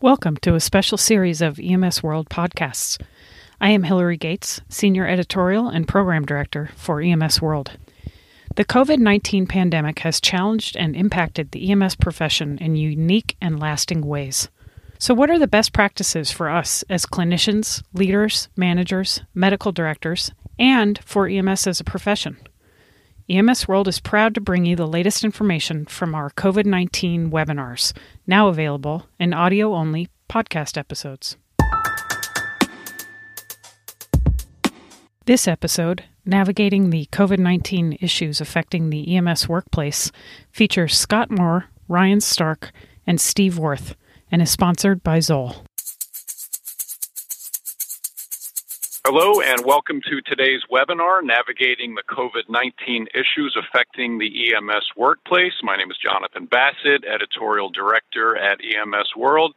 Welcome 0.00 0.36
to 0.42 0.54
a 0.54 0.60
special 0.60 0.96
series 0.96 1.42
of 1.42 1.58
EMS 1.58 2.04
World 2.04 2.28
podcasts. 2.28 3.02
I 3.60 3.70
am 3.70 3.82
Hillary 3.82 4.16
Gates, 4.16 4.60
Senior 4.68 5.08
Editorial 5.08 5.66
and 5.66 5.88
Program 5.88 6.24
Director 6.24 6.70
for 6.76 7.00
EMS 7.00 7.42
World. 7.42 7.72
The 8.54 8.64
COVID 8.64 8.98
19 8.98 9.48
pandemic 9.48 9.98
has 9.98 10.20
challenged 10.20 10.76
and 10.76 10.94
impacted 10.94 11.50
the 11.50 11.72
EMS 11.72 11.96
profession 11.96 12.58
in 12.58 12.76
unique 12.76 13.36
and 13.40 13.58
lasting 13.58 14.06
ways. 14.06 14.48
So, 15.00 15.14
what 15.14 15.30
are 15.30 15.38
the 15.40 15.48
best 15.48 15.72
practices 15.72 16.30
for 16.30 16.48
us 16.48 16.84
as 16.88 17.04
clinicians, 17.04 17.82
leaders, 17.92 18.48
managers, 18.54 19.22
medical 19.34 19.72
directors, 19.72 20.30
and 20.60 20.96
for 21.04 21.26
EMS 21.26 21.66
as 21.66 21.80
a 21.80 21.84
profession? 21.84 22.36
EMS 23.30 23.68
World 23.68 23.88
is 23.88 24.00
proud 24.00 24.34
to 24.34 24.40
bring 24.40 24.64
you 24.64 24.74
the 24.74 24.86
latest 24.86 25.22
information 25.22 25.84
from 25.84 26.14
our 26.14 26.30
COVID 26.30 26.64
19 26.64 27.30
webinars, 27.30 27.92
now 28.26 28.48
available 28.48 29.06
in 29.20 29.34
audio 29.34 29.74
only 29.74 30.08
podcast 30.30 30.78
episodes. 30.78 31.36
This 35.26 35.46
episode, 35.46 36.04
Navigating 36.24 36.88
the 36.88 37.06
COVID 37.12 37.38
19 37.38 37.98
Issues 38.00 38.40
Affecting 38.40 38.88
the 38.88 39.14
EMS 39.14 39.46
Workplace, 39.46 40.10
features 40.50 40.96
Scott 40.96 41.30
Moore, 41.30 41.66
Ryan 41.86 42.22
Stark, 42.22 42.72
and 43.06 43.20
Steve 43.20 43.58
Wirth, 43.58 43.94
and 44.30 44.40
is 44.40 44.50
sponsored 44.50 45.02
by 45.02 45.20
Zoll. 45.20 45.67
Hello, 49.10 49.40
and 49.40 49.64
welcome 49.64 50.02
to 50.02 50.20
today's 50.20 50.60
webinar, 50.70 51.22
Navigating 51.24 51.94
the 51.94 52.02
COVID 52.10 52.46
19 52.50 53.06
Issues 53.14 53.56
Affecting 53.56 54.18
the 54.18 54.52
EMS 54.52 54.84
Workplace. 54.98 55.54
My 55.62 55.76
name 55.76 55.90
is 55.90 55.96
Jonathan 55.96 56.44
Bassett, 56.44 57.06
Editorial 57.06 57.70
Director 57.70 58.36
at 58.36 58.60
EMS 58.60 59.16
World, 59.16 59.54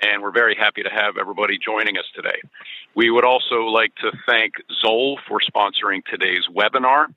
and 0.00 0.22
we're 0.22 0.30
very 0.30 0.54
happy 0.54 0.84
to 0.84 0.88
have 0.88 1.16
everybody 1.20 1.58
joining 1.58 1.98
us 1.98 2.04
today. 2.14 2.40
We 2.94 3.10
would 3.10 3.24
also 3.24 3.64
like 3.64 3.92
to 3.96 4.12
thank 4.24 4.54
Zoll 4.80 5.18
for 5.26 5.40
sponsoring 5.40 6.04
today's 6.04 6.46
webinar. 6.46 7.12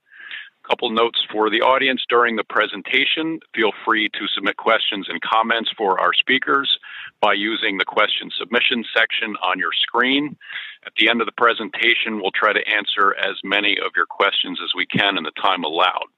Couple 0.68 0.90
notes 0.90 1.24
for 1.32 1.52
the 1.52 1.62
audience 1.62 2.04
during 2.10 2.38
the 2.38 2.44
presentation. 2.44 3.40
Feel 3.54 3.72
free 3.86 4.10
to 4.10 4.28
submit 4.34 4.58
questions 4.58 5.06
and 5.08 5.22
comments 5.22 5.70
for 5.78 6.00
our 6.00 6.12
speakers 6.12 6.80
by 7.22 7.34
using 7.34 7.78
the 7.78 7.86
question 7.86 8.32
submission 8.38 8.84
section 8.96 9.36
on 9.44 9.60
your 9.60 9.74
screen. 9.74 10.36
At 10.84 10.94
the 10.98 11.08
end 11.08 11.22
of 11.22 11.28
the 11.28 11.38
presentation, 11.38 12.20
we'll 12.20 12.32
try 12.32 12.52
to 12.52 12.68
answer 12.68 13.14
as 13.16 13.36
many 13.44 13.78
of 13.78 13.92
your 13.96 14.08
questions 14.08 14.60
as 14.64 14.72
we 14.76 14.88
can 14.88 15.18
in 15.18 15.24
the 15.24 15.38
time 15.40 15.64
allowed. 15.64 16.10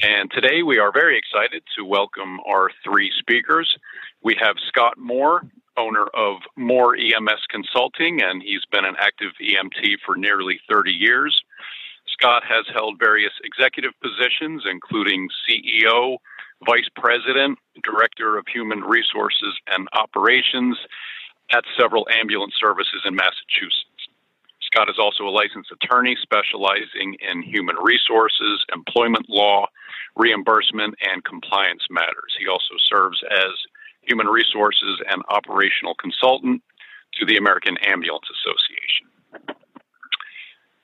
And 0.00 0.30
today 0.30 0.62
we 0.62 0.78
are 0.78 0.92
very 0.92 1.16
excited 1.16 1.62
to 1.76 1.84
welcome 1.84 2.40
our 2.46 2.70
three 2.84 3.10
speakers. 3.18 3.78
We 4.22 4.36
have 4.38 4.56
Scott 4.68 4.98
Moore, 4.98 5.42
owner 5.78 6.06
of 6.12 6.42
Moore 6.56 6.94
EMS 6.94 7.46
Consulting, 7.48 8.20
and 8.20 8.42
he's 8.42 8.64
been 8.70 8.84
an 8.84 8.96
active 8.98 9.32
EMT 9.40 9.96
for 10.04 10.16
nearly 10.16 10.60
30 10.68 10.92
years. 10.92 11.40
Scott 12.22 12.44
has 12.46 12.64
held 12.72 13.00
various 13.00 13.32
executive 13.42 13.90
positions, 14.00 14.62
including 14.70 15.28
CEO, 15.42 16.18
Vice 16.64 16.86
President, 16.94 17.58
Director 17.82 18.38
of 18.38 18.46
Human 18.46 18.78
Resources 18.82 19.58
and 19.66 19.88
Operations 19.92 20.78
at 21.50 21.64
several 21.76 22.06
ambulance 22.08 22.54
services 22.60 23.02
in 23.04 23.16
Massachusetts. 23.16 24.06
Scott 24.62 24.88
is 24.88 25.00
also 25.00 25.24
a 25.24 25.34
licensed 25.34 25.72
attorney 25.72 26.16
specializing 26.22 27.16
in 27.18 27.42
human 27.42 27.74
resources, 27.82 28.64
employment 28.72 29.26
law, 29.28 29.66
reimbursement, 30.14 30.94
and 31.02 31.24
compliance 31.24 31.82
matters. 31.90 32.38
He 32.38 32.46
also 32.46 32.78
serves 32.88 33.18
as 33.32 33.50
human 34.02 34.28
resources 34.28 35.02
and 35.10 35.22
operational 35.28 35.96
consultant 35.96 36.62
to 37.18 37.26
the 37.26 37.36
American 37.36 37.76
Ambulance 37.78 38.30
Association. 38.30 39.11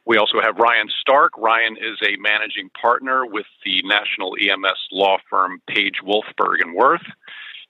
We 0.09 0.17
also 0.17 0.41
have 0.41 0.56
Ryan 0.56 0.89
Stark. 1.03 1.37
Ryan 1.37 1.77
is 1.77 1.98
a 2.03 2.17
managing 2.17 2.70
partner 2.70 3.27
with 3.27 3.45
the 3.63 3.83
national 3.85 4.36
EMS 4.41 4.89
law 4.91 5.19
firm 5.29 5.61
Page 5.67 6.01
Wolfberg 6.02 6.63
and 6.63 6.74
Wirth 6.74 7.05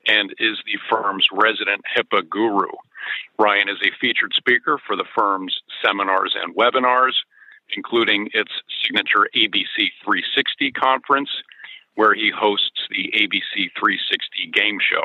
and 0.06 0.32
is 0.38 0.56
the 0.64 0.78
firm's 0.88 1.26
resident 1.32 1.82
HIPAA 1.96 2.28
guru. 2.30 2.70
Ryan 3.40 3.68
is 3.68 3.78
a 3.82 3.90
featured 4.00 4.34
speaker 4.34 4.78
for 4.86 4.94
the 4.94 5.04
firm's 5.16 5.60
seminars 5.84 6.36
and 6.40 6.54
webinars, 6.54 7.14
including 7.76 8.28
its 8.32 8.52
signature 8.84 9.28
ABC 9.34 9.90
360 10.04 10.70
conference, 10.70 11.30
where 11.96 12.14
he 12.14 12.30
hosts 12.30 12.86
the 12.88 13.12
ABC 13.16 13.68
360 13.76 14.46
game 14.52 14.78
show. 14.78 15.02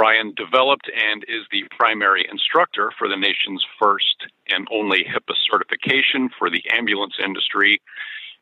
Ryan 0.00 0.32
developed 0.34 0.90
and 0.96 1.22
is 1.28 1.44
the 1.52 1.64
primary 1.76 2.26
instructor 2.30 2.90
for 2.98 3.06
the 3.06 3.18
nation's 3.18 3.62
first 3.78 4.24
and 4.48 4.66
only 4.72 5.04
HIPAA 5.04 5.34
certification 5.50 6.30
for 6.38 6.48
the 6.48 6.62
ambulance 6.72 7.16
industry. 7.22 7.82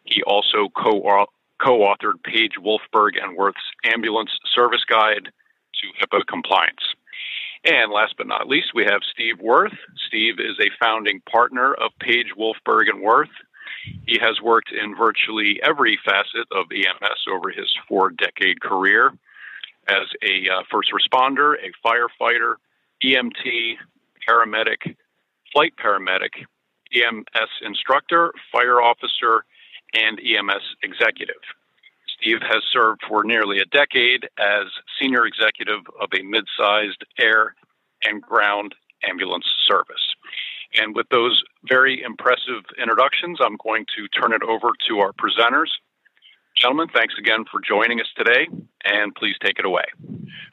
He 0.05 0.23
also 0.23 0.69
co 0.73 1.27
authored 1.61 2.23
Page 2.23 2.53
Wolfberg 2.63 3.21
and 3.21 3.37
Wirth's 3.37 3.59
Ambulance 3.85 4.31
Service 4.55 4.85
Guide 4.89 5.25
to 5.25 6.07
HIPAA 6.07 6.25
compliance. 6.29 6.95
And 7.65 7.91
last 7.91 8.15
but 8.17 8.29
not 8.29 8.47
least, 8.47 8.69
we 8.73 8.85
have 8.85 9.01
Steve 9.13 9.41
Wirth. 9.41 9.77
Steve 10.07 10.39
is 10.39 10.57
a 10.61 10.71
founding 10.79 11.21
partner 11.29 11.75
of 11.75 11.91
Page 11.99 12.35
Wolfberg 12.39 12.89
and 12.89 13.03
Wirth. 13.03 13.35
He 14.07 14.17
has 14.21 14.41
worked 14.41 14.71
in 14.71 14.95
virtually 14.95 15.61
every 15.65 15.99
facet 16.05 16.47
of 16.53 16.67
EMS 16.71 17.27
over 17.29 17.51
his 17.51 17.69
four 17.89 18.11
decade 18.11 18.61
career 18.61 19.13
as 19.89 20.09
a 20.23 20.49
uh, 20.51 20.63
first 20.71 20.91
responder, 20.93 21.55
a 21.55 21.87
firefighter, 21.87 22.55
EMT, 23.05 23.77
paramedic, 24.29 24.97
flight 25.53 25.73
paramedic, 25.83 26.45
EMS 26.95 27.51
instructor, 27.63 28.33
fire 28.53 28.81
officer, 28.81 29.45
and 29.95 30.21
EMS 30.21 30.63
executive. 30.83 31.43
Steve 32.21 32.41
has 32.43 32.63
served 32.73 33.01
for 33.09 33.25
nearly 33.25 33.61
a 33.61 33.65
decade 33.67 34.29
as 34.39 34.67
senior 35.01 35.25
executive 35.27 35.81
of 36.01 36.09
a 36.19 36.23
mid 36.23 36.45
sized 36.59 37.05
air 37.19 37.55
and 38.05 38.21
ground 38.21 38.75
ambulance 39.09 39.47
service. 39.67 40.15
And 40.75 40.95
with 40.95 41.09
those 41.11 41.43
very 41.65 42.03
impressive 42.03 42.65
introductions, 42.81 43.39
I'm 43.41 43.57
going 43.65 43.87
to 43.97 44.09
turn 44.09 44.33
it 44.33 44.43
over 44.43 44.71
to 44.89 44.99
our 44.99 45.13
presenters. 45.13 45.71
Gentlemen, 46.59 46.89
thanks 46.93 47.15
again 47.17 47.45
for 47.49 47.61
joining 47.61 48.01
us 48.01 48.09
today, 48.17 48.49
and 48.85 49.15
please 49.15 49.37
take 49.41 49.61
it 49.61 49.65
away. 49.65 49.85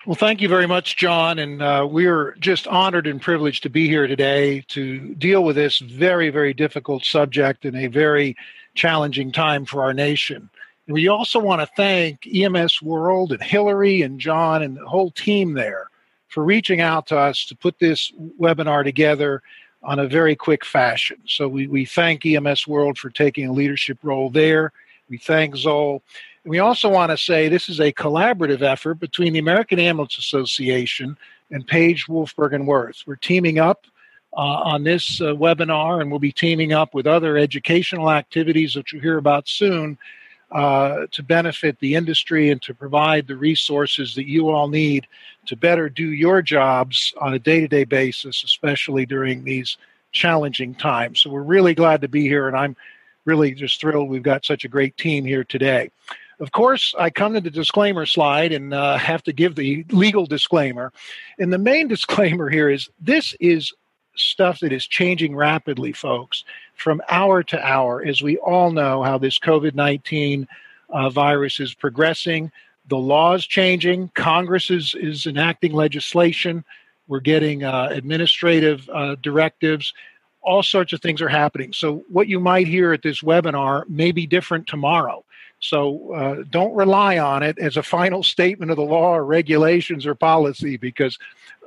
Well, 0.05 0.15
thank 0.15 0.39
you 0.39 0.47
very 0.47 0.67
much, 0.67 0.97
John. 0.97 1.39
And 1.39 1.63
uh, 1.63 1.87
we're 1.89 2.35
just 2.39 2.67
honored 2.67 3.07
and 3.07 3.19
privileged 3.19 3.63
to 3.63 3.71
be 3.71 3.87
here 3.87 4.05
today 4.05 4.63
to 4.67 5.15
deal 5.15 5.43
with 5.43 5.55
this 5.55 5.79
very, 5.79 6.29
very 6.29 6.53
difficult 6.53 7.05
subject 7.05 7.65
in 7.65 7.75
a 7.75 7.87
very 7.87 8.35
challenging 8.75 9.31
time 9.31 9.65
for 9.65 9.81
our 9.81 9.93
nation. 9.93 10.47
We 10.87 11.07
also 11.07 11.39
want 11.39 11.61
to 11.61 11.75
thank 11.75 12.27
EMS 12.31 12.83
World 12.83 13.31
and 13.31 13.41
Hillary 13.41 14.03
and 14.03 14.19
John 14.19 14.61
and 14.61 14.77
the 14.77 14.85
whole 14.85 15.09
team 15.09 15.53
there 15.53 15.87
for 16.27 16.43
reaching 16.43 16.81
out 16.81 17.07
to 17.07 17.17
us 17.17 17.45
to 17.45 17.55
put 17.55 17.79
this 17.79 18.11
webinar 18.39 18.83
together 18.83 19.41
on 19.81 19.97
a 19.97 20.07
very 20.07 20.35
quick 20.35 20.63
fashion. 20.65 21.17
So 21.25 21.47
we, 21.47 21.65
we 21.65 21.85
thank 21.85 22.23
EMS 22.23 22.67
World 22.67 22.99
for 22.99 23.09
taking 23.09 23.47
a 23.47 23.53
leadership 23.53 23.97
role 24.03 24.29
there. 24.29 24.71
We 25.09 25.17
thank 25.17 25.55
Zoll. 25.55 26.01
We 26.45 26.59
also 26.59 26.89
want 26.89 27.11
to 27.11 27.17
say 27.17 27.47
this 27.47 27.69
is 27.69 27.79
a 27.79 27.91
collaborative 27.91 28.61
effort 28.61 28.95
between 28.95 29.33
the 29.33 29.39
American 29.39 29.79
Ambulance 29.79 30.17
Association 30.17 31.17
and 31.51 31.65
Page 31.65 32.07
Wolfberg 32.07 32.53
and 32.53 32.67
Wirth. 32.67 33.03
We're 33.05 33.15
teaming 33.15 33.59
up 33.59 33.85
uh, 34.33 34.39
on 34.39 34.83
this 34.83 35.21
uh, 35.21 35.25
webinar, 35.25 36.01
and 36.01 36.11
we'll 36.11 36.19
be 36.19 36.31
teaming 36.31 36.73
up 36.73 36.93
with 36.93 37.07
other 37.07 37.37
educational 37.37 38.11
activities 38.11 38.73
that 38.73 38.91
you'll 38.91 39.01
hear 39.01 39.17
about 39.17 39.47
soon 39.47 39.97
uh, 40.51 41.07
to 41.11 41.23
benefit 41.23 41.79
the 41.79 41.95
industry 41.95 42.51
and 42.51 42.61
to 42.61 42.73
provide 42.73 43.27
the 43.27 43.35
resources 43.35 44.13
that 44.15 44.27
you 44.27 44.49
all 44.49 44.67
need 44.67 45.07
to 45.45 45.55
better 45.55 45.89
do 45.89 46.11
your 46.11 46.41
jobs 46.41 47.13
on 47.19 47.33
a 47.33 47.39
day 47.39 47.59
to 47.61 47.67
day 47.67 47.83
basis, 47.83 48.43
especially 48.43 49.05
during 49.05 49.43
these 49.43 49.77
challenging 50.11 50.75
times. 50.75 51.21
So 51.21 51.29
we're 51.29 51.41
really 51.41 51.73
glad 51.73 52.01
to 52.01 52.07
be 52.07 52.21
here, 52.21 52.47
and 52.47 52.55
I'm 52.55 52.75
really 53.25 53.53
just 53.53 53.81
thrilled 53.81 54.09
we've 54.09 54.23
got 54.23 54.45
such 54.45 54.65
a 54.65 54.69
great 54.69 54.95
team 54.97 55.25
here 55.25 55.43
today. 55.43 55.91
Of 56.39 56.51
course, 56.51 56.93
I 56.99 57.09
come 57.09 57.33
to 57.33 57.41
the 57.41 57.49
disclaimer 57.49 58.05
slide 58.05 58.51
and 58.51 58.73
uh, 58.73 58.97
have 58.97 59.23
to 59.23 59.33
give 59.33 59.55
the 59.55 59.85
legal 59.91 60.25
disclaimer. 60.25 60.91
And 61.39 61.51
the 61.51 61.57
main 61.57 61.87
disclaimer 61.95 62.49
here 62.49 62.69
is 62.69 62.89
this 62.99 63.35
is 63.39 63.73
stuff 64.15 64.59
that 64.59 64.71
is 64.71 64.85
changing 64.87 65.35
rapidly, 65.35 65.91
folks, 65.91 66.43
from 66.75 67.01
hour 67.09 67.43
to 67.43 67.65
hour, 67.65 68.03
as 68.05 68.21
we 68.21 68.37
all 68.37 68.71
know 68.71 69.03
how 69.03 69.17
this 69.17 69.39
COVID 69.39 69.75
19 69.75 70.47
uh, 70.89 71.09
virus 71.09 71.59
is 71.59 71.73
progressing. 71.73 72.51
The 72.87 72.97
law 72.97 73.33
is 73.33 73.45
changing, 73.47 74.09
Congress 74.13 74.69
is, 74.69 74.93
is 74.95 75.25
enacting 75.25 75.73
legislation, 75.73 76.63
we're 77.07 77.19
getting 77.19 77.63
uh, 77.63 77.89
administrative 77.91 78.89
uh, 78.89 79.15
directives 79.21 79.93
all 80.45 80.63
sorts 80.63 80.93
of 80.93 81.01
things 81.01 81.21
are 81.21 81.29
happening. 81.29 81.73
So, 81.73 82.05
what 82.09 82.27
you 82.27 82.39
might 82.39 82.67
hear 82.67 82.93
at 82.93 83.01
this 83.01 83.21
webinar 83.21 83.87
may 83.89 84.11
be 84.11 84.25
different 84.25 84.67
tomorrow. 84.67 85.23
So 85.59 86.13
uh, 86.13 86.43
don't 86.49 86.75
rely 86.75 87.17
on 87.17 87.41
it 87.41 87.57
as 87.57 87.77
a 87.77 87.83
final 87.83 88.23
statement 88.23 88.71
of 88.71 88.77
the 88.77 88.83
law 88.83 89.15
or 89.15 89.25
regulations 89.25 90.05
or 90.05 90.13
policy 90.13 90.77
because 90.77 91.17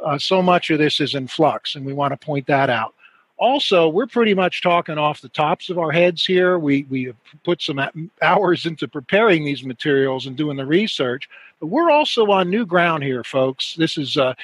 uh, 0.05 0.19
so 0.19 0.41
much 0.43 0.71
of 0.71 0.79
this 0.79 1.01
is 1.01 1.15
in 1.15 1.27
flux, 1.27 1.75
and 1.75 1.85
we 1.85 1.93
want 1.93 2.13
to 2.13 2.25
point 2.25 2.47
that 2.47 2.71
out. 2.71 2.95
Also, 3.39 3.89
we're 3.89 4.07
pretty 4.07 4.35
much 4.35 4.63
talking 4.63 4.99
off 4.99 5.21
the 5.21 5.29
tops 5.29 5.71
of 5.71 5.79
our 5.79 5.93
heads 5.93 6.25
here. 6.25 6.59
We 6.59 6.85
we 6.85 7.13
put 7.45 7.63
some 7.63 8.11
hours 8.21 8.67
into 8.67 8.89
preparing 8.89 9.45
these 9.45 9.65
materials 9.65 10.27
and 10.27 10.37
doing 10.37 10.57
the 10.57 10.67
research, 10.67 11.29
but 11.61 11.67
we're 11.67 11.91
also 11.91 12.31
on 12.31 12.51
new 12.51 12.67
ground 12.67 13.05
here, 13.05 13.23
folks. 13.25 13.75
This 13.75 13.97
is 13.97 14.17
uh, 14.17 14.35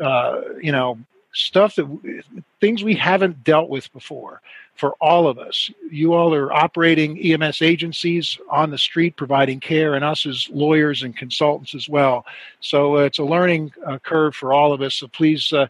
uh, 0.00 0.40
you 0.60 0.72
know 0.72 0.98
stuff 1.32 1.76
that 1.76 2.22
things 2.60 2.84
we 2.84 2.94
haven't 2.94 3.42
dealt 3.44 3.68
with 3.68 3.92
before 3.92 4.40
for 4.74 4.94
all 5.00 5.28
of 5.28 5.38
us. 5.38 5.70
You 5.90 6.14
all 6.14 6.34
are 6.34 6.52
operating 6.52 7.18
EMS 7.18 7.62
agencies 7.62 8.38
on 8.50 8.70
the 8.70 8.78
street 8.78 9.16
providing 9.16 9.60
care, 9.60 9.94
and 9.94 10.04
us 10.04 10.26
as 10.26 10.48
lawyers 10.50 11.02
and 11.02 11.16
consultants 11.16 11.74
as 11.74 11.88
well. 11.88 12.26
So 12.60 12.96
uh, 12.96 13.00
it's 13.00 13.18
a 13.18 13.24
learning 13.24 13.72
uh, 13.86 13.98
curve 13.98 14.34
for 14.34 14.52
all 14.52 14.72
of 14.72 14.80
us. 14.80 14.94
So 14.94 15.08
please 15.08 15.52
uh, 15.52 15.66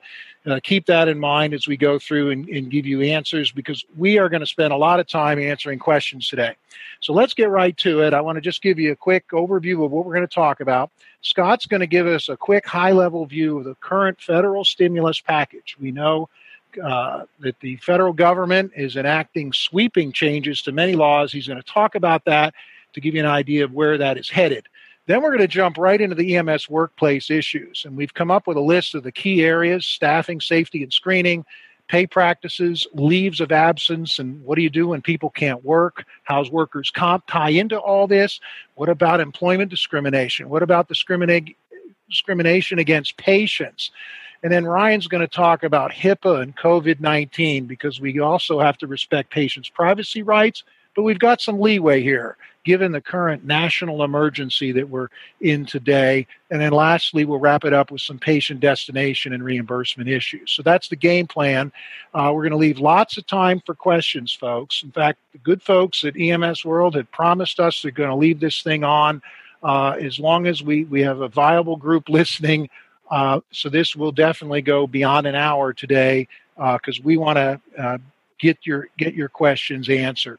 uh 0.46 0.60
keep 0.62 0.86
that 0.86 1.08
in 1.08 1.18
mind 1.18 1.54
as 1.54 1.66
we 1.66 1.76
go 1.76 1.98
through 1.98 2.30
and, 2.30 2.48
and 2.48 2.70
give 2.70 2.86
you 2.86 3.00
answers 3.02 3.52
because 3.52 3.84
we 3.96 4.18
are 4.18 4.28
going 4.28 4.40
to 4.40 4.46
spend 4.46 4.72
a 4.72 4.76
lot 4.76 5.00
of 5.00 5.06
time 5.06 5.38
answering 5.38 5.78
questions 5.78 6.28
today. 6.28 6.54
So 7.00 7.12
let's 7.12 7.34
get 7.34 7.50
right 7.50 7.76
to 7.78 8.02
it. 8.02 8.14
I 8.14 8.20
want 8.20 8.36
to 8.36 8.40
just 8.40 8.62
give 8.62 8.78
you 8.78 8.92
a 8.92 8.96
quick 8.96 9.28
overview 9.28 9.84
of 9.84 9.90
what 9.90 10.04
we're 10.04 10.14
going 10.14 10.26
to 10.26 10.34
talk 10.34 10.60
about. 10.60 10.90
Scott's 11.20 11.66
going 11.66 11.80
to 11.80 11.86
give 11.86 12.06
us 12.06 12.28
a 12.28 12.36
quick 12.36 12.66
high 12.66 12.92
level 12.92 13.26
view 13.26 13.58
of 13.58 13.64
the 13.64 13.74
current 13.76 14.20
federal 14.20 14.64
stimulus 14.64 15.20
package. 15.20 15.76
We 15.80 15.92
know 15.92 16.28
uh, 16.82 17.24
that 17.40 17.58
the 17.60 17.76
federal 17.76 18.12
government 18.12 18.72
is 18.74 18.96
enacting 18.96 19.52
sweeping 19.52 20.12
changes 20.12 20.62
to 20.62 20.72
many 20.72 20.94
laws. 20.94 21.30
He's 21.32 21.46
going 21.46 21.60
to 21.60 21.68
talk 21.68 21.94
about 21.94 22.24
that 22.24 22.54
to 22.94 23.00
give 23.00 23.14
you 23.14 23.20
an 23.20 23.26
idea 23.26 23.64
of 23.64 23.72
where 23.72 23.98
that 23.98 24.18
is 24.18 24.30
headed. 24.30 24.66
Then 25.06 25.20
we're 25.20 25.30
going 25.30 25.40
to 25.40 25.48
jump 25.48 25.78
right 25.78 26.00
into 26.00 26.14
the 26.14 26.36
EMS 26.36 26.70
workplace 26.70 27.30
issues. 27.30 27.84
And 27.84 27.96
we've 27.96 28.14
come 28.14 28.30
up 28.30 28.46
with 28.46 28.56
a 28.56 28.60
list 28.60 28.94
of 28.94 29.02
the 29.02 29.10
key 29.10 29.42
areas 29.42 29.84
staffing, 29.84 30.40
safety, 30.40 30.82
and 30.82 30.92
screening, 30.92 31.44
pay 31.88 32.06
practices, 32.06 32.86
leaves 32.94 33.40
of 33.40 33.50
absence, 33.50 34.18
and 34.18 34.42
what 34.44 34.54
do 34.56 34.62
you 34.62 34.70
do 34.70 34.88
when 34.88 35.02
people 35.02 35.30
can't 35.30 35.64
work? 35.64 36.04
How's 36.22 36.50
workers' 36.50 36.90
comp 36.90 37.26
tie 37.26 37.50
into 37.50 37.78
all 37.78 38.06
this? 38.06 38.40
What 38.76 38.88
about 38.88 39.20
employment 39.20 39.70
discrimination? 39.70 40.48
What 40.48 40.62
about 40.62 40.88
discrimination 40.88 42.78
against 42.78 43.16
patients? 43.16 43.90
And 44.44 44.52
then 44.52 44.64
Ryan's 44.64 45.06
going 45.06 45.20
to 45.20 45.28
talk 45.28 45.64
about 45.64 45.92
HIPAA 45.92 46.42
and 46.42 46.56
COVID 46.56 47.00
19 47.00 47.66
because 47.66 48.00
we 48.00 48.20
also 48.20 48.60
have 48.60 48.78
to 48.78 48.86
respect 48.86 49.30
patients' 49.30 49.68
privacy 49.68 50.22
rights, 50.22 50.62
but 50.94 51.02
we've 51.02 51.18
got 51.18 51.40
some 51.40 51.60
leeway 51.60 52.02
here 52.02 52.36
given 52.64 52.92
the 52.92 53.00
current 53.00 53.44
national 53.44 54.04
emergency 54.04 54.72
that 54.72 54.88
we're 54.88 55.08
in 55.40 55.66
today. 55.66 56.26
And 56.50 56.60
then 56.60 56.72
lastly, 56.72 57.24
we'll 57.24 57.40
wrap 57.40 57.64
it 57.64 57.72
up 57.72 57.90
with 57.90 58.00
some 58.00 58.18
patient 58.18 58.60
destination 58.60 59.32
and 59.32 59.42
reimbursement 59.42 60.08
issues. 60.08 60.52
So 60.52 60.62
that's 60.62 60.88
the 60.88 60.96
game 60.96 61.26
plan. 61.26 61.72
Uh, 62.14 62.30
we're 62.34 62.42
going 62.42 62.52
to 62.52 62.56
leave 62.56 62.78
lots 62.78 63.16
of 63.16 63.26
time 63.26 63.60
for 63.64 63.74
questions, 63.74 64.32
folks. 64.32 64.82
In 64.82 64.92
fact, 64.92 65.18
the 65.32 65.38
good 65.38 65.62
folks 65.62 66.04
at 66.04 66.16
EMS 66.16 66.64
World 66.64 66.94
had 66.94 67.10
promised 67.10 67.58
us 67.58 67.82
they're 67.82 67.90
going 67.90 68.10
to 68.10 68.16
leave 68.16 68.40
this 68.40 68.62
thing 68.62 68.84
on. 68.84 69.22
Uh, 69.62 69.96
as 70.00 70.18
long 70.18 70.46
as 70.46 70.62
we, 70.62 70.84
we 70.84 71.02
have 71.02 71.20
a 71.20 71.28
viable 71.28 71.76
group 71.76 72.08
listening, 72.08 72.68
uh, 73.10 73.40
so 73.50 73.68
this 73.68 73.94
will 73.94 74.12
definitely 74.12 74.62
go 74.62 74.86
beyond 74.86 75.26
an 75.26 75.34
hour 75.34 75.72
today 75.72 76.26
because 76.56 76.98
uh, 76.98 77.02
we 77.04 77.16
want 77.16 77.36
to 77.36 77.60
uh, 77.78 77.98
get 78.38 78.58
your 78.64 78.88
get 78.96 79.14
your 79.14 79.28
questions 79.28 79.88
answered. 79.88 80.38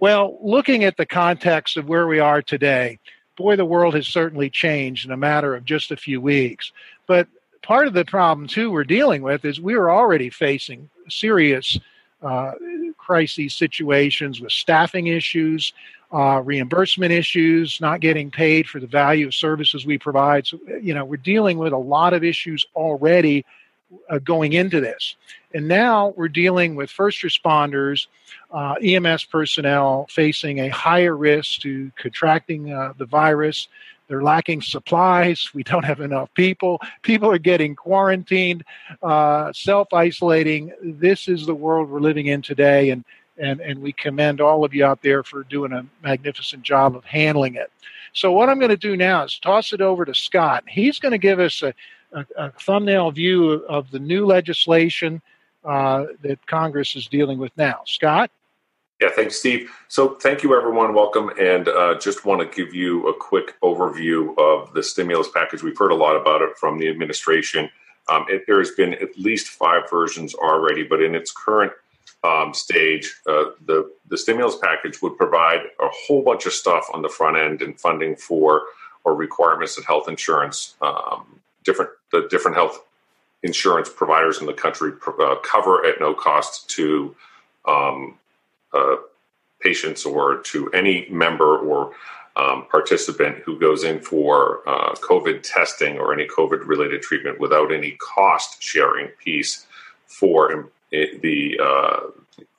Well, 0.00 0.38
looking 0.42 0.84
at 0.84 0.96
the 0.96 1.06
context 1.06 1.76
of 1.76 1.88
where 1.88 2.06
we 2.06 2.18
are 2.18 2.42
today, 2.42 2.98
boy, 3.36 3.56
the 3.56 3.64
world 3.64 3.94
has 3.94 4.06
certainly 4.06 4.50
changed 4.50 5.06
in 5.06 5.12
a 5.12 5.16
matter 5.16 5.54
of 5.54 5.64
just 5.64 5.90
a 5.90 5.96
few 5.96 6.20
weeks. 6.20 6.72
But 7.06 7.28
part 7.62 7.86
of 7.86 7.94
the 7.94 8.04
problem 8.04 8.46
too 8.46 8.70
we're 8.70 8.84
dealing 8.84 9.22
with 9.22 9.44
is 9.44 9.60
we 9.60 9.74
are 9.74 9.90
already 9.90 10.30
facing 10.30 10.90
serious 11.08 11.78
uh, 12.22 12.52
crisis 12.96 13.54
situations 13.54 14.40
with 14.40 14.52
staffing 14.52 15.06
issues, 15.06 15.72
uh, 16.12 16.40
reimbursement 16.44 17.12
issues, 17.12 17.80
not 17.80 18.00
getting 18.00 18.30
paid 18.30 18.66
for 18.66 18.80
the 18.80 18.86
value 18.86 19.26
of 19.26 19.34
services 19.34 19.84
we 19.84 19.98
provide. 19.98 20.46
So, 20.46 20.58
you 20.80 20.94
know, 20.94 21.04
we're 21.04 21.16
dealing 21.16 21.58
with 21.58 21.72
a 21.72 21.78
lot 21.78 22.14
of 22.14 22.24
issues 22.24 22.66
already 22.74 23.44
uh, 24.10 24.18
going 24.18 24.52
into 24.52 24.80
this. 24.80 25.16
And 25.52 25.68
now 25.68 26.14
we're 26.16 26.28
dealing 26.28 26.74
with 26.74 26.90
first 26.90 27.22
responders, 27.22 28.06
uh, 28.50 28.74
EMS 28.82 29.24
personnel 29.24 30.06
facing 30.10 30.60
a 30.60 30.68
higher 30.68 31.16
risk 31.16 31.60
to 31.60 31.92
contracting 31.96 32.72
uh, 32.72 32.94
the 32.96 33.06
virus. 33.06 33.68
They're 34.08 34.22
lacking 34.22 34.62
supplies. 34.62 35.50
We 35.54 35.62
don't 35.62 35.84
have 35.84 36.00
enough 36.00 36.32
people. 36.34 36.80
People 37.02 37.30
are 37.30 37.38
getting 37.38 37.74
quarantined, 37.74 38.64
uh, 39.02 39.52
self 39.52 39.92
isolating. 39.92 40.72
This 40.82 41.28
is 41.28 41.46
the 41.46 41.54
world 41.54 41.88
we're 41.88 42.00
living 42.00 42.26
in 42.26 42.42
today. 42.42 42.90
And 42.90 43.04
and, 43.36 43.60
and 43.60 43.82
we 43.82 43.92
commend 43.92 44.40
all 44.40 44.64
of 44.64 44.74
you 44.74 44.84
out 44.84 45.02
there 45.02 45.22
for 45.22 45.42
doing 45.44 45.72
a 45.72 45.84
magnificent 46.02 46.62
job 46.62 46.94
of 46.94 47.04
handling 47.04 47.56
it. 47.56 47.70
So, 48.12 48.30
what 48.30 48.48
I'm 48.48 48.58
going 48.58 48.70
to 48.70 48.76
do 48.76 48.96
now 48.96 49.24
is 49.24 49.38
toss 49.38 49.72
it 49.72 49.80
over 49.80 50.04
to 50.04 50.14
Scott. 50.14 50.64
He's 50.68 51.00
going 51.00 51.12
to 51.12 51.18
give 51.18 51.40
us 51.40 51.62
a, 51.62 51.74
a, 52.14 52.26
a 52.36 52.50
thumbnail 52.52 53.10
view 53.10 53.64
of 53.68 53.90
the 53.90 53.98
new 53.98 54.24
legislation 54.26 55.20
uh, 55.64 56.06
that 56.22 56.46
Congress 56.46 56.96
is 56.96 57.06
dealing 57.06 57.38
with 57.38 57.52
now. 57.56 57.80
Scott? 57.86 58.30
Yeah, 59.00 59.10
thanks, 59.10 59.36
Steve. 59.36 59.70
So, 59.88 60.14
thank 60.14 60.42
you, 60.42 60.56
everyone. 60.56 60.94
Welcome. 60.94 61.30
And 61.40 61.68
uh, 61.68 61.98
just 61.98 62.24
want 62.24 62.40
to 62.40 62.64
give 62.64 62.72
you 62.72 63.08
a 63.08 63.14
quick 63.14 63.60
overview 63.60 64.38
of 64.38 64.72
the 64.72 64.82
stimulus 64.82 65.28
package. 65.34 65.62
We've 65.62 65.76
heard 65.76 65.90
a 65.90 65.96
lot 65.96 66.16
about 66.16 66.42
it 66.42 66.56
from 66.56 66.78
the 66.78 66.88
administration. 66.88 67.68
Um, 68.08 68.26
it, 68.28 68.44
there 68.46 68.58
has 68.58 68.70
been 68.70 68.94
at 68.94 69.18
least 69.18 69.48
five 69.48 69.90
versions 69.90 70.34
already, 70.34 70.84
but 70.84 71.02
in 71.02 71.14
its 71.14 71.32
current 71.32 71.72
um, 72.22 72.54
stage, 72.54 73.20
uh, 73.26 73.50
the 73.66 73.90
the 74.08 74.16
stimulus 74.16 74.56
package 74.62 75.02
would 75.02 75.16
provide 75.16 75.60
a 75.80 75.88
whole 75.88 76.22
bunch 76.22 76.46
of 76.46 76.52
stuff 76.52 76.86
on 76.94 77.02
the 77.02 77.08
front 77.08 77.36
end 77.36 77.62
and 77.62 77.78
funding 77.80 78.16
for 78.16 78.62
or 79.04 79.14
requirements 79.14 79.76
that 79.76 79.84
health 79.84 80.08
insurance, 80.08 80.76
um, 80.80 81.40
different 81.64 81.90
the 82.12 82.26
different 82.30 82.56
health 82.56 82.84
insurance 83.42 83.88
providers 83.88 84.40
in 84.40 84.46
the 84.46 84.52
country 84.52 84.92
uh, 85.20 85.36
cover 85.42 85.84
at 85.84 86.00
no 86.00 86.14
cost 86.14 86.68
to 86.70 87.14
um, 87.66 88.18
uh, 88.72 88.96
patients 89.60 90.04
or 90.04 90.38
to 90.38 90.70
any 90.72 91.06
member 91.10 91.58
or 91.58 91.92
um, 92.36 92.66
participant 92.70 93.38
who 93.38 93.58
goes 93.58 93.84
in 93.84 94.00
for 94.00 94.68
uh, 94.68 94.94
COVID 94.94 95.42
testing 95.42 95.98
or 95.98 96.12
any 96.12 96.26
COVID 96.26 96.66
related 96.66 97.02
treatment 97.02 97.38
without 97.38 97.72
any 97.72 97.92
cost 97.92 98.62
sharing 98.62 99.08
piece 99.22 99.66
for 100.06 100.70
the 100.90 101.58
uh, 101.62 102.00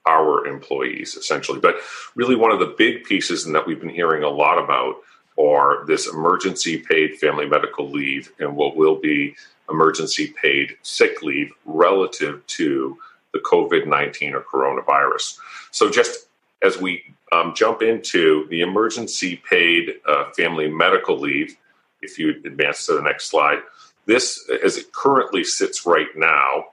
our 0.08 0.46
employees 0.46 1.15
essentially. 1.15 1.60
But 1.60 1.77
really, 2.15 2.36
one 2.36 2.51
of 2.51 2.60
the 2.60 2.74
big 2.77 3.03
pieces, 3.03 3.46
and 3.46 3.56
that 3.56 3.65
we've 3.65 3.79
been 3.79 3.89
hearing 3.89 4.24
a 4.24 4.29
lot 4.29 4.63
about, 4.63 4.98
are 5.39 5.86
this 5.86 6.08
emergency 6.08 6.77
paid 6.77 7.18
family 7.18 7.46
medical 7.46 7.89
leave 7.89 8.32
and 8.39 8.56
what 8.56 8.75
will 8.75 8.96
be 8.96 9.36
emergency 9.70 10.34
paid 10.42 10.77
sick 10.84 11.22
leave 11.22 11.51
relative 11.65 12.46
to 12.48 12.98
the 13.34 13.39
COVID 13.39 13.88
19 13.88 14.34
or 14.34 14.42
coronavirus. 14.42 15.38
So, 15.72 15.89
just 15.89 16.27
as 16.63 16.80
we 16.80 17.04
um, 17.32 17.54
jump 17.56 17.82
into 17.82 18.48
the 18.50 18.62
emergency 18.62 19.42
paid 19.50 19.96
uh, 20.08 20.32
family 20.32 20.70
medical 20.70 21.20
leave, 21.20 21.58
if 22.01 22.18
you 22.18 22.30
advance 22.30 22.86
to 22.86 22.94
the 22.94 23.01
next 23.01 23.30
slide, 23.30 23.60
this, 24.06 24.50
as 24.63 24.77
it 24.77 24.94
currently 24.94 25.44
sits 25.44 25.86
right 25.86 26.08
now, 26.15 26.65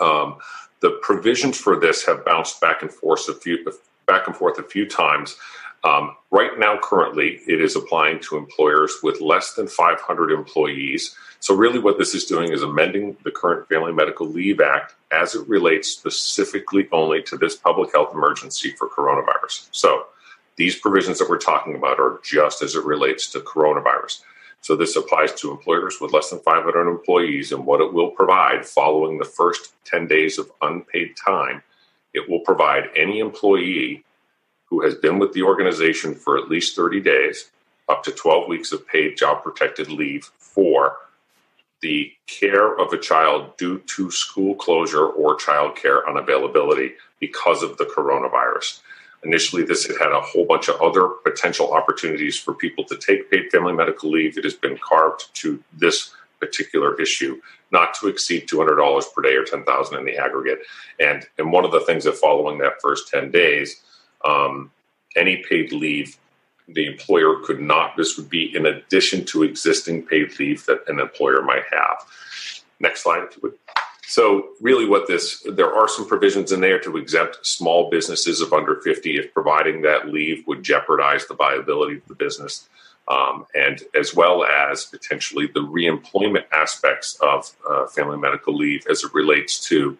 um, 0.00 0.38
the 0.80 0.98
provisions 1.02 1.58
for 1.58 1.78
this 1.78 2.04
have 2.06 2.24
bounced 2.24 2.60
back 2.60 2.82
and 2.82 2.90
forth 2.90 3.28
a 3.28 3.34
few 3.34 3.64
back 4.06 4.26
and 4.26 4.36
forth 4.36 4.58
a 4.58 4.62
few 4.62 4.86
times. 4.86 5.36
Um, 5.82 6.16
right 6.30 6.58
now, 6.58 6.78
currently, 6.82 7.40
it 7.46 7.60
is 7.60 7.74
applying 7.74 8.20
to 8.20 8.36
employers 8.36 8.96
with 9.02 9.20
less 9.20 9.54
than 9.54 9.66
500 9.66 10.30
employees. 10.30 11.16
So, 11.40 11.54
really, 11.54 11.78
what 11.78 11.98
this 11.98 12.14
is 12.14 12.26
doing 12.26 12.52
is 12.52 12.62
amending 12.62 13.16
the 13.24 13.30
current 13.30 13.68
Family 13.68 13.92
Medical 13.92 14.26
Leave 14.26 14.60
Act 14.60 14.94
as 15.10 15.34
it 15.34 15.48
relates 15.48 15.88
specifically 15.88 16.86
only 16.92 17.22
to 17.22 17.38
this 17.38 17.56
public 17.56 17.94
health 17.94 18.12
emergency 18.12 18.72
for 18.72 18.88
coronavirus. 18.88 19.68
So, 19.72 20.06
these 20.56 20.78
provisions 20.78 21.18
that 21.18 21.30
we're 21.30 21.38
talking 21.38 21.74
about 21.74 21.98
are 21.98 22.20
just 22.22 22.62
as 22.62 22.74
it 22.74 22.84
relates 22.84 23.30
to 23.30 23.40
coronavirus. 23.40 24.20
So 24.60 24.76
this 24.76 24.94
applies 24.94 25.32
to 25.36 25.50
employers 25.50 25.98
with 26.00 26.12
less 26.12 26.30
than 26.30 26.40
500 26.40 26.86
employees, 26.86 27.50
and 27.50 27.64
what 27.64 27.80
it 27.80 27.92
will 27.92 28.10
provide 28.10 28.66
following 28.66 29.18
the 29.18 29.24
first 29.24 29.72
10 29.86 30.06
days 30.06 30.38
of 30.38 30.52
unpaid 30.60 31.16
time, 31.16 31.62
it 32.12 32.28
will 32.28 32.40
provide 32.40 32.90
any 32.94 33.20
employee 33.20 34.04
who 34.70 34.82
has 34.82 34.94
been 34.94 35.18
with 35.18 35.32
the 35.32 35.42
organization 35.42 36.14
for 36.14 36.38
at 36.38 36.48
least 36.48 36.76
30 36.76 37.00
days 37.00 37.50
up 37.88 38.02
to 38.04 38.12
12 38.12 38.48
weeks 38.48 38.72
of 38.72 38.86
paid 38.86 39.16
job 39.16 39.42
protected 39.42 39.90
leave 39.90 40.30
for 40.38 40.96
the 41.82 42.12
care 42.26 42.78
of 42.78 42.92
a 42.92 42.98
child 42.98 43.56
due 43.56 43.78
to 43.80 44.10
school 44.10 44.54
closure 44.54 45.06
or 45.06 45.34
child 45.34 45.76
care 45.76 46.04
unavailability 46.06 46.92
because 47.18 47.62
of 47.62 47.76
the 47.78 47.84
coronavirus. 47.84 48.80
Initially, 49.24 49.64
this 49.64 49.86
had 49.86 49.96
had 49.98 50.12
a 50.12 50.20
whole 50.20 50.46
bunch 50.46 50.68
of 50.68 50.80
other 50.80 51.08
potential 51.08 51.72
opportunities 51.72 52.38
for 52.38 52.54
people 52.54 52.84
to 52.84 52.96
take 52.96 53.30
paid 53.30 53.50
family 53.50 53.72
medical 53.72 54.10
leave. 54.10 54.38
It 54.38 54.44
has 54.44 54.54
been 54.54 54.78
carved 54.78 55.34
to 55.36 55.62
this 55.72 56.14
particular 56.38 56.98
issue, 57.00 57.40
not 57.70 57.92
to 57.94 58.08
exceed 58.08 58.48
$200 58.48 59.14
per 59.14 59.22
day 59.22 59.34
or 59.34 59.44
10,000 59.44 59.98
in 59.98 60.04
the 60.06 60.16
aggregate. 60.16 60.60
And, 60.98 61.26
and 61.38 61.52
one 61.52 61.66
of 61.66 61.72
the 61.72 61.80
things 61.80 62.04
that 62.04 62.16
following 62.16 62.58
that 62.58 62.80
first 62.80 63.08
10 63.08 63.30
days, 63.30 63.82
um, 64.24 64.70
any 65.16 65.38
paid 65.38 65.72
leave 65.72 66.16
the 66.74 66.86
employer 66.86 67.36
could 67.42 67.60
not, 67.60 67.96
this 67.96 68.16
would 68.16 68.30
be 68.30 68.54
in 68.54 68.66
addition 68.66 69.24
to 69.26 69.42
existing 69.42 70.02
paid 70.06 70.38
leave 70.38 70.64
that 70.66 70.88
an 70.88 71.00
employer 71.00 71.42
might 71.42 71.64
have. 71.72 72.04
Next 72.78 73.02
slide, 73.02 73.24
if 73.24 73.36
you 73.36 73.40
would. 73.42 73.54
So, 74.06 74.48
really, 74.60 74.88
what 74.88 75.06
this 75.06 75.46
there 75.48 75.72
are 75.72 75.86
some 75.86 76.08
provisions 76.08 76.50
in 76.50 76.60
there 76.60 76.80
to 76.80 76.96
exempt 76.96 77.38
small 77.42 77.90
businesses 77.90 78.40
of 78.40 78.52
under 78.52 78.76
50 78.76 79.16
if 79.16 79.32
providing 79.32 79.82
that 79.82 80.08
leave 80.08 80.44
would 80.48 80.64
jeopardize 80.64 81.26
the 81.26 81.34
viability 81.34 81.98
of 81.98 82.06
the 82.08 82.16
business, 82.16 82.68
um, 83.06 83.46
and 83.54 83.82
as 83.94 84.12
well 84.14 84.42
as 84.42 84.84
potentially 84.84 85.46
the 85.46 85.60
reemployment 85.60 86.44
aspects 86.50 87.18
of 87.20 87.52
uh, 87.68 87.86
family 87.86 88.16
medical 88.16 88.56
leave 88.56 88.84
as 88.90 89.04
it 89.04 89.14
relates 89.14 89.64
to 89.68 89.96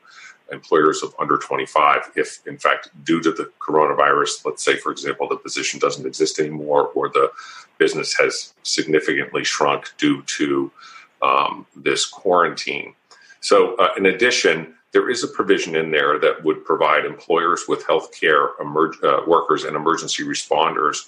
employers 0.53 1.03
of 1.03 1.15
under 1.19 1.37
25 1.37 2.13
if 2.17 2.47
in 2.47 2.59
fact 2.59 2.91
due 3.05 3.21
to 3.21 3.31
the 3.33 3.51
coronavirus 3.61 4.45
let's 4.45 4.65
say 4.65 4.77
for 4.77 4.91
example 4.91 5.29
the 5.29 5.37
position 5.37 5.79
doesn't 5.79 6.07
exist 6.07 6.39
anymore 6.39 6.91
or 6.95 7.09
the 7.09 7.31
business 7.79 8.17
has 8.17 8.55
significantly 8.63 9.43
shrunk 9.43 9.91
due 9.97 10.23
to 10.23 10.71
um, 11.23 11.67
this 11.75 12.07
quarantine. 12.07 12.95
So 13.41 13.75
uh, 13.77 13.91
in 13.97 14.07
addition 14.07 14.75
there 14.93 15.09
is 15.09 15.23
a 15.23 15.29
provision 15.29 15.77
in 15.77 15.91
there 15.91 16.19
that 16.19 16.45
would 16.45 16.65
provide 16.65 17.05
employers 17.05 17.65
with 17.69 17.85
healthcare 17.85 18.51
emerg- 18.61 19.03
uh, 19.05 19.23
workers 19.27 19.65
and 19.65 19.77
emergency 19.77 20.25
responders. 20.25 21.07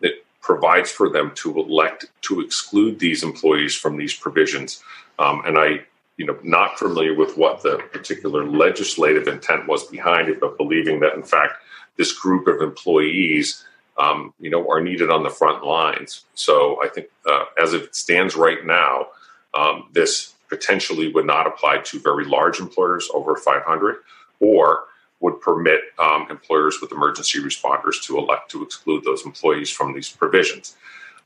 That 0.00 0.24
provides 0.40 0.90
for 0.90 1.08
them 1.08 1.32
to 1.36 1.58
elect 1.58 2.06
to 2.22 2.40
exclude 2.40 2.98
these 2.98 3.22
employees 3.22 3.74
from 3.74 3.96
these 3.96 4.14
provisions. 4.14 4.82
Um, 5.18 5.42
and 5.46 5.58
i 5.58 5.84
you 6.16 6.26
know, 6.26 6.38
not 6.42 6.78
familiar 6.78 7.14
with 7.14 7.36
what 7.36 7.62
the 7.62 7.78
particular 7.92 8.44
legislative 8.46 9.26
intent 9.26 9.66
was 9.66 9.84
behind 9.84 10.28
it, 10.28 10.40
but 10.40 10.56
believing 10.56 11.00
that 11.00 11.14
in 11.14 11.22
fact 11.22 11.54
this 11.96 12.12
group 12.12 12.46
of 12.46 12.60
employees, 12.60 13.64
um, 13.98 14.32
you 14.40 14.50
know, 14.50 14.68
are 14.68 14.80
needed 14.80 15.10
on 15.10 15.22
the 15.22 15.30
front 15.30 15.64
lines. 15.64 16.24
So 16.34 16.82
I 16.82 16.88
think 16.88 17.08
uh, 17.28 17.44
as 17.60 17.72
it 17.72 17.94
stands 17.94 18.36
right 18.36 18.64
now, 18.64 19.08
um, 19.54 19.88
this 19.92 20.34
potentially 20.48 21.12
would 21.12 21.26
not 21.26 21.46
apply 21.46 21.78
to 21.78 21.98
very 21.98 22.24
large 22.24 22.60
employers 22.60 23.08
over 23.14 23.36
500, 23.36 23.96
or 24.40 24.84
would 25.20 25.40
permit 25.40 25.80
um, 25.98 26.26
employers 26.28 26.80
with 26.80 26.92
emergency 26.92 27.40
responders 27.40 28.02
to 28.02 28.18
elect 28.18 28.50
to 28.50 28.62
exclude 28.62 29.04
those 29.04 29.24
employees 29.24 29.70
from 29.70 29.94
these 29.94 30.10
provisions. 30.10 30.76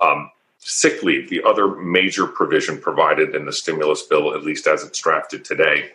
Um, 0.01 0.31
sick 0.59 1.03
leave, 1.03 1.31
the 1.31 1.43
other 1.43 1.77
major 1.77 2.27
provision 2.27 2.79
provided 2.79 3.35
in 3.35 3.47
the 3.47 3.53
stimulus 3.53 4.03
bill, 4.03 4.35
at 4.35 4.45
least 4.45 4.67
as 4.67 4.85
it's 4.85 5.01
drafted 5.01 5.45
today. 5.45 5.93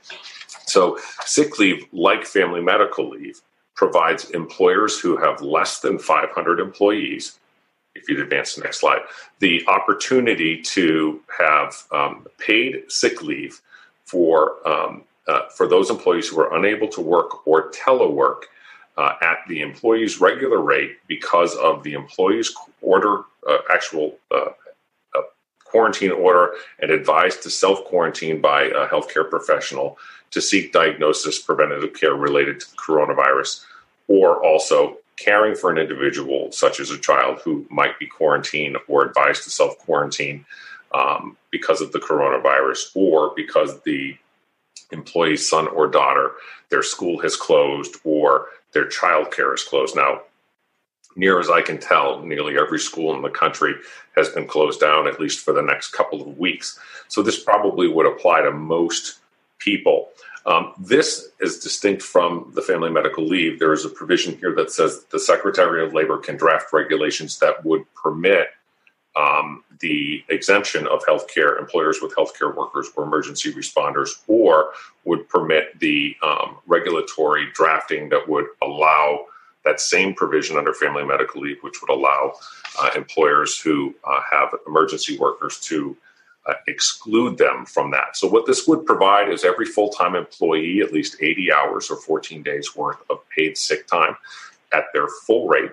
So, 0.65 0.97
sick 1.25 1.59
leave, 1.59 1.85
like 1.91 2.25
family 2.25 2.61
medical 2.61 3.09
leave, 3.09 3.41
provides 3.75 4.29
employers 4.31 4.99
who 4.99 5.17
have 5.17 5.41
less 5.41 5.79
than 5.79 5.99
500 5.99 6.59
employees, 6.59 7.39
if 7.95 8.07
you'd 8.09 8.19
advance 8.19 8.55
the 8.55 8.63
next 8.63 8.79
slide, 8.79 9.01
the 9.39 9.65
opportunity 9.67 10.61
to 10.61 11.21
have 11.37 11.75
um, 11.91 12.25
paid 12.37 12.83
sick 12.89 13.21
leave 13.21 13.61
for 14.05 14.67
um, 14.67 15.03
uh, 15.27 15.47
for 15.55 15.67
those 15.67 15.89
employees 15.89 16.27
who 16.27 16.39
are 16.39 16.55
unable 16.55 16.87
to 16.87 17.01
work 17.01 17.47
or 17.47 17.71
telework 17.71 18.43
uh, 18.97 19.13
at 19.21 19.39
the 19.47 19.61
employee's 19.61 20.21
regular 20.21 20.59
rate 20.59 20.97
because 21.07 21.55
of 21.55 21.83
the 21.83 21.93
employee's 21.93 22.53
order, 22.81 23.23
uh, 23.47 23.57
actual 23.71 24.17
uh, 24.31 24.49
uh, 25.15 25.21
quarantine 25.65 26.11
order, 26.11 26.53
and 26.79 26.91
advised 26.91 27.43
to 27.43 27.49
self 27.49 27.83
quarantine 27.85 28.39
by 28.41 28.63
a 28.63 28.87
healthcare 28.87 29.29
professional 29.29 29.97
to 30.31 30.41
seek 30.41 30.71
diagnosis, 30.71 31.39
preventative 31.39 31.93
care 31.93 32.15
related 32.15 32.59
to 32.59 32.69
the 32.71 32.77
coronavirus, 32.77 33.63
or 34.07 34.43
also 34.43 34.97
caring 35.17 35.55
for 35.55 35.71
an 35.71 35.77
individual, 35.77 36.51
such 36.51 36.79
as 36.79 36.89
a 36.89 36.97
child 36.97 37.39
who 37.43 37.65
might 37.69 37.97
be 37.99 38.07
quarantined 38.07 38.77
or 38.87 39.05
advised 39.05 39.43
to 39.43 39.49
self 39.49 39.77
quarantine 39.79 40.45
um, 40.93 41.37
because 41.51 41.81
of 41.81 41.91
the 41.91 41.99
coronavirus, 41.99 42.91
or 42.95 43.33
because 43.35 43.81
the 43.81 44.15
employee's 44.91 45.49
son 45.49 45.67
or 45.67 45.87
daughter, 45.87 46.31
their 46.69 46.83
school 46.83 47.19
has 47.21 47.35
closed, 47.35 47.95
or 48.03 48.47
their 48.73 48.87
child 48.87 49.31
care 49.31 49.53
is 49.53 49.63
closed. 49.63 49.95
Now, 49.95 50.21
near 51.15 51.39
as 51.39 51.49
I 51.49 51.61
can 51.61 51.79
tell, 51.79 52.21
nearly 52.21 52.57
every 52.57 52.79
school 52.79 53.15
in 53.15 53.21
the 53.21 53.29
country 53.29 53.75
has 54.15 54.29
been 54.29 54.47
closed 54.47 54.79
down, 54.79 55.07
at 55.07 55.19
least 55.19 55.39
for 55.39 55.53
the 55.53 55.61
next 55.61 55.89
couple 55.89 56.21
of 56.21 56.37
weeks. 56.37 56.79
So 57.07 57.21
this 57.21 57.41
probably 57.41 57.87
would 57.87 58.05
apply 58.05 58.41
to 58.41 58.51
most 58.51 59.19
people. 59.59 60.09
Um, 60.45 60.73
this 60.77 61.29
is 61.39 61.59
distinct 61.59 62.01
from 62.01 62.51
the 62.53 62.61
family 62.61 62.89
medical 62.89 63.25
leave. 63.25 63.59
There 63.59 63.73
is 63.73 63.85
a 63.85 63.89
provision 63.89 64.37
here 64.37 64.53
that 64.55 64.71
says 64.71 65.05
the 65.05 65.19
Secretary 65.19 65.85
of 65.85 65.93
Labor 65.93 66.17
can 66.17 66.35
draft 66.35 66.73
regulations 66.73 67.39
that 67.39 67.63
would 67.63 67.85
permit 67.93 68.47
um, 69.15 69.63
the 69.79 70.23
exemption 70.29 70.87
of 70.87 71.03
healthcare 71.05 71.59
employers 71.59 71.99
with 72.01 72.15
healthcare 72.15 72.55
workers 72.55 72.89
or 72.95 73.03
emergency 73.03 73.53
responders, 73.53 74.21
or 74.27 74.71
would 75.05 75.27
permit 75.29 75.79
the 75.79 76.15
um, 76.23 76.57
regulatory 76.65 77.47
drafting 77.53 78.09
that 78.09 78.27
would 78.27 78.47
allow 78.61 79.25
that 79.65 79.79
same 79.79 80.13
provision 80.13 80.57
under 80.57 80.73
family 80.73 81.05
medical 81.05 81.41
leave, 81.41 81.57
which 81.61 81.81
would 81.81 81.93
allow 81.93 82.33
uh, 82.81 82.89
employers 82.95 83.59
who 83.59 83.93
uh, 84.03 84.19
have 84.31 84.49
emergency 84.67 85.17
workers 85.17 85.59
to 85.59 85.95
uh, 86.45 86.53
exclude 86.67 87.37
them 87.37 87.65
from 87.65 87.91
that. 87.91 88.17
So, 88.17 88.27
what 88.27 88.45
this 88.45 88.67
would 88.67 88.85
provide 88.85 89.29
is 89.29 89.45
every 89.45 89.65
full 89.65 89.89
time 89.89 90.15
employee 90.15 90.81
at 90.81 90.91
least 90.91 91.17
80 91.21 91.53
hours 91.53 91.89
or 91.89 91.97
14 91.97 92.43
days 92.43 92.75
worth 92.75 92.97
of 93.09 93.19
paid 93.29 93.57
sick 93.57 93.87
time 93.87 94.17
at 94.73 94.85
their 94.93 95.07
full 95.25 95.47
rate. 95.47 95.71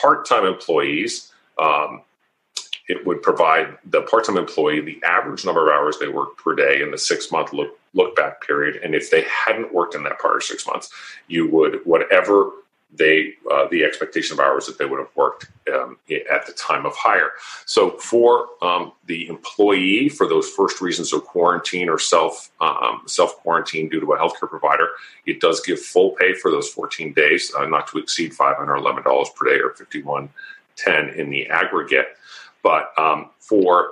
Part 0.00 0.26
time 0.26 0.44
employees 0.44 1.32
um, 1.58 2.02
it 2.88 3.06
would 3.06 3.22
provide 3.22 3.76
the 3.84 4.02
part-time 4.02 4.38
employee 4.38 4.80
the 4.80 5.00
average 5.04 5.44
number 5.44 5.68
of 5.68 5.74
hours 5.74 5.98
they 5.98 6.08
work 6.08 6.36
per 6.38 6.54
day 6.54 6.82
in 6.82 6.90
the 6.90 6.98
six-month 6.98 7.52
look 7.52 7.78
look 7.94 8.14
back 8.16 8.46
period, 8.46 8.80
and 8.82 8.94
if 8.94 9.10
they 9.10 9.22
hadn't 9.22 9.72
worked 9.72 9.94
in 9.94 10.02
that 10.04 10.18
prior 10.18 10.40
six 10.40 10.66
months, 10.66 10.90
you 11.26 11.48
would 11.50 11.80
whatever 11.84 12.50
they 12.92 13.34
uh, 13.50 13.66
the 13.70 13.84
expectation 13.84 14.32
of 14.32 14.40
hours 14.40 14.66
that 14.66 14.78
they 14.78 14.86
would 14.86 14.98
have 14.98 15.14
worked 15.14 15.46
um, 15.72 15.98
at 16.30 16.46
the 16.46 16.52
time 16.52 16.86
of 16.86 16.94
hire. 16.96 17.32
So 17.66 17.90
for 17.98 18.48
um, 18.62 18.92
the 19.06 19.28
employee, 19.28 20.08
for 20.08 20.26
those 20.26 20.48
first 20.48 20.80
reasons 20.80 21.12
of 21.12 21.24
quarantine 21.24 21.88
or 21.88 21.98
self 21.98 22.50
um, 22.60 23.02
self 23.06 23.36
quarantine 23.36 23.88
due 23.88 24.00
to 24.00 24.12
a 24.12 24.18
healthcare 24.18 24.48
provider, 24.48 24.88
it 25.26 25.40
does 25.40 25.60
give 25.60 25.80
full 25.80 26.12
pay 26.12 26.32
for 26.32 26.50
those 26.50 26.68
14 26.70 27.12
days, 27.12 27.52
uh, 27.58 27.66
not 27.66 27.88
to 27.88 27.98
exceed 27.98 28.32
$511 28.32 29.34
per 29.34 29.44
day 29.44 29.60
or 29.60 29.74
5110 29.74 31.20
in 31.20 31.30
the 31.30 31.46
aggregate. 31.48 32.16
But 32.62 32.92
um, 32.98 33.30
for 33.38 33.90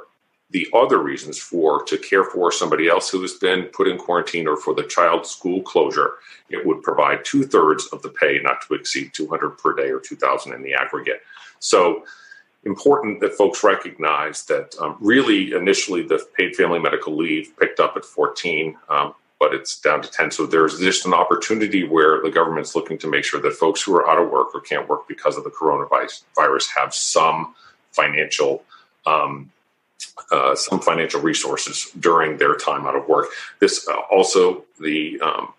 the 0.50 0.68
other 0.72 0.98
reasons 0.98 1.38
for 1.38 1.82
to 1.84 1.98
care 1.98 2.24
for 2.24 2.52
somebody 2.52 2.88
else 2.88 3.10
who 3.10 3.20
has 3.22 3.34
been 3.34 3.64
put 3.64 3.88
in 3.88 3.98
quarantine 3.98 4.46
or 4.46 4.56
for 4.56 4.74
the 4.74 4.84
child 4.84 5.26
school 5.26 5.60
closure, 5.62 6.12
it 6.48 6.64
would 6.64 6.82
provide 6.82 7.24
two 7.24 7.42
thirds 7.42 7.86
of 7.88 8.00
the 8.02 8.08
pay, 8.08 8.40
not 8.42 8.66
to 8.66 8.74
exceed 8.74 9.12
200 9.12 9.58
per 9.58 9.74
day 9.74 9.90
or 9.90 9.98
2,000 9.98 10.52
in 10.52 10.62
the 10.62 10.74
aggregate. 10.74 11.22
So 11.58 12.04
important 12.64 13.20
that 13.20 13.34
folks 13.34 13.64
recognize 13.64 14.44
that 14.46 14.74
um, 14.80 14.96
really 15.00 15.52
initially 15.52 16.02
the 16.02 16.24
paid 16.36 16.54
family 16.54 16.78
medical 16.78 17.16
leave 17.16 17.56
picked 17.58 17.80
up 17.80 17.96
at 17.96 18.04
14, 18.04 18.76
um, 18.88 19.14
but 19.38 19.54
it's 19.54 19.80
down 19.80 20.02
to 20.02 20.10
10. 20.10 20.30
So 20.30 20.46
there's 20.46 20.78
just 20.78 21.06
an 21.06 21.14
opportunity 21.14 21.84
where 21.84 22.22
the 22.22 22.30
government's 22.30 22.74
looking 22.74 22.98
to 22.98 23.08
make 23.08 23.24
sure 23.24 23.40
that 23.40 23.52
folks 23.52 23.82
who 23.82 23.94
are 23.96 24.08
out 24.08 24.18
of 24.18 24.30
work 24.30 24.54
or 24.54 24.60
can't 24.60 24.88
work 24.88 25.06
because 25.08 25.36
of 25.36 25.44
the 25.44 25.50
coronavirus 25.50 26.68
have 26.76 26.94
some 26.94 27.54
financial 27.96 28.62
um, 29.06 29.50
uh, 30.30 30.54
some 30.54 30.80
financial 30.80 31.20
resources 31.20 31.90
during 31.98 32.36
their 32.36 32.54
time 32.54 32.86
out 32.86 32.96
of 32.96 33.08
work. 33.08 33.26
This 33.60 33.88
uh, 33.88 33.94
also 34.10 34.64
the 34.80 35.20
um, 35.20 35.52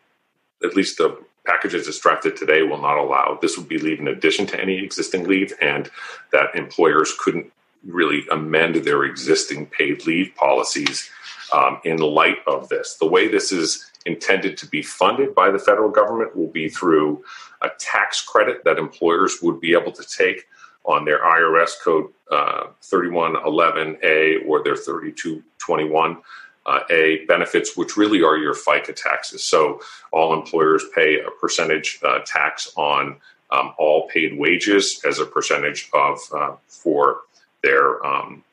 at 0.64 0.76
least 0.76 0.98
the 0.98 1.18
packages 1.46 1.86
that's 1.86 2.00
drafted 2.00 2.36
today 2.36 2.62
will 2.62 2.82
not 2.82 2.98
allow. 2.98 3.40
This 3.42 3.58
would 3.58 3.70
be 3.70 3.78
leave 3.78 4.00
in 4.00 4.08
addition 4.08 4.46
to 4.48 4.62
any 4.62 4.84
existing 4.84 5.28
leave, 5.28 5.54
and 5.62 5.90
that 6.32 6.56
employers 6.56 7.14
couldn't 7.20 7.52
really 7.86 8.26
amend 8.32 8.76
their 8.76 9.04
existing 9.06 9.66
paid 9.68 10.06
leave 10.06 10.36
policies 10.36 11.10
um, 11.54 11.80
in 11.86 11.98
light 11.98 12.38
of 12.48 12.68
this. 12.70 12.98
The 13.00 13.08
way 13.08 13.28
this 13.28 13.52
is 13.52 13.90
intended 14.06 14.58
to 14.58 14.68
be 14.68 14.82
funded 14.82 15.34
by 15.34 15.52
the 15.52 15.60
federal 15.60 15.90
government 15.90 16.36
will 16.36 16.52
be 16.52 16.70
through 16.70 17.24
a 17.62 17.70
tax 17.80 18.22
credit 18.22 18.64
that 18.66 18.78
employers 18.78 19.38
would 19.42 19.60
be 19.60 19.74
able 19.74 19.92
to 19.92 20.04
take 20.04 20.48
on 20.88 21.06
their 21.06 21.20
IRS 21.20 21.72
code 21.84 22.12
uh, 22.32 22.68
3111A 22.82 24.48
or 24.48 24.64
their 24.64 24.76
3221. 24.76 26.18
Uh, 26.66 26.80
a 26.90 27.24
benefits, 27.28 27.78
which 27.78 27.96
really 27.96 28.22
are 28.22 28.36
your 28.36 28.54
FICA 28.54 28.94
taxes. 28.94 29.42
So 29.42 29.80
all 30.12 30.34
employers 30.34 30.84
pay 30.94 31.22
a 31.22 31.32
percentage 31.40 31.98
uh, 32.04 32.20
tax 32.26 32.74
on 32.76 33.16
um, 33.52 33.74
all 33.78 34.10
paid 34.10 34.38
wages 34.38 35.02
as 35.08 35.20
a 35.20 35.26
percentage 35.26 35.90
of 35.94 36.20
uh, 36.36 36.56
for 36.68 37.22
their 37.64 38.06
um, 38.06 38.44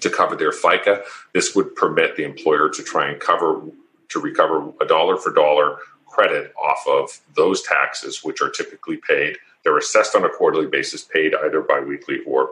to 0.00 0.10
cover 0.10 0.36
their 0.36 0.52
FICA. 0.52 1.02
This 1.32 1.54
would 1.56 1.74
permit 1.74 2.16
the 2.16 2.24
employer 2.24 2.68
to 2.68 2.82
try 2.82 3.10
and 3.10 3.20
cover 3.20 3.60
to 4.10 4.20
recover 4.20 4.72
a 4.80 4.86
dollar 4.86 5.16
for 5.16 5.32
dollar 5.32 5.78
credit 6.06 6.52
off 6.56 6.84
of 6.88 7.20
those 7.34 7.62
taxes, 7.62 8.24
which 8.24 8.40
are 8.40 8.50
typically 8.50 8.96
paid. 8.96 9.36
They're 9.64 9.78
assessed 9.78 10.14
on 10.14 10.24
a 10.24 10.28
quarterly 10.28 10.66
basis, 10.66 11.02
paid 11.02 11.34
either 11.34 11.60
biweekly 11.60 12.20
or 12.26 12.50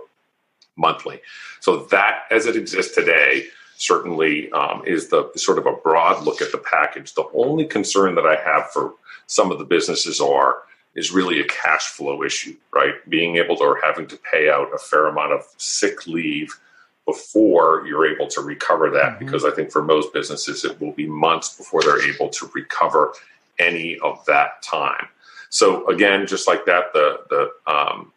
monthly. 0.77 1.21
So 1.61 1.85
that, 1.87 2.25
as 2.31 2.47
it 2.47 2.57
exists 2.57 2.95
today, 2.95 3.47
certainly 3.77 4.51
um, 4.53 4.83
is 4.87 5.09
the 5.09 5.31
sort 5.37 5.59
of 5.59 5.67
a 5.67 5.73
broad 5.73 6.25
look 6.25 6.41
at 6.41 6.53
the 6.53 6.59
package. 6.59 7.15
The 7.15 7.29
only 7.35 7.67
concern 7.67 8.15
that 8.15 8.27
I 8.27 8.37
have 8.37 8.71
for 8.71 8.95
some 9.27 9.51
of 9.51 9.59
the 9.59 9.65
businesses 9.65 10.21
are 10.21 10.63
is 10.95 11.13
really 11.13 11.41
a 11.41 11.47
cash 11.47 11.89
flow 11.89 12.23
issue, 12.23 12.57
right? 12.75 12.95
Being 13.09 13.37
able 13.37 13.57
to 13.57 13.65
or 13.65 13.81
having 13.83 14.07
to 14.09 14.17
pay 14.17 14.49
out 14.49 14.75
a 14.75 14.79
fair 14.79 15.09
amount 15.09 15.33
of 15.33 15.43
sick 15.59 16.07
leave 16.07 16.59
before 17.05 17.85
you're 17.87 18.07
able 18.07 18.27
to 18.29 18.41
recover 18.41 18.91
that, 18.91 19.13
mm-hmm. 19.13 19.25
because 19.25 19.45
I 19.45 19.51
think 19.51 19.71
for 19.71 19.83
most 19.83 20.13
businesses 20.13 20.65
it 20.65 20.81
will 20.81 20.93
be 20.93 21.07
months 21.07 21.57
before 21.57 21.83
they're 21.83 22.03
able 22.09 22.31
to 22.31 22.51
recover 22.55 23.13
any 23.59 23.99
of 23.99 24.25
that 24.27 24.63
time. 24.63 25.09
So 25.51 25.87
again, 25.89 26.27
just 26.27 26.47
like 26.47 26.65
that, 26.67 26.93
the 26.93 27.21
the 27.31 27.73
um, 27.73 28.13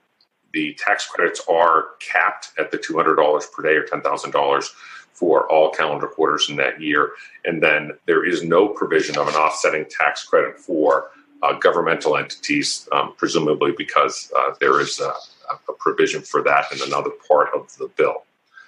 the 0.53 0.73
tax 0.75 1.07
credits 1.07 1.41
are 1.49 1.89
capped 1.99 2.51
at 2.57 2.71
the 2.71 2.77
two 2.77 2.95
hundred 2.95 3.15
dollars 3.15 3.47
per 3.47 3.63
day 3.63 3.75
or 3.75 3.83
ten 3.83 4.01
thousand 4.01 4.31
dollars 4.31 4.73
for 5.13 5.51
all 5.51 5.69
calendar 5.69 6.07
quarters 6.07 6.49
in 6.49 6.55
that 6.55 6.81
year, 6.81 7.11
and 7.43 7.61
then 7.61 7.91
there 8.05 8.25
is 8.25 8.43
no 8.43 8.69
provision 8.69 9.17
of 9.17 9.27
an 9.27 9.35
offsetting 9.35 9.85
tax 9.89 10.23
credit 10.23 10.57
for 10.57 11.11
uh, 11.41 11.53
governmental 11.53 12.17
entities, 12.17 12.87
um, 12.91 13.13
presumably 13.17 13.73
because 13.77 14.31
uh, 14.37 14.53
there 14.59 14.79
is 14.79 14.99
a, 14.99 15.13
a, 15.69 15.73
provision 15.77 16.21
for 16.21 16.41
that 16.43 16.65
in 16.73 16.81
another 16.85 17.11
part 17.27 17.49
of 17.55 17.75
the 17.77 17.87
bill. 17.95 18.23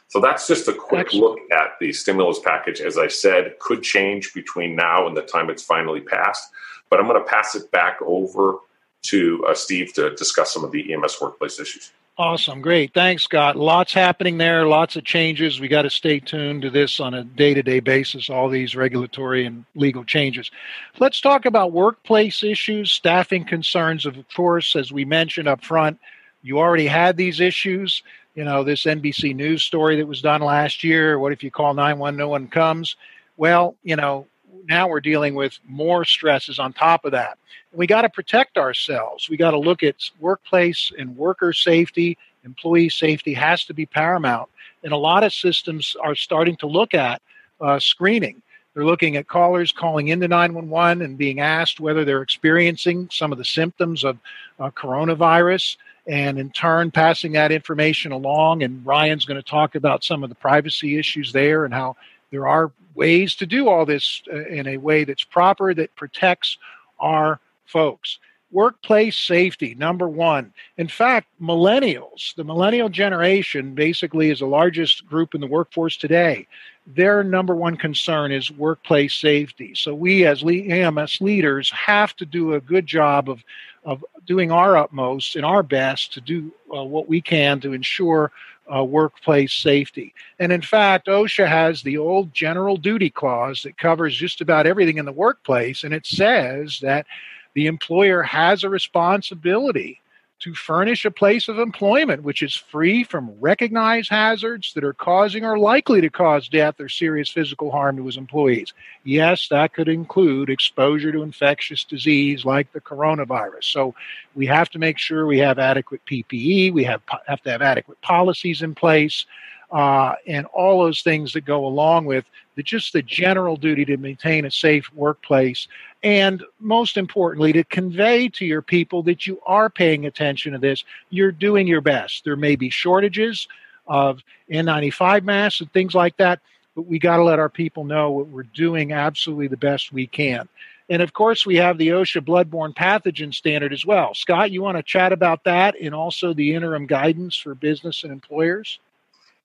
So 0.08 0.20
that's 0.20 0.48
just 0.48 0.68
a 0.68 0.74
quick 0.74 1.14
look 1.14 1.40
at 1.52 1.80
the 1.80 1.94
stimulus 1.94 2.40
package. 2.40 2.82
As 2.82 2.98
I 2.98 3.08
said, 3.08 3.60
could 3.60 3.84
change 3.84 4.34
between 4.34 4.76
now 4.76 5.08
and 5.08 5.16
the 5.16 5.22
time 5.22 5.50
it's 5.50 5.64
finally 5.64 6.02
passed. 6.02 6.50
But 6.92 7.00
I'm 7.00 7.08
going 7.08 7.20
to 7.22 7.28
pass 7.28 7.56
it 7.56 7.72
back 7.72 7.98
over 8.06 8.60
to 9.04 9.44
uh, 9.48 9.56
Steve 9.56 9.94
to 9.94 10.14
discuss 10.16 10.54
some 10.54 10.64
of 10.64 10.72
the 10.72 10.94
EMS 10.94 11.20
workplace 11.20 11.60
issues. 11.60 11.92
Awesome. 12.18 12.62
Great. 12.62 12.94
Thanks, 12.94 13.24
Scott. 13.24 13.56
Lots 13.56 13.94
happening 13.94 14.38
there, 14.38 14.68
lots 14.68 14.96
of 14.96 15.06
changes. 15.06 15.60
We 15.60 15.68
got 15.68 15.84
to 15.84 15.90
stay 15.90 16.20
tuned 16.20 16.62
to 16.62 16.70
this 16.70 17.00
on 17.00 17.16
a 17.16 17.24
day 17.24 17.54
to 17.54 17.64
day 17.64 17.80
basis, 17.80 18.30
all 18.30 18.50
these 18.50 18.76
regulatory 18.76 19.46
and 19.46 19.66
legal 19.76 20.04
changes. 20.04 20.52
Let's 21.00 21.20
talk 21.20 21.46
about 21.46 21.72
workplace 21.72 22.44
issues, 22.44 22.92
staffing 22.92 23.46
concerns. 23.46 24.06
Of 24.06 24.18
course, 24.36 24.76
as 24.76 24.92
we 24.92 25.04
mentioned 25.04 25.48
up 25.48 25.64
front, 25.64 26.00
you 26.44 26.60
already 26.60 26.86
had 26.86 27.18
these 27.18 27.40
issues. 27.40 28.04
You 28.36 28.44
know, 28.44 28.64
this 28.64 28.84
NBC 28.84 29.36
News 29.36 29.64
story 29.64 29.96
that 29.96 30.08
was 30.08 30.22
done 30.22 30.42
last 30.42 30.84
year. 30.84 31.18
What 31.18 31.32
if 31.32 31.44
you 31.44 31.50
call 31.50 31.74
911, 31.74 32.18
no 32.18 32.28
one 32.28 32.48
comes? 32.50 32.98
Well, 33.38 33.76
you 33.84 33.96
know, 33.96 34.28
now 34.68 34.88
we're 34.88 35.02
dealing 35.02 35.36
with 35.36 35.58
more 35.68 36.06
stresses 36.06 36.60
on 36.60 36.74
top 36.74 37.06
of 37.06 37.12
that. 37.12 37.38
We 37.74 37.88
got 37.88 38.02
to 38.02 38.10
protect 38.10 38.58
ourselves. 38.58 39.30
We 39.30 39.38
got 39.38 39.52
to 39.52 39.60
look 39.60 39.84
at 39.84 39.96
workplace 40.20 40.92
and 40.98 41.16
worker 41.16 41.54
safety. 41.54 42.18
Employee 42.44 42.90
safety 42.90 43.34
has 43.34 43.64
to 43.66 43.74
be 43.74 43.86
paramount. 43.86 44.50
And 44.84 44.94
a 44.94 44.98
lot 44.98 45.24
of 45.24 45.34
systems 45.34 45.96
are 46.02 46.16
starting 46.16 46.58
to 46.58 46.68
look 46.68 46.94
at 46.94 47.22
uh, 47.60 47.80
screening. 47.80 48.42
They're 48.74 48.86
looking 48.86 49.18
at 49.18 49.28
callers 49.28 49.72
calling 49.72 50.08
into 50.08 50.28
911 50.28 51.04
and 51.04 51.18
being 51.18 51.42
asked 51.42 51.80
whether 51.80 52.06
they're 52.06 52.22
experiencing 52.22 53.10
some 53.12 53.32
of 53.32 53.38
the 53.38 53.46
symptoms 53.46 54.04
of 54.04 54.18
uh, 54.60 54.70
coronavirus, 54.72 55.76
and 56.08 56.40
in 56.40 56.50
turn 56.52 56.90
passing 56.90 57.34
that 57.34 57.52
information 57.52 58.12
along. 58.12 58.64
And 58.64 58.86
Ryan's 58.86 59.26
going 59.26 59.42
to 59.42 59.48
talk 59.48 59.76
about 59.76 60.04
some 60.04 60.24
of 60.24 60.30
the 60.30 60.36
privacy 60.36 60.98
issues 60.98 61.32
there 61.32 61.66
and 61.66 61.74
how 61.74 61.96
there 62.32 62.48
are 62.48 62.72
ways 62.96 63.36
to 63.36 63.46
do 63.46 63.68
all 63.70 63.86
this 63.86 64.22
uh, 64.32 64.46
in 64.46 64.68
a 64.68 64.78
way 64.78 65.04
that's 65.04 65.24
proper 65.24 65.74
that 65.74 65.96
protects 65.96 66.58
our 67.00 67.40
folks. 67.66 68.20
Workplace 68.52 69.18
safety, 69.18 69.76
number 69.76 70.10
one. 70.10 70.54
In 70.78 70.90
fact, 70.90 71.28
millennials, 71.42 72.36
the 72.36 72.44
millennial 72.44 72.90
generation 72.90 73.74
basically 73.76 74.30
is 74.30 74.40
the 74.40 74.46
largest 74.46 75.06
group 75.08 75.34
in 75.34 75.40
the 75.40 75.48
workforce 75.48 75.96
today. 75.96 76.48
Their 76.86 77.24
number 77.24 77.56
one 77.56 77.78
concern 77.78 78.34
is 78.34 78.52
workplace 78.52 79.14
safety. 79.14 79.74
So 79.76 79.96
we 79.96 80.26
as 80.26 80.44
EMS 80.44 81.22
leaders 81.22 81.72
have 81.72 82.14
to 82.18 82.26
do 82.26 82.54
a 82.54 82.60
good 82.60 82.88
job 82.88 83.30
of, 83.30 83.42
of 83.86 84.04
doing 84.26 84.52
our 84.52 84.76
utmost 84.76 85.38
and 85.38 85.46
our 85.46 85.64
best 85.64 86.12
to 86.14 86.22
do 86.22 86.52
uh, 86.76 86.84
what 86.84 87.08
we 87.08 87.22
can 87.22 87.62
to 87.62 87.72
ensure 87.72 88.34
uh, 88.74 88.84
workplace 88.84 89.54
safety. 89.54 90.14
And 90.40 90.52
in 90.52 90.62
fact, 90.62 91.08
OSHA 91.08 91.48
has 91.48 91.82
the 91.82 91.98
old 91.98 92.34
general 92.34 92.78
duty 92.78 93.10
clause 93.10 93.64
that 93.64 93.78
covers 93.78 94.16
just 94.16 94.42
about 94.42 94.68
everything 94.68 94.98
in 94.98 95.06
the 95.06 95.12
workplace, 95.12 95.84
and 95.84 95.94
it 95.94 96.06
says 96.06 96.80
that 96.82 97.06
the 97.54 97.68
employer 97.68 98.22
has 98.24 98.64
a 98.64 98.70
responsibility 98.70 100.00
to 100.42 100.56
furnish 100.56 101.06
a 101.06 101.12
place 101.12 101.48
of 101.48 101.60
employment 101.60 102.24
which 102.24 102.42
is 102.42 102.56
free 102.56 103.04
from 103.04 103.32
recognized 103.40 104.10
hazards 104.10 104.74
that 104.74 104.84
are 104.84 104.94
causing 104.94 105.46
or 105.46 105.58
likely 105.58 106.02
to 106.02 106.10
cause 106.10 106.48
death 106.48 106.80
or 106.80 106.90
serious 106.90 107.30
physical 107.30 107.72
harm 107.72 107.96
to 107.98 108.06
his 108.06 108.18
employees. 108.18 108.74
Yes, 109.04 109.48
that 109.50 109.74
could 109.74 109.88
include 109.88 110.50
exposure 110.50 111.12
to 111.12 111.22
infectious 111.22 111.84
disease 111.84 112.44
like 112.44 112.72
the 112.74 112.82
coronavirus. 112.82 113.66
So 113.66 113.94
we 114.34 114.48
have 114.48 114.70
to 114.72 114.80
make 114.80 114.98
sure 114.98 115.28
we 115.28 115.40
have 115.40 115.60
adequate 115.60 116.02
PPE, 116.06 116.74
we 116.74 116.84
have, 116.84 117.02
have 117.28 117.42
to 117.44 117.52
have 117.52 117.62
adequate 117.62 118.02
policies 118.02 118.62
in 118.62 118.74
place. 118.74 119.26
Uh, 119.72 120.16
and 120.28 120.46
all 120.48 120.84
those 120.84 121.02
things 121.02 121.32
that 121.32 121.46
go 121.46 121.66
along 121.66 122.06
with 122.06 122.26
the, 122.56 122.64
just 122.64 122.92
the 122.92 123.02
general 123.02 123.56
duty 123.56 123.86
to 123.86 123.96
maintain 123.96 124.44
a 124.44 124.52
safe 124.52 124.92
workplace 124.94 125.68
and 126.04 126.44
most 126.60 126.98
importantly, 126.98 127.54
to 127.54 127.64
convey 127.64 128.28
to 128.30 128.46
your 128.46 128.62
people 128.62 129.04
that 129.04 129.28
you 129.28 129.40
are 129.46 129.70
paying 129.70 130.06
attention 130.06 130.54
to 130.54 130.58
this, 130.58 130.84
you're 131.10 131.32
doing 131.32 131.68
your 131.68 131.82
best. 131.82 132.24
There 132.24 132.36
may 132.36 132.56
be 132.56 132.70
shortages 132.70 133.48
of 133.88 134.22
N95 134.50 135.24
masks 135.24 135.62
and 135.62 135.72
things 135.74 135.94
like 135.94 136.18
that, 136.18 136.40
but 136.76 136.84
we 136.84 136.98
got 136.98 137.18
to 137.18 137.24
let 137.24 137.40
our 137.40 137.50
people 137.50 137.84
know 137.84 138.12
what 138.12 138.28
we're 138.28 138.44
doing 138.44 138.94
absolutely 138.94 139.48
the 139.48 139.58
best 139.58 139.92
we 139.92 140.08
can. 140.08 140.48
And 140.90 141.02
of 141.02 141.14
course, 141.14 141.46
we 141.46 141.56
have 141.58 141.78
the 141.78 141.90
OSHA 141.90 142.26
bloodborne 142.26 142.76
pathogen 142.76 143.34
standard 143.34 143.72
as 143.72 143.86
well. 143.86 144.14
Scott, 144.14 144.52
you 144.52 144.62
want 144.62 144.78
to 144.78 144.84
chat 144.84 145.14
about 145.14 145.44
that 145.44 145.76
and 145.80 145.94
also 145.94 146.34
the 146.34 146.54
interim 146.54 146.86
guidance 146.86 147.36
for 147.36 147.54
business 147.54 148.04
and 148.04 148.12
employers? 148.12 148.80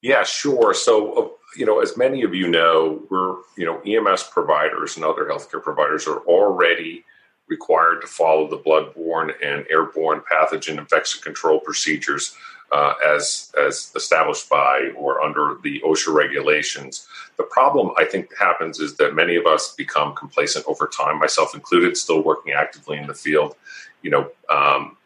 Yeah, 0.02 0.22
sure. 0.24 0.74
So, 0.74 1.12
uh, 1.12 1.28
you 1.56 1.66
know, 1.66 1.80
as 1.80 1.96
many 1.96 2.22
of 2.22 2.34
you 2.34 2.48
know, 2.48 3.02
we're, 3.10 3.36
you 3.56 3.64
know, 3.64 3.80
EMS 3.80 4.24
providers 4.24 4.96
and 4.96 5.04
other 5.04 5.24
healthcare 5.24 5.62
providers 5.62 6.06
are 6.06 6.18
already 6.20 7.04
required 7.48 8.00
to 8.00 8.06
follow 8.06 8.48
the 8.48 8.58
bloodborne 8.58 9.32
and 9.42 9.64
airborne 9.70 10.20
pathogen 10.30 10.78
infection 10.78 11.22
control 11.22 11.60
procedures 11.60 12.36
uh, 12.72 12.94
as 13.06 13.52
as 13.60 13.92
established 13.94 14.48
by 14.48 14.90
or 14.96 15.22
under 15.22 15.56
the 15.62 15.80
OSHA 15.84 16.12
regulations. 16.12 17.06
The 17.36 17.44
problem 17.44 17.92
I 17.96 18.04
think 18.04 18.36
happens 18.36 18.80
is 18.80 18.96
that 18.96 19.14
many 19.14 19.36
of 19.36 19.46
us 19.46 19.74
become 19.74 20.14
complacent 20.14 20.64
over 20.66 20.88
time, 20.88 21.18
myself 21.18 21.54
included, 21.54 21.96
still 21.96 22.22
working 22.22 22.52
actively 22.52 22.98
in 22.98 23.06
the 23.06 23.14
field. 23.14 23.54
You 24.02 24.10
know, 24.10 24.30
um, 24.50 24.96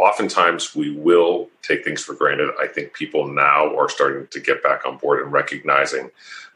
oftentimes 0.00 0.74
we 0.74 0.90
will 0.90 1.48
take 1.62 1.84
things 1.84 2.02
for 2.02 2.14
granted. 2.14 2.50
I 2.58 2.66
think 2.66 2.94
people 2.94 3.28
now 3.28 3.76
are 3.76 3.88
starting 3.88 4.26
to 4.28 4.40
get 4.40 4.62
back 4.62 4.86
on 4.86 4.96
board 4.96 5.22
and 5.22 5.30
recognizing 5.30 6.10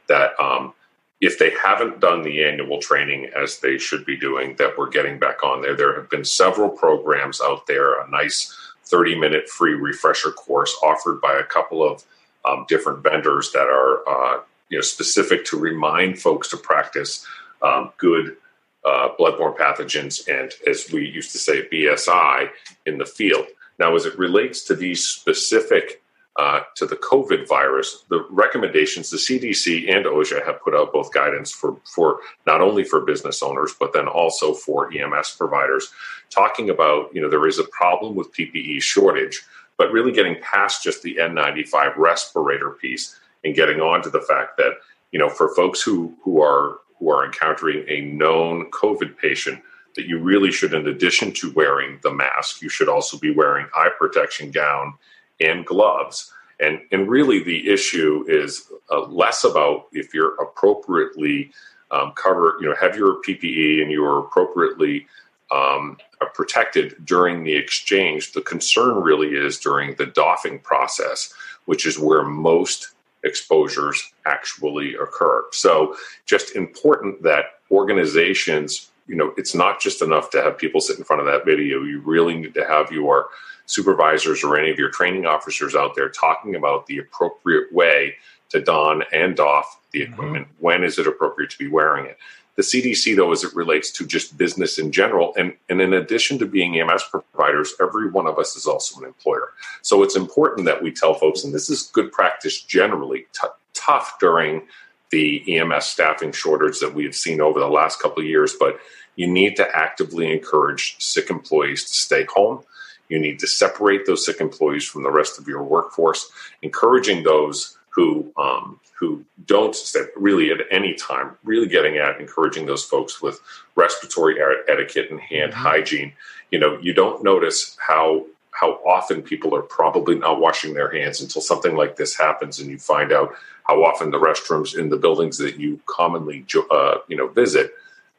that 0.09 0.39
um, 0.41 0.73
if 1.21 1.39
they 1.39 1.51
haven't 1.63 2.01
done 2.01 2.23
the 2.23 2.43
annual 2.43 2.79
training 2.79 3.31
as 3.37 3.59
they 3.59 3.77
should 3.77 4.07
be 4.07 4.17
doing, 4.17 4.57
that 4.57 4.79
we're 4.79 4.89
getting 4.89 5.19
back 5.19 5.45
on 5.45 5.61
there. 5.61 5.77
There 5.77 5.95
have 5.95 6.09
been 6.09 6.25
several 6.25 6.71
programs 6.71 7.41
out 7.43 7.67
there, 7.67 8.01
a 8.01 8.11
nice 8.11 8.57
30 8.87 9.19
minute 9.19 9.49
free 9.49 9.75
refresher 9.75 10.31
course 10.31 10.75
offered 10.83 11.21
by 11.21 11.35
a 11.35 11.45
couple 11.45 11.87
of 11.87 12.03
um, 12.47 12.65
different 12.69 13.03
vendors 13.03 13.53
that 13.53 13.67
are 13.67 14.09
uh, 14.09 14.41
you 14.71 14.79
know 14.79 14.83
specific 14.83 15.45
to 15.47 15.59
remind 15.59 16.19
folks 16.19 16.49
to 16.49 16.57
practice 16.57 17.27
um, 17.63 17.93
good 17.97 18.37
uh, 18.85 19.09
bloodborne 19.19 19.57
pathogens 19.57 20.29
and, 20.29 20.53
as 20.67 20.91
we 20.93 21.09
used 21.09 21.33
to 21.33 21.39
say, 21.39 21.67
BSI 21.69 22.49
in 22.87 22.99
the 22.99 23.07
field. 23.07 23.47
Now, 23.79 23.95
as 23.95 24.07
it 24.07 24.19
relates 24.19 24.63
to 24.65 24.75
these 24.75 25.05
specific 25.05 26.03
uh, 26.37 26.61
to 26.75 26.85
the 26.85 26.97
COVID 26.97 27.47
virus, 27.47 28.05
the 28.09 28.27
recommendations 28.29 29.09
the 29.09 29.17
CDC 29.17 29.95
and 29.95 30.05
OSHA 30.05 30.45
have 30.45 30.61
put 30.63 30.75
out 30.75 30.93
both 30.93 31.13
guidance 31.13 31.53
for 31.53 31.77
for 31.85 32.19
not 32.45 32.61
only 32.61 32.83
for 32.83 33.01
business 33.01 33.41
owners 33.41 33.73
but 33.79 33.93
then 33.93 34.09
also 34.09 34.53
for 34.53 34.93
EMS 34.93 35.37
providers, 35.39 35.93
talking 36.31 36.71
about 36.71 37.15
you 37.15 37.23
know 37.23 37.31
there 37.31 37.47
is 37.47 37.61
a 37.61 37.65
problem 37.65 38.17
with 38.17 38.35
PPE 38.35 38.83
shortage, 38.83 39.45
but 39.79 39.93
really 39.93 40.11
getting 40.11 40.37
past 40.43 40.83
just 40.83 41.03
the 41.03 41.17
N95 41.21 41.97
respirator 41.97 42.71
piece 42.71 43.17
and 43.45 43.55
getting 43.55 43.81
on 43.81 44.03
to 44.03 44.11
the 44.11 44.21
fact 44.21 44.57
that 44.57 44.73
you 45.13 45.21
know 45.21 45.29
for 45.29 45.55
folks 45.55 45.83
who 45.83 46.15
who 46.25 46.43
are 46.43 46.79
who 46.99 47.11
are 47.11 47.25
encountering 47.25 47.85
a 47.89 48.01
known 48.01 48.71
COVID 48.71 49.17
patient, 49.17 49.63
that 49.97 50.07
you 50.07 50.19
really 50.19 50.51
should, 50.51 50.75
in 50.75 50.89
addition 50.89 51.33
to 51.33 51.53
wearing 51.53 51.99
the 52.03 52.13
mask, 52.13 52.63
you 52.63 52.69
should 52.69 52.89
also 52.89 53.19
be 53.19 53.33
wearing 53.33 53.67
eye 53.75 53.91
protection 53.99 54.51
gown 54.51 54.95
and 55.41 55.65
gloves. 55.65 56.33
And, 56.61 56.81
and 56.93 57.09
really, 57.09 57.43
the 57.43 57.69
issue 57.69 58.25
is 58.29 58.71
uh, 58.91 59.03
less 59.07 59.45
about 59.45 59.87
if 59.93 60.15
you're 60.15 60.35
appropriately 60.35 61.53
um, 61.91 62.13
you 62.61 62.69
know, 62.69 62.75
have 62.81 62.97
your 62.97 63.23
PPE 63.23 63.83
and 63.83 63.91
you 63.91 64.05
are 64.05 64.19
appropriately 64.19 65.07
um, 65.53 65.97
protected 66.35 66.97
during 67.05 67.45
the 67.45 67.55
exchange. 67.55 68.33
The 68.33 68.41
concern 68.41 68.97
really 68.97 69.29
is 69.29 69.59
during 69.59 69.95
the 69.95 70.07
doffing 70.07 70.59
process, 70.59 71.33
which 71.67 71.87
is 71.87 71.99
where 71.99 72.25
most 72.25 72.94
exposures 73.25 74.13
actually 74.27 74.95
occur. 74.95 75.45
So, 75.53 75.97
just 76.27 76.55
important 76.55 77.23
that 77.23 77.47
organizations, 77.71 78.91
you 79.07 79.17
know, 79.17 79.35
it's 79.37 79.55
not 79.55 79.81
just 79.81 80.03
enough 80.03 80.31
to 80.31 80.43
have 80.43 80.59
people 80.59 80.81
sit 80.81 80.99
in 80.99 81.05
front 81.05 81.21
of 81.21 81.27
that 81.27 81.45
video. 81.45 81.83
You 81.83 82.01
really 82.01 82.37
need 82.37 82.55
to 82.55 82.67
have 82.67 82.93
your 82.93 83.29
supervisors 83.67 84.45
or 84.45 84.57
any 84.57 84.71
of 84.71 84.79
your 84.79 84.91
training 84.91 85.27
officers 85.27 85.75
out 85.75 85.95
there 85.95 86.09
talking 86.09 86.55
about 86.55 86.87
the 86.87 86.99
appropriate 86.99 87.73
way 87.73 88.15
to 88.51 88.61
don 88.61 89.03
and 89.13 89.37
doff 89.37 89.81
the 89.93 90.01
mm-hmm. 90.01 90.13
equipment. 90.13 90.47
Mm-hmm. 90.47 90.65
When 90.65 90.85
is 90.85 90.99
it 90.99 91.07
appropriate 91.07 91.51
to 91.51 91.59
be 91.59 91.69
wearing 91.69 92.07
it? 92.07 92.19
The 92.57 92.63
CDC, 92.63 93.17
though, 93.17 93.33
as 93.33 93.43
it 93.43 93.55
relates 93.55 93.91
to 93.93 94.07
just 94.07 94.39
business 94.39 94.79
in 94.79 94.93
general, 94.93 95.35
and, 95.37 95.55
and 95.69 95.81
in 95.81 95.93
addition 95.93 96.39
to 96.39 96.47
being 96.47 96.79
EMS 96.79 97.05
providers, 97.11 97.75
every 97.81 98.09
one 98.09 98.29
of 98.29 98.39
us 98.39 98.55
is 98.55 98.67
also 98.67 99.01
an 99.01 99.07
employer. 99.07 99.44
So 99.83 100.03
it's 100.03 100.17
important 100.17 100.67
that 100.67 100.83
we 100.83 100.91
tell 100.91 101.15
folks, 101.15 101.45
and 101.45 101.55
this 101.55 101.71
is 101.71 101.91
good 101.93 102.13
practice 102.13 102.63
generally, 102.63 103.27
t- 103.33 103.49
tough 103.75 104.19
during 104.19 104.63
the 105.11 105.59
EMS 105.59 105.85
staffing 105.85 106.33
shortage 106.33 106.81
that 106.81 106.95
we've 106.95 107.15
seen 107.15 107.41
over 107.41 107.61
the 107.61 107.69
last 107.69 108.01
couple 108.01 108.21
of 108.21 108.29
years, 108.29 108.55
but 108.59 108.79
you 109.17 109.27
need 109.27 109.57
to 109.57 109.77
actively 109.77 110.33
encourage 110.33 110.97
sick 110.99 111.31
employees 111.31 111.85
to 111.85 111.95
stay 111.95 112.27
home. 112.35 112.65
You 113.09 113.19
need 113.19 113.39
to 113.41 113.47
separate 113.47 114.07
those 114.07 114.25
sick 114.25 114.41
employees 114.41 114.85
from 114.85 115.03
the 115.03 115.11
rest 115.11 115.39
of 115.39 115.47
your 115.47 115.63
workforce, 115.63 116.31
encouraging 116.63 117.23
those 117.23 117.77
who 117.91 118.33
um, 118.37 118.81
who 118.99 119.25
don't 119.47 119.77
really 120.17 120.51
at 120.51 120.59
any 120.71 120.95
time, 120.95 121.37
really 121.45 121.67
getting 121.67 121.97
at 121.99 122.21
encouraging 122.21 122.67
those 122.67 122.85
folks 122.85 123.21
with 123.21 123.41
respiratory 123.77 124.37
etiquette 124.69 125.11
and 125.11 125.21
hand 125.21 125.53
mm-hmm. 125.53 125.63
hygiene. 125.63 126.13
You 126.51 126.59
know, 126.59 126.79
you 126.81 126.93
don't 126.93 127.23
notice 127.23 127.77
how 127.81 128.25
how 128.55 128.75
often 128.87 129.21
people 129.21 129.55
are 129.55 129.63
probably 129.63 130.15
not 130.15 130.41
washing 130.41 130.75
their 130.75 130.91
hands 130.91 131.21
until 131.21 131.43
something 131.43 131.77
like 131.77 131.97
this 131.97 132.17
happens, 132.17 132.61
and 132.61 132.71
you 132.71 132.79
find 132.79 133.13
out 133.13 133.35
how 133.65 133.83
often 133.85 134.11
the 134.11 134.19
restrooms 134.19 134.79
in 134.79 134.89
the 134.89 134.97
buildings 134.97 135.39
that 135.39 135.59
you 135.59 135.81
commonly 135.87 136.47
uh, 136.71 136.97
you 137.09 137.17
know 137.17 137.29
visit 137.29 137.73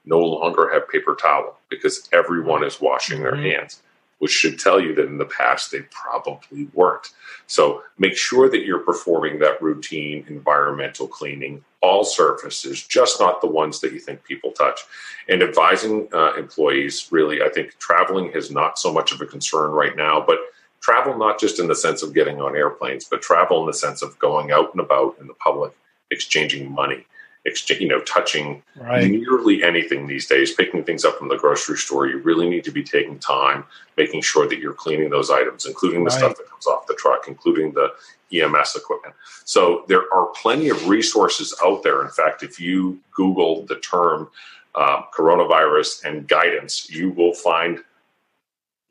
no 0.05 0.19
longer 0.19 0.71
have 0.71 0.87
paper 0.89 1.15
towel 1.15 1.57
because 1.69 2.07
everyone 2.11 2.63
is 2.63 2.79
washing 2.79 3.19
mm-hmm. 3.19 3.41
their 3.41 3.57
hands 3.57 3.81
which 4.19 4.31
should 4.31 4.59
tell 4.59 4.79
you 4.79 4.95
that 4.95 5.05
in 5.05 5.17
the 5.17 5.25
past 5.25 5.71
they 5.71 5.81
probably 5.91 6.67
weren't. 6.73 7.09
So 7.47 7.83
make 7.97 8.15
sure 8.15 8.49
that 8.49 8.65
you're 8.65 8.79
performing 8.79 9.39
that 9.39 9.61
routine 9.61 10.25
environmental 10.27 11.07
cleaning, 11.07 11.63
all 11.81 12.03
surfaces, 12.03 12.83
just 12.83 13.19
not 13.19 13.41
the 13.41 13.47
ones 13.47 13.81
that 13.81 13.93
you 13.93 13.99
think 13.99 14.23
people 14.23 14.51
touch. 14.51 14.81
And 15.29 15.43
advising 15.43 16.07
uh, 16.13 16.33
employees 16.35 17.07
really, 17.11 17.41
I 17.41 17.49
think 17.49 17.77
traveling 17.77 18.31
is 18.31 18.51
not 18.51 18.79
so 18.79 18.91
much 18.91 19.11
of 19.11 19.21
a 19.21 19.25
concern 19.25 19.71
right 19.71 19.95
now, 19.95 20.23
but 20.25 20.39
travel 20.81 21.17
not 21.17 21.39
just 21.39 21.59
in 21.59 21.67
the 21.67 21.75
sense 21.75 22.03
of 22.03 22.13
getting 22.13 22.39
on 22.39 22.55
airplanes, 22.55 23.05
but 23.05 23.21
travel 23.21 23.59
in 23.61 23.67
the 23.67 23.73
sense 23.73 24.01
of 24.01 24.17
going 24.19 24.51
out 24.51 24.71
and 24.71 24.79
about 24.79 25.17
in 25.19 25.27
the 25.27 25.33
public, 25.33 25.75
exchanging 26.11 26.71
money 26.71 27.05
exchange, 27.45 27.81
you 27.81 27.87
know, 27.87 28.01
touching 28.01 28.61
right. 28.75 29.09
nearly 29.09 29.63
anything 29.63 30.07
these 30.07 30.25
days, 30.25 30.53
picking 30.53 30.83
things 30.83 31.05
up 31.05 31.17
from 31.17 31.27
the 31.29 31.37
grocery 31.37 31.77
store. 31.77 32.07
You 32.07 32.17
really 32.19 32.49
need 32.49 32.63
to 32.63 32.71
be 32.71 32.83
taking 32.83 33.19
time, 33.19 33.63
making 33.97 34.21
sure 34.21 34.47
that 34.47 34.59
you're 34.59 34.73
cleaning 34.73 35.09
those 35.09 35.29
items, 35.29 35.65
including 35.65 36.03
the 36.03 36.09
right. 36.09 36.17
stuff 36.17 36.37
that 36.37 36.49
comes 36.49 36.67
off 36.67 36.87
the 36.87 36.95
truck, 36.95 37.27
including 37.27 37.73
the 37.73 37.93
EMS 38.33 38.75
equipment. 38.75 39.13
So 39.45 39.85
there 39.87 40.11
are 40.13 40.27
plenty 40.35 40.69
of 40.69 40.87
resources 40.87 41.53
out 41.63 41.83
there. 41.83 42.01
In 42.03 42.09
fact, 42.09 42.41
if 42.43 42.59
you 42.59 42.99
Google 43.13 43.65
the 43.65 43.75
term 43.75 44.29
uh, 44.73 45.03
coronavirus 45.15 46.03
and 46.03 46.27
guidance, 46.27 46.89
you 46.89 47.11
will 47.11 47.33
find 47.33 47.79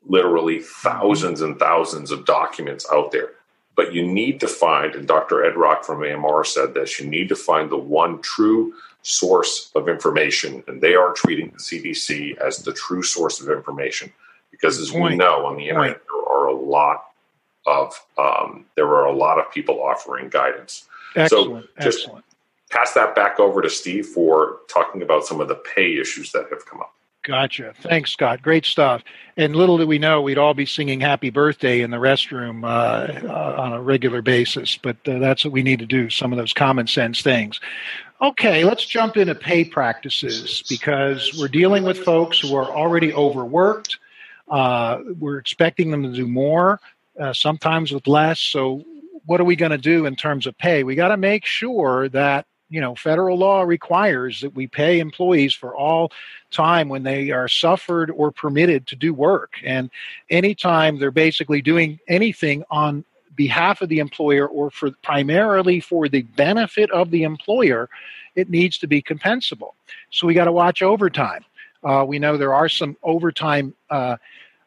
literally 0.07 0.61
thousands 0.61 1.41
and 1.41 1.59
thousands 1.59 2.11
of 2.11 2.25
documents 2.25 2.85
out 2.91 3.11
there 3.11 3.31
but 3.75 3.93
you 3.93 4.05
need 4.05 4.39
to 4.39 4.47
find, 4.47 4.95
and 4.95 5.07
Dr. 5.07 5.43
Ed 5.43 5.55
Racht 5.55 5.85
from 5.85 6.03
AMR 6.03 6.43
said 6.45 6.73
this, 6.73 6.99
you 6.99 7.07
need 7.07 7.29
to 7.29 7.35
find 7.35 7.69
the 7.69 7.77
one 7.77 8.21
true 8.21 8.73
source 9.01 9.71
of 9.75 9.89
information. 9.89 10.63
And 10.67 10.81
they 10.81 10.95
are 10.95 11.13
treating 11.13 11.49
the 11.49 11.57
CDC 11.57 12.37
as 12.37 12.59
the 12.59 12.73
true 12.73 13.03
source 13.03 13.41
of 13.41 13.49
information. 13.49 14.11
Because 14.49 14.79
as 14.79 14.91
we 14.91 15.15
know 15.15 15.45
on 15.45 15.57
the 15.57 15.67
internet, 15.67 16.01
there 16.07 16.33
are 16.33 16.47
a 16.47 16.55
lot 16.55 17.05
of 17.65 17.99
um, 18.17 18.65
there 18.75 18.87
are 18.87 19.05
a 19.05 19.11
lot 19.11 19.37
of 19.37 19.51
people 19.51 19.81
offering 19.81 20.29
guidance. 20.29 20.87
Excellent. 21.15 21.65
So 21.65 21.83
just 21.83 22.03
Excellent. 22.03 22.25
pass 22.69 22.93
that 22.93 23.15
back 23.15 23.39
over 23.39 23.61
to 23.61 23.69
Steve 23.69 24.05
for 24.05 24.59
talking 24.69 25.01
about 25.01 25.25
some 25.25 25.41
of 25.41 25.49
the 25.49 25.55
pay 25.55 25.99
issues 25.99 26.31
that 26.31 26.47
have 26.51 26.65
come 26.65 26.79
up. 26.79 26.93
Gotcha. 27.25 27.73
Thanks, 27.81 28.11
Scott. 28.11 28.43
Great 28.43 28.67
stuff. 28.67 29.01
And 29.35 29.55
little 29.55 29.79
did 29.79 29.87
we 29.87 29.97
know 29.97 30.21
we'd 30.21 30.37
all 30.37 30.53
be 30.53 30.67
singing 30.67 30.99
happy 30.99 31.31
birthday 31.31 31.81
in 31.81 31.89
the 31.89 31.97
restroom 31.97 32.63
uh, 32.63 33.27
uh, 33.27 33.55
on 33.57 33.73
a 33.73 33.81
regular 33.81 34.21
basis, 34.21 34.77
but 34.77 34.95
uh, 35.07 35.17
that's 35.17 35.43
what 35.43 35.51
we 35.51 35.63
need 35.63 35.79
to 35.79 35.87
do, 35.87 36.11
some 36.11 36.31
of 36.31 36.37
those 36.37 36.53
common 36.53 36.85
sense 36.85 37.23
things. 37.23 37.59
Okay, 38.21 38.63
let's 38.63 38.85
jump 38.85 39.17
into 39.17 39.33
pay 39.33 39.65
practices 39.65 40.63
because 40.69 41.35
we're 41.39 41.47
dealing 41.47 41.83
with 41.83 41.97
folks 41.97 42.39
who 42.39 42.55
are 42.55 42.69
already 42.69 43.11
overworked. 43.11 43.97
Uh, 44.47 44.99
we're 45.19 45.39
expecting 45.39 45.89
them 45.89 46.03
to 46.03 46.13
do 46.13 46.27
more, 46.27 46.79
uh, 47.19 47.33
sometimes 47.33 47.91
with 47.91 48.05
less. 48.05 48.39
So, 48.39 48.83
what 49.25 49.41
are 49.41 49.45
we 49.45 49.55
going 49.55 49.71
to 49.71 49.79
do 49.79 50.05
in 50.05 50.15
terms 50.15 50.45
of 50.45 50.55
pay? 50.59 50.83
We 50.83 50.93
got 50.93 51.07
to 51.07 51.17
make 51.17 51.43
sure 51.43 52.07
that 52.09 52.45
you 52.69 52.81
know, 52.81 52.95
federal 52.95 53.37
law 53.37 53.61
requires 53.61 54.41
that 54.41 54.55
we 54.55 54.67
pay 54.67 54.99
employees 54.99 55.53
for 55.53 55.75
all 55.75 56.11
time 56.51 56.89
when 56.89 57.03
they 57.03 57.31
are 57.31 57.47
suffered 57.47 58.09
or 58.11 58.31
permitted 58.31 58.87
to 58.87 58.95
do 58.95 59.13
work. 59.13 59.53
And 59.63 59.89
anytime 60.29 60.97
they're 60.97 61.11
basically 61.11 61.61
doing 61.61 61.99
anything 62.07 62.63
on 62.71 63.05
behalf 63.35 63.81
of 63.81 63.89
the 63.89 63.99
employer 63.99 64.47
or 64.47 64.71
for 64.71 64.91
primarily 65.03 65.79
for 65.79 66.07
the 66.07 66.23
benefit 66.23 66.89
of 66.91 67.11
the 67.11 67.23
employer, 67.23 67.89
it 68.35 68.49
needs 68.49 68.77
to 68.79 68.87
be 68.87 69.01
compensable. 69.01 69.73
So 70.09 70.25
we 70.25 70.33
got 70.33 70.45
to 70.45 70.51
watch 70.51 70.81
overtime. 70.81 71.45
Uh, 71.83 72.03
we 72.07 72.17
know 72.17 72.35
there 72.35 72.53
are 72.53 72.69
some 72.69 72.97
overtime 73.03 73.75
uh, 73.91 74.17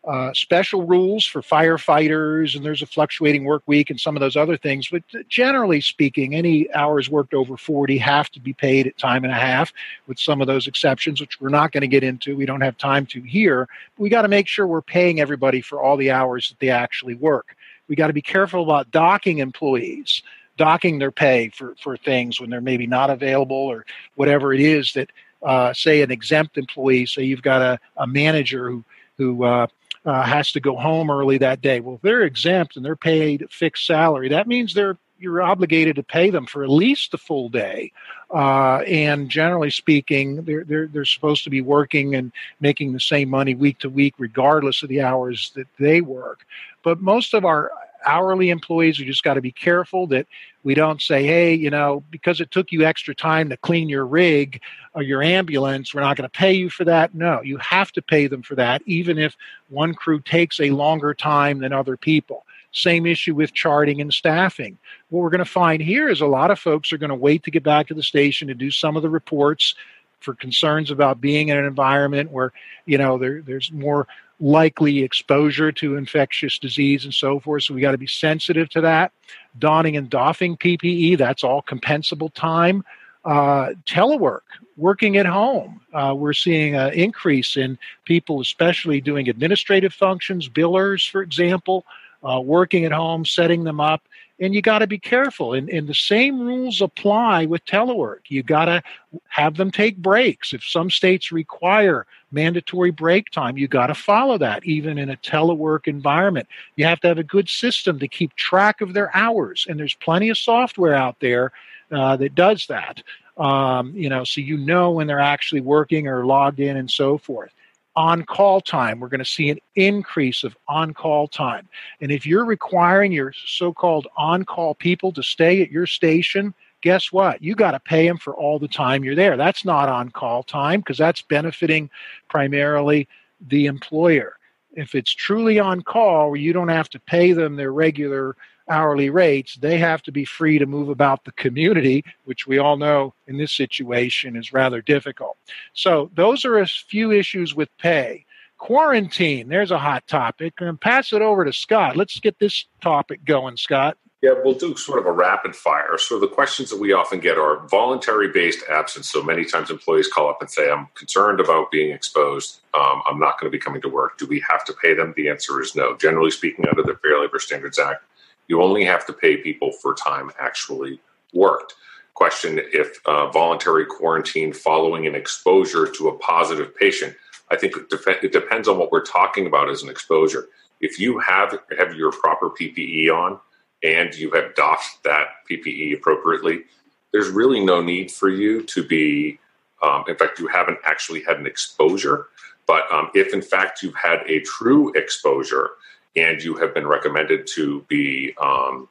uh, 0.08 0.32
special 0.32 0.86
rules 0.86 1.26
for 1.26 1.42
firefighters, 1.42 2.56
and 2.56 2.64
there's 2.64 2.80
a 2.80 2.86
fluctuating 2.86 3.44
work 3.44 3.62
week 3.66 3.90
and 3.90 4.00
some 4.00 4.16
of 4.16 4.20
those 4.20 4.36
other 4.36 4.56
things. 4.56 4.88
But 4.88 5.02
generally 5.28 5.82
speaking, 5.82 6.34
any 6.34 6.72
hours 6.72 7.10
worked 7.10 7.34
over 7.34 7.58
40 7.58 7.98
have 7.98 8.30
to 8.30 8.40
be 8.40 8.54
paid 8.54 8.86
at 8.86 8.96
time 8.96 9.22
and 9.22 9.32
a 9.32 9.36
half, 9.36 9.70
with 10.06 10.18
some 10.18 10.40
of 10.40 10.46
those 10.46 10.66
exceptions, 10.66 11.20
which 11.20 11.38
we're 11.42 11.50
not 11.50 11.72
going 11.72 11.82
to 11.82 11.88
get 11.88 12.02
into. 12.02 12.36
We 12.36 12.46
don't 12.46 12.62
have 12.62 12.78
time 12.78 13.04
to 13.06 13.20
here. 13.20 13.68
But 13.96 14.02
we 14.02 14.08
got 14.08 14.22
to 14.22 14.28
make 14.28 14.48
sure 14.48 14.66
we're 14.66 14.80
paying 14.80 15.20
everybody 15.20 15.60
for 15.60 15.82
all 15.82 15.98
the 15.98 16.10
hours 16.10 16.48
that 16.48 16.58
they 16.58 16.70
actually 16.70 17.14
work. 17.14 17.54
We 17.86 17.94
got 17.94 18.06
to 18.06 18.14
be 18.14 18.22
careful 18.22 18.62
about 18.62 18.90
docking 18.90 19.38
employees, 19.38 20.22
docking 20.56 20.98
their 20.98 21.12
pay 21.12 21.50
for, 21.50 21.74
for 21.82 21.98
things 21.98 22.40
when 22.40 22.48
they're 22.48 22.62
maybe 22.62 22.86
not 22.86 23.10
available 23.10 23.56
or 23.56 23.84
whatever 24.14 24.54
it 24.54 24.60
is 24.60 24.94
that, 24.94 25.10
uh, 25.42 25.74
say, 25.74 26.00
an 26.00 26.10
exempt 26.10 26.56
employee, 26.56 27.04
say 27.04 27.24
you've 27.24 27.42
got 27.42 27.60
a, 27.60 27.78
a 27.98 28.06
manager 28.06 28.70
who 28.70 28.82
who 29.18 29.44
uh, 29.44 29.66
uh, 30.04 30.22
has 30.22 30.52
to 30.52 30.60
go 30.60 30.76
home 30.76 31.10
early 31.10 31.38
that 31.38 31.60
day. 31.60 31.80
Well, 31.80 31.96
if 31.96 32.02
they're 32.02 32.22
exempt 32.22 32.76
and 32.76 32.84
they're 32.84 32.96
paid 32.96 33.46
fixed 33.50 33.86
salary, 33.86 34.28
that 34.28 34.46
means 34.46 34.74
they're 34.74 34.98
you're 35.18 35.42
obligated 35.42 35.96
to 35.96 36.02
pay 36.02 36.30
them 36.30 36.46
for 36.46 36.62
at 36.62 36.70
least 36.70 37.10
the 37.10 37.18
full 37.18 37.48
day. 37.48 37.92
Uh, 38.32 38.78
and 38.86 39.28
generally 39.28 39.70
speaking, 39.70 40.42
they're, 40.44 40.64
they're, 40.64 40.86
they're 40.86 41.04
supposed 41.04 41.44
to 41.44 41.50
be 41.50 41.60
working 41.60 42.14
and 42.14 42.32
making 42.60 42.92
the 42.92 43.00
same 43.00 43.28
money 43.28 43.54
week 43.54 43.78
to 43.78 43.90
week, 43.90 44.14
regardless 44.18 44.82
of 44.82 44.88
the 44.88 45.02
hours 45.02 45.50
that 45.56 45.66
they 45.78 46.00
work. 46.00 46.46
But 46.84 47.00
most 47.00 47.34
of 47.34 47.44
our 47.44 47.72
hourly 48.06 48.50
employees, 48.50 48.98
we 48.98 49.04
just 49.04 49.22
got 49.22 49.34
to 49.34 49.40
be 49.40 49.52
careful 49.52 50.06
that 50.08 50.26
we 50.64 50.74
don't 50.74 51.00
say, 51.00 51.24
hey, 51.24 51.54
you 51.54 51.70
know, 51.70 52.02
because 52.10 52.40
it 52.40 52.50
took 52.50 52.72
you 52.72 52.84
extra 52.84 53.14
time 53.14 53.48
to 53.48 53.56
clean 53.56 53.88
your 53.88 54.06
rig 54.06 54.60
or 54.94 55.02
your 55.02 55.22
ambulance, 55.22 55.94
we're 55.94 56.00
not 56.00 56.16
going 56.16 56.28
to 56.28 56.38
pay 56.38 56.52
you 56.52 56.68
for 56.70 56.84
that. 56.84 57.14
No, 57.14 57.40
you 57.42 57.56
have 57.58 57.92
to 57.92 58.02
pay 58.02 58.26
them 58.26 58.42
for 58.42 58.54
that, 58.56 58.82
even 58.86 59.18
if 59.18 59.36
one 59.68 59.94
crew 59.94 60.20
takes 60.20 60.60
a 60.60 60.70
longer 60.70 61.14
time 61.14 61.58
than 61.60 61.72
other 61.72 61.96
people. 61.96 62.44
Same 62.72 63.06
issue 63.06 63.34
with 63.34 63.54
charting 63.54 64.00
and 64.00 64.12
staffing. 64.12 64.76
What 65.08 65.20
we're 65.20 65.30
going 65.30 65.38
to 65.38 65.44
find 65.44 65.80
here 65.80 66.08
is 66.08 66.20
a 66.20 66.26
lot 66.26 66.50
of 66.50 66.58
folks 66.58 66.92
are 66.92 66.98
going 66.98 67.08
to 67.08 67.16
wait 67.16 67.42
to 67.44 67.50
get 67.50 67.62
back 67.62 67.86
to 67.88 67.94
the 67.94 68.02
station 68.02 68.48
to 68.48 68.54
do 68.54 68.70
some 68.70 68.96
of 68.96 69.02
the 69.02 69.10
reports 69.10 69.74
for 70.20 70.34
concerns 70.34 70.90
about 70.90 71.20
being 71.20 71.48
in 71.48 71.56
an 71.56 71.64
environment 71.64 72.30
where, 72.30 72.52
you 72.86 72.98
know, 72.98 73.18
there, 73.18 73.40
there's 73.40 73.72
more 73.72 74.06
likely 74.40 75.02
exposure 75.02 75.72
to 75.72 75.96
infectious 75.96 76.58
disease 76.58 77.04
and 77.04 77.14
so 77.14 77.40
forth. 77.40 77.64
So 77.64 77.74
we 77.74 77.80
got 77.80 77.92
to 77.92 77.98
be 77.98 78.06
sensitive 78.06 78.68
to 78.70 78.80
that. 78.82 79.12
Donning 79.58 79.96
and 79.96 80.08
doffing 80.08 80.56
PPE, 80.56 81.18
that's 81.18 81.42
all 81.42 81.62
compensable 81.62 82.32
time. 82.32 82.84
Uh, 83.24 83.70
telework, 83.84 84.42
working 84.76 85.16
at 85.16 85.26
home. 85.26 85.80
Uh, 85.92 86.14
we're 86.16 86.32
seeing 86.32 86.76
an 86.76 86.92
increase 86.94 87.56
in 87.56 87.76
people, 88.04 88.40
especially 88.40 89.00
doing 89.00 89.28
administrative 89.28 89.92
functions, 89.92 90.48
billers, 90.48 91.10
for 91.10 91.20
example, 91.20 91.84
uh, 92.22 92.40
working 92.40 92.84
at 92.84 92.92
home, 92.92 93.24
setting 93.24 93.64
them 93.64 93.80
up. 93.80 94.02
And 94.40 94.54
you 94.54 94.62
got 94.62 94.78
to 94.78 94.86
be 94.86 94.98
careful. 94.98 95.52
And, 95.52 95.68
and 95.68 95.88
the 95.88 95.94
same 95.94 96.40
rules 96.40 96.80
apply 96.80 97.46
with 97.46 97.64
telework. 97.66 98.20
You 98.28 98.44
got 98.44 98.66
to 98.66 98.82
have 99.28 99.56
them 99.56 99.72
take 99.72 99.96
breaks. 99.96 100.52
If 100.52 100.64
some 100.64 100.90
states 100.90 101.32
require 101.32 102.06
mandatory 102.30 102.90
break 102.90 103.30
time, 103.30 103.56
you 103.56 103.68
got 103.68 103.88
to 103.88 103.94
follow 103.94 104.38
that, 104.38 104.64
even 104.64 104.98
in 104.98 105.10
a 105.10 105.16
telework 105.16 105.86
environment. 105.86 106.48
You 106.76 106.84
have 106.86 107.00
to 107.00 107.08
have 107.08 107.18
a 107.18 107.24
good 107.24 107.48
system 107.48 107.98
to 107.98 108.08
keep 108.08 108.34
track 108.36 108.80
of 108.80 108.92
their 108.92 109.14
hours. 109.16 109.66
And 109.68 109.78
there's 109.78 109.94
plenty 109.94 110.28
of 110.28 110.38
software 110.38 110.94
out 110.94 111.16
there 111.20 111.52
uh, 111.90 112.16
that 112.16 112.34
does 112.34 112.66
that. 112.66 113.02
Um, 113.36 113.92
you 113.94 114.08
know, 114.08 114.24
so 114.24 114.40
you 114.40 114.58
know 114.58 114.90
when 114.90 115.06
they're 115.06 115.20
actually 115.20 115.60
working 115.60 116.08
or 116.08 116.26
logged 116.26 116.60
in 116.60 116.76
and 116.76 116.90
so 116.90 117.18
forth 117.18 117.52
on 117.98 118.24
call 118.24 118.60
time. 118.60 119.00
We're 119.00 119.08
going 119.08 119.18
to 119.18 119.24
see 119.24 119.50
an 119.50 119.58
increase 119.74 120.44
of 120.44 120.56
on 120.68 120.94
call 120.94 121.26
time. 121.26 121.68
And 122.00 122.12
if 122.12 122.24
you're 122.24 122.44
requiring 122.44 123.10
your 123.10 123.32
so 123.32 123.72
called 123.72 124.06
on 124.16 124.44
call 124.44 124.76
people 124.76 125.10
to 125.12 125.22
stay 125.22 125.62
at 125.62 125.72
your 125.72 125.86
station, 125.86 126.54
guess 126.80 127.12
what? 127.12 127.42
You 127.42 127.54
got 127.54 127.72
to 127.72 127.80
pay 127.80 128.06
them 128.06 128.18
for 128.18 128.34
all 128.34 128.58
the 128.58 128.68
time 128.68 129.04
you're 129.04 129.14
there. 129.14 129.36
That's 129.36 129.64
not 129.64 129.88
on 129.88 130.10
call 130.10 130.42
time 130.42 130.80
because 130.80 130.98
that's 130.98 131.22
benefiting 131.22 131.90
primarily 132.28 133.08
the 133.40 133.66
employer. 133.66 134.34
If 134.72 134.94
it's 134.94 135.12
truly 135.12 135.58
on 135.58 135.82
call 135.82 136.30
where 136.30 136.40
you 136.40 136.52
don't 136.52 136.68
have 136.68 136.88
to 136.90 137.00
pay 137.00 137.32
them 137.32 137.56
their 137.56 137.72
regular 137.72 138.36
hourly 138.68 139.10
rates, 139.10 139.56
they 139.56 139.78
have 139.78 140.02
to 140.02 140.12
be 140.12 140.24
free 140.24 140.58
to 140.58 140.66
move 140.66 140.88
about 140.88 141.24
the 141.24 141.32
community, 141.32 142.04
which 142.24 142.46
we 142.46 142.58
all 142.58 142.76
know 142.76 143.14
in 143.26 143.38
this 143.38 143.52
situation 143.52 144.36
is 144.36 144.52
rather 144.52 144.82
difficult. 144.82 145.36
So, 145.72 146.10
those 146.14 146.44
are 146.44 146.58
a 146.58 146.66
few 146.66 147.10
issues 147.10 147.54
with 147.54 147.76
pay. 147.78 148.24
Quarantine, 148.58 149.48
there's 149.48 149.70
a 149.70 149.78
hot 149.78 150.06
topic. 150.06 150.54
And 150.60 150.80
pass 150.80 151.12
it 151.12 151.22
over 151.22 151.44
to 151.44 151.52
Scott. 151.52 151.96
Let's 151.96 152.18
get 152.20 152.38
this 152.38 152.66
topic 152.80 153.24
going, 153.24 153.56
Scott. 153.56 153.96
Yeah, 154.20 154.32
we'll 154.44 154.54
do 154.54 154.74
sort 154.76 154.98
of 154.98 155.06
a 155.06 155.12
rapid 155.12 155.54
fire. 155.54 155.96
So 155.96 156.18
the 156.18 156.26
questions 156.26 156.70
that 156.70 156.80
we 156.80 156.92
often 156.92 157.20
get 157.20 157.38
are 157.38 157.64
voluntary 157.68 158.28
based 158.28 158.64
absence. 158.68 159.08
So 159.08 159.22
many 159.22 159.44
times 159.44 159.70
employees 159.70 160.08
call 160.08 160.28
up 160.28 160.38
and 160.40 160.50
say, 160.50 160.68
I'm 160.68 160.88
concerned 160.96 161.38
about 161.38 161.70
being 161.70 161.92
exposed. 161.92 162.58
Um, 162.74 163.02
I'm 163.06 163.20
not 163.20 163.38
going 163.38 163.50
to 163.50 163.56
be 163.56 163.62
coming 163.62 163.80
to 163.82 163.88
work. 163.88 164.18
Do 164.18 164.26
we 164.26 164.42
have 164.48 164.64
to 164.64 164.72
pay 164.72 164.94
them? 164.94 165.14
The 165.16 165.28
answer 165.28 165.62
is 165.62 165.76
no. 165.76 165.96
Generally 165.96 166.32
speaking, 166.32 166.66
under 166.68 166.82
the 166.82 166.98
Fair 167.00 167.20
Labor 167.20 167.38
Standards 167.38 167.78
Act, 167.78 168.02
you 168.48 168.60
only 168.60 168.84
have 168.84 169.06
to 169.06 169.12
pay 169.12 169.36
people 169.36 169.70
for 169.70 169.94
time 169.94 170.32
actually 170.40 171.00
worked. 171.32 171.74
Question 172.14 172.60
if 172.72 172.98
uh, 173.06 173.30
voluntary 173.30 173.86
quarantine 173.86 174.52
following 174.52 175.06
an 175.06 175.14
exposure 175.14 175.86
to 175.86 176.08
a 176.08 176.18
positive 176.18 176.74
patient. 176.74 177.14
I 177.52 177.56
think 177.56 177.76
it, 177.76 177.88
def- 177.88 178.24
it 178.24 178.32
depends 178.32 178.66
on 178.66 178.78
what 178.78 178.90
we're 178.90 179.04
talking 179.04 179.46
about 179.46 179.70
as 179.70 179.84
an 179.84 179.88
exposure. 179.88 180.48
If 180.80 180.98
you 180.98 181.20
have 181.20 181.56
have 181.78 181.94
your 181.94 182.10
proper 182.10 182.50
PPE 182.50 183.10
on 183.10 183.38
and 183.82 184.14
you 184.14 184.30
have 184.32 184.54
doffed 184.54 185.02
that 185.04 185.28
PPE 185.50 185.96
appropriately, 185.96 186.64
there's 187.12 187.28
really 187.28 187.64
no 187.64 187.80
need 187.80 188.10
for 188.10 188.28
you 188.28 188.62
to 188.64 188.82
be. 188.82 189.38
Um, 189.82 190.04
in 190.08 190.16
fact, 190.16 190.40
you 190.40 190.48
haven't 190.48 190.78
actually 190.84 191.22
had 191.22 191.38
an 191.38 191.46
exposure. 191.46 192.26
But 192.66 192.90
um, 192.92 193.10
if 193.14 193.32
in 193.32 193.40
fact 193.40 193.82
you've 193.82 193.94
had 193.94 194.20
a 194.26 194.40
true 194.40 194.92
exposure, 194.94 195.70
and 196.16 196.42
you 196.42 196.56
have 196.56 196.74
been 196.74 196.86
recommended 196.86 197.46
to 197.54 197.84
be 197.88 198.34
um, 198.40 198.88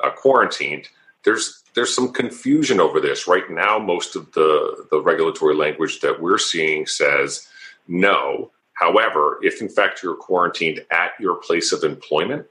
uh, 0.00 0.10
quarantined, 0.10 0.88
there's 1.24 1.62
there's 1.74 1.94
some 1.94 2.12
confusion 2.12 2.80
over 2.80 3.00
this 3.00 3.26
right 3.26 3.48
now. 3.50 3.78
Most 3.78 4.16
of 4.16 4.30
the 4.32 4.86
the 4.90 5.00
regulatory 5.00 5.54
language 5.54 6.00
that 6.00 6.20
we're 6.20 6.38
seeing 6.38 6.86
says 6.86 7.48
no. 7.86 8.50
However, 8.74 9.38
if 9.42 9.60
in 9.60 9.68
fact 9.68 10.02
you're 10.02 10.14
quarantined 10.14 10.84
at 10.90 11.12
your 11.18 11.36
place 11.36 11.72
of 11.72 11.82
employment 11.82 12.46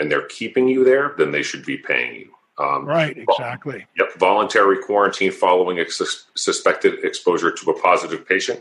and 0.00 0.10
they're 0.10 0.26
keeping 0.26 0.66
you 0.66 0.84
there, 0.84 1.14
then 1.18 1.30
they 1.30 1.42
should 1.42 1.64
be 1.64 1.76
paying 1.76 2.16
you. 2.16 2.32
Um, 2.58 2.84
right, 2.84 3.16
exactly. 3.16 3.86
Yep, 3.98 4.18
voluntary 4.18 4.82
quarantine 4.82 5.32
following 5.32 5.78
a 5.78 5.88
sus- 5.88 6.26
suspected 6.34 7.04
exposure 7.04 7.52
to 7.52 7.70
a 7.70 7.80
positive 7.80 8.26
patient 8.26 8.60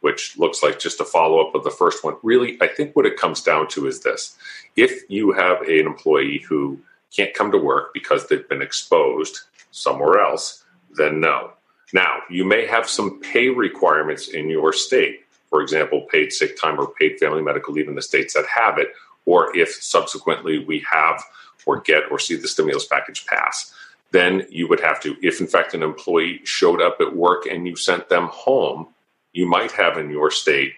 which 0.00 0.38
looks 0.38 0.62
like 0.62 0.78
just 0.78 1.00
a 1.00 1.04
follow 1.04 1.46
up 1.46 1.54
of 1.54 1.64
the 1.64 1.70
first 1.70 2.04
one. 2.04 2.16
Really, 2.22 2.58
I 2.60 2.66
think 2.66 2.96
what 2.96 3.06
it 3.06 3.16
comes 3.16 3.42
down 3.42 3.68
to 3.68 3.86
is 3.86 4.00
this 4.00 4.36
if 4.76 5.02
you 5.08 5.32
have 5.32 5.62
an 5.62 5.86
employee 5.86 6.44
who 6.48 6.78
can't 7.14 7.34
come 7.34 7.50
to 7.52 7.58
work 7.58 7.92
because 7.92 8.26
they've 8.26 8.48
been 8.48 8.62
exposed 8.62 9.40
somewhere 9.70 10.20
else, 10.20 10.64
then 10.96 11.20
no. 11.20 11.52
Now, 11.92 12.20
you 12.30 12.44
may 12.44 12.66
have 12.66 12.88
some 12.88 13.20
pay 13.20 13.48
requirements 13.48 14.28
in 14.28 14.48
your 14.48 14.72
state. 14.72 15.24
For 15.48 15.60
example, 15.60 16.06
paid 16.10 16.32
sick 16.32 16.60
time 16.60 16.78
or 16.78 16.92
paid 16.92 17.18
family 17.18 17.42
medical 17.42 17.74
leave 17.74 17.88
in 17.88 17.96
the 17.96 18.02
states 18.02 18.34
that 18.34 18.46
have 18.46 18.78
it, 18.78 18.92
or 19.30 19.56
if 19.56 19.72
subsequently 19.80 20.64
we 20.64 20.84
have 20.90 21.22
or 21.64 21.80
get 21.80 22.02
or 22.10 22.18
see 22.18 22.34
the 22.34 22.48
stimulus 22.48 22.84
package 22.84 23.24
pass, 23.26 23.72
then 24.10 24.44
you 24.50 24.68
would 24.68 24.80
have 24.80 25.00
to, 25.00 25.14
if 25.22 25.40
in 25.40 25.46
fact 25.46 25.72
an 25.72 25.84
employee 25.84 26.40
showed 26.42 26.82
up 26.82 26.96
at 27.00 27.14
work 27.14 27.46
and 27.46 27.64
you 27.64 27.76
sent 27.76 28.08
them 28.08 28.26
home, 28.32 28.88
you 29.32 29.46
might 29.46 29.70
have 29.70 29.98
in 29.98 30.10
your 30.10 30.32
state 30.32 30.72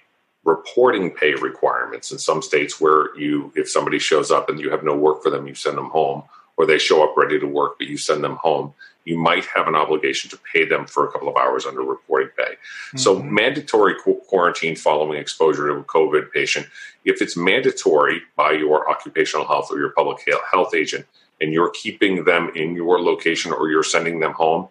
reporting 0.44 1.10
pay 1.10 1.32
requirements 1.34 2.12
in 2.12 2.18
some 2.18 2.42
states 2.42 2.78
where 2.78 3.16
you 3.16 3.50
if 3.54 3.70
somebody 3.70 3.98
shows 3.98 4.30
up 4.30 4.50
and 4.50 4.60
you 4.60 4.70
have 4.70 4.82
no 4.82 4.96
work 4.96 5.22
for 5.22 5.30
them 5.30 5.46
you 5.46 5.54
send 5.54 5.78
them 5.78 5.88
home 5.90 6.20
or 6.56 6.66
they 6.66 6.78
show 6.78 7.04
up 7.04 7.16
ready 7.16 7.38
to 7.38 7.46
work 7.46 7.78
but 7.78 7.86
you 7.86 7.96
send 7.96 8.24
them 8.24 8.34
home 8.42 8.74
you 9.04 9.18
might 9.18 9.44
have 9.46 9.66
an 9.68 9.74
obligation 9.74 10.30
to 10.30 10.38
pay 10.52 10.64
them 10.64 10.86
for 10.86 11.06
a 11.06 11.12
couple 11.12 11.28
of 11.28 11.36
hours 11.36 11.66
under 11.66 11.82
reporting 11.82 12.30
pay 12.36 12.52
mm-hmm. 12.52 12.98
so 12.98 13.22
mandatory 13.22 13.94
qu- 14.02 14.20
quarantine 14.28 14.76
following 14.76 15.18
exposure 15.18 15.68
to 15.68 15.74
a 15.74 15.84
covid 15.84 16.30
patient 16.32 16.66
if 17.04 17.20
it's 17.20 17.36
mandatory 17.36 18.22
by 18.36 18.52
your 18.52 18.88
occupational 18.90 19.46
health 19.46 19.68
or 19.70 19.78
your 19.78 19.90
public 19.90 20.18
health 20.50 20.74
agent 20.74 21.04
and 21.40 21.52
you're 21.52 21.70
keeping 21.70 22.24
them 22.24 22.50
in 22.54 22.74
your 22.76 23.02
location 23.02 23.52
or 23.52 23.68
you're 23.68 23.82
sending 23.82 24.20
them 24.20 24.32
home 24.32 24.68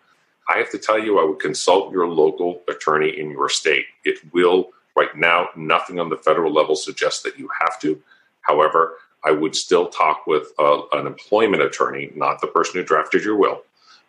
I 0.51 0.57
have 0.57 0.69
to 0.71 0.77
tell 0.77 0.99
you, 0.99 1.19
I 1.19 1.23
would 1.23 1.39
consult 1.39 1.93
your 1.93 2.07
local 2.07 2.61
attorney 2.67 3.19
in 3.19 3.31
your 3.31 3.47
state. 3.47 3.85
It 4.03 4.19
will, 4.33 4.69
right 4.97 5.15
now, 5.15 5.49
nothing 5.55 5.99
on 5.99 6.09
the 6.09 6.17
federal 6.17 6.53
level 6.53 6.75
suggests 6.75 7.23
that 7.23 7.37
you 7.37 7.49
have 7.61 7.79
to. 7.81 8.01
However, 8.41 8.97
I 9.23 9.31
would 9.31 9.55
still 9.55 9.87
talk 9.87 10.25
with 10.27 10.51
uh, 10.57 10.81
an 10.93 11.05
employment 11.05 11.61
attorney, 11.61 12.11
not 12.15 12.41
the 12.41 12.47
person 12.47 12.79
who 12.79 12.85
drafted 12.85 13.23
your 13.23 13.37
will, 13.37 13.63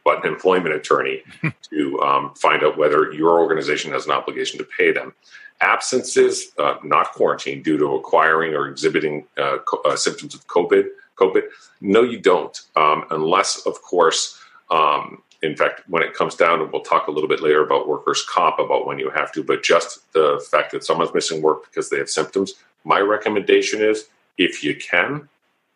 but 0.04 0.24
an 0.24 0.32
employment 0.32 0.74
attorney 0.74 1.22
to 1.70 2.00
um, 2.00 2.34
find 2.34 2.62
out 2.62 2.76
whether 2.78 3.12
your 3.12 3.40
organization 3.40 3.92
has 3.92 4.06
an 4.06 4.12
obligation 4.12 4.58
to 4.58 4.64
pay 4.64 4.92
them. 4.92 5.14
Absences, 5.60 6.52
uh, 6.58 6.74
not 6.82 7.12
quarantine, 7.12 7.62
due 7.62 7.78
to 7.78 7.94
acquiring 7.94 8.54
or 8.54 8.68
exhibiting 8.68 9.24
uh, 9.38 9.58
co- 9.64 9.82
uh, 9.84 9.96
symptoms 9.96 10.34
of 10.34 10.46
COVID. 10.48 10.88
COVID, 11.16 11.42
no, 11.80 12.02
you 12.02 12.18
don't, 12.18 12.60
um, 12.74 13.04
unless, 13.10 13.64
of 13.66 13.80
course, 13.82 14.40
um, 14.70 15.22
in 15.42 15.56
fact, 15.56 15.82
when 15.88 16.02
it 16.02 16.14
comes 16.14 16.34
down, 16.34 16.60
and 16.60 16.72
we'll 16.72 16.82
talk 16.82 17.08
a 17.08 17.10
little 17.10 17.28
bit 17.28 17.42
later 17.42 17.62
about 17.62 17.88
workers' 17.88 18.24
comp 18.28 18.58
about 18.58 18.86
when 18.86 18.98
you 18.98 19.10
have 19.10 19.30
to, 19.32 19.42
but 19.42 19.62
just 19.62 20.12
the 20.12 20.44
fact 20.50 20.72
that 20.72 20.84
someone's 20.84 21.12
missing 21.14 21.42
work 21.42 21.64
because 21.64 21.90
they 21.90 21.98
have 21.98 22.08
symptoms, 22.08 22.54
my 22.84 23.00
recommendation 23.00 23.82
is 23.82 24.08
if 24.38 24.64
you 24.64 24.74
can, 24.74 25.28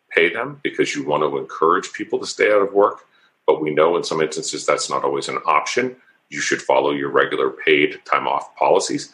pay 0.09 0.31
them 0.31 0.59
because 0.63 0.95
you 0.95 1.05
want 1.05 1.21
to 1.21 1.37
encourage 1.37 1.91
people 1.93 2.17
to 2.19 2.25
stay 2.25 2.51
out 2.51 2.61
of 2.61 2.73
work. 2.73 3.05
But 3.47 3.61
we 3.61 3.71
know 3.71 3.97
in 3.97 4.03
some 4.03 4.21
instances 4.21 4.65
that's 4.65 4.89
not 4.89 5.03
always 5.03 5.29
an 5.29 5.39
option. 5.45 5.95
You 6.29 6.41
should 6.41 6.61
follow 6.61 6.91
your 6.91 7.09
regular 7.09 7.49
paid 7.49 7.99
time 8.05 8.27
off 8.27 8.55
policies. 8.55 9.11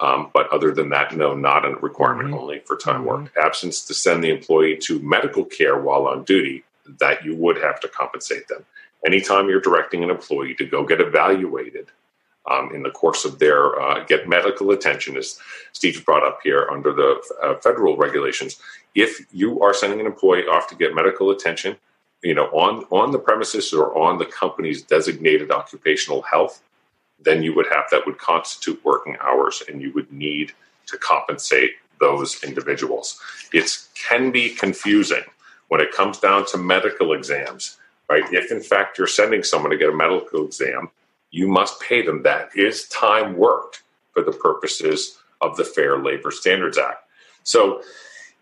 Um, 0.00 0.30
but 0.34 0.52
other 0.52 0.72
than 0.72 0.90
that, 0.90 1.16
no, 1.16 1.34
not 1.34 1.64
a 1.64 1.70
requirement 1.76 2.28
mm-hmm. 2.28 2.38
only 2.38 2.58
for 2.66 2.76
time 2.76 2.96
mm-hmm. 2.96 3.24
work. 3.24 3.32
Absence 3.42 3.82
to 3.86 3.94
send 3.94 4.22
the 4.22 4.30
employee 4.30 4.76
to 4.82 4.98
medical 4.98 5.44
care 5.44 5.80
while 5.80 6.06
on 6.06 6.24
duty, 6.24 6.64
that 7.00 7.24
you 7.24 7.34
would 7.34 7.56
have 7.56 7.80
to 7.80 7.88
compensate 7.88 8.48
them 8.48 8.66
anytime 9.06 9.48
you're 9.48 9.60
directing 9.60 10.02
an 10.02 10.10
employee 10.10 10.54
to 10.54 10.66
go 10.66 10.84
get 10.84 11.00
evaluated 11.00 11.88
um, 12.50 12.70
in 12.74 12.82
the 12.82 12.90
course 12.90 13.24
of 13.24 13.38
their 13.38 13.80
uh, 13.80 14.04
get 14.04 14.28
medical 14.28 14.70
attention, 14.70 15.16
as 15.16 15.38
Steve 15.72 16.04
brought 16.04 16.26
up 16.26 16.40
here 16.42 16.68
under 16.70 16.92
the 16.92 17.20
uh, 17.42 17.54
federal 17.56 17.96
regulations, 17.96 18.60
if 18.94 19.26
you 19.32 19.60
are 19.62 19.74
sending 19.74 20.00
an 20.00 20.06
employee 20.06 20.46
off 20.46 20.68
to 20.68 20.76
get 20.76 20.94
medical 20.94 21.30
attention, 21.30 21.76
you 22.26 22.34
know, 22.34 22.46
on 22.46 22.84
on 22.90 23.12
the 23.12 23.18
premises 23.18 23.72
or 23.72 23.96
on 23.96 24.18
the 24.18 24.26
company's 24.26 24.82
designated 24.82 25.50
occupational 25.50 26.22
health, 26.22 26.62
then 27.20 27.42
you 27.42 27.54
would 27.54 27.66
have 27.72 27.84
that 27.90 28.04
would 28.06 28.18
constitute 28.18 28.84
working 28.84 29.16
hours, 29.22 29.62
and 29.68 29.80
you 29.80 29.92
would 29.94 30.12
need 30.12 30.52
to 30.86 30.98
compensate 30.98 31.72
those 32.00 32.42
individuals. 32.44 33.20
It 33.52 33.70
can 33.94 34.30
be 34.30 34.50
confusing 34.50 35.24
when 35.68 35.80
it 35.80 35.92
comes 35.92 36.18
down 36.18 36.46
to 36.46 36.58
medical 36.58 37.12
exams 37.12 37.78
right? 38.08 38.24
If 38.32 38.50
in 38.50 38.60
fact 38.60 38.98
you're 38.98 39.06
sending 39.06 39.42
someone 39.42 39.70
to 39.70 39.76
get 39.76 39.88
a 39.88 39.94
medical 39.94 40.44
exam, 40.44 40.90
you 41.30 41.48
must 41.48 41.80
pay 41.80 42.02
them. 42.02 42.22
That 42.22 42.50
is 42.54 42.88
time 42.88 43.36
worked 43.36 43.82
for 44.12 44.22
the 44.22 44.32
purposes 44.32 45.18
of 45.40 45.56
the 45.56 45.64
Fair 45.64 45.98
Labor 45.98 46.30
Standards 46.30 46.78
Act. 46.78 47.04
So 47.42 47.82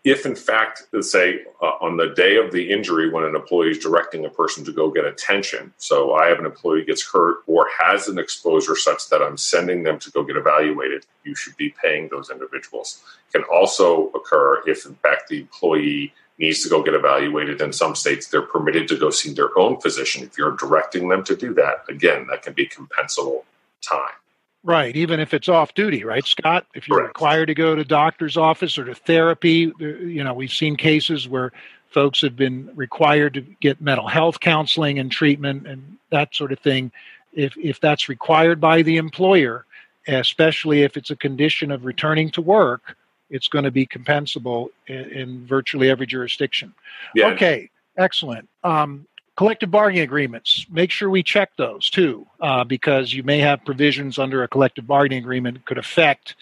if 0.05 0.23
in 0.23 0.35
fact, 0.35 0.83
let's 0.93 1.11
say 1.11 1.41
uh, 1.63 1.77
on 1.81 1.97
the 1.97 2.09
day 2.09 2.37
of 2.37 2.51
the 2.51 2.71
injury, 2.71 3.09
when 3.09 3.23
an 3.23 3.35
employee 3.35 3.71
is 3.71 3.79
directing 3.79 4.23
a 4.23 4.29
person 4.29 4.63
to 4.63 4.71
go 4.71 4.91
get 4.91 5.03
attention, 5.03 5.73
so 5.77 6.13
I 6.13 6.27
have 6.27 6.37
an 6.37 6.45
employee 6.45 6.85
gets 6.85 7.03
hurt 7.11 7.39
or 7.47 7.67
has 7.81 8.07
an 8.07 8.19
exposure 8.19 8.75
such 8.75 9.09
that 9.09 9.23
I'm 9.23 9.35
sending 9.35 9.81
them 9.81 9.97
to 9.99 10.11
go 10.11 10.23
get 10.23 10.37
evaluated, 10.37 11.07
you 11.23 11.33
should 11.33 11.57
be 11.57 11.73
paying 11.83 12.07
those 12.09 12.29
individuals. 12.29 13.01
It 13.27 13.39
can 13.39 13.43
also 13.51 14.09
occur 14.09 14.61
if 14.69 14.85
in 14.85 14.93
fact 14.93 15.29
the 15.29 15.41
employee 15.41 16.13
needs 16.37 16.61
to 16.61 16.69
go 16.69 16.83
get 16.83 16.93
evaluated. 16.93 17.59
In 17.61 17.73
some 17.73 17.95
states, 17.95 18.27
they're 18.27 18.43
permitted 18.43 18.87
to 18.89 18.97
go 18.97 19.09
see 19.09 19.33
their 19.33 19.57
own 19.57 19.81
physician. 19.81 20.23
If 20.23 20.37
you're 20.37 20.55
directing 20.55 21.09
them 21.09 21.23
to 21.23 21.35
do 21.35 21.53
that, 21.55 21.85
again, 21.89 22.27
that 22.29 22.43
can 22.43 22.53
be 22.53 22.67
compensable 22.67 23.43
time. 23.81 24.13
Right, 24.65 24.95
even 24.95 25.19
if 25.19 25.35
it's 25.35 25.47
off 25.47 25.75
duty, 25.75 26.03
right, 26.03 26.25
Scott? 26.25 26.65
If 26.73 26.87
you're 26.87 26.97
Correct. 26.97 27.09
required 27.09 27.45
to 27.45 27.53
go 27.53 27.75
to 27.75 27.83
doctor's 27.85 28.35
office 28.35 28.79
or 28.79 28.85
to 28.85 28.95
therapy, 28.95 29.71
you 29.79 30.23
know, 30.23 30.33
we've 30.33 30.51
seen 30.51 30.75
cases 30.75 31.29
where 31.29 31.51
folks 31.91 32.19
have 32.21 32.35
been 32.35 32.71
required 32.73 33.35
to 33.35 33.41
get 33.61 33.79
mental 33.79 34.07
health 34.07 34.39
counseling 34.39 34.97
and 34.97 35.11
treatment 35.11 35.67
and 35.67 35.97
that 36.09 36.33
sort 36.33 36.51
of 36.51 36.57
thing. 36.59 36.91
If 37.31 37.55
if 37.57 37.79
that's 37.79 38.09
required 38.09 38.59
by 38.59 38.81
the 38.81 38.97
employer, 38.97 39.65
especially 40.07 40.81
if 40.81 40.97
it's 40.97 41.11
a 41.11 41.15
condition 41.15 41.69
of 41.69 41.85
returning 41.85 42.31
to 42.31 42.41
work, 42.41 42.97
it's 43.29 43.47
going 43.47 43.65
to 43.65 43.71
be 43.71 43.85
compensable 43.85 44.69
in, 44.87 45.11
in 45.11 45.45
virtually 45.45 45.91
every 45.91 46.07
jurisdiction. 46.07 46.73
Yeah. 47.13 47.27
Okay, 47.27 47.69
excellent. 47.97 48.49
Um, 48.63 49.05
collective 49.35 49.71
bargaining 49.71 50.03
agreements. 50.03 50.65
Make 50.69 50.91
sure 50.91 51.09
we 51.09 51.23
check 51.23 51.51
those 51.57 51.89
too 51.89 52.25
uh, 52.41 52.63
because 52.63 53.13
you 53.13 53.23
may 53.23 53.39
have 53.39 53.65
provisions 53.65 54.17
under 54.17 54.43
a 54.43 54.47
collective 54.47 54.87
bargaining 54.87 55.19
agreement 55.19 55.57
that 55.57 55.65
could 55.65 55.77
affect 55.77 56.35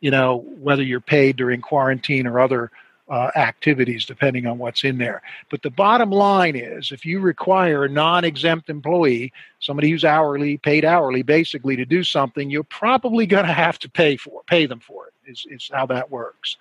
you 0.00 0.10
know 0.10 0.44
whether 0.58 0.82
you're 0.82 1.00
paid 1.00 1.36
during 1.36 1.60
quarantine 1.60 2.26
or 2.26 2.40
other 2.40 2.70
uh, 3.08 3.30
activities 3.34 4.06
depending 4.06 4.46
on 4.46 4.56
what's 4.58 4.84
in 4.84 4.98
there. 4.98 5.20
But 5.50 5.62
the 5.62 5.70
bottom 5.70 6.10
line 6.10 6.54
is 6.54 6.92
if 6.92 7.04
you 7.04 7.20
require 7.20 7.84
a 7.84 7.88
non-exempt 7.88 8.70
employee 8.70 9.32
somebody 9.58 9.90
who's 9.90 10.04
hourly 10.04 10.56
paid 10.58 10.84
hourly 10.84 11.22
basically 11.22 11.76
to 11.76 11.84
do 11.84 12.02
something 12.02 12.50
you're 12.50 12.62
probably 12.64 13.26
going 13.26 13.46
to 13.46 13.52
have 13.52 13.78
to 13.80 13.88
pay 13.88 14.16
for 14.16 14.42
pay 14.46 14.66
them 14.66 14.80
for 14.80 15.08
it 15.08 15.30
is, 15.30 15.46
is 15.50 15.70
how 15.72 15.86
that 15.86 16.10
works. 16.10 16.56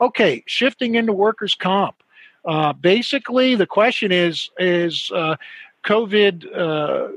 Okay 0.00 0.42
shifting 0.46 0.96
into 0.96 1.12
workers 1.12 1.54
comp 1.54 2.02
uh, 2.44 2.72
basically, 2.72 3.54
the 3.54 3.66
question 3.66 4.12
is: 4.12 4.50
Is 4.58 5.10
uh, 5.14 5.36
COVID 5.84 6.46
uh, 6.56 7.08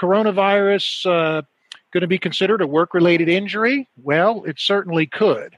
coronavirus 0.00 1.06
uh, 1.06 1.42
going 1.92 2.00
to 2.00 2.06
be 2.06 2.18
considered 2.18 2.60
a 2.60 2.66
work-related 2.66 3.28
injury? 3.28 3.88
Well, 4.02 4.44
it 4.44 4.58
certainly 4.58 5.06
could, 5.06 5.56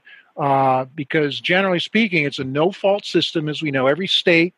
because 0.95 1.39
generally 1.39 1.79
speaking, 1.79 2.25
it's 2.25 2.39
a 2.39 2.43
no-fault 2.43 3.05
system, 3.05 3.49
as 3.49 3.61
we 3.61 3.71
know. 3.71 3.87
Every 3.87 4.07
state 4.07 4.53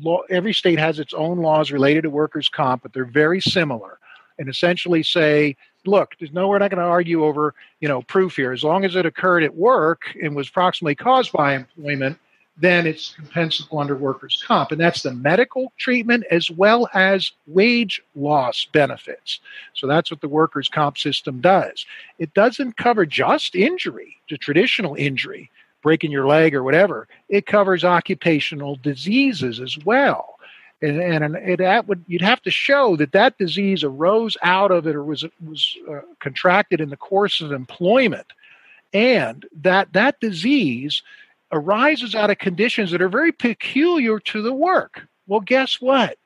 law, 0.00 0.22
every 0.30 0.54
state 0.54 0.78
has 0.78 0.98
its 0.98 1.12
own 1.12 1.38
laws 1.38 1.72
related 1.72 2.02
to 2.02 2.10
workers' 2.10 2.48
comp, 2.48 2.82
but 2.82 2.92
they're 2.92 3.04
very 3.04 3.40
similar, 3.40 3.98
and 4.38 4.48
essentially 4.48 5.02
say 5.02 5.56
look, 5.88 6.14
there's 6.18 6.32
no, 6.32 6.48
we're 6.48 6.58
not 6.58 6.70
going 6.70 6.82
to 6.82 6.84
argue 6.84 7.24
over, 7.24 7.54
you 7.80 7.88
know, 7.88 8.02
proof 8.02 8.36
here. 8.36 8.52
As 8.52 8.62
long 8.62 8.84
as 8.84 8.94
it 8.94 9.06
occurred 9.06 9.42
at 9.42 9.54
work 9.54 10.02
and 10.22 10.36
was 10.36 10.48
proximately 10.48 10.94
caused 10.94 11.32
by 11.32 11.54
employment, 11.54 12.18
then 12.60 12.86
it's 12.86 13.14
compensable 13.14 13.80
under 13.80 13.96
workers' 13.96 14.42
comp. 14.46 14.72
And 14.72 14.80
that's 14.80 15.02
the 15.02 15.12
medical 15.12 15.72
treatment 15.78 16.24
as 16.30 16.50
well 16.50 16.88
as 16.92 17.30
wage 17.46 18.02
loss 18.16 18.66
benefits. 18.72 19.40
So 19.74 19.86
that's 19.86 20.10
what 20.10 20.20
the 20.20 20.28
workers' 20.28 20.68
comp 20.68 20.98
system 20.98 21.40
does. 21.40 21.86
It 22.18 22.34
doesn't 22.34 22.76
cover 22.76 23.06
just 23.06 23.54
injury, 23.54 24.16
the 24.28 24.38
traditional 24.38 24.96
injury, 24.96 25.50
breaking 25.82 26.10
your 26.10 26.26
leg 26.26 26.54
or 26.54 26.64
whatever. 26.64 27.06
It 27.28 27.46
covers 27.46 27.84
occupational 27.84 28.76
diseases 28.76 29.60
as 29.60 29.78
well. 29.84 30.38
And, 30.80 31.00
and 31.00 31.36
it, 31.36 31.58
that 31.58 31.88
would 31.88 32.04
you'd 32.06 32.22
have 32.22 32.42
to 32.42 32.50
show 32.50 32.96
that 32.96 33.12
that 33.12 33.36
disease 33.38 33.82
arose 33.82 34.36
out 34.42 34.70
of 34.70 34.86
it 34.86 34.94
or 34.94 35.02
was 35.02 35.24
was 35.44 35.76
uh, 35.90 36.00
contracted 36.20 36.80
in 36.80 36.90
the 36.90 36.96
course 36.96 37.40
of 37.40 37.50
employment, 37.50 38.28
and 38.92 39.44
that 39.60 39.92
that 39.94 40.20
disease 40.20 41.02
arises 41.52 42.14
out 42.14 42.30
of 42.30 42.38
conditions 42.38 42.90
that 42.90 43.02
are 43.02 43.08
very 43.08 43.32
peculiar 43.32 44.18
to 44.20 44.42
the 44.42 44.52
work. 44.52 45.08
Well, 45.26 45.40
guess 45.40 45.80
what? 45.80 46.18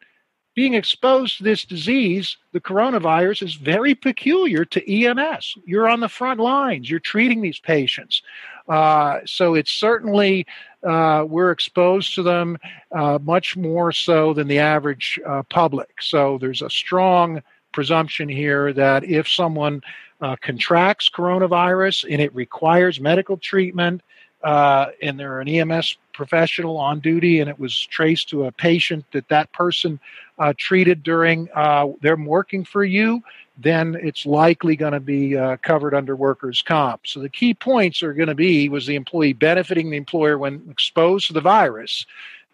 Being 0.54 0.74
exposed 0.74 1.38
to 1.38 1.44
this 1.44 1.64
disease, 1.64 2.36
the 2.52 2.60
coronavirus, 2.60 3.42
is 3.42 3.54
very 3.54 3.94
peculiar 3.94 4.66
to 4.66 5.04
EMS. 5.04 5.56
You're 5.64 5.88
on 5.88 6.00
the 6.00 6.10
front 6.10 6.40
lines, 6.40 6.90
you're 6.90 7.00
treating 7.00 7.40
these 7.40 7.58
patients. 7.58 8.22
Uh, 8.68 9.20
so 9.24 9.54
it's 9.54 9.72
certainly, 9.72 10.46
uh, 10.86 11.24
we're 11.26 11.50
exposed 11.50 12.14
to 12.16 12.22
them 12.22 12.58
uh, 12.94 13.18
much 13.22 13.56
more 13.56 13.92
so 13.92 14.34
than 14.34 14.46
the 14.46 14.58
average 14.58 15.18
uh, 15.26 15.42
public. 15.44 16.02
So 16.02 16.36
there's 16.38 16.62
a 16.62 16.70
strong 16.70 17.42
presumption 17.72 18.28
here 18.28 18.72
that 18.74 19.04
if 19.04 19.28
someone 19.28 19.80
uh, 20.20 20.36
contracts 20.40 21.08
coronavirus 21.08 22.04
and 22.10 22.20
it 22.20 22.34
requires 22.34 23.00
medical 23.00 23.38
treatment, 23.38 24.02
uh, 24.42 24.86
and 25.00 25.18
they're 25.18 25.40
an 25.40 25.48
EMS 25.48 25.96
professional 26.12 26.76
on 26.76 27.00
duty, 27.00 27.40
and 27.40 27.48
it 27.48 27.58
was 27.58 27.86
traced 27.86 28.28
to 28.30 28.44
a 28.44 28.52
patient 28.52 29.04
that 29.12 29.28
that 29.28 29.52
person 29.52 29.98
uh, 30.38 30.52
treated 30.56 31.02
during 31.02 31.48
uh, 31.54 31.88
them 32.00 32.26
working 32.26 32.64
for 32.64 32.84
you, 32.84 33.22
then 33.58 33.96
it's 34.00 34.26
likely 34.26 34.76
going 34.76 34.92
to 34.92 35.00
be 35.00 35.36
uh, 35.36 35.56
covered 35.62 35.94
under 35.94 36.16
workers' 36.16 36.62
comp. 36.62 37.06
So 37.06 37.20
the 37.20 37.28
key 37.28 37.54
points 37.54 38.02
are 38.02 38.12
going 38.12 38.28
to 38.28 38.34
be 38.34 38.68
was 38.68 38.86
the 38.86 38.96
employee 38.96 39.32
benefiting 39.32 39.90
the 39.90 39.96
employer 39.96 40.38
when 40.38 40.66
exposed 40.70 41.28
to 41.28 41.32
the 41.32 41.40
virus, 41.40 42.06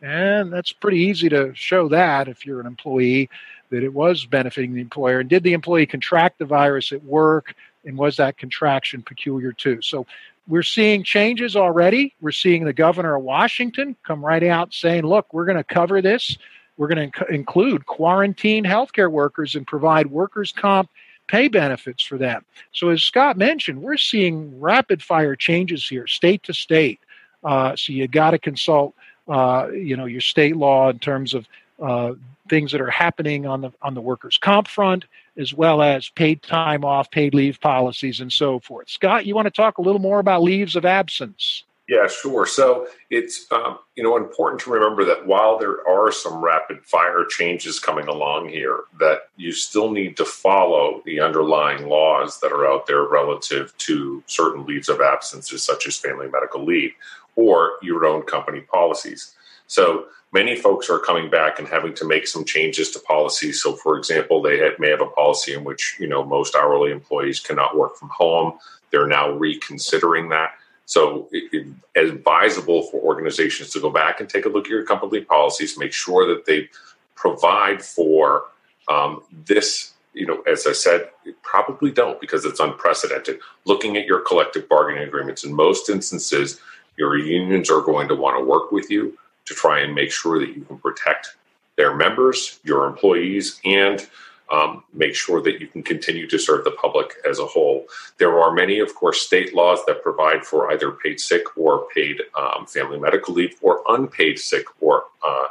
and 0.03 0.53
that's 0.53 0.73
pretty 0.73 0.99
easy 0.99 1.29
to 1.29 1.53
show 1.55 1.89
that 1.89 2.29
if 2.29 2.47
you're 2.47 2.61
an 2.61 2.67
employee 2.67 3.29
that 3.71 3.83
it 3.83 3.93
was 3.93 4.25
benefiting 4.25 4.75
the 4.75 4.81
employer, 4.81 5.21
and 5.21 5.29
did 5.29 5.43
the 5.43 5.53
employee 5.53 5.87
contract 5.87 6.39
the 6.39 6.45
virus 6.45 6.93
at 6.93 7.03
work? 7.05 7.55
and 7.85 7.97
was 7.97 8.17
that 8.17 8.37
contraction 8.37 9.03
peculiar 9.03 9.53
too? 9.53 9.81
So 9.83 10.07
we're 10.49 10.63
seeing 10.63 11.05
changes 11.05 11.55
already. 11.55 12.15
We're 12.21 12.33
seeing 12.33 12.65
the 12.65 12.73
governor 12.73 13.17
of 13.17 13.23
Washington 13.23 13.95
come 14.03 14.25
right 14.25 14.43
out 14.43 14.73
saying, 14.73 15.05
look, 15.05 15.33
we're 15.33 15.45
going 15.45 15.59
to 15.59 15.65
cover 15.65 16.01
this. 16.01 16.39
We're 16.79 16.89
going 16.89 17.11
to 17.11 17.19
inc- 17.19 17.31
include 17.31 17.87
quarantine 17.87 18.65
healthcare 18.65 19.11
workers 19.11 19.55
and 19.55 19.67
provide 19.67 20.07
workers' 20.09 20.53
comp 20.53 20.89
pay 21.27 21.49
benefits 21.49 22.03
for 22.03 22.17
them. 22.17 22.45
So, 22.73 22.89
as 22.89 23.05
Scott 23.05 23.37
mentioned, 23.37 23.83
we're 23.83 23.99
seeing 23.99 24.59
rapid 24.59 25.03
fire 25.03 25.37
changes 25.37 25.87
here, 25.87 26.07
state 26.07 26.43
to 26.45 26.55
state. 26.55 27.01
Uh, 27.45 27.77
so, 27.77 27.93
you 27.93 28.09
got 28.09 28.31
to 28.31 28.39
consult, 28.39 28.95
uh, 29.29 29.69
you 29.73 29.97
know, 29.97 30.07
your 30.07 30.23
state 30.23 30.57
law 30.57 30.89
in 30.89 30.99
terms 30.99 31.35
of 31.35 31.47
uh, 31.83 32.15
things 32.49 32.73
that 32.73 32.81
are 32.81 32.91
happening 32.91 33.47
on 33.47 33.61
the 33.61 33.71
on 33.83 33.95
the 33.95 34.01
workers' 34.01 34.39
comp 34.39 34.69
front, 34.69 35.05
as 35.39 35.55
well 35.55 35.81
as 35.81 36.09
paid 36.11 36.43
time 36.43 36.85
off, 36.85 37.11
paid 37.11 37.35
leave 37.35 37.61
policies, 37.61 38.21
and 38.21 38.33
so 38.33 38.59
forth. 38.59 38.89
Scott, 38.91 39.25
you 39.25 39.35
want 39.35 39.47
to 39.47 39.51
talk 39.51 39.79
a 39.79 39.83
little 39.83 40.01
more 40.01 40.19
about 40.19 40.43
leaves 40.43 40.77
of 40.77 40.85
absence? 40.85 41.65
Yeah, 41.89 42.07
sure. 42.07 42.45
So 42.45 42.87
it's 43.09 43.47
um, 43.51 43.79
you 43.97 44.03
know 44.03 44.19
important 44.19 44.61
to 44.63 44.71
remember 44.71 45.07
that 45.07 45.27
while 45.27 45.59
there 45.59 45.89
are 45.89 46.13
some 46.13 46.45
rapid 46.45 46.85
fire 46.85 47.25
changes 47.25 47.81
coming 47.81 48.09
along 48.09 48.51
here, 48.51 48.81
that 49.01 49.31
you 49.39 49.53
still 49.53 49.91
need 49.91 50.19
to 50.19 50.27
follow 50.27 51.03
the 51.07 51.21
underlying 51.21 51.89
laws 51.89 52.41
that 52.41 52.53
are 52.53 52.67
out 52.67 52.87
there 52.87 53.05
relative 53.05 53.77
to 53.79 54.23
certain 54.27 54.67
leaves 54.67 54.91
of 54.91 55.01
absences, 55.01 55.63
such 55.63 55.87
as 55.87 55.97
family 55.97 56.29
medical 56.29 56.63
leave 56.63 56.93
or 57.37 57.73
your 57.81 58.05
own 58.05 58.23
company 58.23 58.61
policies. 58.61 59.35
So 59.67 60.07
many 60.33 60.57
folks 60.57 60.91
are 60.91 60.99
coming 60.99 61.31
back 61.31 61.59
and 61.59 61.69
having 61.69 61.95
to 61.95 62.07
make 62.07 62.27
some 62.27 62.45
changes 62.45 62.91
to 62.91 63.01
policies. 63.01 63.63
So, 63.63 63.75
for 63.75 63.97
example, 63.97 64.43
they 64.43 64.59
had, 64.59 64.79
may 64.79 64.91
have 64.91 65.01
a 65.01 65.07
policy 65.07 65.55
in 65.55 65.65
which 65.65 65.97
you 65.99 66.07
know 66.07 66.25
most 66.25 66.55
hourly 66.55 66.93
employees 66.93 67.41
cannot 67.41 67.77
work 67.77 67.97
from 67.97 68.11
home. 68.11 68.59
They're 68.91 69.07
now 69.07 69.31
reconsidering 69.31 70.29
that. 70.31 70.53
So, 70.87 71.29
it, 71.33 71.53
it, 71.95 72.09
advisable 72.09 72.83
for 72.85 73.01
organizations 73.01 73.71
to 73.71 73.81
go 73.81 73.91
back 73.91 74.21
and 74.21 74.29
take 74.29 74.47
a 74.47 74.49
look 74.49 74.67
at 74.67 74.71
your 74.71 74.85
company 74.85 75.21
policies, 75.23 75.79
make 75.79 75.93
sure 75.93 76.27
that 76.29 76.47
they 76.47 76.69
provide 77.15 77.83
for 77.83 78.45
um, 78.89 79.23
this. 79.47 79.93
You 80.15 80.27
know, 80.27 80.41
as 80.43 80.67
I 80.67 80.73
said, 80.73 81.11
probably 81.43 81.93
don't 81.93 82.21
because 82.21 82.45
it's 82.45 82.59
unprecedented. 82.59 83.39
Looking 83.67 83.97
at 83.97 84.07
your 84.07 84.21
collective 84.21 84.69
bargaining 84.69 85.07
agreements, 85.07 85.45
in 85.45 85.55
most 85.55 85.89
instances, 85.89 86.59
your 86.97 87.17
unions 87.17 87.71
are 87.71 87.83
going 87.83 88.09
to 88.09 88.17
want 88.17 88.37
to 88.37 88.45
work 88.45 88.73
with 88.73 88.91
you 88.91 89.17
to 89.49 89.55
try 89.55 89.81
and 89.81 89.95
make 89.95 90.13
sure 90.13 90.39
that 90.39 90.55
you 90.55 90.63
can 90.63 90.79
protect 90.79 91.37
their 91.77 91.95
members, 91.95 92.59
your 92.65 92.87
employees, 92.87 93.61
and 93.65 94.07
um, 94.51 94.83
make 94.95 95.15
sure 95.15 95.43
that 95.43 95.61
you 95.61 95.67
can 95.67 95.83
continue 95.83 96.27
to 96.27 96.39
serve 96.39 96.65
the 96.65 96.71
public 96.71 97.15
as 97.29 97.39
a 97.39 97.45
whole. 97.45 97.87
There 98.19 98.41
are 98.41 98.53
many, 98.53 98.79
of 98.79 98.95
course, 98.95 99.21
state 99.21 99.55
laws 99.55 99.81
that 99.87 100.03
provide 100.03 100.45
for 100.45 100.73
either 100.73 100.91
paid 100.91 101.21
sick 101.21 101.57
or 101.57 101.87
paid 101.95 102.23
um, 102.35 102.67
family 102.67 102.99
medical 102.99 103.35
leave 103.35 103.57
or 103.61 103.83
unpaid 103.89 104.39
sick 104.39 104.65
or 104.81 105.05
uh, 105.27 105.47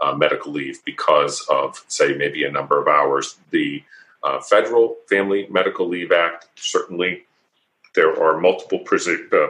uh, 0.00 0.14
medical 0.14 0.52
leave 0.52 0.82
because 0.84 1.46
of, 1.50 1.84
say, 1.88 2.14
maybe 2.14 2.44
a 2.44 2.50
number 2.50 2.80
of 2.80 2.88
hours. 2.88 3.38
The 3.50 3.82
uh, 4.22 4.40
Federal 4.40 4.96
Family 5.08 5.46
Medical 5.50 5.86
Leave 5.86 6.12
Act 6.12 6.48
certainly 6.56 7.24
there 7.94 8.20
are 8.22 8.38
multiple 8.38 8.84
uh, 8.90 9.46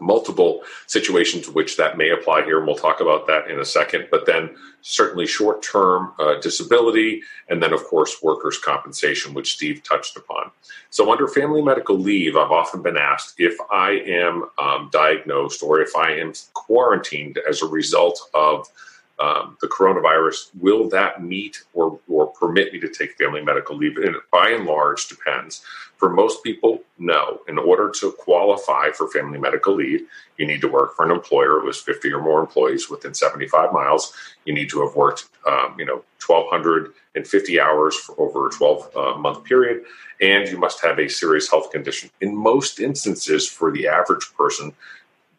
multiple 0.00 0.62
situations 0.86 1.48
which 1.48 1.76
that 1.76 1.96
may 1.96 2.10
apply 2.10 2.44
here, 2.44 2.58
and 2.58 2.66
we'll 2.66 2.76
talk 2.76 3.00
about 3.00 3.26
that 3.26 3.50
in 3.50 3.58
a 3.58 3.64
second. 3.64 4.08
But 4.10 4.26
then 4.26 4.54
certainly 4.82 5.26
short 5.26 5.62
term 5.62 6.12
uh, 6.18 6.38
disability, 6.40 7.22
and 7.48 7.62
then, 7.62 7.72
of 7.72 7.82
course, 7.84 8.22
workers' 8.22 8.58
compensation, 8.58 9.34
which 9.34 9.54
Steve 9.54 9.82
touched 9.82 10.16
upon. 10.16 10.50
So, 10.90 11.10
under 11.10 11.28
family 11.28 11.62
medical 11.62 11.98
leave, 11.98 12.36
I've 12.36 12.52
often 12.52 12.82
been 12.82 12.96
asked 12.96 13.34
if 13.38 13.56
I 13.70 13.92
am 14.06 14.44
um, 14.58 14.90
diagnosed 14.92 15.62
or 15.62 15.80
if 15.80 15.96
I 15.96 16.12
am 16.12 16.32
quarantined 16.54 17.38
as 17.48 17.62
a 17.62 17.66
result 17.66 18.30
of 18.34 18.68
um, 19.18 19.56
the 19.60 19.68
coronavirus, 19.68 20.50
will 20.60 20.88
that 20.90 21.22
meet 21.22 21.62
or, 21.72 21.98
or 22.08 22.26
permit 22.28 22.72
me 22.72 22.80
to 22.80 22.88
take 22.88 23.16
family 23.16 23.42
medical 23.42 23.76
leave? 23.76 23.96
And 23.96 24.16
by 24.30 24.50
and 24.50 24.66
large, 24.66 25.08
depends. 25.08 25.62
For 25.96 26.10
most 26.10 26.44
people, 26.44 26.82
no. 26.98 27.40
In 27.48 27.58
order 27.58 27.90
to 28.00 28.12
qualify 28.12 28.90
for 28.90 29.08
family 29.08 29.38
medical 29.38 29.74
leave, 29.74 30.06
you 30.36 30.46
need 30.46 30.60
to 30.60 30.68
work 30.68 30.94
for 30.94 31.04
an 31.06 31.10
employer 31.10 31.64
has 31.64 31.78
50 31.78 32.12
or 32.12 32.22
more 32.22 32.40
employees 32.40 32.90
within 32.90 33.14
75 33.14 33.72
miles. 33.72 34.12
You 34.44 34.52
need 34.52 34.68
to 34.70 34.86
have 34.86 34.94
worked, 34.94 35.28
um, 35.46 35.76
you 35.78 35.86
know, 35.86 36.04
1,250 36.26 37.60
hours 37.60 37.96
for 37.96 38.20
over 38.20 38.48
a 38.48 38.50
12 38.50 38.96
uh, 38.96 39.18
month 39.18 39.44
period, 39.44 39.84
and 40.20 40.48
you 40.48 40.58
must 40.58 40.82
have 40.82 40.98
a 40.98 41.08
serious 41.08 41.48
health 41.48 41.70
condition. 41.70 42.10
In 42.20 42.36
most 42.36 42.80
instances, 42.80 43.48
for 43.48 43.70
the 43.70 43.86
average 43.88 44.32
person, 44.36 44.72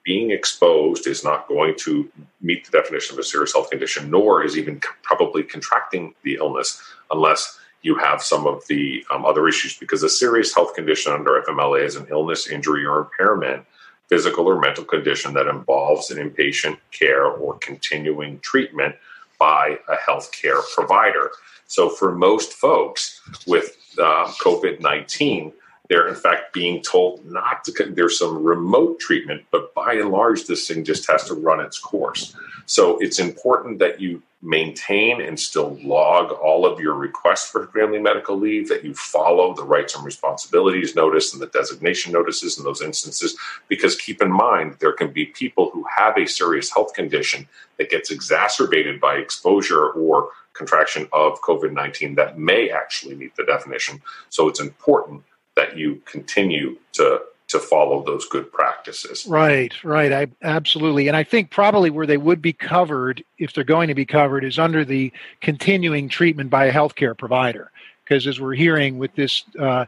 being 0.07 0.31
exposed 0.31 1.05
is 1.05 1.21
not 1.21 1.49
going 1.49 1.75
to 1.77 2.09
meet 2.39 2.65
the 2.65 2.71
definition 2.71 3.13
of 3.13 3.19
a 3.19 3.23
serious 3.23 3.51
health 3.51 3.69
condition, 3.69 4.09
nor 4.09 4.41
is 4.41 4.57
even 4.57 4.79
probably 5.03 5.43
contracting 5.43 6.15
the 6.23 6.35
illness 6.35 6.81
unless 7.11 7.59
you 7.81 7.97
have 7.97 8.23
some 8.23 8.47
of 8.47 8.65
the 8.67 9.05
um, 9.11 9.25
other 9.25 9.49
issues. 9.49 9.77
Because 9.77 10.03
a 10.03 10.09
serious 10.09 10.55
health 10.55 10.73
condition 10.75 11.11
under 11.11 11.43
FMLA 11.45 11.83
is 11.83 11.97
an 11.97 12.07
illness, 12.09 12.47
injury, 12.47 12.85
or 12.85 12.99
impairment, 12.99 13.65
physical 14.07 14.45
or 14.45 14.57
mental 14.57 14.85
condition 14.85 15.33
that 15.33 15.47
involves 15.47 16.09
an 16.09 16.17
inpatient 16.17 16.77
care 16.91 17.25
or 17.25 17.57
continuing 17.57 18.39
treatment 18.39 18.95
by 19.37 19.77
a 19.89 19.97
healthcare 19.97 20.61
provider. 20.73 21.31
So, 21.67 21.89
for 21.89 22.15
most 22.15 22.53
folks 22.53 23.19
with 23.45 23.75
uh, 23.99 24.31
COVID 24.41 24.79
19, 24.79 25.51
they're 25.89 26.07
in 26.07 26.15
fact 26.15 26.53
being 26.53 26.81
told 26.81 27.25
not 27.25 27.63
to. 27.65 27.85
There's 27.89 28.19
some 28.19 28.43
remote 28.43 28.99
treatment, 28.99 29.45
but 29.51 29.73
by 29.73 29.93
and 29.93 30.09
large, 30.09 30.45
this 30.45 30.67
thing 30.67 30.83
just 30.83 31.09
has 31.09 31.25
to 31.25 31.33
run 31.33 31.59
its 31.59 31.79
course. 31.79 32.35
So 32.65 32.97
it's 32.99 33.19
important 33.19 33.79
that 33.79 34.01
you 34.01 34.21
maintain 34.41 35.19
and 35.19 35.39
still 35.39 35.79
log 35.81 36.31
all 36.31 36.65
of 36.65 36.79
your 36.79 36.93
requests 36.93 37.49
for 37.49 37.67
family 37.67 37.99
medical 37.99 38.37
leave, 38.37 38.69
that 38.69 38.83
you 38.83 38.93
follow 38.93 39.53
the 39.53 39.63
rights 39.63 39.95
and 39.95 40.05
responsibilities 40.05 40.95
notice 40.95 41.33
and 41.33 41.41
the 41.41 41.47
designation 41.47 42.13
notices 42.13 42.57
in 42.57 42.63
those 42.63 42.81
instances. 42.81 43.35
Because 43.67 43.95
keep 43.95 44.21
in 44.21 44.31
mind, 44.31 44.75
there 44.79 44.93
can 44.93 45.11
be 45.11 45.25
people 45.25 45.71
who 45.73 45.85
have 45.95 46.17
a 46.17 46.27
serious 46.27 46.71
health 46.71 46.93
condition 46.93 47.47
that 47.77 47.89
gets 47.89 48.11
exacerbated 48.11 48.99
by 48.99 49.15
exposure 49.15 49.89
or 49.89 50.29
contraction 50.53 51.07
of 51.13 51.39
COVID 51.41 51.71
19 51.71 52.15
that 52.15 52.37
may 52.37 52.69
actually 52.69 53.15
meet 53.15 53.35
the 53.35 53.43
definition. 53.43 54.01
So 54.29 54.47
it's 54.49 54.59
important 54.59 55.23
that 55.57 55.77
you 55.77 56.01
continue 56.05 56.77
to 56.93 57.21
to 57.47 57.59
follow 57.59 58.03
those 58.03 58.27
good 58.27 58.51
practices. 58.51 59.25
Right, 59.25 59.73
right. 59.83 60.11
I 60.11 60.27
absolutely. 60.43 61.07
And 61.07 61.15
I 61.15 61.23
think 61.23 61.49
probably 61.49 61.89
where 61.89 62.05
they 62.05 62.17
would 62.17 62.41
be 62.41 62.53
covered 62.53 63.23
if 63.37 63.53
they're 63.53 63.63
going 63.63 63.87
to 63.87 63.95
be 63.95 64.05
covered 64.05 64.43
is 64.43 64.59
under 64.59 64.83
the 64.83 65.11
continuing 65.41 66.09
treatment 66.09 66.49
by 66.49 66.65
a 66.65 66.73
healthcare 66.73 67.17
provider. 67.17 67.71
Because 68.03 68.27
as 68.27 68.39
we're 68.39 68.53
hearing 68.53 68.97
with 68.97 69.15
this 69.15 69.43
uh, 69.59 69.85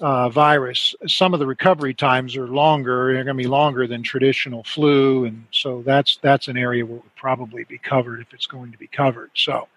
uh, 0.00 0.28
virus, 0.30 0.94
some 1.06 1.34
of 1.34 1.40
the 1.40 1.46
recovery 1.46 1.94
times 1.94 2.36
are 2.36 2.48
longer. 2.48 3.12
They're 3.12 3.24
going 3.24 3.36
to 3.36 3.42
be 3.42 3.48
longer 3.48 3.86
than 3.86 4.02
traditional 4.02 4.64
flu, 4.64 5.24
and 5.24 5.44
so 5.50 5.82
that's 5.82 6.18
that's 6.22 6.48
an 6.48 6.56
area 6.56 6.84
where 6.84 6.96
it 6.96 7.04
would 7.04 7.16
probably 7.16 7.64
be 7.64 7.78
covered 7.78 8.20
if 8.20 8.34
it's 8.34 8.46
going 8.46 8.72
to 8.72 8.78
be 8.78 8.86
covered. 8.86 9.30
So, 9.34 9.68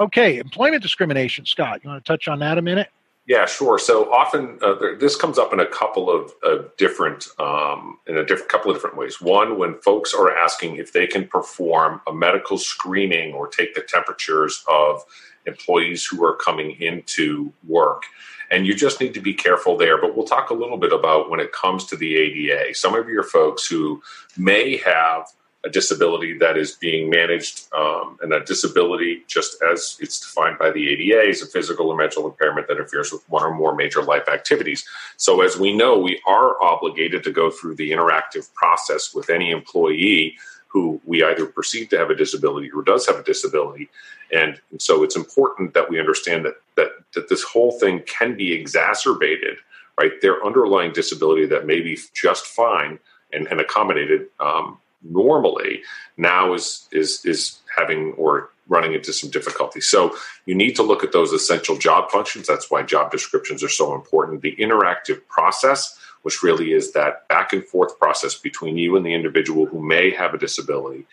okay, 0.00 0.38
employment 0.38 0.82
discrimination. 0.82 1.44
Scott, 1.44 1.80
you 1.82 1.90
want 1.90 2.02
to 2.02 2.08
touch 2.08 2.26
on 2.28 2.38
that 2.38 2.58
a 2.58 2.62
minute? 2.62 2.88
Yeah, 3.26 3.44
sure. 3.46 3.76
So 3.78 4.12
often 4.12 4.58
uh, 4.62 4.74
there, 4.74 4.96
this 4.96 5.16
comes 5.16 5.36
up 5.36 5.52
in 5.52 5.58
a 5.58 5.66
couple 5.66 6.08
of 6.08 6.32
uh, 6.44 6.62
different, 6.76 7.26
um, 7.40 7.98
in 8.06 8.16
a 8.16 8.24
different 8.24 8.48
couple 8.48 8.70
of 8.70 8.76
different 8.76 8.96
ways. 8.96 9.20
One, 9.20 9.58
when 9.58 9.80
folks 9.80 10.14
are 10.14 10.30
asking 10.30 10.76
if 10.76 10.92
they 10.92 11.08
can 11.08 11.26
perform 11.26 12.00
a 12.06 12.12
medical 12.12 12.56
screening 12.56 13.34
or 13.34 13.48
take 13.48 13.74
the 13.74 13.80
temperatures 13.80 14.64
of 14.68 15.04
employees 15.44 16.04
who 16.04 16.24
are 16.24 16.36
coming 16.36 16.80
into 16.80 17.52
work. 17.66 18.04
And 18.48 18.64
you 18.64 18.74
just 18.74 19.00
need 19.00 19.14
to 19.14 19.20
be 19.20 19.34
careful 19.34 19.76
there. 19.76 20.00
But 20.00 20.16
we'll 20.16 20.26
talk 20.26 20.50
a 20.50 20.54
little 20.54 20.78
bit 20.78 20.92
about 20.92 21.28
when 21.28 21.40
it 21.40 21.50
comes 21.50 21.84
to 21.86 21.96
the 21.96 22.16
ADA. 22.16 22.74
Some 22.74 22.94
of 22.94 23.08
your 23.08 23.24
folks 23.24 23.66
who 23.66 24.02
may 24.36 24.76
have 24.78 25.26
a 25.66 25.68
disability 25.68 26.38
that 26.38 26.56
is 26.56 26.72
being 26.72 27.10
managed, 27.10 27.66
um, 27.74 28.18
and 28.22 28.30
that 28.30 28.46
disability, 28.46 29.24
just 29.26 29.60
as 29.62 29.98
it's 30.00 30.20
defined 30.20 30.58
by 30.58 30.70
the 30.70 30.88
ADA, 30.90 31.28
is 31.28 31.42
a 31.42 31.46
physical 31.46 31.88
or 31.88 31.96
mental 31.96 32.24
impairment 32.24 32.68
that 32.68 32.74
interferes 32.74 33.12
with 33.12 33.28
one 33.28 33.42
or 33.42 33.52
more 33.52 33.74
major 33.74 34.00
life 34.00 34.28
activities. 34.28 34.86
So, 35.16 35.40
as 35.40 35.58
we 35.58 35.76
know, 35.76 35.98
we 35.98 36.22
are 36.26 36.62
obligated 36.62 37.24
to 37.24 37.32
go 37.32 37.50
through 37.50 37.74
the 37.74 37.90
interactive 37.90 38.52
process 38.54 39.12
with 39.12 39.28
any 39.28 39.50
employee 39.50 40.36
who 40.68 41.00
we 41.04 41.24
either 41.24 41.46
perceive 41.46 41.88
to 41.88 41.98
have 41.98 42.10
a 42.10 42.14
disability 42.14 42.70
or 42.70 42.82
does 42.82 43.06
have 43.06 43.16
a 43.16 43.22
disability. 43.24 43.88
And, 44.32 44.60
and 44.70 44.80
so 44.80 45.02
it's 45.02 45.16
important 45.16 45.74
that 45.74 45.90
we 45.90 45.98
understand 45.98 46.44
that, 46.44 46.54
that, 46.76 46.90
that 47.14 47.28
this 47.28 47.42
whole 47.42 47.72
thing 47.72 48.02
can 48.06 48.36
be 48.36 48.52
exacerbated, 48.52 49.56
right? 49.98 50.12
Their 50.20 50.44
underlying 50.44 50.92
disability 50.92 51.46
that 51.46 51.66
may 51.66 51.80
be 51.80 51.98
just 52.14 52.46
fine 52.46 52.98
and, 53.32 53.46
and 53.48 53.60
accommodated 53.60 54.26
um, 54.38 54.78
normally 55.10 55.82
now 56.16 56.54
is 56.54 56.88
is 56.92 57.24
is 57.24 57.58
having 57.76 58.12
or 58.12 58.50
running 58.68 58.94
into 58.94 59.12
some 59.12 59.30
difficulty. 59.30 59.80
So 59.80 60.16
you 60.44 60.54
need 60.54 60.74
to 60.76 60.82
look 60.82 61.04
at 61.04 61.12
those 61.12 61.32
essential 61.32 61.76
job 61.76 62.10
functions. 62.10 62.46
That's 62.46 62.70
why 62.70 62.82
job 62.82 63.10
descriptions 63.10 63.62
are 63.62 63.68
so 63.68 63.94
important. 63.94 64.42
The 64.42 64.56
interactive 64.56 65.20
process, 65.28 65.96
which 66.22 66.42
really 66.42 66.72
is 66.72 66.92
that 66.92 67.28
back 67.28 67.52
and 67.52 67.64
forth 67.64 67.98
process 67.98 68.34
between 68.34 68.76
you 68.76 68.96
and 68.96 69.06
the 69.06 69.14
individual 69.14 69.66
who 69.66 69.80
may 69.80 70.10
have 70.10 70.34
a 70.34 70.38
disability, 70.38 71.06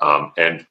um, 0.00 0.32
and 0.36 0.66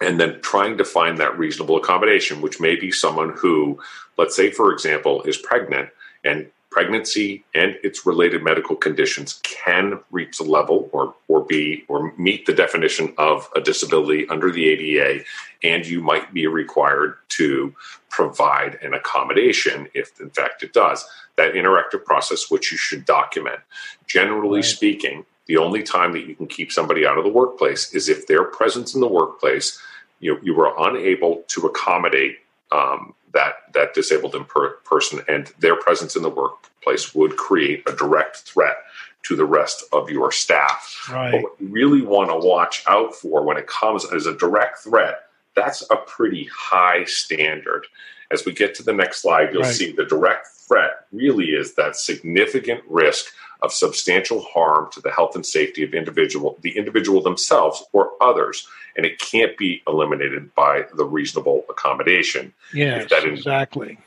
and 0.00 0.20
then 0.20 0.40
trying 0.42 0.76
to 0.78 0.84
find 0.84 1.18
that 1.18 1.38
reasonable 1.38 1.76
accommodation, 1.76 2.42
which 2.42 2.60
may 2.60 2.76
be 2.76 2.90
someone 2.90 3.30
who, 3.30 3.78
let's 4.18 4.36
say, 4.36 4.50
for 4.50 4.72
example, 4.72 5.22
is 5.22 5.38
pregnant 5.38 5.88
and 6.24 6.50
pregnancy 6.76 7.42
and 7.54 7.74
its 7.82 8.04
related 8.04 8.42
medical 8.42 8.76
conditions 8.76 9.40
can 9.42 9.98
reach 10.10 10.36
the 10.36 10.44
level 10.44 10.90
or, 10.92 11.14
or 11.26 11.42
be 11.42 11.82
or 11.88 12.12
meet 12.18 12.44
the 12.44 12.52
definition 12.52 13.14
of 13.16 13.48
a 13.56 13.62
disability 13.62 14.28
under 14.28 14.50
the 14.50 14.68
ADA, 14.68 15.24
and 15.62 15.86
you 15.86 16.02
might 16.02 16.34
be 16.34 16.46
required 16.46 17.16
to 17.30 17.74
provide 18.10 18.78
an 18.82 18.92
accommodation 18.92 19.88
if, 19.94 20.20
in 20.20 20.28
fact, 20.28 20.62
it 20.62 20.74
does. 20.74 21.02
That 21.36 21.54
interactive 21.54 22.04
process, 22.04 22.50
which 22.50 22.70
you 22.70 22.76
should 22.76 23.06
document. 23.06 23.60
Generally 24.06 24.58
right. 24.58 24.64
speaking, 24.66 25.24
the 25.46 25.56
only 25.56 25.82
time 25.82 26.12
that 26.12 26.26
you 26.28 26.34
can 26.34 26.46
keep 26.46 26.70
somebody 26.70 27.06
out 27.06 27.16
of 27.16 27.24
the 27.24 27.32
workplace 27.32 27.94
is 27.94 28.10
if 28.10 28.26
their 28.26 28.44
presence 28.44 28.94
in 28.94 29.00
the 29.00 29.08
workplace 29.08 29.80
you, 30.20 30.38
you 30.42 30.54
were 30.54 30.74
unable 30.78 31.42
to 31.48 31.62
accommodate 31.62 32.36
um, 32.70 33.14
that 33.36 33.72
that 33.74 33.94
disabled 33.94 34.34
per- 34.48 34.76
person 34.84 35.20
and 35.28 35.52
their 35.58 35.76
presence 35.76 36.16
in 36.16 36.22
the 36.22 36.30
workplace 36.30 37.14
would 37.14 37.36
create 37.36 37.82
a 37.86 37.92
direct 37.92 38.38
threat 38.38 38.78
to 39.24 39.36
the 39.36 39.44
rest 39.44 39.84
of 39.92 40.08
your 40.08 40.32
staff. 40.32 41.08
Right. 41.12 41.32
But 41.32 41.42
what 41.42 41.52
you 41.60 41.68
really 41.68 42.02
want 42.02 42.30
to 42.30 42.36
watch 42.36 42.82
out 42.88 43.14
for 43.14 43.44
when 43.44 43.56
it 43.56 43.66
comes 43.66 44.10
as 44.10 44.26
a 44.26 44.36
direct 44.36 44.78
threat, 44.78 45.24
that's 45.54 45.82
a 45.90 45.96
pretty 45.96 46.48
high 46.54 47.04
standard. 47.04 47.86
As 48.30 48.44
we 48.44 48.52
get 48.52 48.74
to 48.76 48.82
the 48.82 48.92
next 48.92 49.22
slide, 49.22 49.52
you'll 49.52 49.62
right. 49.62 49.74
see 49.74 49.92
the 49.92 50.04
direct 50.04 50.46
threat 50.46 51.06
really 51.12 51.46
is 51.46 51.74
that 51.74 51.96
significant 51.96 52.82
risk 52.88 53.32
of 53.62 53.72
substantial 53.72 54.42
harm 54.42 54.88
to 54.92 55.00
the 55.00 55.10
health 55.10 55.34
and 55.34 55.44
safety 55.44 55.82
of 55.82 55.94
individual 55.94 56.58
the 56.62 56.76
individual 56.76 57.22
themselves 57.22 57.84
or 57.92 58.12
others 58.20 58.66
and 58.96 59.04
it 59.04 59.18
can't 59.18 59.56
be 59.58 59.82
eliminated 59.86 60.54
by 60.54 60.86
the 60.94 61.04
reasonable 61.04 61.64
accommodation. 61.68 62.52
Yes 62.72 63.10
exactly. 63.10 63.98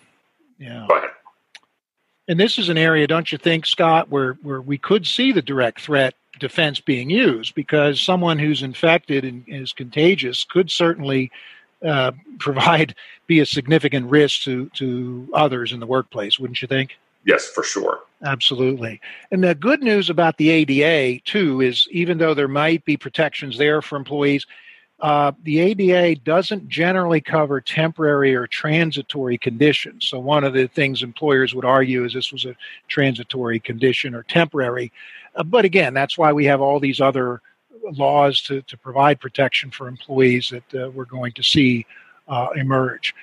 Yeah. 0.58 0.86
Go 0.90 0.98
ahead. 0.98 1.12
And 2.28 2.40
this 2.40 2.60
is 2.60 2.70
an 2.70 2.78
area 2.78 3.08
don't 3.08 3.32
you 3.32 3.38
think 3.38 3.66
scott 3.66 4.10
where 4.10 4.34
where 4.42 4.62
we 4.62 4.78
could 4.78 5.06
see 5.06 5.32
the 5.32 5.42
direct 5.42 5.82
threat 5.82 6.16
defense 6.40 6.80
being 6.80 7.10
used 7.10 7.54
because 7.56 8.02
someone 8.02 8.40
who's 8.40 8.64
infected 8.64 9.26
and 9.26 9.44
is 9.48 9.74
contagious 9.74 10.44
could 10.44 10.72
certainly 10.72 11.32
uh, 11.86 12.12
provide 12.40 12.96
be 13.28 13.40
a 13.40 13.46
significant 13.46 14.10
risk 14.10 14.42
to 14.44 14.70
to 14.76 15.30
others 15.34 15.72
in 15.72 15.80
the 15.80 15.88
workplace 15.88 16.40
wouldn't 16.40 16.62
you 16.62 16.68
think? 16.68 16.98
Yes, 17.26 17.48
for 17.48 17.64
sure. 17.64 18.00
Absolutely. 18.24 19.00
And 19.32 19.44
the 19.44 19.56
good 19.56 19.82
news 19.82 20.10
about 20.10 20.38
the 20.38 20.50
ADA, 20.50 21.22
too, 21.24 21.62
is 21.62 21.88
even 21.92 22.18
though 22.18 22.34
there 22.34 22.50
might 22.50 22.84
be 22.84 22.98
protections 22.98 23.58
there 23.58 23.82
for 23.82 23.96
employees, 23.96 24.46
uh, 25.00 25.32
the 25.44 25.60
ADA 25.60 26.20
doesn't 26.22 26.68
generally 26.68 27.22
cover 27.22 27.62
temporary 27.62 28.36
or 28.36 28.48
transitory 28.48 29.38
conditions. 29.38 30.08
So, 30.10 30.20
one 30.20 30.44
of 30.44 30.54
the 30.54 30.68
things 30.68 31.02
employers 31.02 31.56
would 31.56 31.64
argue 31.64 32.04
is 32.04 32.14
this 32.14 32.34
was 32.34 32.44
a 32.44 32.56
transitory 32.90 33.62
condition 33.62 34.14
or 34.14 34.24
temporary. 34.24 34.92
Uh, 35.36 35.44
but 35.44 35.64
again, 35.64 35.94
that's 35.94 36.18
why 36.18 36.34
we 36.34 36.44
have 36.46 36.60
all 36.60 36.82
these 36.82 37.00
other 37.00 37.42
laws 37.94 38.42
to, 38.42 38.62
to 38.64 38.78
provide 38.78 39.22
protection 39.22 39.72
for 39.72 39.88
employees 39.88 40.50
that 40.50 40.84
uh, 40.84 40.90
we're 40.90 41.06
going 41.06 41.32
to 41.32 41.44
see 41.44 41.86
uh, 42.28 42.50
emerge. 42.58 43.16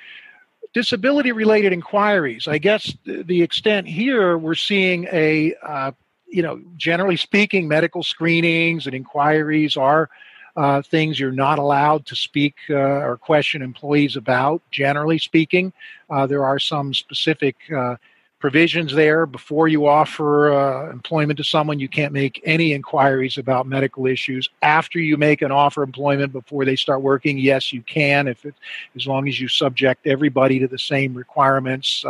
Disability 0.77 1.33
related 1.33 1.73
inquiries, 1.73 2.47
I 2.47 2.59
guess 2.59 2.95
the 3.07 3.41
extent 3.41 3.89
here 3.89 4.37
we're 4.37 4.55
seeing 4.55 5.09
a, 5.11 5.55
uh, 5.63 5.93
you 6.29 6.43
know, 6.43 6.61
generally 6.77 7.17
speaking, 7.17 7.67
medical 7.67 8.03
screenings 8.03 8.85
and 8.85 8.95
inquiries 8.95 9.79
are 9.79 10.11
uh, 10.55 10.83
things 10.83 11.19
you're 11.19 11.33
not 11.33 11.59
allowed 11.59 12.05
to 12.05 12.15
speak 12.15 12.57
uh, 12.69 12.75
or 12.75 13.17
question 13.17 13.63
employees 13.63 14.17
about, 14.17 14.61
generally 14.71 15.17
speaking. 15.17 15.73
Uh, 16.11 16.27
there 16.27 16.45
are 16.45 16.59
some 16.59 16.93
specific 16.93 17.57
uh, 17.75 17.97
provisions 18.39 18.95
there 18.95 19.25
before 19.25 19.67
you 19.67 19.87
offer 19.87 20.53
uh, 20.53 20.91
employment 20.91 21.39
to 21.39 21.45
someone. 21.45 21.81
You 21.81 21.89
can't 21.89 22.13
make 22.13 22.41
any 22.45 22.73
inquiries 22.73 23.39
about 23.39 23.67
medical 23.67 24.07
issues. 24.07 24.49
After 24.63 24.99
you 24.99 25.17
make 25.17 25.43
an 25.43 25.51
offer 25.51 25.83
employment 25.83 26.33
before 26.33 26.65
they 26.65 26.77
start 26.77 27.03
working, 27.03 27.39
yes, 27.39 27.73
you 27.73 27.83
can, 27.83 28.29
if 28.29 28.45
it, 28.45 28.55
as 28.95 29.07
long 29.07 29.27
as 29.27 29.41
you 29.41 29.49
subject 29.49 30.07
everybody 30.07 30.59
to 30.59 30.69
the 30.69 30.79
same 30.79 31.15
requirements, 31.15 32.05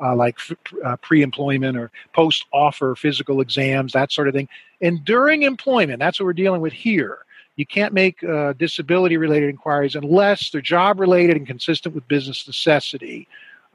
uh, 0.00 0.14
like 0.14 0.36
f- 0.38 1.00
pre 1.02 1.22
employment 1.22 1.76
or 1.76 1.90
post 2.14 2.46
offer 2.52 2.94
physical 2.94 3.40
exams, 3.40 3.92
that 3.92 4.12
sort 4.12 4.28
of 4.28 4.34
thing. 4.34 4.48
And 4.80 5.04
during 5.04 5.42
employment, 5.42 5.98
that's 5.98 6.18
what 6.18 6.26
we're 6.26 6.32
dealing 6.32 6.60
with 6.60 6.72
here 6.72 7.18
you 7.56 7.64
can't 7.64 7.94
make 7.94 8.22
uh, 8.22 8.52
disability 8.52 9.16
related 9.16 9.48
inquiries 9.48 9.96
unless 9.96 10.50
they're 10.50 10.60
job 10.60 11.00
related 11.00 11.36
and 11.38 11.46
consistent 11.46 11.94
with 11.94 12.06
business 12.06 12.46
necessity. 12.46 13.26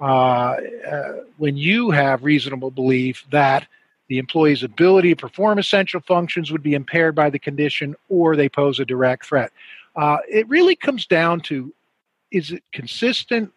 Uh, 0.01 0.57
uh, 0.91 1.13
when 1.37 1.55
you 1.55 1.91
have 1.91 2.23
reasonable 2.23 2.71
belief 2.71 3.23
that 3.31 3.67
the 4.07 4.17
employee's 4.17 4.63
ability 4.63 5.09
to 5.11 5.15
perform 5.15 5.59
essential 5.59 6.01
functions 6.01 6.51
would 6.51 6.63
be 6.63 6.73
impaired 6.73 7.15
by 7.15 7.29
the 7.29 7.39
condition 7.39 7.95
or 8.09 8.35
they 8.35 8.49
pose 8.49 8.79
a 8.79 8.85
direct 8.85 9.25
threat. 9.25 9.51
Uh, 9.95 10.17
it 10.27 10.47
really 10.49 10.75
comes 10.75 11.05
down 11.05 11.39
to 11.39 11.73
is 12.31 12.51
it 12.51 12.63
consistent, 12.71 13.53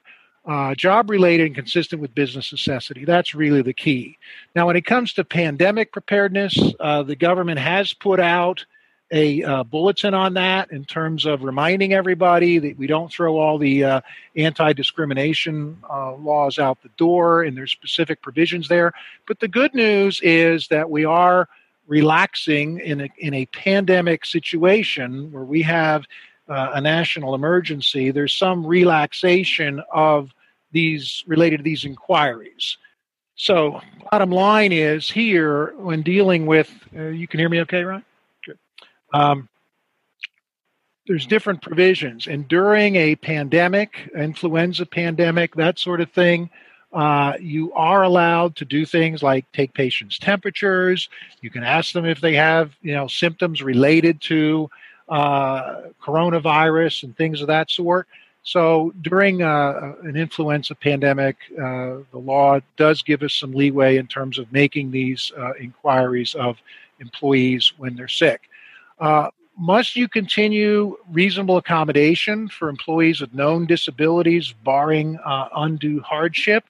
uh, 0.46 0.74
job 0.74 1.08
related, 1.08 1.46
and 1.46 1.54
consistent 1.54 2.02
with 2.02 2.14
business 2.14 2.52
necessity? 2.52 3.04
That's 3.04 3.34
really 3.34 3.62
the 3.62 3.72
key. 3.72 4.18
Now, 4.54 4.66
when 4.66 4.76
it 4.76 4.84
comes 4.84 5.12
to 5.14 5.24
pandemic 5.24 5.92
preparedness, 5.92 6.58
uh, 6.78 7.02
the 7.04 7.16
government 7.16 7.58
has 7.60 7.92
put 7.94 8.20
out 8.20 8.66
a 9.14 9.44
uh, 9.44 9.62
bulletin 9.62 10.12
on 10.12 10.34
that 10.34 10.72
in 10.72 10.84
terms 10.84 11.24
of 11.24 11.44
reminding 11.44 11.92
everybody 11.92 12.58
that 12.58 12.76
we 12.76 12.88
don't 12.88 13.12
throw 13.12 13.38
all 13.38 13.58
the 13.58 13.84
uh, 13.84 14.00
anti-discrimination 14.34 15.78
uh, 15.88 16.14
laws 16.16 16.58
out 16.58 16.82
the 16.82 16.90
door 16.96 17.44
and 17.44 17.56
there's 17.56 17.70
specific 17.70 18.20
provisions 18.22 18.66
there. 18.66 18.92
But 19.28 19.38
the 19.38 19.46
good 19.46 19.72
news 19.72 20.20
is 20.20 20.66
that 20.68 20.90
we 20.90 21.04
are 21.04 21.48
relaxing 21.86 22.80
in 22.80 23.02
a, 23.02 23.08
in 23.18 23.34
a 23.34 23.46
pandemic 23.46 24.24
situation 24.24 25.30
where 25.30 25.44
we 25.44 25.62
have 25.62 26.04
uh, 26.48 26.72
a 26.74 26.80
national 26.80 27.36
emergency. 27.36 28.10
There's 28.10 28.32
some 28.32 28.66
relaxation 28.66 29.80
of 29.92 30.34
these 30.72 31.22
related 31.28 31.58
to 31.58 31.62
these 31.62 31.84
inquiries. 31.84 32.78
So 33.36 33.80
bottom 34.10 34.30
line 34.30 34.72
is 34.72 35.08
here 35.08 35.72
when 35.76 36.02
dealing 36.02 36.46
with 36.46 36.72
uh, 36.96 37.04
you 37.08 37.28
can 37.28 37.38
hear 37.38 37.48
me 37.48 37.60
okay 37.60 37.84
Ron? 37.84 38.04
Um, 39.14 39.48
there's 41.06 41.26
different 41.26 41.62
provisions, 41.62 42.26
and 42.26 42.48
during 42.48 42.96
a 42.96 43.14
pandemic, 43.16 44.10
influenza 44.16 44.86
pandemic, 44.86 45.54
that 45.54 45.78
sort 45.78 46.00
of 46.00 46.10
thing, 46.10 46.50
uh, 46.92 47.34
you 47.38 47.72
are 47.74 48.02
allowed 48.02 48.56
to 48.56 48.64
do 48.64 48.84
things 48.84 49.22
like 49.22 49.50
take 49.52 49.72
patients' 49.74 50.18
temperatures. 50.18 51.08
You 51.42 51.50
can 51.50 51.62
ask 51.62 51.92
them 51.92 52.06
if 52.06 52.20
they 52.20 52.34
have, 52.34 52.72
you 52.82 52.94
know, 52.94 53.06
symptoms 53.06 53.62
related 53.62 54.20
to 54.22 54.68
uh, 55.08 55.82
coronavirus 56.02 57.04
and 57.04 57.16
things 57.16 57.40
of 57.40 57.46
that 57.48 57.70
sort. 57.70 58.08
So 58.42 58.92
during 59.02 59.42
uh, 59.42 59.94
an 60.02 60.16
influenza 60.16 60.74
pandemic, 60.74 61.36
uh, 61.52 61.98
the 62.10 62.18
law 62.18 62.60
does 62.76 63.02
give 63.02 63.22
us 63.22 63.34
some 63.34 63.52
leeway 63.52 63.96
in 63.96 64.06
terms 64.06 64.38
of 64.38 64.52
making 64.52 64.90
these 64.90 65.32
uh, 65.38 65.52
inquiries 65.60 66.34
of 66.34 66.56
employees 67.00 67.72
when 67.76 67.94
they're 67.96 68.08
sick. 68.08 68.48
Uh, 68.98 69.30
must 69.56 69.96
you 69.96 70.08
continue 70.08 70.96
reasonable 71.10 71.56
accommodation 71.56 72.48
for 72.48 72.68
employees 72.68 73.20
with 73.20 73.34
known 73.34 73.66
disabilities, 73.66 74.52
barring 74.64 75.16
uh, 75.24 75.48
undue 75.54 76.00
hardship? 76.00 76.64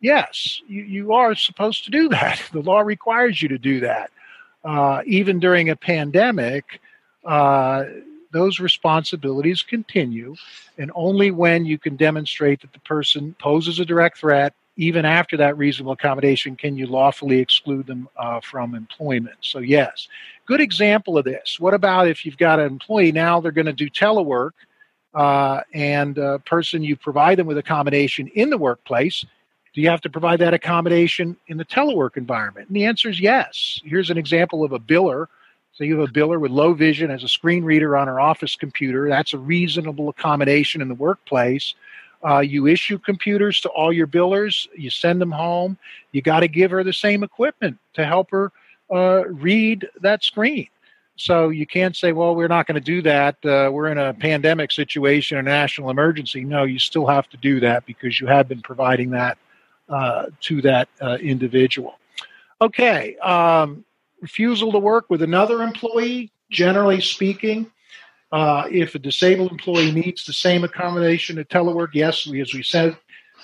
Yes, 0.00 0.60
you, 0.66 0.82
you, 0.82 1.12
are 1.12 1.34
supposed 1.34 1.84
to 1.84 1.90
do 1.90 2.08
that. 2.08 2.42
The 2.52 2.60
law 2.60 2.80
requires 2.80 3.40
you 3.40 3.48
to 3.48 3.58
do 3.58 3.80
that. 3.80 4.10
Uh, 4.64 5.02
even 5.06 5.40
during 5.40 5.68
a 5.70 5.76
pandemic, 5.76 6.80
uh, 7.24 7.84
those 8.32 8.58
responsibilities 8.58 9.62
continue, 9.62 10.34
and 10.78 10.90
only 10.94 11.30
when 11.30 11.66
you 11.66 11.78
can 11.78 11.96
demonstrate 11.96 12.62
that 12.62 12.72
the 12.72 12.80
person 12.80 13.36
poses 13.38 13.78
a 13.78 13.84
direct 13.84 14.18
threat, 14.18 14.54
even 14.76 15.04
after 15.04 15.36
that 15.36 15.58
reasonable 15.58 15.92
accommodation, 15.92 16.56
can 16.56 16.76
you 16.76 16.86
lawfully 16.86 17.38
exclude 17.38 17.86
them 17.86 18.08
uh, 18.16 18.40
from 18.40 18.74
employment. 18.74 19.36
So, 19.40 19.58
yes, 19.58 20.08
good 20.46 20.60
example 20.60 21.18
of 21.18 21.24
this. 21.24 21.60
What 21.60 21.74
about 21.74 22.08
if 22.08 22.24
you've 22.24 22.38
got 22.38 22.58
an 22.58 22.66
employee 22.66 23.12
now 23.12 23.40
they're 23.40 23.52
going 23.52 23.66
to 23.66 23.72
do 23.72 23.90
telework 23.90 24.52
uh, 25.14 25.60
and 25.74 26.16
a 26.16 26.38
person 26.40 26.82
you 26.82 26.96
provide 26.96 27.38
them 27.38 27.46
with 27.46 27.58
accommodation 27.58 28.28
in 28.28 28.50
the 28.50 28.58
workplace? 28.58 29.24
Do 29.74 29.80
you 29.80 29.88
have 29.88 30.02
to 30.02 30.10
provide 30.10 30.38
that 30.40 30.54
accommodation 30.54 31.36
in 31.48 31.56
the 31.56 31.64
telework 31.64 32.16
environment? 32.16 32.68
And 32.68 32.76
the 32.76 32.84
answer 32.84 33.08
is 33.08 33.20
yes. 33.20 33.80
Here's 33.84 34.10
an 34.10 34.18
example 34.18 34.64
of 34.64 34.72
a 34.72 34.78
biller. 34.78 35.26
So 35.74 35.84
you 35.84 35.98
have 35.98 36.10
a 36.10 36.12
biller 36.12 36.38
with 36.38 36.50
low 36.50 36.74
vision 36.74 37.10
as 37.10 37.24
a 37.24 37.28
screen 37.28 37.64
reader 37.64 37.96
on 37.96 38.06
her 38.06 38.20
office 38.20 38.54
computer. 38.56 39.08
That's 39.08 39.32
a 39.32 39.38
reasonable 39.38 40.10
accommodation 40.10 40.82
in 40.82 40.88
the 40.88 40.94
workplace. 40.94 41.74
Uh, 42.24 42.38
you 42.40 42.66
issue 42.66 42.98
computers 42.98 43.60
to 43.60 43.68
all 43.70 43.92
your 43.92 44.06
billers. 44.06 44.68
You 44.76 44.90
send 44.90 45.20
them 45.20 45.30
home. 45.30 45.76
You 46.12 46.22
got 46.22 46.40
to 46.40 46.48
give 46.48 46.70
her 46.70 46.84
the 46.84 46.92
same 46.92 47.22
equipment 47.22 47.78
to 47.94 48.04
help 48.04 48.30
her 48.30 48.52
uh, 48.92 49.24
read 49.26 49.88
that 50.00 50.22
screen. 50.22 50.68
So 51.16 51.50
you 51.50 51.66
can't 51.66 51.96
say, 51.96 52.12
well, 52.12 52.34
we're 52.34 52.48
not 52.48 52.66
going 52.66 52.76
to 52.76 52.80
do 52.80 53.02
that. 53.02 53.36
Uh, 53.44 53.70
we're 53.72 53.88
in 53.88 53.98
a 53.98 54.14
pandemic 54.14 54.72
situation, 54.72 55.36
a 55.38 55.42
national 55.42 55.90
emergency. 55.90 56.44
No, 56.44 56.64
you 56.64 56.78
still 56.78 57.06
have 57.06 57.28
to 57.30 57.36
do 57.36 57.60
that 57.60 57.86
because 57.86 58.20
you 58.20 58.26
have 58.26 58.48
been 58.48 58.62
providing 58.62 59.10
that 59.10 59.38
uh, 59.88 60.26
to 60.42 60.62
that 60.62 60.88
uh, 61.00 61.18
individual. 61.20 61.98
Okay, 62.60 63.16
um, 63.18 63.84
refusal 64.20 64.72
to 64.72 64.78
work 64.78 65.10
with 65.10 65.22
another 65.22 65.62
employee, 65.62 66.32
generally 66.50 67.00
speaking. 67.00 67.70
Uh, 68.32 68.66
if 68.70 68.94
a 68.94 68.98
disabled 68.98 69.52
employee 69.52 69.92
needs 69.92 70.24
the 70.24 70.32
same 70.32 70.64
accommodation 70.64 71.38
at 71.38 71.50
telework, 71.50 71.90
yes, 71.92 72.26
we, 72.26 72.40
as 72.40 72.54
we 72.54 72.62
said, 72.62 72.96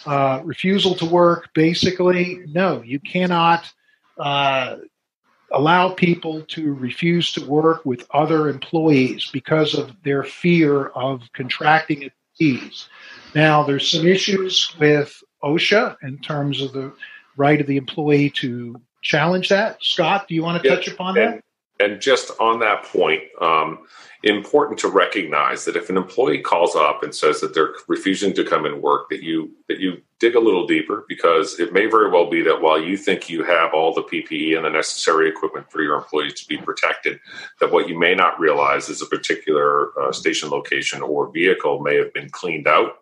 uh, 0.07 0.41
refusal 0.45 0.95
to 0.95 1.05
work, 1.05 1.51
basically, 1.55 2.41
no, 2.47 2.83
you 2.83 2.99
cannot 2.99 3.71
uh, 4.19 4.77
allow 5.53 5.91
people 5.91 6.43
to 6.43 6.73
refuse 6.75 7.33
to 7.33 7.45
work 7.45 7.85
with 7.85 8.07
other 8.13 8.49
employees 8.49 9.29
because 9.33 9.75
of 9.75 9.95
their 10.05 10.23
fear 10.23 10.87
of 10.89 11.23
contracting 11.35 12.05
a 12.05 12.11
disease. 12.39 12.89
Now, 13.35 13.63
there's 13.65 13.91
some 13.91 14.07
issues 14.07 14.75
with 14.79 15.23
OSHA 15.43 15.97
in 16.03 16.19
terms 16.19 16.63
of 16.63 16.73
the 16.73 16.93
right 17.37 17.61
of 17.61 17.67
the 17.67 17.77
employee 17.77 18.31
to 18.31 18.81
challenge 19.03 19.49
that. 19.51 19.83
Scott, 19.83 20.29
do 20.29 20.35
you 20.35 20.43
want 20.43 20.63
to 20.63 20.69
touch 20.69 20.89
upon 20.89 21.19
and, 21.19 21.35
that? 21.35 21.45
And 21.81 22.01
just 22.01 22.33
on 22.41 22.59
that 22.61 22.83
point, 22.85 23.23
um, 23.41 23.87
important 24.25 24.81
to 24.81 24.89
recognize 24.89 25.65
that 25.65 25.77
if 25.77 25.89
an 25.91 25.97
employee 25.97 26.41
calls 26.41 26.75
up 26.75 27.05
and 27.05 27.15
says 27.15 27.41
that 27.41 27.55
they're 27.55 27.75
refusing 27.87 28.35
to 28.35 28.45
come 28.45 28.65
and 28.65 28.83
work, 28.83 29.09
that 29.11 29.23
you 29.23 29.53
that 29.69 29.79
you 29.79 30.03
dig 30.19 30.35
a 30.35 30.41
little 30.41 30.67
deeper 30.67 31.05
because 31.09 31.61
it 31.61 31.73
may 31.73 31.87
very 31.87 32.11
well 32.11 32.29
be 32.29 32.43
that 32.43 32.61
while 32.61 32.83
you 32.83 32.97
think 32.97 33.31
you 33.31 33.45
have 33.45 33.73
all 33.73 33.95
the 33.95 34.03
PPE 34.03 34.57
and 34.57 34.65
the 34.65 34.71
necessary 34.71 35.29
equipment 35.29 35.71
for 35.71 35.81
your 35.81 35.97
employees 35.97 36.35
to 36.35 36.49
be 36.49 36.57
protected, 36.57 37.21
that 37.61 37.71
what 37.71 37.89
you 37.89 37.97
may 37.97 38.15
not 38.15 38.41
realize 38.41 38.89
is 38.89 39.01
a 39.01 39.07
particular 39.07 39.97
uh, 40.01 40.11
station 40.11 40.51
location 40.51 41.01
or 41.01 41.31
vehicle 41.31 41.81
may 41.81 41.95
have 41.95 42.13
been 42.13 42.29
cleaned 42.31 42.67
out, 42.67 42.99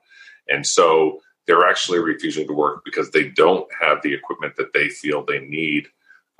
and 0.50 0.66
so 0.66 1.20
they're 1.46 1.66
actually 1.66 2.00
refusing 2.00 2.46
to 2.46 2.52
work 2.52 2.82
because 2.84 3.10
they 3.10 3.28
don't 3.28 3.68
have 3.80 4.02
the 4.02 4.12
equipment 4.12 4.54
that 4.56 4.74
they 4.74 4.88
feel 4.88 5.24
they 5.24 5.40
need 5.40 5.86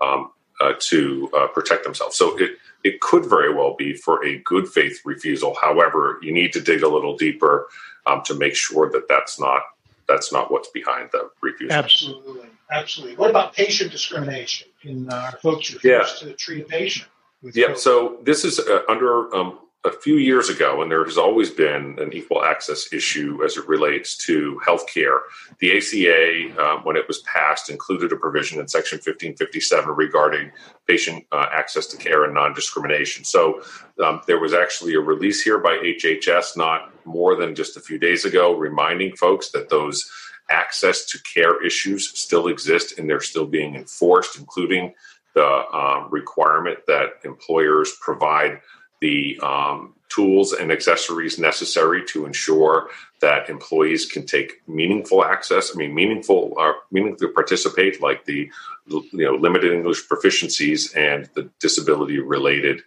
um, 0.02 0.30
uh, 0.60 0.72
to 0.80 1.30
uh, 1.36 1.46
protect 1.48 1.84
themselves. 1.84 2.16
So 2.16 2.36
it 2.38 2.52
it 2.84 3.00
could 3.00 3.26
very 3.26 3.52
well 3.52 3.74
be 3.74 3.94
for 3.94 4.24
a 4.24 4.38
good 4.38 4.68
faith 4.68 5.00
refusal. 5.04 5.56
However, 5.60 6.18
you 6.22 6.32
need 6.32 6.52
to 6.52 6.60
dig 6.60 6.82
a 6.82 6.88
little 6.88 7.16
deeper 7.16 7.66
um, 8.06 8.22
to 8.26 8.34
make 8.34 8.54
sure 8.54 8.90
that 8.90 9.08
that's 9.08 9.40
not 9.40 9.62
that's 10.08 10.32
not 10.32 10.50
what's 10.50 10.68
behind 10.68 11.10
the 11.12 11.30
refusal. 11.42 11.76
Absolutely, 11.76 12.48
absolutely. 12.70 13.16
What 13.16 13.30
about 13.30 13.54
patient 13.54 13.90
discrimination? 13.90 14.68
in 14.86 15.10
our 15.10 15.32
folks 15.42 15.72
refuse 15.72 16.22
yeah. 16.22 16.28
to 16.28 16.34
treat 16.34 16.64
a 16.64 16.68
patient? 16.68 17.08
Yeah. 17.42 17.74
So 17.74 18.18
this 18.22 18.44
is 18.44 18.58
uh, 18.58 18.80
under 18.88 19.34
um, 19.34 19.58
a 19.84 19.92
few 19.92 20.16
years 20.16 20.48
ago, 20.48 20.82
and 20.82 20.90
there 20.90 21.04
has 21.04 21.16
always 21.16 21.48
been 21.48 21.96
an 21.98 22.12
equal 22.12 22.42
access 22.42 22.92
issue 22.92 23.44
as 23.44 23.56
it 23.56 23.68
relates 23.68 24.16
to 24.16 24.60
healthcare. 24.66 25.18
The 25.60 25.76
ACA, 25.76 26.60
uh, 26.60 26.80
when 26.82 26.96
it 26.96 27.06
was 27.06 27.20
passed, 27.20 27.70
included 27.70 28.10
a 28.12 28.16
provision 28.16 28.58
in 28.58 28.66
Section 28.66 28.96
1557 28.96 29.88
regarding 29.90 30.50
patient 30.88 31.24
uh, 31.30 31.46
access 31.52 31.86
to 31.88 31.96
care 31.96 32.24
and 32.24 32.34
non 32.34 32.52
discrimination. 32.52 33.24
So 33.24 33.62
um, 34.04 34.22
there 34.26 34.40
was 34.40 34.52
actually 34.52 34.94
a 34.94 35.00
release 35.00 35.42
here 35.42 35.58
by 35.58 35.76
HHS 35.76 36.56
not 36.56 36.92
more 37.06 37.36
than 37.36 37.54
just 37.54 37.76
a 37.76 37.80
few 37.80 37.98
days 37.98 38.24
ago, 38.24 38.56
reminding 38.56 39.14
folks 39.14 39.50
that 39.50 39.68
those 39.68 40.10
access 40.50 41.04
to 41.06 41.18
care 41.22 41.64
issues 41.64 42.16
still 42.18 42.48
exist 42.48 42.98
and 42.98 43.08
they're 43.08 43.20
still 43.20 43.46
being 43.46 43.74
enforced, 43.74 44.38
including 44.38 44.94
the 45.34 45.64
um, 45.72 46.08
requirement 46.10 46.78
that 46.86 47.20
employers 47.24 47.94
provide 48.00 48.60
the 49.00 49.38
um, 49.42 49.94
tools 50.08 50.52
and 50.52 50.72
accessories 50.72 51.38
necessary 51.38 52.04
to 52.06 52.26
ensure 52.26 52.88
that 53.20 53.48
employees 53.48 54.06
can 54.06 54.26
take 54.26 54.62
meaningful 54.68 55.24
access. 55.24 55.72
I 55.74 55.78
mean, 55.78 55.94
meaningful, 55.94 56.54
uh, 56.58 56.72
meaningfully 56.90 57.32
participate, 57.32 58.00
like 58.00 58.24
the 58.24 58.50
you 58.86 59.04
know 59.12 59.34
limited 59.34 59.72
English 59.72 60.06
proficiencies 60.08 60.96
and 60.96 61.28
the 61.34 61.50
disability-related 61.60 62.82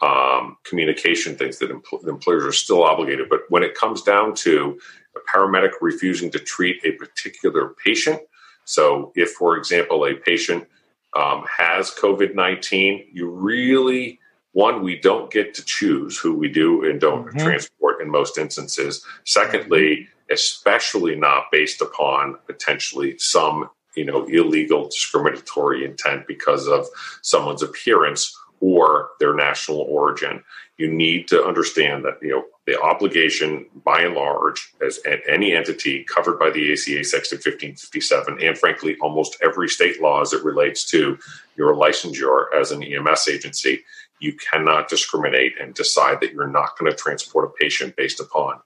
um, 0.00 0.56
communication 0.64 1.36
things 1.36 1.58
that 1.58 1.70
empl- 1.70 2.06
employers 2.08 2.44
are 2.44 2.52
still 2.52 2.82
obligated. 2.82 3.28
But 3.28 3.42
when 3.48 3.62
it 3.62 3.74
comes 3.74 4.02
down 4.02 4.34
to 4.36 4.78
a 5.14 5.36
paramedic 5.36 5.72
refusing 5.80 6.30
to 6.32 6.38
treat 6.38 6.84
a 6.84 6.92
particular 6.92 7.74
patient, 7.84 8.20
so 8.64 9.12
if, 9.14 9.32
for 9.32 9.56
example, 9.56 10.04
a 10.04 10.14
patient 10.14 10.66
um, 11.14 11.44
has 11.58 11.90
COVID 11.90 12.34
19, 12.34 13.08
you 13.12 13.28
really 13.28 14.18
one, 14.52 14.82
we 14.82 14.98
don't 14.98 15.30
get 15.30 15.54
to 15.54 15.64
choose 15.64 16.18
who 16.18 16.34
we 16.34 16.48
do 16.48 16.88
and 16.88 17.00
don't 17.00 17.26
mm-hmm. 17.26 17.38
transport 17.38 18.00
in 18.00 18.10
most 18.10 18.38
instances. 18.38 19.04
Secondly, 19.24 20.08
especially 20.30 21.16
not 21.16 21.44
based 21.50 21.80
upon 21.80 22.36
potentially 22.46 23.18
some 23.18 23.68
you 23.96 24.04
know 24.04 24.24
illegal 24.26 24.84
discriminatory 24.86 25.84
intent 25.84 26.26
because 26.26 26.66
of 26.66 26.86
someone's 27.22 27.62
appearance 27.62 28.36
or 28.60 29.10
their 29.18 29.34
national 29.34 29.80
origin. 29.80 30.42
You 30.78 30.90
need 30.90 31.28
to 31.28 31.44
understand 31.44 32.04
that 32.04 32.18
you 32.22 32.30
know 32.30 32.44
the 32.66 32.80
obligation, 32.80 33.66
by 33.84 34.02
and 34.02 34.14
large, 34.14 34.72
as 34.84 35.00
any 35.28 35.52
entity 35.52 36.04
covered 36.04 36.38
by 36.38 36.50
the 36.50 36.72
ACA 36.72 37.04
Section 37.04 37.36
1557, 37.36 38.40
and 38.40 38.56
frankly, 38.56 38.96
almost 39.00 39.36
every 39.42 39.68
state 39.68 40.00
law 40.00 40.20
as 40.20 40.32
it 40.32 40.44
relates 40.44 40.88
to 40.90 41.18
your 41.56 41.74
licensure 41.74 42.44
as 42.54 42.70
an 42.70 42.84
EMS 42.84 43.28
agency, 43.28 43.82
you 44.22 44.34
cannot 44.34 44.88
discriminate 44.88 45.54
and 45.60 45.74
decide 45.74 46.20
that 46.20 46.32
you're 46.32 46.46
not 46.46 46.78
going 46.78 46.90
to 46.90 46.96
transport 46.96 47.44
a 47.44 47.48
patient 47.60 47.96
based 47.96 48.20
upon 48.20 48.60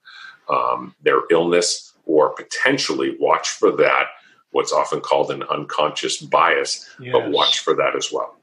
um, 0.49 0.95
their 1.01 1.21
illness 1.31 1.93
or 2.05 2.29
potentially 2.35 3.17
watch 3.19 3.49
for 3.49 3.71
that, 3.71 4.05
what's 4.51 4.71
often 4.71 5.01
called 5.01 5.31
an 5.31 5.43
unconscious 5.43 6.17
bias, 6.17 6.89
yes. 6.99 7.11
but 7.11 7.29
watch 7.31 7.59
for 7.59 7.75
that 7.75 7.95
as 7.95 8.09
well. 8.11 8.35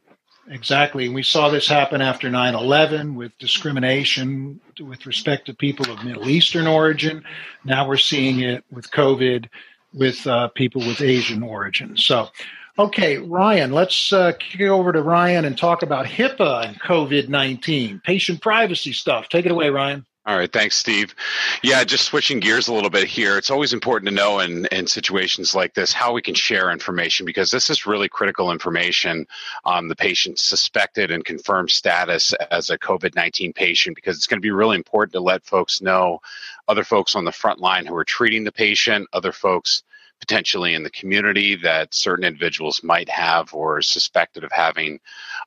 Exactly. 0.50 1.06
And 1.06 1.14
we 1.14 1.22
saw 1.22 1.48
this 1.48 1.66
happen 1.66 2.02
after 2.02 2.28
9 2.28 2.54
11 2.54 3.14
with 3.14 3.36
discrimination 3.38 4.60
with 4.78 5.06
respect 5.06 5.46
to 5.46 5.54
people 5.54 5.90
of 5.90 6.04
Middle 6.04 6.28
Eastern 6.28 6.66
origin. 6.66 7.24
Now 7.64 7.88
we're 7.88 7.96
seeing 7.96 8.40
it 8.40 8.62
with 8.70 8.90
COVID 8.90 9.48
with 9.94 10.26
uh, 10.26 10.48
people 10.48 10.82
with 10.86 11.00
Asian 11.00 11.42
origin. 11.42 11.96
So, 11.96 12.28
Okay, 12.76 13.18
Ryan, 13.18 13.70
let's 13.70 14.12
uh, 14.12 14.32
kick 14.32 14.60
it 14.60 14.68
over 14.68 14.90
to 14.92 15.00
Ryan 15.00 15.44
and 15.44 15.56
talk 15.56 15.82
about 15.82 16.06
HIPAA 16.06 16.66
and 16.66 16.80
COVID 16.80 17.28
19, 17.28 18.00
patient 18.02 18.40
privacy 18.40 18.92
stuff. 18.92 19.28
Take 19.28 19.46
it 19.46 19.52
away, 19.52 19.70
Ryan. 19.70 20.04
All 20.26 20.36
right, 20.36 20.52
thanks, 20.52 20.76
Steve. 20.76 21.14
Yeah, 21.62 21.84
just 21.84 22.06
switching 22.06 22.40
gears 22.40 22.66
a 22.66 22.74
little 22.74 22.90
bit 22.90 23.06
here. 23.06 23.38
It's 23.38 23.50
always 23.50 23.72
important 23.72 24.08
to 24.08 24.14
know 24.14 24.40
in, 24.40 24.66
in 24.72 24.88
situations 24.88 25.54
like 25.54 25.74
this 25.74 25.92
how 25.92 26.14
we 26.14 26.22
can 26.22 26.34
share 26.34 26.72
information 26.72 27.26
because 27.26 27.50
this 27.50 27.70
is 27.70 27.86
really 27.86 28.08
critical 28.08 28.50
information 28.50 29.26
on 29.64 29.86
the 29.86 29.94
patient's 29.94 30.42
suspected 30.42 31.12
and 31.12 31.24
confirmed 31.24 31.70
status 31.70 32.32
as 32.50 32.70
a 32.70 32.78
COVID 32.78 33.14
19 33.14 33.52
patient 33.52 33.94
because 33.94 34.16
it's 34.16 34.26
going 34.26 34.38
to 34.38 34.44
be 34.44 34.50
really 34.50 34.76
important 34.76 35.12
to 35.12 35.20
let 35.20 35.44
folks 35.44 35.80
know, 35.80 36.20
other 36.66 36.84
folks 36.84 37.14
on 37.14 37.24
the 37.24 37.30
front 37.30 37.60
line 37.60 37.86
who 37.86 37.94
are 37.94 38.04
treating 38.04 38.42
the 38.42 38.50
patient, 38.50 39.06
other 39.12 39.30
folks 39.30 39.84
potentially 40.20 40.74
in 40.74 40.82
the 40.82 40.90
community 40.90 41.56
that 41.56 41.94
certain 41.94 42.24
individuals 42.24 42.82
might 42.82 43.08
have 43.08 43.52
or 43.52 43.82
suspected 43.82 44.44
of 44.44 44.52
having 44.52 45.00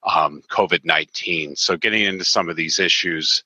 um, 0.03 0.41
COVID 0.49 0.86
19. 0.86 1.55
So, 1.55 1.78
getting 1.78 2.03
into 2.03 2.26
some 2.26 2.49
of 2.49 2.55
these 2.55 2.80
issues. 2.80 3.43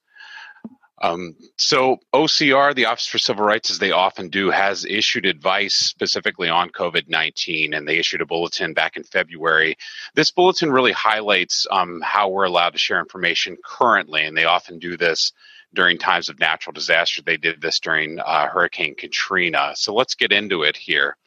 Um, 1.02 1.36
so 1.58 1.98
OCR, 2.14 2.76
the 2.76 2.86
Office 2.86 3.08
for 3.08 3.18
Civil 3.18 3.44
Rights, 3.44 3.72
as 3.72 3.80
they 3.80 3.92
often 3.92 4.30
do, 4.30 4.52
has 4.52 4.86
issued 4.86 5.26
advice 5.26 5.74
specifically 5.74 6.48
on 6.48 6.70
COVID 6.70 7.10
19, 7.10 7.74
and 7.74 7.88
they 7.88 7.98
issued 7.98 8.22
a 8.22 8.26
bulletin 8.26 8.74
back 8.74 8.98
in 8.98 9.04
February. 9.04 9.78
This 10.14 10.30
bulletin 10.30 10.72
really 10.72 10.92
highlights 10.92 11.66
um, 11.72 12.02
how 12.06 12.30
we're 12.30 12.44
allowed 12.44 12.74
to 12.74 12.80
share 12.80 13.00
information 13.00 13.58
currently, 13.66 14.26
and 14.26 14.38
they 14.38 14.46
often 14.46 14.78
do 14.78 14.96
this 14.96 15.32
during 15.74 15.98
times 15.98 16.30
of 16.30 16.40
natural 16.40 16.74
disaster. 16.74 17.22
They 17.22 17.38
did 17.38 17.62
this 17.62 17.80
during 17.80 18.20
uh, 18.20 18.48
Hurricane 18.48 18.96
Katrina. 18.96 19.74
So 19.76 19.94
let's 19.94 20.16
get 20.16 20.32
into 20.32 20.64
it 20.64 20.78
here 20.78 21.18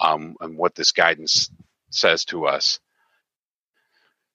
um, 0.00 0.36
and 0.40 0.56
what 0.56 0.74
this 0.74 0.92
guidance 0.92 1.50
says 1.90 2.24
to 2.26 2.46
us. 2.46 2.78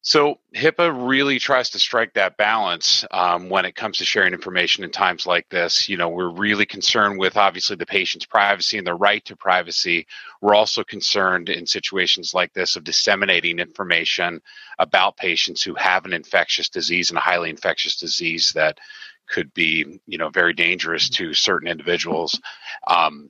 So 0.06 0.40
HIPAA 0.54 1.08
really 1.08 1.40
tries 1.40 1.70
to 1.70 1.80
strike 1.80 2.14
that 2.16 2.36
balance 2.36 3.06
um, 3.10 3.48
when 3.48 3.64
it 3.64 3.74
comes 3.74 4.00
to 4.00 4.06
sharing 4.06 4.34
information 4.34 4.84
in 4.84 4.92
times 4.92 5.26
like 5.26 5.48
this. 5.48 5.88
You 5.88 5.96
know, 5.96 6.10
we're 6.10 6.28
really 6.28 6.66
concerned 6.66 7.18
with 7.18 7.38
obviously 7.38 7.78
the 7.78 7.86
patient's 7.86 8.26
privacy 8.26 8.78
and 8.78 8.86
the 8.86 8.94
right 8.96 9.24
to 9.24 9.38
privacy. 9.38 10.06
We're 10.42 10.56
also 10.56 10.84
concerned 10.84 11.48
in 11.48 11.66
situations 11.66 12.34
like 12.34 12.52
this 12.52 12.76
of 12.76 12.84
disseminating 12.84 13.60
information 13.60 14.42
about 14.78 15.16
patients 15.16 15.64
who 15.64 15.74
have 15.76 16.04
an 16.04 16.12
infectious 16.12 16.68
disease 16.68 17.10
and 17.10 17.18
a 17.18 17.22
highly 17.22 17.50
infectious 17.50 17.96
disease 17.96 18.52
that 18.56 18.80
could 19.28 19.54
be, 19.54 20.00
you 20.06 20.18
know, 20.18 20.30
very 20.30 20.54
dangerous 20.54 21.10
to 21.10 21.34
certain 21.34 21.68
individuals. 21.68 22.40
Um, 22.88 23.30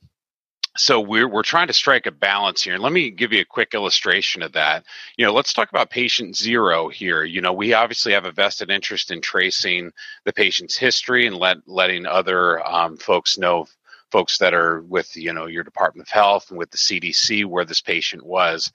so 0.76 1.00
we're 1.00 1.28
we're 1.28 1.44
trying 1.44 1.68
to 1.68 1.74
strike 1.74 2.08
a 2.08 2.12
balance 2.12 2.64
here. 2.64 2.74
And 2.74 2.82
let 2.82 2.92
me 2.92 3.12
give 3.12 3.32
you 3.32 3.42
a 3.42 3.46
quick 3.46 3.74
illustration 3.74 4.42
of 4.42 4.54
that. 4.54 4.86
You 5.18 5.26
know 5.26 5.34
let's 5.34 5.54
talk 5.54 5.70
about 5.70 5.92
patient 5.92 6.36
zero 6.36 6.90
here. 6.90 7.24
You 7.24 7.42
know 7.42 7.54
we 7.54 7.74
obviously 7.74 8.14
have 8.14 8.26
a 8.26 8.32
vested 8.32 8.72
interest 8.72 9.12
in 9.12 9.22
tracing 9.22 9.92
the 10.26 10.34
patient's 10.34 10.76
history 10.76 11.28
and 11.28 11.36
let 11.36 11.58
letting 11.68 12.06
other 12.06 12.66
um, 12.68 12.98
folks 12.98 13.38
know 13.38 13.68
folks 14.12 14.40
that 14.40 14.54
are 14.54 14.82
with 14.82 15.16
you 15.16 15.34
know 15.34 15.46
your 15.46 15.64
department 15.64 16.08
of 16.08 16.12
health 16.12 16.50
and 16.50 16.58
with 16.58 16.70
the 16.70 16.78
cdc 16.78 17.46
where 17.46 17.66
this 17.66 17.82
patient 17.82 18.24
was 18.24 18.72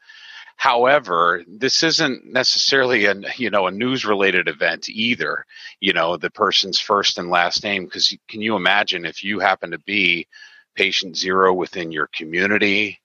However, 0.58 1.44
this 1.46 1.84
isn't 1.84 2.26
necessarily 2.26 3.04
a 3.04 3.14
you 3.36 3.48
know 3.48 3.68
a 3.68 3.70
news 3.70 4.04
related 4.04 4.48
event 4.48 4.88
either. 4.88 5.46
You 5.80 5.92
know 5.92 6.16
the 6.16 6.30
person's 6.30 6.80
first 6.80 7.16
and 7.16 7.30
last 7.30 7.62
name 7.62 7.84
because 7.84 8.12
can 8.28 8.42
you 8.42 8.56
imagine 8.56 9.06
if 9.06 9.22
you 9.22 9.38
happen 9.38 9.70
to 9.70 9.78
be 9.78 10.26
patient 10.74 11.16
zero 11.16 11.54
within 11.54 11.92
your 11.92 12.08
community? 12.08 12.98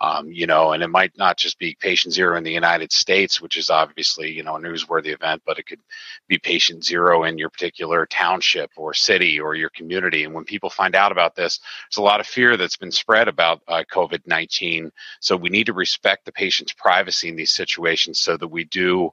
Um, 0.00 0.30
you 0.30 0.46
know, 0.46 0.72
and 0.72 0.82
it 0.82 0.88
might 0.88 1.16
not 1.16 1.38
just 1.38 1.58
be 1.58 1.76
patient 1.80 2.12
zero 2.12 2.36
in 2.36 2.44
the 2.44 2.52
United 2.52 2.92
States, 2.92 3.40
which 3.40 3.56
is 3.56 3.70
obviously, 3.70 4.30
you 4.30 4.42
know, 4.42 4.56
a 4.56 4.60
newsworthy 4.60 5.14
event, 5.14 5.42
but 5.46 5.58
it 5.58 5.66
could 5.66 5.80
be 6.28 6.38
patient 6.38 6.84
zero 6.84 7.24
in 7.24 7.38
your 7.38 7.48
particular 7.48 8.04
township 8.06 8.70
or 8.76 8.92
city 8.92 9.40
or 9.40 9.54
your 9.54 9.70
community. 9.70 10.24
And 10.24 10.34
when 10.34 10.44
people 10.44 10.68
find 10.68 10.94
out 10.94 11.12
about 11.12 11.34
this, 11.34 11.60
there's 11.88 11.98
a 11.98 12.02
lot 12.02 12.20
of 12.20 12.26
fear 12.26 12.56
that's 12.56 12.76
been 12.76 12.92
spread 12.92 13.26
about 13.26 13.62
uh, 13.68 13.84
COVID 13.90 14.26
19. 14.26 14.92
So 15.20 15.36
we 15.36 15.48
need 15.48 15.66
to 15.66 15.72
respect 15.72 16.26
the 16.26 16.32
patient's 16.32 16.72
privacy 16.74 17.30
in 17.30 17.36
these 17.36 17.54
situations 17.54 18.20
so 18.20 18.36
that 18.36 18.48
we 18.48 18.64
do, 18.64 19.10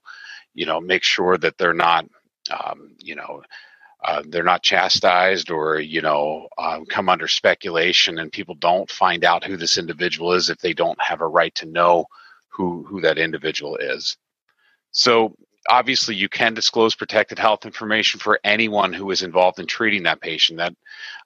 you 0.54 0.66
know, 0.66 0.82
make 0.82 1.04
sure 1.04 1.38
that 1.38 1.58
they're 1.58 1.74
not, 1.74 2.06
um, 2.52 2.92
you 3.00 3.16
know, 3.16 3.42
uh, 4.06 4.24
they're 4.28 4.44
not 4.44 4.64
chastised 4.64 5.52
or 5.52 5.80
you 5.80 6.02
know 6.02 6.48
um, 6.58 6.86
come 6.86 7.10
under 7.10 7.28
speculation 7.28 8.20
and 8.20 8.32
people 8.32 8.56
don't 8.56 8.90
find 8.92 9.26
out 9.26 9.44
who 9.46 9.58
this 9.58 9.78
individual 9.78 10.34
is 10.34 10.50
if 10.50 10.60
they 10.60 10.74
don't 10.74 11.02
have 11.02 11.22
a 11.22 11.28
right 11.28 11.56
to 11.56 11.66
know 11.68 12.06
who 12.50 12.84
who 12.86 13.02
that 13.02 13.18
individual 13.18 13.78
is. 13.78 14.18
So 14.92 15.36
obviously 15.70 16.16
you 16.16 16.30
can 16.30 16.54
disclose 16.54 16.96
protected 16.96 17.40
health 17.40 17.66
information 17.66 18.20
for 18.20 18.40
anyone 18.44 18.94
who 18.94 19.12
is 19.12 19.24
involved 19.24 19.60
in 19.60 19.66
treating 19.66 20.04
that 20.04 20.22
patient. 20.22 20.58
That 20.58 20.76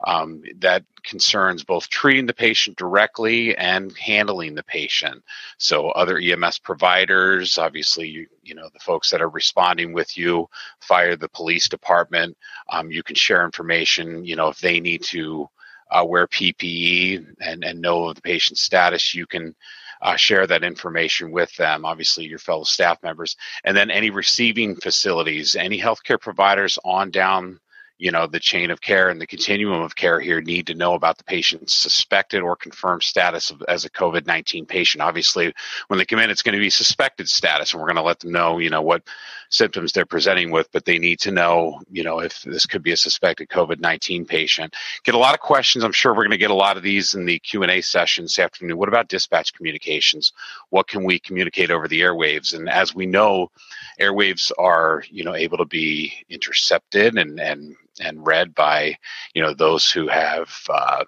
um, 0.06 0.44
that 0.60 0.84
concerns 1.04 1.64
both 1.64 1.90
treating 1.90 2.26
the 2.26 2.34
patient 2.34 2.78
directly 2.78 3.56
and 3.58 3.96
handling 3.98 4.56
the 4.56 4.64
patient. 4.64 5.24
So 5.58 5.90
other 5.90 6.20
ems 6.20 6.60
providers 6.60 7.58
obviously 7.58 8.08
you, 8.08 8.28
you 8.44 8.56
know 8.56 8.70
the 8.74 8.80
folks 8.80 9.10
that 9.12 9.22
are 9.22 9.30
responding 9.30 9.94
with 9.94 10.18
you 10.18 10.50
fire 10.82 11.16
the 11.16 11.30
police 11.30 11.68
department 11.68 12.38
um, 12.70 12.92
you 12.92 13.04
can 13.04 13.16
share 13.16 13.46
information 13.46 14.26
you 14.26 14.36
know 14.36 14.50
if 14.50 14.60
they 14.60 14.80
need 14.80 15.04
to 15.04 15.50
uh, 15.92 16.04
wear 16.06 16.28
ppe 16.28 17.26
and, 17.40 17.64
and 17.64 17.82
know 17.82 18.06
of 18.06 18.16
the 18.16 18.22
patient's 18.22 18.62
status 18.62 19.16
you 19.16 19.26
can 19.26 19.56
uh, 20.02 20.16
share 20.16 20.48
that 20.48 20.64
information 20.64 21.32
with 21.32 21.56
them, 21.56 21.86
obviously 21.86 22.26
your 22.26 22.40
fellow 22.40 22.64
staff 22.64 23.02
members, 23.04 23.36
and 23.64 23.76
then 23.76 23.92
any 23.92 24.10
receiving 24.10 24.76
facilities, 24.76 25.56
any 25.56 25.80
healthcare 25.80 26.20
providers 26.20 26.78
on 26.84 27.12
down 27.12 27.60
you 27.98 28.12
know 28.12 28.28
the 28.28 28.40
chain 28.40 28.72
of 28.72 28.82
care 28.82 29.10
and 29.10 29.20
the 29.20 29.28
continuum 29.28 29.82
of 29.82 29.96
care 29.96 30.20
here 30.20 30.42
need 30.42 30.68
to 30.68 30.76
know 30.76 30.94
about 30.94 31.18
the 31.18 31.24
patient's 31.24 31.74
suspected 31.74 32.42
or 32.42 32.56
confirmed 32.56 33.04
status 33.04 33.50
of, 33.50 33.64
as 33.68 33.86
a 33.86 33.90
covid-19 33.90 34.68
patient. 34.68 35.02
Obviously 35.02 35.54
when 35.88 35.98
they 35.98 36.06
come 36.06 36.20
in 36.20 36.30
it's 36.30 36.44
going 36.44 36.54
to 36.54 36.60
be 36.60 36.70
suspected 36.70 37.28
status 37.28 37.74
and 37.74 37.82
we're 37.82 37.88
going 37.88 37.96
to 37.96 38.02
let 38.02 38.20
them 38.20 38.32
know 38.32 38.60
you 38.60 38.70
know 38.70 38.82
what 38.82 39.04
symptoms 39.50 39.92
they're 39.92 40.06
presenting 40.06 40.52
with 40.52 40.70
but 40.72 40.86
they 40.86 41.00
need 41.00 41.20
to 41.20 41.32
know 41.32 41.80
you 41.90 42.04
know 42.04 42.20
if 42.20 42.42
this 42.44 42.66
could 42.66 42.84
be 42.84 42.92
a 42.92 42.98
suspected 42.98 43.50
covid-19 43.50 44.28
patient. 44.28 44.76
Get 45.04 45.16
a 45.16 45.20
lot 45.20 45.34
of 45.34 45.40
questions. 45.40 45.84
I'm 45.84 45.92
sure 45.92 46.14
we're 46.14 46.24
going 46.24 46.32
to 46.32 46.38
get 46.38 46.52
a 46.52 46.56
lot 46.56 46.78
of 46.78 46.84
these 46.84 47.14
in 47.14 47.26
the 47.26 47.40
q&a 47.40 47.82
session 47.82 48.26
this 48.26 48.40
afternoon. 48.40 48.78
What 48.78 48.90
about 48.90 49.10
dispatch 49.10 49.54
communications? 49.54 50.34
What 50.70 50.88
can 50.88 51.04
we 51.04 51.20
communicate 51.20 51.72
over 51.72 51.88
the 51.88 52.02
airwaves? 52.02 52.54
And 52.54 52.70
as 52.70 52.94
we 52.94 53.06
know 53.06 53.52
airwaves 54.00 54.52
are 54.58 55.04
you 55.10 55.24
know 55.24 55.36
able 55.36 55.58
to 55.58 55.66
be 55.66 56.14
intercepted 56.30 57.18
and 57.18 57.40
and 57.40 57.76
and 58.00 58.26
read 58.26 58.54
by 58.56 58.98
you 59.34 59.42
know 59.42 59.54
those 59.54 59.90
who 59.90 60.08
have 60.08 60.50
uh, 60.70 61.04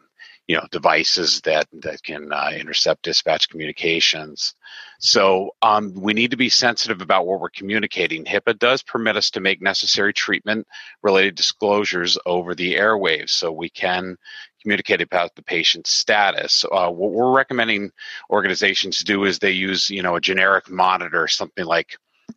you 0.50 0.56
know 0.56 0.66
devices 0.72 1.42
that 1.42 1.68
that 1.72 2.02
can 2.02 2.34
uh, 2.34 2.50
intercept 2.58 3.04
dispatch 3.04 3.50
communications. 3.50 4.56
So 5.00 5.52
um, 5.62 5.94
we 5.94 6.14
need 6.14 6.32
to 6.32 6.38
be 6.38 6.50
sensitive 6.50 7.02
about 7.02 7.28
what 7.28 7.40
we're 7.40 7.52
communicating. 7.52 8.26
HIPAA 8.26 8.58
does 8.58 8.82
permit 8.84 9.16
us 9.16 9.30
to 9.32 9.40
make 9.40 9.62
necessary 9.62 10.12
treatment 10.12 10.68
related 11.04 11.36
disclosures 11.36 12.18
over 12.26 12.56
the 12.56 12.76
airwaves, 12.76 13.30
so 13.30 13.52
we 13.52 13.70
can 13.70 14.18
communicate 14.62 15.02
about 15.02 15.36
the 15.36 15.44
patient's 15.44 15.92
status. 15.92 16.66
Uh, 16.72 16.90
what 16.90 17.12
we're 17.12 17.32
recommending 17.32 17.92
organizations 18.32 19.04
do 19.04 19.26
is 19.26 19.38
they 19.38 19.52
use 19.52 19.90
you 19.92 20.02
know 20.02 20.16
a 20.16 20.22
generic 20.22 20.68
monitor, 20.68 21.28
something 21.28 21.66
like 21.66 21.96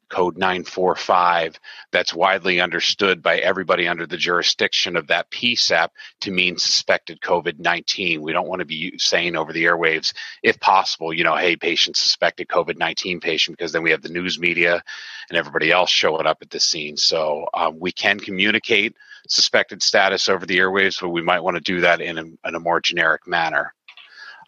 code 0.09 0.37
945 0.37 1.59
that's 1.91 2.15
widely 2.15 2.61
understood 2.61 3.23
by 3.23 3.39
everybody 3.39 3.89
under 3.89 4.07
the 4.07 4.17
jurisdiction 4.17 4.97
of 4.97 5.07
that 5.09 5.31
PSAP 5.31 5.89
to 6.21 6.31
mean 6.31 6.57
suspected 6.57 7.21
COVID 7.21 7.59
19. 7.59 8.23
We 8.23 8.33
don't 8.33 8.49
want 8.49 8.61
to 8.61 8.67
be 8.67 8.99
saying 8.99 9.37
over 9.37 9.53
the 9.53 9.65
airwaves, 9.65 10.13
if 10.43 10.59
possible, 10.61 11.13
you 11.13 11.25
know, 11.25 11.37
hey, 11.37 11.57
patient 11.57 11.97
suspected 11.97 12.49
COVID 12.49 12.79
19 12.79 13.21
patient, 13.21 13.57
because 13.57 13.73
then 13.73 13.83
we 13.83 13.91
have 13.91 14.03
the 14.03 14.09
news 14.09 14.39
media 14.39 14.83
and 15.29 15.39
everybody 15.39 15.71
else 15.71 15.91
showing 15.91 16.27
up 16.27 16.39
at 16.43 16.51
the 16.51 16.61
scene. 16.61 16.97
So 16.97 17.47
um, 17.55 17.79
we 17.79 17.93
can 17.93 18.19
communicate 18.19 18.97
suspected 19.29 19.83
status 19.83 20.29
over 20.29 20.47
the 20.47 20.59
airwaves, 20.59 21.01
but 21.01 21.11
we 21.11 21.23
might 21.23 21.41
want 21.41 21.57
to 21.57 21.63
do 21.63 21.81
that 21.81 22.01
in 22.01 22.19
a, 22.19 22.25
in 22.49 22.55
a 22.55 22.61
more 22.61 22.81
generic 22.81 23.27
manner. 23.27 23.75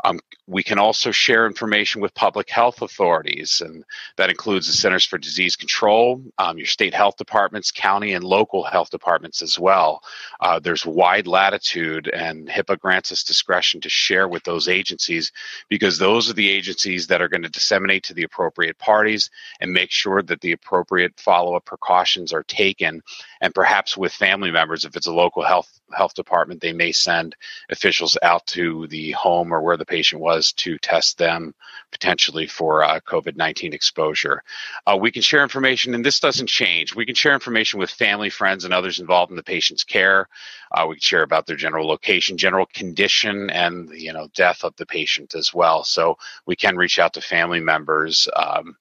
Um, 0.05 0.21
we 0.47 0.63
can 0.63 0.79
also 0.79 1.11
share 1.11 1.47
information 1.47 2.03
with 2.03 2.15
public 2.15 2.51
health 2.51 2.83
authorities, 2.83 3.63
and 3.65 3.83
that 4.17 4.29
includes 4.29 4.67
the 4.67 4.75
Centers 4.75 5.07
for 5.07 5.17
Disease 5.17 5.57
Control, 5.57 6.23
um, 6.37 6.59
your 6.59 6.67
state 6.67 6.93
health 6.93 7.17
departments, 7.17 7.71
county 7.71 8.13
and 8.13 8.23
local 8.23 8.63
health 8.63 8.91
departments 8.91 9.41
as 9.41 9.59
well. 9.59 10.03
Uh, 10.41 10.61
there's 10.61 10.85
wide 10.85 11.27
latitude, 11.27 12.09
and 12.09 12.49
HIPAA 12.49 12.79
grants 12.79 13.11
us 13.11 13.25
discretion 13.25 13.81
to 13.81 13.89
share 13.89 14.29
with 14.29 14.45
those 14.45 14.69
agencies 14.69 15.33
because 15.71 15.99
those 15.99 16.29
are 16.29 16.35
the 16.35 16.51
agencies 16.51 17.07
that 17.07 17.23
are 17.23 17.29
going 17.29 17.43
to 17.43 17.49
disseminate 17.49 18.05
to 18.05 18.15
the 18.15 18.25
appropriate 18.25 18.79
parties 18.79 19.31
and 19.61 19.73
make 19.73 19.91
sure 19.91 20.21
that 20.21 20.43
the 20.43 20.53
appropriate 20.53 21.19
follow 21.19 21.57
up 21.57 21.65
precautions 21.65 22.33
are 22.35 22.45
taken. 22.45 23.03
And 23.41 23.55
perhaps 23.55 23.97
with 23.97 24.13
family 24.13 24.51
members, 24.51 24.85
if 24.85 24.95
it's 24.97 25.07
a 25.07 25.13
local 25.13 25.43
health 25.43 25.81
health 25.95 26.15
department, 26.15 26.61
they 26.61 26.73
may 26.73 26.93
send 26.93 27.37
officials 27.71 28.17
out 28.23 28.47
to 28.47 28.87
the 28.89 29.13
home 29.13 29.53
or 29.53 29.61
where 29.63 29.77
the 29.77 29.87
patient 29.87 30.21
was 30.21 30.53
to 30.53 30.79
test 30.79 31.19
them 31.19 31.55
potentially 31.91 32.47
for 32.47 32.85
uh, 32.85 33.01
COVID 33.01 33.37
19 33.37 33.73
exposure. 33.73 34.43
Uh, 34.87 34.97
we 35.01 35.11
can 35.11 35.23
share 35.23 35.43
information, 35.43 35.95
and 35.95 36.05
this 36.05 36.21
doesn't 36.21 36.49
change. 36.49 36.95
We 36.95 37.07
can 37.07 37.15
share 37.15 37.35
information 37.35 37.79
with 37.79 37.91
family, 37.91 38.31
friends, 38.31 38.65
and 38.65 38.75
others 38.75 39.01
involved 39.01 39.31
in 39.31 39.37
the 39.37 39.43
patient's 39.43 39.85
care. 39.85 40.29
Uh, 40.73 40.87
we 40.89 40.97
can 40.97 41.01
share 41.01 41.23
about 41.23 41.47
their 41.47 41.57
general 41.57 41.87
location, 41.87 42.37
general 42.37 42.67
condition, 42.67 43.51
and 43.51 43.91
you 43.91 44.13
know 44.13 44.29
death 44.35 44.65
of 44.65 44.75
the 44.77 44.87
patient 44.87 45.35
as 45.35 45.55
well. 45.55 45.85
So 45.85 46.19
we 46.47 46.57
can 46.57 46.77
reach 46.77 46.99
out 46.99 47.15
to 47.15 47.21
family 47.21 47.61
members. 47.61 48.29
Um, 48.37 48.77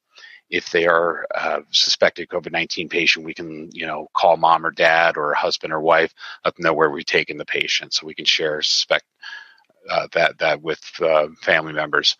if 0.50 0.72
they 0.72 0.86
are 0.86 1.26
a 1.34 1.62
suspected 1.72 2.30
COVID-19 2.30 2.90
patient, 2.90 3.26
we 3.26 3.34
can, 3.34 3.70
you 3.72 3.86
know, 3.86 4.08
call 4.14 4.38
mom 4.38 4.66
or 4.66 4.72
dad 4.72 5.18
or 5.18 5.34
husband 5.34 5.74
or 5.74 5.82
wife, 5.82 6.14
let 6.46 6.56
them 6.56 6.64
know 6.64 6.74
where 6.74 6.90
we've 6.90 7.06
taken 7.06 7.38
the 7.38 7.46
patient, 7.46 7.94
so 7.94 8.06
we 8.06 8.14
can 8.14 8.26
share 8.26 8.62
suspect 8.62 9.06
uh, 9.90 10.08
that 10.14 10.38
that 10.40 10.62
with 10.62 10.82
uh, 11.02 11.28
family 11.42 11.74
members. 11.74 12.16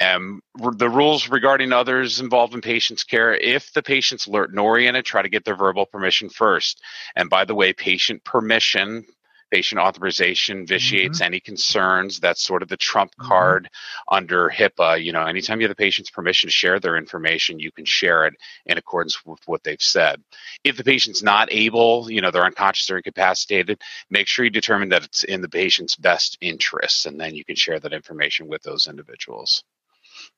And 0.00 0.40
the 0.76 0.88
rules 0.88 1.28
regarding 1.28 1.72
others 1.72 2.20
involved 2.20 2.54
in 2.54 2.60
patient's 2.60 3.04
care: 3.04 3.34
if 3.34 3.72
the 3.72 3.82
patient's 3.82 4.26
alert 4.26 4.50
and 4.50 4.58
oriented, 4.58 5.04
try 5.04 5.22
to 5.22 5.28
get 5.28 5.44
their 5.44 5.56
verbal 5.56 5.86
permission 5.86 6.28
first. 6.28 6.80
And 7.16 7.30
by 7.30 7.44
the 7.44 7.54
way, 7.54 7.72
patient 7.72 8.24
permission 8.24 9.04
patient 9.50 9.80
authorization 9.80 10.66
vitiates 10.66 11.18
mm-hmm. 11.18 11.26
any 11.26 11.40
concerns. 11.40 12.20
That's 12.20 12.42
sort 12.42 12.62
of 12.62 12.68
the 12.68 12.76
trump 12.76 13.12
mm-hmm. 13.12 13.28
card 13.28 13.64
mm-hmm. 13.64 14.14
under 14.16 14.48
HIPAA. 14.48 15.02
You 15.02 15.12
know, 15.12 15.24
anytime 15.24 15.60
you 15.60 15.66
have 15.66 15.76
the 15.76 15.82
patient's 15.82 16.10
permission 16.10 16.48
to 16.48 16.52
share 16.52 16.80
their 16.80 16.96
information, 16.96 17.58
you 17.58 17.72
can 17.72 17.84
share 17.84 18.26
it 18.26 18.34
in 18.66 18.78
accordance 18.78 19.24
with 19.24 19.40
what 19.46 19.62
they've 19.64 19.80
said. 19.80 20.22
If 20.62 20.76
the 20.76 20.84
patient's 20.84 21.22
not 21.22 21.48
able, 21.52 22.10
you 22.10 22.20
know, 22.20 22.30
they're 22.30 22.44
unconscious 22.44 22.90
or 22.90 22.96
incapacitated, 22.96 23.80
make 24.10 24.26
sure 24.26 24.44
you 24.44 24.50
determine 24.50 24.88
that 24.90 25.04
it's 25.04 25.24
in 25.24 25.40
the 25.40 25.48
patient's 25.48 25.96
best 25.96 26.38
interests, 26.40 27.06
and 27.06 27.20
then 27.20 27.34
you 27.34 27.44
can 27.44 27.56
share 27.56 27.80
that 27.80 27.92
information 27.92 28.48
with 28.48 28.62
those 28.62 28.86
individuals. 28.86 29.62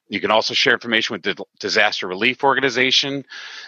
You 0.08 0.20
can 0.20 0.30
also 0.30 0.54
share 0.54 0.72
information 0.72 1.14
with 1.14 1.22
the 1.22 1.44
disaster 1.58 2.06
relief 2.06 2.44
organization. 2.44 3.24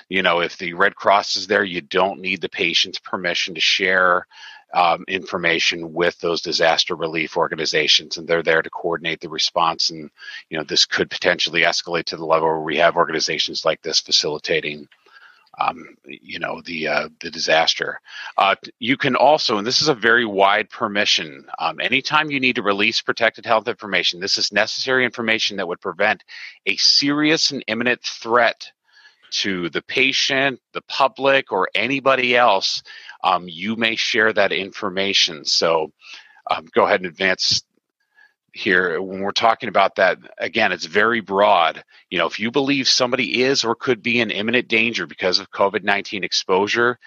You 0.09 0.23
know, 0.23 0.41
if 0.41 0.57
the 0.57 0.75
Red 0.75 0.95
Cross 0.95 1.37
is 1.37 1.47
there, 1.47 1.65
you 1.65 1.81
don't 1.81 2.21
need 2.21 2.41
the 2.41 2.49
patient's 2.49 2.99
permission 2.99 3.55
to 3.55 3.61
share 3.61 4.27
um, 4.75 5.05
information 5.09 5.93
with 5.93 6.19
those 6.21 6.43
disaster 6.43 6.95
relief 6.95 7.37
organizations, 7.37 8.17
and 8.17 8.29
they're 8.29 8.43
there 8.43 8.63
to 8.63 8.71
coordinate 8.71 9.21
the 9.21 9.29
response. 9.29 9.91
And 9.91 10.11
you 10.51 10.59
know, 10.59 10.65
this 10.65 10.87
could 10.87 11.11
potentially 11.11 11.63
escalate 11.63 12.05
to 12.07 12.17
the 12.17 12.27
level 12.27 12.49
where 12.49 12.61
we 12.61 12.77
have 12.79 12.97
organizations 12.97 13.65
like 13.65 13.83
this 13.83 14.01
facilitating. 14.01 14.89
Um, 15.61 15.97
you 16.05 16.39
know 16.39 16.63
the 16.65 16.87
uh, 16.87 17.09
the 17.21 17.33
disaster. 17.33 18.01
Uh, 18.37 18.55
you 18.79 18.97
can 18.97 19.17
also, 19.17 19.59
and 19.59 19.67
this 19.67 19.83
is 19.83 19.89
a 19.89 19.95
very 19.95 20.25
wide 20.25 20.71
permission. 20.71 21.47
Um, 21.59 21.81
anytime 21.81 22.31
you 22.31 22.39
need 22.39 22.57
to 22.57 22.63
release 22.63 23.01
protected 23.01 23.45
health 23.45 23.67
information, 23.67 24.21
this 24.21 24.39
is 24.39 24.53
necessary 24.53 25.05
information 25.05 25.57
that 25.57 25.67
would 25.67 25.81
prevent 25.81 26.23
a 26.67 26.77
serious 26.77 27.51
and 27.51 27.65
imminent 27.67 28.03
threat 28.03 28.71
to 29.31 29.69
the 29.71 29.83
patient, 29.83 30.61
the 30.73 30.83
public, 30.83 31.53
or 31.53 31.69
anybody 31.75 32.37
else 32.37 32.83
um, 33.25 33.47
you 33.49 33.77
may 33.77 33.97
share 33.97 34.33
that 34.33 34.53
information. 34.53 35.45
So 35.45 35.93
um, 36.51 36.67
go 36.75 36.85
ahead 36.87 37.01
and 37.01 37.07
advance 37.09 37.63
here. 38.53 39.01
When 39.03 39.21
we're 39.21 39.33
talking 39.33 39.69
about 39.69 39.97
that 39.97 40.19
again 40.39 40.73
it's 40.73 40.87
very 40.87 41.21
broad. 41.21 41.85
You 42.11 42.19
know 42.19 42.27
if 42.27 42.41
you 42.41 42.51
believe 42.51 42.89
somebody 42.89 43.43
is 43.43 43.65
or 43.65 43.75
could 43.75 44.03
be 44.03 44.21
in 44.21 44.31
imminent 44.31 44.69
danger 44.69 45.07
because 45.07 45.39
of 45.39 45.51
covid-19 45.51 46.25
exposure 46.25 46.99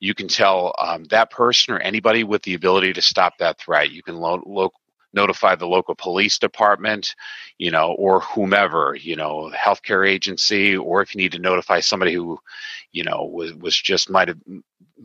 you 0.00 0.14
can 0.14 0.28
tell 0.28 0.74
um, 0.78 1.04
that 1.04 1.30
person 1.30 1.74
or 1.74 1.78
anybody 1.78 2.24
with 2.24 2.42
the 2.42 2.54
ability 2.54 2.92
to 2.94 3.02
stop 3.02 3.38
that 3.38 3.58
threat. 3.58 3.92
You 3.92 4.02
can 4.02 4.16
lo- 4.16 4.42
lo- 4.44 4.72
notify 5.12 5.54
the 5.54 5.66
local 5.66 5.94
police 5.94 6.38
department, 6.38 7.14
you 7.58 7.70
know, 7.70 7.92
or 7.92 8.20
whomever, 8.20 8.96
you 9.00 9.16
know, 9.16 9.50
healthcare 9.54 10.08
agency, 10.08 10.76
or 10.76 11.02
if 11.02 11.14
you 11.14 11.20
need 11.20 11.32
to 11.32 11.38
notify 11.38 11.80
somebody 11.80 12.12
who, 12.12 12.38
you 12.92 13.04
know, 13.04 13.24
was, 13.24 13.54
was 13.54 13.76
just 13.76 14.10
might 14.10 14.28
have 14.28 14.38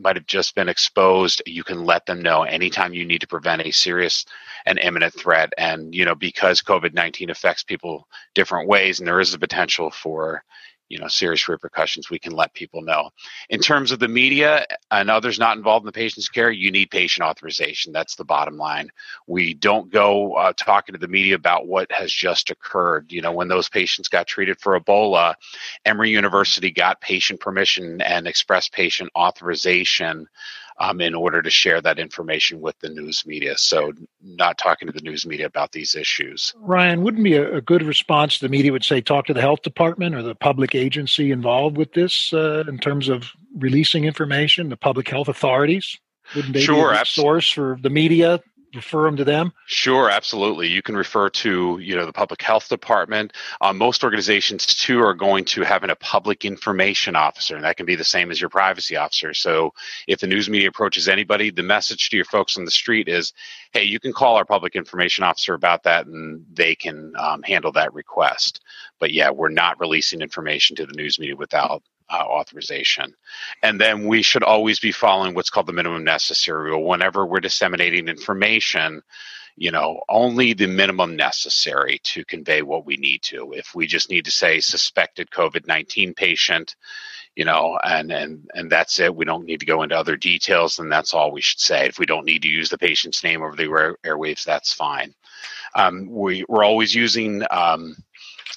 might 0.00 0.16
have 0.16 0.26
just 0.26 0.54
been 0.54 0.68
exposed, 0.68 1.42
you 1.44 1.64
can 1.64 1.84
let 1.84 2.06
them 2.06 2.22
know 2.22 2.42
anytime 2.44 2.94
you 2.94 3.04
need 3.04 3.20
to 3.20 3.26
prevent 3.26 3.62
a 3.62 3.72
serious 3.72 4.24
and 4.64 4.78
imminent 4.78 5.12
threat. 5.14 5.52
And, 5.58 5.94
you 5.94 6.04
know, 6.04 6.14
because 6.14 6.62
COVID 6.62 6.94
19 6.94 7.30
affects 7.30 7.64
people 7.64 8.06
different 8.34 8.68
ways 8.68 9.00
and 9.00 9.08
there 9.08 9.20
is 9.20 9.34
a 9.34 9.38
potential 9.38 9.90
for, 9.90 10.44
you 10.88 10.98
know 10.98 11.08
serious 11.08 11.48
repercussions 11.48 12.10
we 12.10 12.18
can 12.18 12.32
let 12.32 12.54
people 12.54 12.82
know. 12.82 13.10
In 13.48 13.60
terms 13.60 13.92
of 13.92 13.98
the 13.98 14.08
media 14.08 14.66
and 14.90 15.10
others 15.10 15.38
not 15.38 15.56
involved 15.56 15.84
in 15.84 15.86
the 15.86 15.92
patient's 15.92 16.28
care 16.28 16.50
you 16.50 16.70
need 16.70 16.90
patient 16.90 17.26
authorization. 17.26 17.92
That's 17.92 18.16
the 18.16 18.24
bottom 18.24 18.56
line. 18.56 18.90
We 19.26 19.54
don't 19.54 19.90
go 19.90 20.34
uh, 20.34 20.52
talking 20.56 20.94
to 20.94 20.98
the 20.98 21.08
media 21.08 21.34
about 21.34 21.66
what 21.66 21.90
has 21.92 22.12
just 22.12 22.50
occurred. 22.50 23.12
You 23.12 23.22
know 23.22 23.32
when 23.32 23.48
those 23.48 23.68
patients 23.68 24.08
got 24.08 24.26
treated 24.26 24.60
for 24.60 24.78
ebola 24.78 25.34
emory 25.84 26.10
university 26.10 26.70
got 26.70 27.00
patient 27.00 27.40
permission 27.40 28.00
and 28.00 28.26
express 28.26 28.68
patient 28.68 29.10
authorization 29.16 30.28
um, 30.80 31.00
in 31.00 31.14
order 31.14 31.42
to 31.42 31.50
share 31.50 31.80
that 31.80 31.98
information 31.98 32.60
with 32.60 32.78
the 32.80 32.88
news 32.88 33.24
media. 33.26 33.56
So, 33.56 33.92
not 34.22 34.58
talking 34.58 34.86
to 34.86 34.92
the 34.92 35.00
news 35.00 35.26
media 35.26 35.46
about 35.46 35.72
these 35.72 35.94
issues. 35.94 36.54
Ryan, 36.56 37.02
wouldn't 37.02 37.24
be 37.24 37.34
a, 37.34 37.56
a 37.56 37.60
good 37.60 37.82
response? 37.82 38.38
The 38.38 38.48
media 38.48 38.72
would 38.72 38.84
say, 38.84 39.00
talk 39.00 39.26
to 39.26 39.34
the 39.34 39.40
health 39.40 39.62
department 39.62 40.14
or 40.14 40.22
the 40.22 40.34
public 40.34 40.74
agency 40.74 41.30
involved 41.30 41.76
with 41.76 41.92
this 41.92 42.32
uh, 42.32 42.64
in 42.68 42.78
terms 42.78 43.08
of 43.08 43.32
releasing 43.56 44.04
information, 44.04 44.68
the 44.68 44.76
public 44.76 45.08
health 45.08 45.28
authorities. 45.28 45.98
Wouldn't 46.34 46.54
they 46.54 46.60
sure, 46.60 46.92
be 46.92 46.98
a 46.98 47.04
source 47.04 47.50
for 47.50 47.78
the 47.80 47.90
media 47.90 48.40
refer 48.74 49.04
them 49.04 49.16
to 49.16 49.24
them? 49.24 49.52
Sure, 49.66 50.10
absolutely. 50.10 50.68
You 50.68 50.82
can 50.82 50.96
refer 50.96 51.30
to 51.30 51.78
you 51.80 51.96
know 51.96 52.06
the 52.06 52.12
public 52.12 52.42
health 52.42 52.68
department. 52.68 53.32
Uh, 53.60 53.72
most 53.72 54.04
organizations 54.04 54.66
too 54.66 55.00
are 55.00 55.14
going 55.14 55.44
to 55.46 55.62
having 55.62 55.90
a 55.90 55.96
public 55.96 56.44
information 56.44 57.16
officer, 57.16 57.56
and 57.56 57.64
that 57.64 57.76
can 57.76 57.86
be 57.86 57.96
the 57.96 58.04
same 58.04 58.30
as 58.30 58.40
your 58.40 58.50
privacy 58.50 58.96
officer. 58.96 59.34
So 59.34 59.72
if 60.06 60.20
the 60.20 60.26
news 60.26 60.48
media 60.48 60.68
approaches 60.68 61.08
anybody, 61.08 61.50
the 61.50 61.62
message 61.62 62.10
to 62.10 62.16
your 62.16 62.24
folks 62.24 62.56
on 62.56 62.64
the 62.64 62.70
street 62.70 63.08
is, 63.08 63.32
"Hey, 63.72 63.84
you 63.84 64.00
can 64.00 64.12
call 64.12 64.36
our 64.36 64.44
public 64.44 64.76
information 64.76 65.24
officer 65.24 65.54
about 65.54 65.82
that, 65.84 66.06
and 66.06 66.44
they 66.52 66.74
can 66.74 67.12
um, 67.18 67.42
handle 67.42 67.72
that 67.72 67.94
request." 67.94 68.60
But 68.98 69.12
yeah, 69.12 69.30
we're 69.30 69.48
not 69.48 69.80
releasing 69.80 70.20
information 70.20 70.76
to 70.76 70.86
the 70.86 70.94
news 70.94 71.18
media 71.18 71.36
without 71.36 71.82
uh, 72.10 72.24
authorization. 72.24 73.14
And 73.62 73.80
then 73.80 74.06
we 74.06 74.22
should 74.22 74.42
always 74.42 74.80
be 74.80 74.92
following 74.92 75.34
what's 75.34 75.50
called 75.50 75.66
the 75.66 75.72
minimum 75.72 76.04
necessary 76.04 76.70
rule. 76.70 76.86
Whenever 76.86 77.26
we're 77.26 77.40
disseminating 77.40 78.08
information, 78.08 79.02
you 79.58 79.72
know, 79.72 80.00
only 80.08 80.52
the 80.52 80.68
minimum 80.68 81.16
necessary 81.16 81.98
to 82.04 82.24
convey 82.24 82.62
what 82.62 82.86
we 82.86 82.96
need 82.96 83.22
to. 83.22 83.52
If 83.52 83.74
we 83.74 83.86
just 83.86 84.08
need 84.08 84.24
to 84.26 84.30
say 84.30 84.60
suspected 84.60 85.30
COVID 85.30 85.66
19 85.66 86.14
patient, 86.14 86.76
you 87.34 87.44
know, 87.44 87.78
and, 87.82 88.10
and, 88.12 88.48
and 88.54 88.70
that's 88.70 89.00
it, 89.00 89.14
we 89.14 89.24
don't 89.24 89.44
need 89.44 89.60
to 89.60 89.66
go 89.66 89.82
into 89.82 89.96
other 89.96 90.16
details, 90.16 90.76
then 90.76 90.88
that's 90.88 91.12
all 91.12 91.32
we 91.32 91.40
should 91.40 91.60
say. 91.60 91.86
If 91.86 91.98
we 91.98 92.06
don't 92.06 92.24
need 92.24 92.42
to 92.42 92.48
use 92.48 92.68
the 92.68 92.78
patient's 92.78 93.22
name 93.24 93.42
over 93.42 93.56
the 93.56 93.96
airwaves, 94.04 94.44
that's 94.44 94.72
fine. 94.72 95.12
Um, 95.74 96.08
we, 96.08 96.44
we're 96.48 96.64
always 96.64 96.94
using, 96.94 97.42
um, 97.50 97.96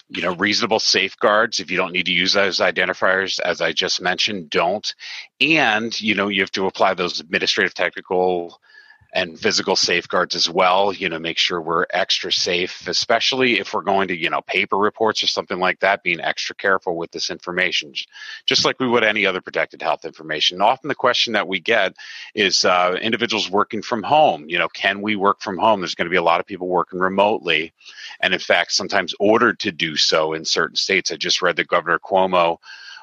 you 0.10 0.22
know 0.22 0.36
reasonable 0.36 0.80
safeguards 0.80 1.60
if 1.60 1.72
you 1.72 1.78
don't 1.78 1.92
need 1.92 2.06
to 2.06 2.12
use 2.12 2.34
those 2.34 2.60
identifiers 2.60 3.40
as 3.40 3.62
i 3.62 3.72
just 3.72 4.02
mentioned 4.02 4.50
don't. 4.50 4.94
And 5.40 6.00
you 6.00 6.16
know 6.16 6.28
you 6.28 6.42
have 6.42 6.52
to 6.52 6.68
apply 6.68 6.94
those 6.94 7.20
administrative 7.20 7.74
technical 7.74 8.60
and 9.14 9.40
physical 9.40 9.76
safeguards 9.76 10.36
as 10.36 10.50
well 10.50 10.94
you 10.94 11.10
know 11.10 11.20
make 11.20 11.38
sure 11.38 11.62
we're 11.62 11.86
extra 11.92 12.32
safe 12.32 12.88
especially 12.88 13.60
if 13.60 13.74
we're 13.74 13.82
going 13.82 14.08
to 14.08 14.18
you 14.18 14.30
know 14.30 14.42
paper 14.42 14.78
reports 14.78 15.24
or 15.24 15.28
something 15.28 15.60
like 15.60 15.80
that 15.80 16.04
being 16.04 16.22
extra 16.22 16.56
careful 16.56 16.96
with 16.96 17.12
this 17.12 17.30
information 17.30 17.94
just 18.46 18.66
like 18.66 18.80
we 18.80 18.88
would 18.88 19.04
any 19.04 19.26
other 19.26 19.42
protected 19.42 19.82
health 19.82 20.06
information. 20.06 20.56
And 20.56 20.64
often 20.64 20.88
the 20.88 20.96
question 20.96 21.34
that 21.34 21.48
we 21.48 21.60
get 21.60 21.96
is 22.36 22.66
uh, 22.66 22.98
individuals 23.02 23.50
working 23.50 23.82
from 23.82 24.04
home 24.04 24.46
you 24.48 24.58
know 24.58 24.68
can 24.70 25.02
we 25.02 25.16
work 25.16 25.42
from 25.42 25.58
home? 25.58 25.82
There's 25.82 25.96
going 25.96 26.06
to 26.06 26.12
be 26.12 26.18
a 26.18 26.24
lot 26.24 26.40
of 26.40 26.46
people 26.46 26.68
working 26.68 27.00
remotely. 27.00 27.74
And 28.20 28.34
in 28.34 28.40
fact 28.40 28.72
sometimes 28.72 29.14
ordered 29.20 29.60
to 29.60 29.72
do 29.72 29.96
so 29.96 30.34
in 30.34 30.46
certain 30.46 30.76
states. 30.76 31.12
I 31.12 31.16
just 31.16 31.42
read 31.42 31.56
that 31.58 31.68
governor 31.68 32.00
cuomo 32.00 32.58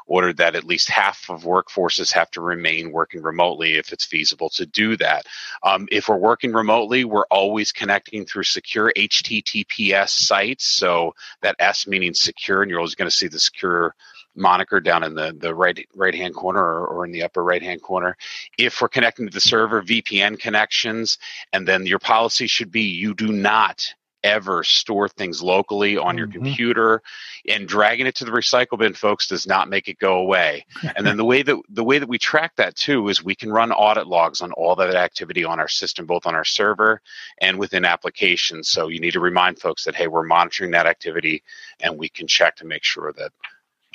ordered 0.09 0.39
that 0.39 0.57
at 0.57 0.65
least 0.65 0.89
half 0.89 1.31
of 1.31 1.45
workforces 1.45 2.13
have 2.13 2.31
to 2.33 2.41
remain 2.41 2.91
working 2.91 3.23
remotely 3.23 3.75
if 3.75 3.93
it's 3.93 4.05
feasible 4.05 4.49
to 4.49 4.67
do 4.67 4.97
that. 4.97 5.27
Um, 5.63 5.87
if 5.93 6.09
we're 6.09 6.17
working 6.17 6.53
remotely, 6.53 7.05
we're 7.05 7.27
always 7.31 7.71
connecting 7.71 8.25
through 8.25 8.45
secure 8.45 8.93
HTTPS 8.97 10.09
sites. 10.09 10.67
So 10.67 11.15
that 11.43 11.57
S 11.59 11.87
meaning 11.87 12.15
secure, 12.15 12.63
and 12.63 12.71
you're 12.71 12.81
always 12.81 12.95
going 12.95 13.11
to 13.11 13.17
see 13.17 13.29
the 13.29 13.39
secure 13.39 13.95
moniker 14.35 14.81
down 14.81 15.03
in 15.03 15.15
the, 15.15 15.37
the 15.39 15.55
right 15.55 15.87
right 15.95 16.15
hand 16.15 16.35
corner 16.35 16.63
or, 16.63 16.87
or, 16.87 17.05
in 17.05 17.13
the 17.13 17.23
upper 17.23 17.43
right 17.43 17.63
hand 17.63 17.83
corner. 17.83 18.17
If 18.57 18.81
we're 18.81 18.89
connecting 18.89 19.27
to 19.27 19.33
the 19.33 19.41
server, 19.41 19.83
VPN 19.83 20.39
connections, 20.39 21.19
and 21.53 21.67
then 21.67 21.87
your 21.87 21.99
policy 21.99 22.47
should 22.47 22.71
be 22.71 22.83
you 22.83 23.15
do 23.15 23.33
not 23.33 23.95
ever 24.29 24.63
store 24.63 25.09
things 25.09 25.43
locally 25.43 25.97
on 25.97 26.09
mm-hmm. 26.09 26.19
your 26.19 26.29
computer 26.29 27.03
and 27.49 27.67
dragging 27.67 28.07
it 28.07 28.15
to 28.15 28.25
the 28.25 28.31
recycle 28.31 28.79
bin 28.79 28.95
folks 28.95 29.27
does 29.27 29.47
not 29.47 29.69
make 29.69 29.89
it 29.89 29.99
go 29.99 30.19
away 30.19 30.65
and 30.97 31.07
then 31.07 31.17
the 31.17 31.25
way 31.25 31.43
that 31.43 31.57
the 31.69 31.85
way 31.85 31.99
that 31.99 32.09
we 32.09 32.19
track 32.19 32.55
that 32.57 32.77
too 32.77 33.09
is 33.09 33.25
we 33.25 33.35
can 33.35 33.51
run 33.51 33.73
audit 33.73 34.07
logs 34.07 34.41
on 34.41 34.53
all 34.53 34.77
that 34.77 34.95
activity 34.95 35.45
on 35.45 35.59
our 35.59 35.69
system 35.69 36.07
both 36.07 36.27
on 36.27 36.35
our 36.35 36.45
server 36.45 37.01
and 37.41 37.59
within 37.59 37.85
applications 37.85 38.69
so 38.69 38.89
you 38.89 39.01
need 39.01 39.13
to 39.13 39.21
remind 39.21 39.59
folks 39.59 39.85
that 39.85 39.95
hey 39.95 40.07
we're 40.07 40.23
monitoring 40.23 40.71
that 40.71 40.87
activity 40.87 41.43
and 41.81 41.99
we 41.99 42.09
can 42.09 42.27
check 42.27 42.57
to 42.57 42.67
make 42.67 42.85
sure 42.85 43.13
that 43.13 43.33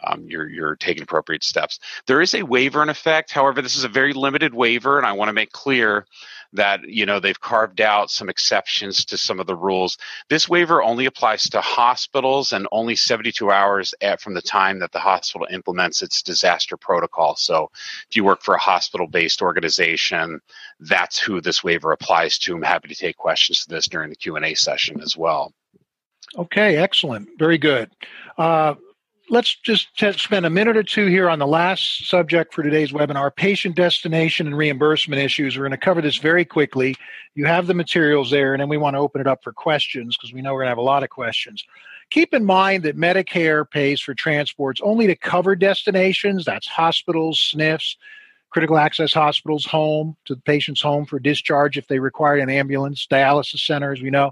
um, 0.05 0.25
you're 0.27 0.49
you're 0.49 0.75
taking 0.75 1.03
appropriate 1.03 1.43
steps. 1.43 1.79
There 2.07 2.21
is 2.21 2.33
a 2.33 2.43
waiver 2.43 2.83
in 2.83 2.89
effect. 2.89 3.31
However, 3.31 3.61
this 3.61 3.75
is 3.75 3.83
a 3.83 3.89
very 3.89 4.13
limited 4.13 4.53
waiver, 4.53 4.97
and 4.97 5.07
I 5.07 5.13
want 5.13 5.29
to 5.29 5.33
make 5.33 5.51
clear 5.51 6.05
that 6.53 6.87
you 6.87 7.05
know 7.05 7.19
they've 7.19 7.39
carved 7.39 7.81
out 7.81 8.09
some 8.09 8.29
exceptions 8.29 9.05
to 9.05 9.17
some 9.17 9.39
of 9.39 9.47
the 9.47 9.55
rules. 9.55 9.97
This 10.29 10.47
waiver 10.47 10.81
only 10.81 11.05
applies 11.05 11.43
to 11.43 11.61
hospitals 11.61 12.53
and 12.53 12.67
only 12.71 12.95
72 12.95 13.51
hours 13.51 13.93
at, 14.01 14.21
from 14.21 14.33
the 14.33 14.41
time 14.41 14.79
that 14.79 14.91
the 14.91 14.99
hospital 14.99 15.47
implements 15.51 16.01
its 16.01 16.21
disaster 16.21 16.77
protocol. 16.77 17.35
So 17.35 17.71
if 18.09 18.15
you 18.15 18.23
work 18.23 18.41
for 18.41 18.55
a 18.55 18.59
hospital-based 18.59 19.41
organization, 19.41 20.39
that's 20.79 21.19
who 21.19 21.41
this 21.41 21.63
waiver 21.63 21.91
applies 21.91 22.37
to. 22.39 22.55
I'm 22.55 22.61
happy 22.61 22.87
to 22.89 22.95
take 22.95 23.17
questions 23.17 23.63
to 23.63 23.69
this 23.69 23.87
during 23.87 24.09
the 24.09 24.15
Q&A 24.15 24.53
session 24.53 25.01
as 25.01 25.17
well. 25.17 25.53
Okay, 26.37 26.77
excellent. 26.77 27.29
Very 27.37 27.57
good. 27.57 27.91
Uh, 28.37 28.75
let's 29.29 29.55
just 29.55 29.87
spend 30.19 30.45
a 30.45 30.49
minute 30.49 30.75
or 30.75 30.83
two 30.83 31.07
here 31.07 31.29
on 31.29 31.39
the 31.39 31.47
last 31.47 32.07
subject 32.07 32.53
for 32.53 32.61
today's 32.61 32.91
webinar 32.91 33.33
patient 33.35 33.75
destination 33.75 34.47
and 34.47 34.57
reimbursement 34.57 35.21
issues. 35.21 35.57
We're 35.57 35.63
going 35.63 35.71
to 35.71 35.77
cover 35.77 36.01
this 36.01 36.17
very 36.17 36.45
quickly. 36.45 36.95
You 37.35 37.45
have 37.45 37.67
the 37.67 37.73
materials 37.73 38.31
there, 38.31 38.53
and 38.53 38.61
then 38.61 38.69
we 38.69 38.77
want 38.77 38.95
to 38.95 38.99
open 38.99 39.21
it 39.21 39.27
up 39.27 39.43
for 39.43 39.53
questions 39.53 40.17
because 40.17 40.33
we 40.33 40.41
know 40.41 40.53
we're 40.53 40.59
going 40.59 40.67
to 40.67 40.71
have 40.71 40.77
a 40.77 40.81
lot 40.81 41.03
of 41.03 41.09
questions. 41.09 41.63
Keep 42.09 42.33
in 42.33 42.43
mind 42.43 42.83
that 42.83 42.97
Medicare 42.97 43.69
pays 43.69 44.01
for 44.01 44.13
transports 44.13 44.81
only 44.83 45.07
to 45.07 45.15
covered 45.15 45.59
destinations 45.59 46.45
that's 46.45 46.67
hospitals, 46.67 47.53
SNFs, 47.55 47.95
critical 48.49 48.77
access 48.77 49.13
hospitals, 49.13 49.65
home 49.65 50.15
to 50.25 50.35
the 50.35 50.41
patient's 50.41 50.81
home 50.81 51.05
for 51.05 51.17
discharge 51.17 51.77
if 51.77 51.87
they 51.87 51.99
require 51.99 52.37
an 52.37 52.49
ambulance, 52.49 53.07
dialysis 53.09 53.65
centers, 53.65 54.01
we 54.01 54.11
know 54.11 54.31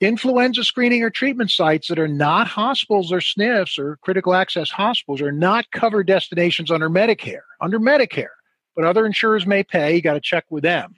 influenza 0.00 0.64
screening 0.64 1.02
or 1.02 1.10
treatment 1.10 1.50
sites 1.50 1.88
that 1.88 1.98
are 1.98 2.08
not 2.08 2.46
hospitals 2.46 3.12
or 3.12 3.18
SNFs 3.18 3.78
or 3.78 3.96
critical 4.02 4.34
access 4.34 4.70
hospitals 4.70 5.20
are 5.20 5.32
not 5.32 5.70
covered 5.70 6.06
destinations 6.06 6.70
under 6.70 6.90
Medicare, 6.90 7.42
under 7.60 7.78
Medicare, 7.78 8.34
but 8.74 8.84
other 8.84 9.06
insurers 9.06 9.46
may 9.46 9.62
pay. 9.62 9.94
You 9.94 10.02
got 10.02 10.14
to 10.14 10.20
check 10.20 10.44
with 10.50 10.62
them. 10.62 10.96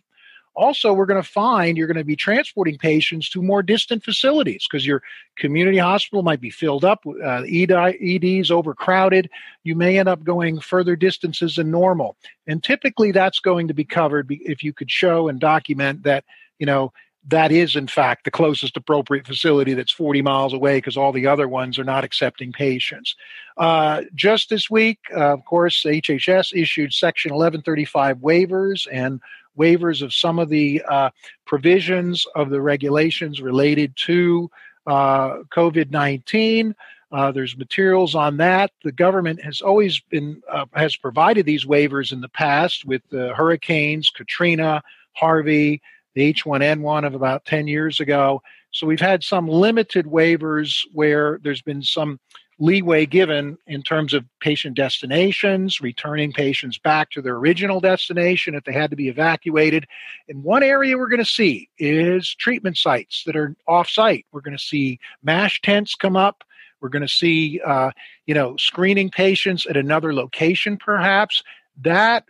Also, 0.56 0.94
we're 0.94 1.04
going 1.04 1.22
to 1.22 1.28
find 1.28 1.76
you're 1.76 1.86
going 1.86 1.98
to 1.98 2.04
be 2.04 2.16
transporting 2.16 2.78
patients 2.78 3.28
to 3.28 3.42
more 3.42 3.62
distant 3.62 4.02
facilities 4.02 4.66
because 4.66 4.86
your 4.86 5.02
community 5.36 5.76
hospital 5.76 6.22
might 6.22 6.40
be 6.40 6.48
filled 6.48 6.82
up, 6.82 7.04
uh, 7.06 7.42
EDs 7.46 8.50
overcrowded. 8.50 9.28
You 9.64 9.74
may 9.74 9.98
end 9.98 10.08
up 10.08 10.24
going 10.24 10.60
further 10.60 10.96
distances 10.96 11.56
than 11.56 11.70
normal. 11.70 12.16
And 12.46 12.64
typically, 12.64 13.12
that's 13.12 13.38
going 13.38 13.68
to 13.68 13.74
be 13.74 13.84
covered 13.84 14.28
if 14.30 14.62
you 14.62 14.72
could 14.72 14.90
show 14.90 15.28
and 15.28 15.38
document 15.38 16.04
that 16.04 16.24
you 16.58 16.64
know 16.64 16.90
that 17.26 17.50
is 17.50 17.76
in 17.76 17.86
fact 17.86 18.24
the 18.24 18.30
closest 18.30 18.76
appropriate 18.76 19.26
facility 19.26 19.74
that's 19.74 19.92
40 19.92 20.22
miles 20.22 20.52
away 20.52 20.78
because 20.78 20.96
all 20.96 21.12
the 21.12 21.26
other 21.26 21.48
ones 21.48 21.78
are 21.78 21.84
not 21.84 22.04
accepting 22.04 22.52
patients 22.52 23.14
uh, 23.56 24.02
just 24.14 24.48
this 24.48 24.70
week 24.70 24.98
uh, 25.14 25.32
of 25.32 25.44
course 25.44 25.82
hhs 25.82 26.54
issued 26.54 26.92
section 26.92 27.30
1135 27.30 28.18
waivers 28.18 28.86
and 28.90 29.20
waivers 29.58 30.02
of 30.02 30.12
some 30.12 30.38
of 30.38 30.48
the 30.48 30.82
uh, 30.88 31.10
provisions 31.46 32.26
of 32.34 32.50
the 32.50 32.60
regulations 32.60 33.40
related 33.40 33.92
to 33.96 34.50
uh, 34.86 35.38
covid-19 35.50 36.74
uh, 37.12 37.30
there's 37.30 37.56
materials 37.56 38.16
on 38.16 38.36
that. 38.38 38.72
The 38.82 38.90
government 38.90 39.40
has 39.42 39.60
always 39.60 40.00
been 40.00 40.42
uh, 40.50 40.66
has 40.74 40.96
provided 40.96 41.46
these 41.46 41.64
waivers 41.64 42.12
in 42.12 42.20
the 42.20 42.28
past 42.28 42.84
with 42.84 43.00
the 43.10 43.32
hurricanes, 43.32 44.10
Katrina, 44.10 44.82
Harvey, 45.12 45.80
the 46.16 46.32
H1N1 46.32 47.06
of 47.06 47.14
about 47.14 47.44
10 47.44 47.68
years 47.68 48.00
ago. 48.00 48.42
So 48.72 48.86
we've 48.86 48.98
had 48.98 49.22
some 49.22 49.46
limited 49.46 50.06
waivers 50.06 50.80
where 50.92 51.38
there's 51.42 51.62
been 51.62 51.82
some 51.82 52.18
leeway 52.58 53.04
given 53.04 53.58
in 53.66 53.82
terms 53.82 54.14
of 54.14 54.24
patient 54.40 54.76
destinations, 54.76 55.82
returning 55.82 56.32
patients 56.32 56.78
back 56.78 57.10
to 57.10 57.20
their 57.20 57.36
original 57.36 57.80
destination 57.80 58.54
if 58.54 58.64
they 58.64 58.72
had 58.72 58.88
to 58.88 58.96
be 58.96 59.08
evacuated. 59.08 59.86
And 60.26 60.42
one 60.42 60.62
area 60.62 60.96
we're 60.96 61.08
going 61.08 61.18
to 61.18 61.24
see 61.26 61.68
is 61.78 62.34
treatment 62.34 62.78
sites 62.78 63.24
that 63.26 63.36
are 63.36 63.54
off 63.68 63.90
site. 63.90 64.24
We're 64.32 64.40
going 64.40 64.56
to 64.56 64.62
see 64.62 64.98
MASH 65.22 65.60
tents 65.60 65.94
come 65.94 66.16
up. 66.16 66.44
We're 66.80 66.88
going 66.88 67.06
to 67.06 67.08
see, 67.08 67.60
uh, 67.60 67.90
you 68.24 68.32
know, 68.32 68.56
screening 68.56 69.10
patients 69.10 69.66
at 69.66 69.76
another 69.76 70.14
location, 70.14 70.78
perhaps. 70.78 71.42
That 71.82 72.24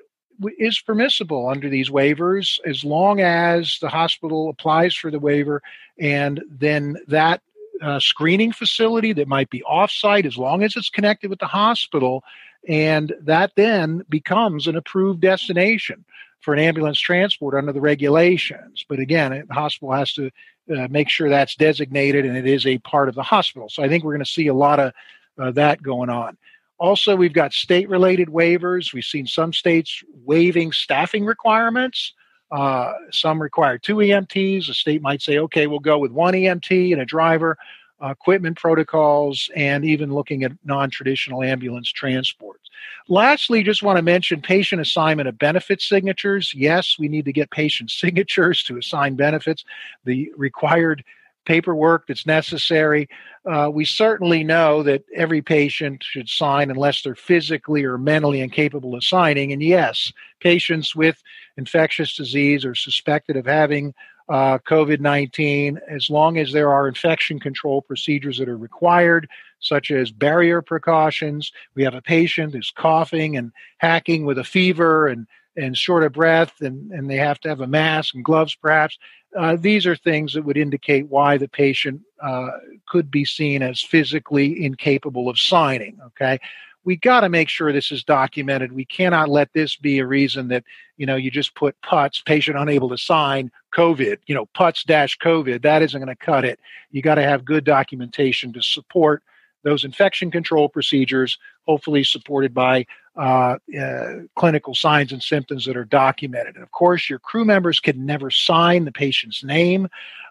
is 0.58 0.80
permissible 0.80 1.48
under 1.48 1.68
these 1.68 1.90
waivers 1.90 2.58
as 2.64 2.84
long 2.84 3.20
as 3.20 3.78
the 3.80 3.88
hospital 3.88 4.48
applies 4.48 4.94
for 4.94 5.10
the 5.10 5.18
waiver 5.18 5.62
and 5.98 6.42
then 6.48 6.96
that 7.08 7.40
uh, 7.82 8.00
screening 8.00 8.52
facility 8.52 9.12
that 9.12 9.28
might 9.28 9.50
be 9.50 9.62
offsite 9.70 10.24
as 10.24 10.36
long 10.38 10.62
as 10.62 10.76
it's 10.76 10.90
connected 10.90 11.30
with 11.30 11.38
the 11.38 11.46
hospital 11.46 12.24
and 12.68 13.14
that 13.20 13.52
then 13.56 14.02
becomes 14.08 14.66
an 14.66 14.76
approved 14.76 15.20
destination 15.20 16.04
for 16.40 16.54
an 16.54 16.60
ambulance 16.60 16.98
transport 16.98 17.54
under 17.54 17.72
the 17.72 17.80
regulations. 17.80 18.84
But 18.88 18.98
again 18.98 19.44
the 19.46 19.54
hospital 19.54 19.92
has 19.92 20.12
to 20.14 20.30
uh, 20.74 20.88
make 20.90 21.08
sure 21.08 21.28
that's 21.28 21.54
designated 21.54 22.24
and 22.24 22.36
it 22.36 22.46
is 22.46 22.66
a 22.66 22.78
part 22.78 23.08
of 23.08 23.14
the 23.14 23.22
hospital. 23.22 23.68
So 23.68 23.82
i 23.82 23.88
think 23.88 24.04
we're 24.04 24.14
going 24.14 24.24
to 24.24 24.30
see 24.30 24.46
a 24.46 24.54
lot 24.54 24.80
of 24.80 24.92
uh, 25.38 25.50
that 25.52 25.82
going 25.82 26.08
on 26.08 26.38
also, 26.78 27.16
we've 27.16 27.32
got 27.32 27.52
state 27.52 27.88
related 27.88 28.28
waivers. 28.28 28.92
We've 28.92 29.04
seen 29.04 29.26
some 29.26 29.52
states 29.52 30.02
waiving 30.24 30.72
staffing 30.72 31.24
requirements 31.24 32.12
Uh, 32.50 32.92
some 33.10 33.42
require 33.42 33.78
two 33.78 33.96
EMTs. 33.96 34.68
A 34.70 34.74
state 34.74 35.02
might 35.02 35.20
say, 35.22 35.38
okay, 35.38 35.66
we'll 35.66 35.80
go 35.80 35.98
with 35.98 36.12
one 36.12 36.34
EMT 36.34 36.92
and 36.92 37.02
a 37.02 37.04
driver, 37.04 37.58
uh, 38.02 38.08
equipment 38.08 38.56
protocols, 38.56 39.50
and 39.56 39.84
even 39.84 40.14
looking 40.14 40.44
at 40.44 40.52
non 40.64 40.90
traditional 40.90 41.42
ambulance 41.42 41.90
transports. 41.90 42.70
Lastly, 43.08 43.64
just 43.64 43.82
want 43.82 43.96
to 43.96 44.02
mention 44.02 44.40
patient 44.42 44.80
assignment 44.80 45.28
of 45.28 45.38
benefit 45.38 45.82
signatures. 45.82 46.52
Yes, 46.54 46.96
we 46.98 47.08
need 47.08 47.24
to 47.24 47.32
get 47.32 47.50
patient 47.50 47.90
signatures 48.02 48.62
to 48.64 48.78
assign 48.78 49.16
benefits. 49.16 49.64
The 50.04 50.32
required 50.36 51.04
paperwork 51.46 52.06
that's 52.06 52.26
necessary. 52.26 53.08
Uh, 53.50 53.70
we 53.72 53.84
certainly 53.84 54.44
know 54.44 54.82
that 54.82 55.04
every 55.14 55.40
patient 55.40 56.02
should 56.02 56.28
sign 56.28 56.70
unless 56.70 57.02
they're 57.02 57.14
physically 57.14 57.84
or 57.84 57.96
mentally 57.96 58.40
incapable 58.40 58.94
of 58.94 59.04
signing. 59.04 59.52
And 59.52 59.62
yes, 59.62 60.12
patients 60.40 60.94
with 60.94 61.22
infectious 61.56 62.14
disease 62.14 62.64
or 62.64 62.74
suspected 62.74 63.36
of 63.36 63.46
having 63.46 63.94
uh, 64.28 64.58
COVID 64.68 65.00
19, 65.00 65.78
as 65.88 66.10
long 66.10 66.36
as 66.36 66.52
there 66.52 66.72
are 66.72 66.88
infection 66.88 67.38
control 67.38 67.80
procedures 67.80 68.38
that 68.38 68.48
are 68.48 68.58
required, 68.58 69.28
such 69.60 69.90
as 69.90 70.10
barrier 70.10 70.60
precautions. 70.62 71.52
We 71.74 71.84
have 71.84 71.94
a 71.94 72.02
patient 72.02 72.52
who's 72.52 72.72
coughing 72.76 73.36
and 73.36 73.52
hacking 73.78 74.26
with 74.26 74.38
a 74.38 74.44
fever 74.44 75.06
and 75.06 75.26
and 75.56 75.76
short 75.76 76.04
of 76.04 76.12
breath, 76.12 76.60
and, 76.60 76.92
and 76.92 77.08
they 77.08 77.16
have 77.16 77.40
to 77.40 77.48
have 77.48 77.62
a 77.62 77.66
mask 77.66 78.14
and 78.14 78.24
gloves, 78.24 78.54
perhaps. 78.54 78.98
Uh, 79.36 79.56
these 79.58 79.86
are 79.86 79.96
things 79.96 80.32
that 80.32 80.44
would 80.44 80.56
indicate 80.56 81.08
why 81.08 81.36
the 81.36 81.48
patient 81.48 82.00
uh, 82.22 82.48
could 82.86 83.10
be 83.10 83.24
seen 83.24 83.62
as 83.62 83.80
physically 83.80 84.64
incapable 84.64 85.28
of 85.28 85.38
signing. 85.38 85.98
Okay, 86.06 86.38
we 86.84 86.96
got 86.96 87.20
to 87.20 87.28
make 87.28 87.48
sure 87.48 87.72
this 87.72 87.92
is 87.92 88.04
documented. 88.04 88.72
We 88.72 88.84
cannot 88.84 89.28
let 89.28 89.52
this 89.52 89.76
be 89.76 89.98
a 89.98 90.06
reason 90.06 90.48
that 90.48 90.64
you 90.96 91.04
know 91.04 91.16
you 91.16 91.30
just 91.30 91.54
put 91.54 91.80
PUTS 91.82 92.22
patient 92.22 92.56
unable 92.56 92.88
to 92.88 92.96
sign 92.96 93.50
COVID. 93.74 94.18
You 94.26 94.34
know 94.34 94.46
PUTS 94.54 94.84
dash 94.84 95.18
COVID. 95.18 95.62
That 95.62 95.82
isn't 95.82 96.00
going 96.00 96.16
to 96.16 96.24
cut 96.24 96.44
it. 96.44 96.58
You 96.90 97.02
got 97.02 97.16
to 97.16 97.22
have 97.22 97.44
good 97.44 97.64
documentation 97.64 98.52
to 98.54 98.62
support 98.62 99.22
those 99.66 99.84
infection 99.84 100.30
control 100.30 100.68
procedures, 100.68 101.38
hopefully 101.66 102.04
supported 102.04 102.54
by 102.54 102.86
uh, 103.16 103.56
uh, 103.78 104.12
clinical 104.36 104.74
signs 104.74 105.10
and 105.10 105.20
symptoms 105.20 105.64
that 105.64 105.76
are 105.76 105.84
documented. 105.84 106.54
And 106.54 106.62
of 106.62 106.70
course, 106.70 107.10
your 107.10 107.18
crew 107.18 107.44
members 107.44 107.80
can 107.80 108.06
never 108.06 108.30
sign 108.30 108.84
the 108.84 108.92
patient's 108.92 109.42
name. 109.42 109.88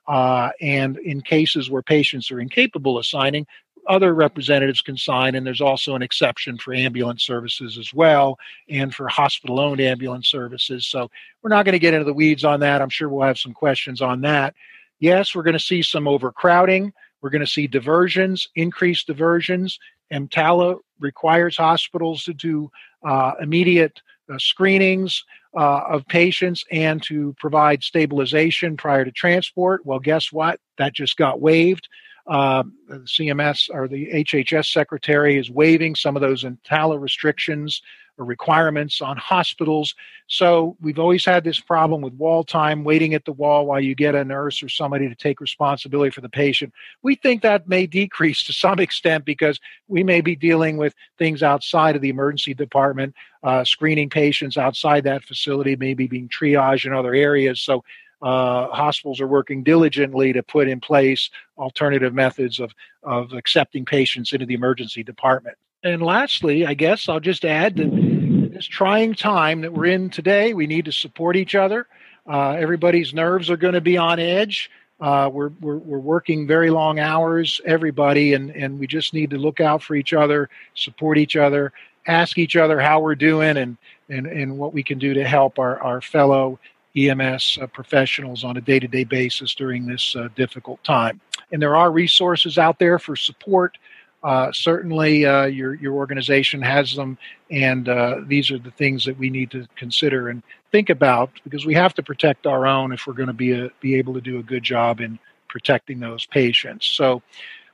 Uh, 0.07 0.51
and 0.61 0.97
in 0.99 1.19
cases 1.19 1.69
where 1.69 1.81
patients 1.81 2.31
are 2.31 2.39
incapable 2.39 2.97
of 2.97 3.05
signing, 3.05 3.45
other 3.87 4.13
representatives 4.15 4.81
can 4.81 4.95
sign, 4.95 5.35
and 5.35 5.45
there's 5.45 5.61
also 5.61 5.95
an 5.95 6.01
exception 6.01 6.57
for 6.57 6.73
ambulance 6.73 7.23
services 7.23 7.77
as 7.77 7.93
well, 7.93 8.37
and 8.69 8.95
for 8.95 9.07
hospital 9.07 9.59
owned 9.59 9.81
ambulance 9.81 10.27
services. 10.27 10.87
So 10.87 11.09
we're 11.41 11.49
not 11.49 11.65
going 11.65 11.73
to 11.73 11.79
get 11.79 11.93
into 11.93 12.05
the 12.05 12.13
weeds 12.13 12.43
on 12.45 12.61
that. 12.61 12.81
I'm 12.81 12.89
sure 12.89 13.09
we'll 13.09 13.27
have 13.27 13.37
some 13.37 13.53
questions 13.53 14.01
on 14.01 14.21
that. 14.21 14.55
Yes, 14.99 15.35
we're 15.35 15.43
going 15.43 15.53
to 15.53 15.59
see 15.59 15.81
some 15.81 16.07
overcrowding. 16.07 16.93
We're 17.25 17.31
going 17.31 17.39
to 17.39 17.47
see 17.47 17.65
diversions, 17.65 18.49
increased 18.53 19.07
diversions. 19.07 19.79
EMTALA 20.13 20.77
requires 20.99 21.57
hospitals 21.57 22.23
to 22.25 22.35
do 22.35 22.69
uh, 23.03 23.31
immediate 23.41 23.99
uh, 24.31 24.37
screenings 24.37 25.23
uh, 25.57 25.85
of 25.89 26.05
patients 26.05 26.63
and 26.71 27.01
to 27.01 27.33
provide 27.39 27.83
stabilization 27.83 28.77
prior 28.77 29.03
to 29.03 29.11
transport. 29.11 29.83
Well, 29.87 29.97
guess 29.97 30.31
what? 30.31 30.59
That 30.77 30.93
just 30.93 31.17
got 31.17 31.41
waived. 31.41 31.89
Uh, 32.27 32.61
the 32.87 32.97
CMS 32.99 33.71
or 33.73 33.87
the 33.87 34.05
HHS 34.13 34.71
secretary 34.71 35.39
is 35.39 35.49
waiving 35.49 35.95
some 35.95 36.15
of 36.15 36.21
those 36.21 36.43
EMTALA 36.43 37.01
restrictions 37.01 37.81
requirements 38.23 39.01
on 39.01 39.17
hospitals. 39.17 39.93
So 40.27 40.77
we've 40.81 40.99
always 40.99 41.25
had 41.25 41.43
this 41.43 41.59
problem 41.59 42.01
with 42.01 42.13
wall 42.13 42.43
time, 42.43 42.83
waiting 42.83 43.13
at 43.13 43.25
the 43.25 43.31
wall 43.31 43.65
while 43.65 43.79
you 43.79 43.95
get 43.95 44.15
a 44.15 44.23
nurse 44.23 44.63
or 44.63 44.69
somebody 44.69 45.09
to 45.09 45.15
take 45.15 45.41
responsibility 45.41 46.11
for 46.11 46.21
the 46.21 46.29
patient. 46.29 46.73
We 47.03 47.15
think 47.15 47.41
that 47.41 47.67
may 47.67 47.85
decrease 47.87 48.43
to 48.43 48.53
some 48.53 48.79
extent 48.85 49.25
because 49.25 49.59
we 49.87 50.03
may 50.03 50.21
be 50.21 50.35
dealing 50.35 50.77
with 50.77 50.95
things 51.17 51.43
outside 51.43 51.95
of 51.95 52.01
the 52.01 52.09
emergency 52.09 52.53
department, 52.53 53.15
uh, 53.43 53.63
screening 53.63 54.09
patients 54.09 54.57
outside 54.57 55.03
that 55.03 55.23
facility, 55.23 55.75
maybe 55.75 56.07
being 56.07 56.29
triaged 56.29 56.85
in 56.85 56.93
other 56.93 57.13
areas. 57.13 57.61
So 57.61 57.83
uh, 58.21 58.67
hospitals 58.69 59.21
are 59.21 59.27
working 59.27 59.63
diligently 59.63 60.33
to 60.33 60.41
put 60.41 60.67
in 60.67 60.79
place 60.79 61.29
alternative 61.57 62.13
methods 62.13 62.59
of, 62.59 62.71
of 63.03 63.33
accepting 63.33 63.85
patients 63.85 64.33
into 64.33 64.45
the 64.45 64.53
emergency 64.53 65.03
department. 65.03 65.57
And 65.85 66.01
lastly, 66.01 66.65
I 66.65 66.73
guess 66.73 67.07
I'll 67.07 67.19
just 67.19 67.45
add 67.45 67.75
that 67.75 68.51
this 68.51 68.65
trying 68.65 69.13
time 69.13 69.61
that 69.61 69.71
we're 69.71 69.85
in 69.85 70.09
today, 70.09 70.51
we 70.55 70.65
need 70.65 70.85
to 70.85 70.91
support 70.91 71.35
each 71.35 71.53
other. 71.53 71.85
Uh, 72.27 72.53
everybody's 72.53 73.13
nerves 73.13 73.51
are 73.51 73.57
going 73.57 73.75
to 73.75 73.81
be 73.81 73.95
on 73.95 74.19
edge. 74.19 74.71
Uh, 74.99 75.29
we're, 75.31 75.51
we're, 75.61 75.77
we're 75.77 75.99
working 75.99 76.47
very 76.47 76.71
long 76.71 76.97
hours, 76.97 77.61
everybody, 77.65 78.33
and, 78.33 78.49
and 78.49 78.79
we 78.79 78.87
just 78.87 79.13
need 79.13 79.29
to 79.29 79.37
look 79.37 79.61
out 79.61 79.83
for 79.83 79.93
each 79.93 80.11
other, 80.11 80.49
support 80.73 81.19
each 81.19 81.35
other, 81.35 81.71
ask 82.07 82.39
each 82.39 82.55
other 82.55 82.79
how 82.79 82.99
we're 82.99 83.13
doing, 83.13 83.55
and, 83.55 83.77
and, 84.09 84.25
and 84.25 84.57
what 84.57 84.73
we 84.73 84.81
can 84.81 84.97
do 84.97 85.13
to 85.13 85.23
help 85.23 85.59
our, 85.59 85.79
our 85.83 86.01
fellow 86.01 86.57
EMS 86.97 87.59
uh, 87.61 87.67
professionals 87.67 88.43
on 88.43 88.57
a 88.57 88.61
day 88.61 88.79
to 88.79 88.87
day 88.87 89.03
basis 89.03 89.53
during 89.53 89.85
this 89.85 90.15
uh, 90.15 90.29
difficult 90.35 90.83
time. 90.83 91.21
And 91.51 91.61
there 91.61 91.75
are 91.75 91.91
resources 91.91 92.57
out 92.57 92.79
there 92.79 92.97
for 92.97 93.15
support 93.15 93.77
uh, 94.23 94.51
certainly 94.51 95.25
uh, 95.25 95.45
your 95.45 95.75
your 95.75 95.93
organization 95.93 96.61
has 96.61 96.95
them, 96.95 97.17
and 97.51 97.87
uh, 97.87 98.21
these 98.25 98.49
are 98.49 98.57
the 98.57 98.71
things 98.71 99.05
that 99.05 99.17
we 99.17 99.29
need 99.29 99.51
to 99.51 99.67
consider 99.75 100.29
and 100.29 100.41
think 100.71 100.89
about 100.89 101.29
because 101.43 101.65
we 101.65 101.75
have 101.75 101.93
to 101.93 102.03
protect 102.03 102.47
our 102.47 102.65
own 102.65 102.91
if 102.91 103.05
we're 103.05 103.13
going 103.13 103.27
to 103.27 103.33
be 103.33 103.51
a, 103.51 103.69
be 103.81 103.95
able 103.95 104.15
to 104.15 104.21
do 104.21 104.39
a 104.39 104.43
good 104.43 104.63
job 104.63 104.99
in 104.99 105.19
protecting 105.47 105.99
those 105.99 106.25
patients. 106.25 106.87
So, 106.87 107.21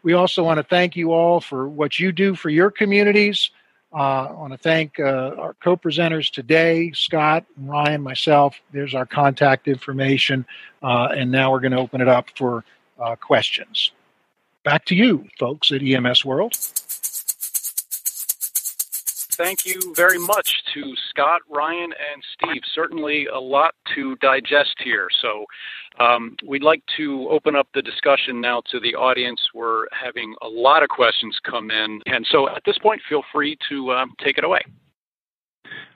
we 0.03 0.13
also 0.13 0.43
want 0.43 0.57
to 0.57 0.63
thank 0.63 0.95
you 0.97 1.13
all 1.13 1.39
for 1.39 1.69
what 1.69 1.99
you 1.99 2.11
do 2.11 2.35
for 2.35 2.49
your 2.49 2.69
communities. 2.69 3.49
Uh, 3.93 4.27
I 4.27 4.31
want 4.33 4.51
to 4.51 4.57
thank 4.57 4.99
uh, 4.99 5.35
our 5.37 5.53
co-presenters 5.61 6.31
today, 6.31 6.91
Scott 6.93 7.45
and 7.57 7.69
Ryan, 7.69 8.01
myself. 8.01 8.59
There's 8.71 8.95
our 8.95 9.05
contact 9.05 9.67
information, 9.67 10.45
and 10.81 11.31
now 11.31 11.51
we're 11.51 11.59
going 11.59 11.73
to 11.73 11.79
open 11.79 12.01
it 12.01 12.07
up 12.07 12.27
for 12.35 12.63
questions. 13.19 13.91
Back 14.63 14.85
to 14.85 14.95
you, 14.95 15.25
folks 15.39 15.71
at 15.71 15.81
EMS 15.81 16.23
World. 16.23 16.53
Thank 19.33 19.65
you 19.65 19.79
very 19.95 20.19
much 20.19 20.61
to 20.75 20.93
Scott, 21.09 21.41
Ryan, 21.49 21.93
and 22.13 22.23
Steve. 22.33 22.61
Certainly 22.75 23.25
a 23.25 23.39
lot 23.39 23.73
to 23.95 24.15
digest 24.17 24.75
here. 24.83 25.07
So 25.19 25.45
um, 25.99 26.35
we'd 26.45 26.61
like 26.61 26.83
to 26.97 27.27
open 27.29 27.55
up 27.55 27.67
the 27.73 27.81
discussion 27.81 28.39
now 28.39 28.61
to 28.69 28.79
the 28.79 28.93
audience. 28.93 29.41
We're 29.55 29.85
having 29.91 30.35
a 30.43 30.47
lot 30.47 30.83
of 30.83 30.89
questions 30.89 31.39
come 31.43 31.71
in. 31.71 32.01
And 32.05 32.27
so 32.29 32.47
at 32.49 32.61
this 32.67 32.77
point, 32.77 33.01
feel 33.09 33.23
free 33.31 33.57
to 33.69 33.93
um, 33.93 34.13
take 34.23 34.37
it 34.37 34.43
away. 34.43 34.61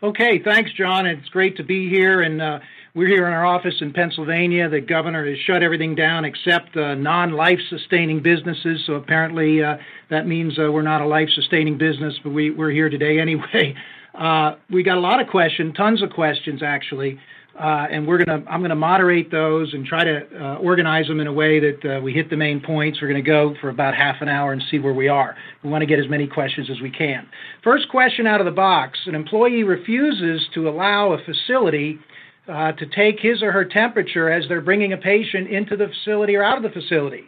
Okay, 0.02 0.40
thanks, 0.40 0.72
John. 0.74 1.06
It's 1.06 1.30
great 1.30 1.56
to 1.58 1.64
be 1.64 1.88
here. 1.88 2.22
And 2.22 2.42
uh, 2.42 2.60
we're 2.96 3.08
here 3.08 3.28
in 3.28 3.34
our 3.34 3.46
office 3.46 3.76
in 3.82 3.92
Pennsylvania. 3.92 4.70
The 4.70 4.80
governor 4.80 5.30
has 5.30 5.38
shut 5.40 5.62
everything 5.62 5.96
down 5.96 6.24
except 6.24 6.78
uh, 6.78 6.96
non-life 6.96 7.60
sustaining 7.70 8.24
businesses. 8.24 8.84
So 8.88 8.94
apparently 8.94 9.62
uh, 9.62 9.76
that 10.10 10.26
means 10.26 10.58
uh, 10.58 10.72
we're 10.72 10.82
not 10.82 11.02
a 11.02 11.06
life 11.06 11.28
sustaining 11.36 11.78
business, 11.78 12.14
but 12.24 12.30
we, 12.30 12.52
we're 12.52 12.72
here 12.72 12.90
today 12.90 13.20
anyway. 13.20 13.76
Uh, 14.16 14.56
we 14.72 14.82
got 14.82 14.96
a 14.96 15.02
lot 15.02 15.20
of 15.20 15.28
questions, 15.28 15.76
tons 15.76 16.02
of 16.02 16.10
questions 16.10 16.64
actually. 16.64 17.20
Uh, 17.60 17.86
and 17.92 18.08
we're 18.08 18.24
gonna, 18.24 18.42
I'm 18.50 18.62
gonna 18.62 18.74
moderate 18.74 19.30
those 19.30 19.74
and 19.74 19.86
try 19.86 20.06
to 20.06 20.22
uh, 20.42 20.56
organize 20.56 21.08
them 21.08 21.20
in 21.20 21.28
a 21.28 21.34
way 21.34 21.60
that 21.60 22.02
we 22.02 22.14
hit 22.14 22.30
the 22.30 22.38
main 22.38 22.62
points. 22.62 23.02
We're 23.02 23.10
gonna 23.10 23.22
go 23.22 23.56
for 23.60 23.68
about 23.68 23.94
half 23.94 24.22
an 24.22 24.30
hour 24.30 24.54
and 24.54 24.64
see 24.72 24.80
where 24.80 24.94
we 24.94 25.10
are. 25.10 25.36
We 25.66 25.70
want 25.70 25.82
to 25.82 25.86
get 25.86 26.00
as 26.00 26.08
many 26.08 26.28
questions 26.28 26.70
as 26.72 26.80
we 26.80 26.92
can. 26.92 27.28
First 27.62 27.90
question 27.90 28.26
out 28.26 28.40
of 28.40 28.46
the 28.46 28.54
box: 28.54 29.00
An 29.06 29.16
employee 29.16 29.64
refuses 29.64 30.48
to 30.54 30.70
allow 30.70 31.12
a 31.12 31.18
facility 31.18 32.00
uh, 32.48 32.72
to 32.74 32.86
take 32.86 33.20
his 33.20 33.42
or 33.42 33.52
her 33.52 33.66
temperature 33.66 34.30
as 34.32 34.48
they're 34.48 34.62
bringing 34.62 34.94
a 34.94 34.98
patient 34.98 35.48
into 35.48 35.76
the 35.76 35.88
facility 35.88 36.36
or 36.36 36.44
out 36.44 36.58
of 36.58 36.64
the 36.64 36.70
facility. 36.70 37.24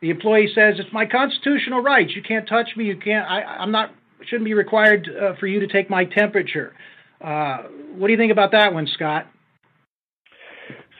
The 0.00 0.10
employee 0.10 0.50
says, 0.54 0.74
"It's 0.78 0.92
my 0.92 1.06
constitutional 1.06 1.80
rights. 1.80 2.14
You 2.14 2.22
can't 2.22 2.48
touch 2.48 2.76
me. 2.76 2.84
You 2.84 2.96
can't. 2.96 3.28
I, 3.28 3.62
am 3.62 3.70
not. 3.70 3.92
Shouldn't 4.26 4.44
be 4.44 4.54
required 4.54 5.08
uh, 5.08 5.34
for 5.38 5.46
you 5.46 5.60
to 5.60 5.66
take 5.66 5.88
my 5.90 6.04
temperature." 6.04 6.74
Uh, 7.20 7.64
what 7.96 8.08
do 8.08 8.12
you 8.12 8.18
think 8.18 8.32
about 8.32 8.52
that 8.52 8.74
one, 8.74 8.86
Scott? 8.86 9.26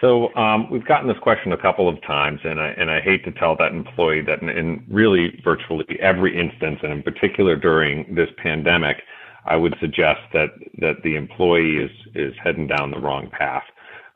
So 0.00 0.34
um, 0.34 0.70
we've 0.70 0.84
gotten 0.84 1.08
this 1.08 1.18
question 1.22 1.52
a 1.52 1.56
couple 1.56 1.88
of 1.88 2.00
times, 2.02 2.40
and 2.44 2.60
I 2.60 2.68
and 2.76 2.90
I 2.90 3.00
hate 3.00 3.24
to 3.24 3.32
tell 3.32 3.56
that 3.56 3.72
employee 3.72 4.22
that 4.22 4.42
in, 4.42 4.48
in 4.48 4.84
really 4.90 5.40
virtually 5.42 5.84
every 6.00 6.38
instance, 6.38 6.80
and 6.82 6.92
in 6.92 7.02
particular 7.02 7.56
during 7.56 8.14
this 8.14 8.28
pandemic, 8.42 8.98
I 9.46 9.56
would 9.56 9.74
suggest 9.80 10.20
that 10.32 10.50
that 10.78 11.02
the 11.02 11.16
employee 11.16 11.76
is 11.76 11.90
is 12.14 12.34
heading 12.42 12.66
down 12.66 12.90
the 12.90 13.00
wrong 13.00 13.28
path. 13.30 13.64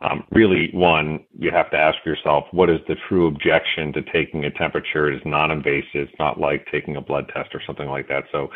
Um, 0.01 0.23
really, 0.31 0.71
one, 0.73 1.25
you 1.37 1.51
have 1.51 1.73
to 1.73 1.77
ask 1.77 1.99
yourself, 2.07 2.45
what 2.53 2.71
is 2.71 2.79
the 2.87 2.95
true 3.09 3.27
objection 3.27 3.93
to 3.95 4.03
taking 4.03 4.45
a 4.45 4.51
temperature? 4.53 5.11
It 5.11 5.17
is 5.17 5.23
non-invasive. 5.25 5.87
It's 5.95 6.19
not 6.21 6.39
like 6.39 6.65
taking 6.71 6.95
a 6.95 7.01
blood 7.01 7.29
test 7.35 7.53
or 7.53 7.61
something 7.67 7.89
like 7.89 8.07
that. 8.07 8.23
So 8.31 8.49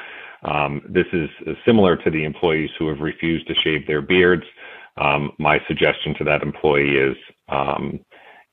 um, 0.45 0.83
this 0.89 1.07
is 1.13 1.29
similar 1.67 1.97
to 1.97 2.11
the 2.13 2.23
employees 2.23 2.71
who 2.79 2.87
have 2.91 3.01
refused 3.01 3.49
to 3.49 3.55
shave 3.65 3.89
their 3.89 4.03
beards. 4.03 4.45
um, 4.97 5.33
my 5.39 5.59
suggestion 5.67 6.15
to 6.19 6.25
that 6.25 6.43
employee 6.43 6.97
is, 6.97 7.17
um, 7.49 8.01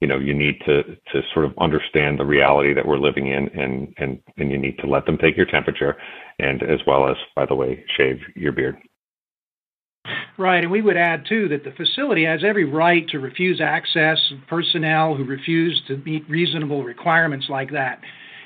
you 0.01 0.07
know, 0.07 0.17
you 0.17 0.33
need 0.33 0.59
to 0.65 0.83
to 0.83 1.21
sort 1.33 1.45
of 1.45 1.53
understand 1.59 2.19
the 2.19 2.25
reality 2.25 2.73
that 2.73 2.85
we're 2.85 2.97
living 2.97 3.27
in, 3.27 3.49
and 3.49 3.93
and 3.97 4.19
and 4.37 4.51
you 4.51 4.57
need 4.57 4.77
to 4.79 4.87
let 4.87 5.05
them 5.05 5.17
take 5.17 5.35
your 5.35 5.45
temperature, 5.45 5.97
and 6.39 6.63
as 6.63 6.79
well 6.87 7.09
as, 7.09 7.17
by 7.35 7.45
the 7.45 7.55
way, 7.55 7.83
shave 7.97 8.19
your 8.35 8.51
beard. 8.51 8.77
Right, 10.37 10.63
and 10.63 10.71
we 10.71 10.81
would 10.81 10.95
add 10.95 11.25
too 11.27 11.49
that 11.49 11.65
the 11.65 11.71
facility 11.71 12.23
has 12.23 12.43
every 12.45 12.63
right 12.63 13.07
to 13.09 13.19
refuse 13.19 13.59
access 13.59 14.17
personnel 14.47 15.15
who 15.15 15.25
refuse 15.25 15.81
to 15.87 15.97
meet 15.97 16.27
reasonable 16.29 16.83
requirements 16.83 17.47
like 17.49 17.71
that. 17.73 17.99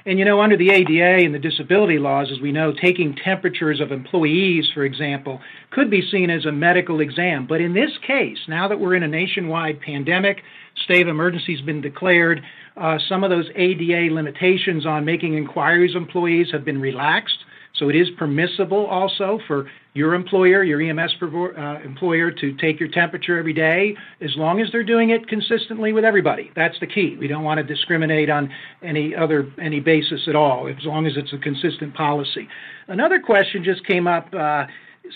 And 0.06 0.20
you 0.20 0.26
know, 0.26 0.42
under 0.42 0.58
the 0.58 0.70
ADA 0.72 1.24
and 1.24 1.34
the 1.34 1.40
disability 1.40 1.98
laws, 1.98 2.30
as 2.32 2.42
we 2.42 2.52
know, 2.52 2.74
taking 2.74 3.16
temperatures 3.16 3.80
of 3.80 3.92
employees, 3.92 4.70
for 4.74 4.84
example, 4.84 5.40
could 5.72 5.90
be 5.90 6.06
seen 6.12 6.30
as 6.30 6.46
a 6.46 6.52
medical 6.52 7.00
exam. 7.00 7.48
But 7.48 7.62
in 7.62 7.74
this 7.74 7.92
case, 8.06 8.40
now 8.48 8.68
that 8.68 8.80
we're 8.80 8.96
in 8.96 9.04
a 9.04 9.08
nationwide 9.08 9.80
pandemic, 9.80 10.42
state 10.84 11.02
of 11.02 11.08
emergency 11.08 11.56
has 11.56 11.66
been 11.66 11.82
declared, 11.82 12.42
uh, 12.78 12.98
some 13.08 13.24
of 13.24 13.30
those 13.30 13.50
ADA 13.56 14.14
limitations 14.14 14.86
on 14.86 15.06
making 15.06 15.36
inquiries 15.36 15.96
employees 15.96 16.48
have 16.52 16.66
been 16.66 16.82
relaxed. 16.82 17.38
So 17.76 17.90
it 17.90 17.96
is 17.96 18.08
permissible 18.18 18.86
also 18.86 19.40
for 19.48 19.68
your 19.94 20.14
employer, 20.14 20.64
your 20.64 20.80
EMS 20.80 21.16
uh, 21.22 21.80
employer, 21.84 22.30
to 22.32 22.54
take 22.58 22.80
your 22.80 22.90
temperature 22.90 23.38
every 23.38 23.54
day, 23.54 23.96
as 24.22 24.32
long 24.36 24.62
as 24.62 24.68
they're 24.72 24.84
doing 24.84 25.10
it 25.10 25.28
consistently 25.28 25.92
with 25.92 26.06
everybody. 26.06 26.52
That's 26.56 26.80
the 26.80 26.88
key. 26.88 27.18
We 27.20 27.28
don't 27.28 27.44
want 27.44 27.58
to 27.60 27.64
discriminate 27.64 28.30
on 28.30 28.52
any 28.84 29.16
other 29.16 29.52
any 29.60 29.80
basis 29.80 30.28
at 30.28 30.36
all, 30.36 30.68
as 30.68 30.86
long 30.86 31.08
as 31.08 31.14
it's 31.16 31.34
a 31.34 31.38
consistent 31.38 31.96
policy. 31.96 32.48
Another 32.88 33.20
question 33.20 33.64
just 33.64 33.86
came 33.88 34.08
up. 34.08 34.32
Uh, 34.34 34.66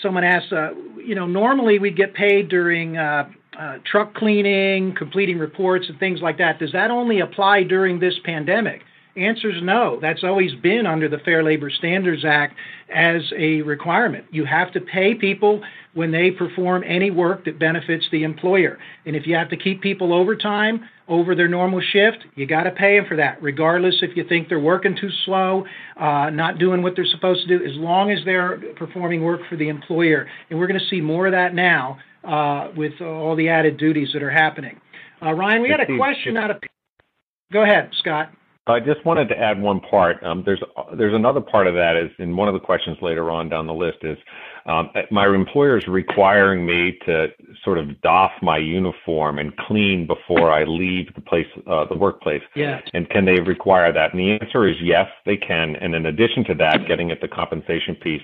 someone 0.02 0.24
asked, 0.24 0.52
uh, 0.52 0.70
you 0.96 1.14
know, 1.14 1.26
normally 1.26 1.78
we 1.78 1.90
get 1.90 2.14
paid 2.14 2.48
during 2.48 2.96
uh, 2.96 3.28
uh, 3.58 3.78
truck 3.84 4.14
cleaning, 4.14 4.94
completing 4.94 5.38
reports, 5.38 5.86
and 5.88 5.98
things 5.98 6.20
like 6.22 6.38
that. 6.38 6.58
Does 6.58 6.72
that 6.72 6.90
only 6.90 7.20
apply 7.20 7.64
during 7.64 7.98
this 7.98 8.14
pandemic? 8.24 8.82
Answer 9.16 9.50
is 9.50 9.62
no. 9.62 9.98
That's 10.00 10.22
always 10.22 10.54
been 10.54 10.86
under 10.86 11.08
the 11.08 11.18
Fair 11.18 11.42
Labor 11.42 11.70
Standards 11.70 12.24
Act 12.24 12.54
as 12.94 13.22
a 13.36 13.62
requirement. 13.62 14.26
You 14.30 14.44
have 14.44 14.72
to 14.74 14.80
pay 14.80 15.14
people 15.14 15.60
when 15.94 16.12
they 16.12 16.30
perform 16.30 16.84
any 16.86 17.10
work 17.10 17.44
that 17.46 17.58
benefits 17.58 18.06
the 18.12 18.22
employer. 18.22 18.78
And 19.06 19.16
if 19.16 19.26
you 19.26 19.34
have 19.34 19.48
to 19.48 19.56
keep 19.56 19.82
people 19.82 20.14
overtime 20.14 20.88
over 21.08 21.34
their 21.34 21.48
normal 21.48 21.80
shift, 21.80 22.18
you 22.36 22.46
got 22.46 22.64
to 22.64 22.70
pay 22.70 22.96
them 22.96 23.06
for 23.08 23.16
that, 23.16 23.42
regardless 23.42 23.96
if 24.02 24.16
you 24.16 24.22
think 24.28 24.48
they're 24.48 24.60
working 24.60 24.94
too 24.94 25.10
slow, 25.24 25.64
uh, 25.96 26.30
not 26.30 26.58
doing 26.58 26.82
what 26.82 26.94
they're 26.94 27.06
supposed 27.06 27.48
to 27.48 27.58
do, 27.58 27.64
as 27.64 27.74
long 27.74 28.12
as 28.12 28.20
they're 28.24 28.58
performing 28.76 29.24
work 29.24 29.40
for 29.48 29.56
the 29.56 29.68
employer. 29.68 30.28
And 30.48 30.58
we're 30.60 30.68
going 30.68 30.78
to 30.78 30.86
see 30.86 31.00
more 31.00 31.26
of 31.26 31.32
that 31.32 31.54
now 31.54 31.98
uh, 32.24 32.68
with 32.76 33.00
all 33.00 33.36
the 33.36 33.48
added 33.48 33.76
duties 33.76 34.10
that 34.12 34.22
are 34.22 34.30
happening. 34.30 34.80
Uh, 35.22 35.32
Ryan, 35.32 35.62
we 35.62 35.68
had 35.68 35.80
a 35.80 35.96
question 35.96 36.36
out 36.36 36.50
of. 36.50 36.58
Go 37.52 37.62
ahead, 37.62 37.90
Scott. 37.98 38.30
I 38.68 38.80
just 38.80 39.04
wanted 39.06 39.28
to 39.30 39.38
add 39.38 39.60
one 39.60 39.80
part. 39.80 40.22
Um, 40.22 40.42
there's 40.44 40.62
there's 40.96 41.14
another 41.14 41.40
part 41.40 41.66
of 41.66 41.74
that 41.74 41.96
is 41.96 42.10
in 42.18 42.36
one 42.36 42.48
of 42.48 42.54
the 42.54 42.60
questions 42.60 42.98
later 43.00 43.30
on 43.30 43.48
down 43.48 43.66
the 43.66 43.72
list 43.72 43.98
is 44.02 44.18
um, 44.66 44.90
my 45.10 45.26
employer 45.26 45.78
is 45.78 45.88
requiring 45.88 46.66
me 46.66 46.98
to 47.06 47.28
sort 47.64 47.78
of 47.78 47.98
doff 48.02 48.30
my 48.42 48.58
uniform 48.58 49.38
and 49.38 49.56
clean 49.56 50.06
before 50.06 50.52
I 50.52 50.64
leave 50.64 51.12
the 51.14 51.22
place, 51.22 51.46
uh, 51.66 51.86
the 51.86 51.96
workplace. 51.96 52.42
Yeah. 52.54 52.80
And 52.92 53.08
can 53.08 53.24
they 53.24 53.40
require 53.40 53.92
that? 53.92 54.12
And 54.12 54.20
the 54.20 54.32
answer 54.32 54.68
is 54.68 54.76
yes, 54.82 55.06
they 55.24 55.38
can. 55.38 55.76
And 55.76 55.94
in 55.94 56.06
addition 56.06 56.44
to 56.44 56.54
that, 56.56 56.86
getting 56.86 57.10
at 57.10 57.22
the 57.22 57.28
compensation 57.28 57.94
piece, 57.94 58.22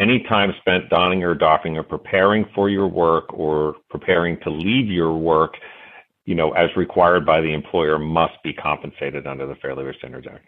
any 0.00 0.24
time 0.28 0.52
spent 0.60 0.88
donning 0.88 1.22
or 1.22 1.34
doffing 1.34 1.76
or 1.76 1.82
preparing 1.82 2.46
for 2.54 2.68
your 2.68 2.88
work 2.88 3.32
or 3.32 3.76
preparing 3.90 4.40
to 4.40 4.50
leave 4.50 4.88
your 4.88 5.16
work 5.16 5.54
you 6.30 6.36
know, 6.36 6.52
as 6.52 6.70
required 6.76 7.26
by 7.26 7.40
the 7.40 7.52
employer, 7.52 7.98
must 7.98 8.40
be 8.44 8.52
compensated 8.52 9.26
under 9.26 9.46
the 9.46 9.56
Fair 9.56 9.74
Labor 9.74 9.92
Standards 9.98 10.28
Act. 10.32 10.46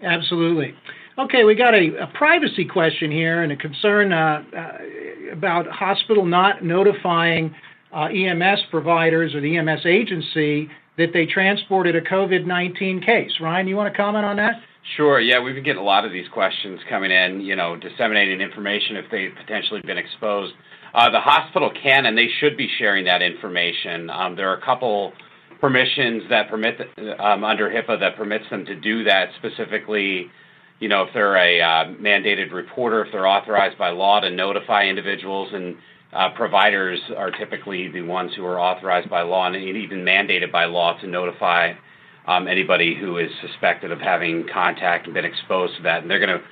Absolutely. 0.00 0.74
Okay, 1.18 1.42
we 1.42 1.56
got 1.56 1.74
a, 1.74 2.04
a 2.04 2.06
privacy 2.14 2.64
question 2.64 3.10
here 3.10 3.42
and 3.42 3.50
a 3.50 3.56
concern 3.56 4.12
uh, 4.12 4.44
uh, 4.56 5.32
about 5.32 5.66
hospital 5.66 6.24
not 6.24 6.62
notifying 6.62 7.52
uh, 7.92 8.04
EMS 8.04 8.60
providers 8.70 9.34
or 9.34 9.40
the 9.40 9.56
EMS 9.56 9.84
agency 9.84 10.70
that 10.98 11.08
they 11.12 11.26
transported 11.26 11.96
a 11.96 12.00
COVID 12.00 12.46
19 12.46 13.00
case. 13.00 13.32
Ryan, 13.40 13.66
you 13.66 13.74
want 13.74 13.92
to 13.92 13.96
comment 13.96 14.24
on 14.24 14.36
that? 14.36 14.60
Sure. 14.96 15.20
Yeah, 15.20 15.40
we've 15.40 15.54
been 15.54 15.64
getting 15.64 15.82
a 15.82 15.84
lot 15.84 16.04
of 16.04 16.12
these 16.12 16.28
questions 16.28 16.80
coming 16.88 17.10
in, 17.10 17.40
you 17.40 17.56
know, 17.56 17.76
disseminating 17.76 18.40
information 18.40 18.96
if 18.96 19.04
they've 19.10 19.34
potentially 19.36 19.80
been 19.82 19.98
exposed. 19.98 20.54
Uh, 20.94 21.10
the 21.10 21.20
hospital 21.20 21.70
can 21.82 22.06
and 22.06 22.16
they 22.16 22.28
should 22.40 22.56
be 22.56 22.68
sharing 22.78 23.04
that 23.04 23.20
information. 23.20 24.08
Um, 24.08 24.34
there 24.34 24.50
are 24.50 24.56
a 24.56 24.64
couple 24.64 25.12
permissions 25.60 26.22
that 26.30 26.48
permit 26.48 26.80
um, 27.18 27.44
under 27.44 27.68
HIPAA 27.68 28.00
that 28.00 28.16
permits 28.16 28.44
them 28.50 28.64
to 28.66 28.74
do 28.74 29.04
that 29.04 29.28
specifically. 29.38 30.30
You 30.80 30.88
know, 30.88 31.02
if 31.02 31.08
they're 31.12 31.36
a 31.36 31.60
uh, 31.60 31.84
mandated 32.00 32.52
reporter, 32.52 33.04
if 33.04 33.12
they're 33.12 33.26
authorized 33.26 33.76
by 33.76 33.90
law 33.90 34.20
to 34.20 34.30
notify 34.30 34.84
individuals, 34.84 35.50
and 35.52 35.76
uh, 36.12 36.30
providers 36.34 37.00
are 37.16 37.30
typically 37.30 37.88
the 37.88 38.02
ones 38.02 38.32
who 38.34 38.44
are 38.46 38.58
authorized 38.58 39.10
by 39.10 39.22
law 39.22 39.46
and 39.46 39.56
even 39.56 39.98
mandated 39.98 40.50
by 40.50 40.64
law 40.64 40.98
to 41.00 41.06
notify 41.06 41.72
um, 42.28 42.46
anybody 42.46 42.94
who 42.94 43.16
is 43.16 43.30
suspected 43.40 43.90
of 43.90 44.00
having 44.00 44.46
contact 44.52 45.06
and 45.06 45.14
been 45.14 45.24
exposed 45.24 45.76
to 45.78 45.82
that. 45.82 46.02
And 46.02 46.10
they're 46.10 46.24
going 46.24 46.38
to 46.38 46.44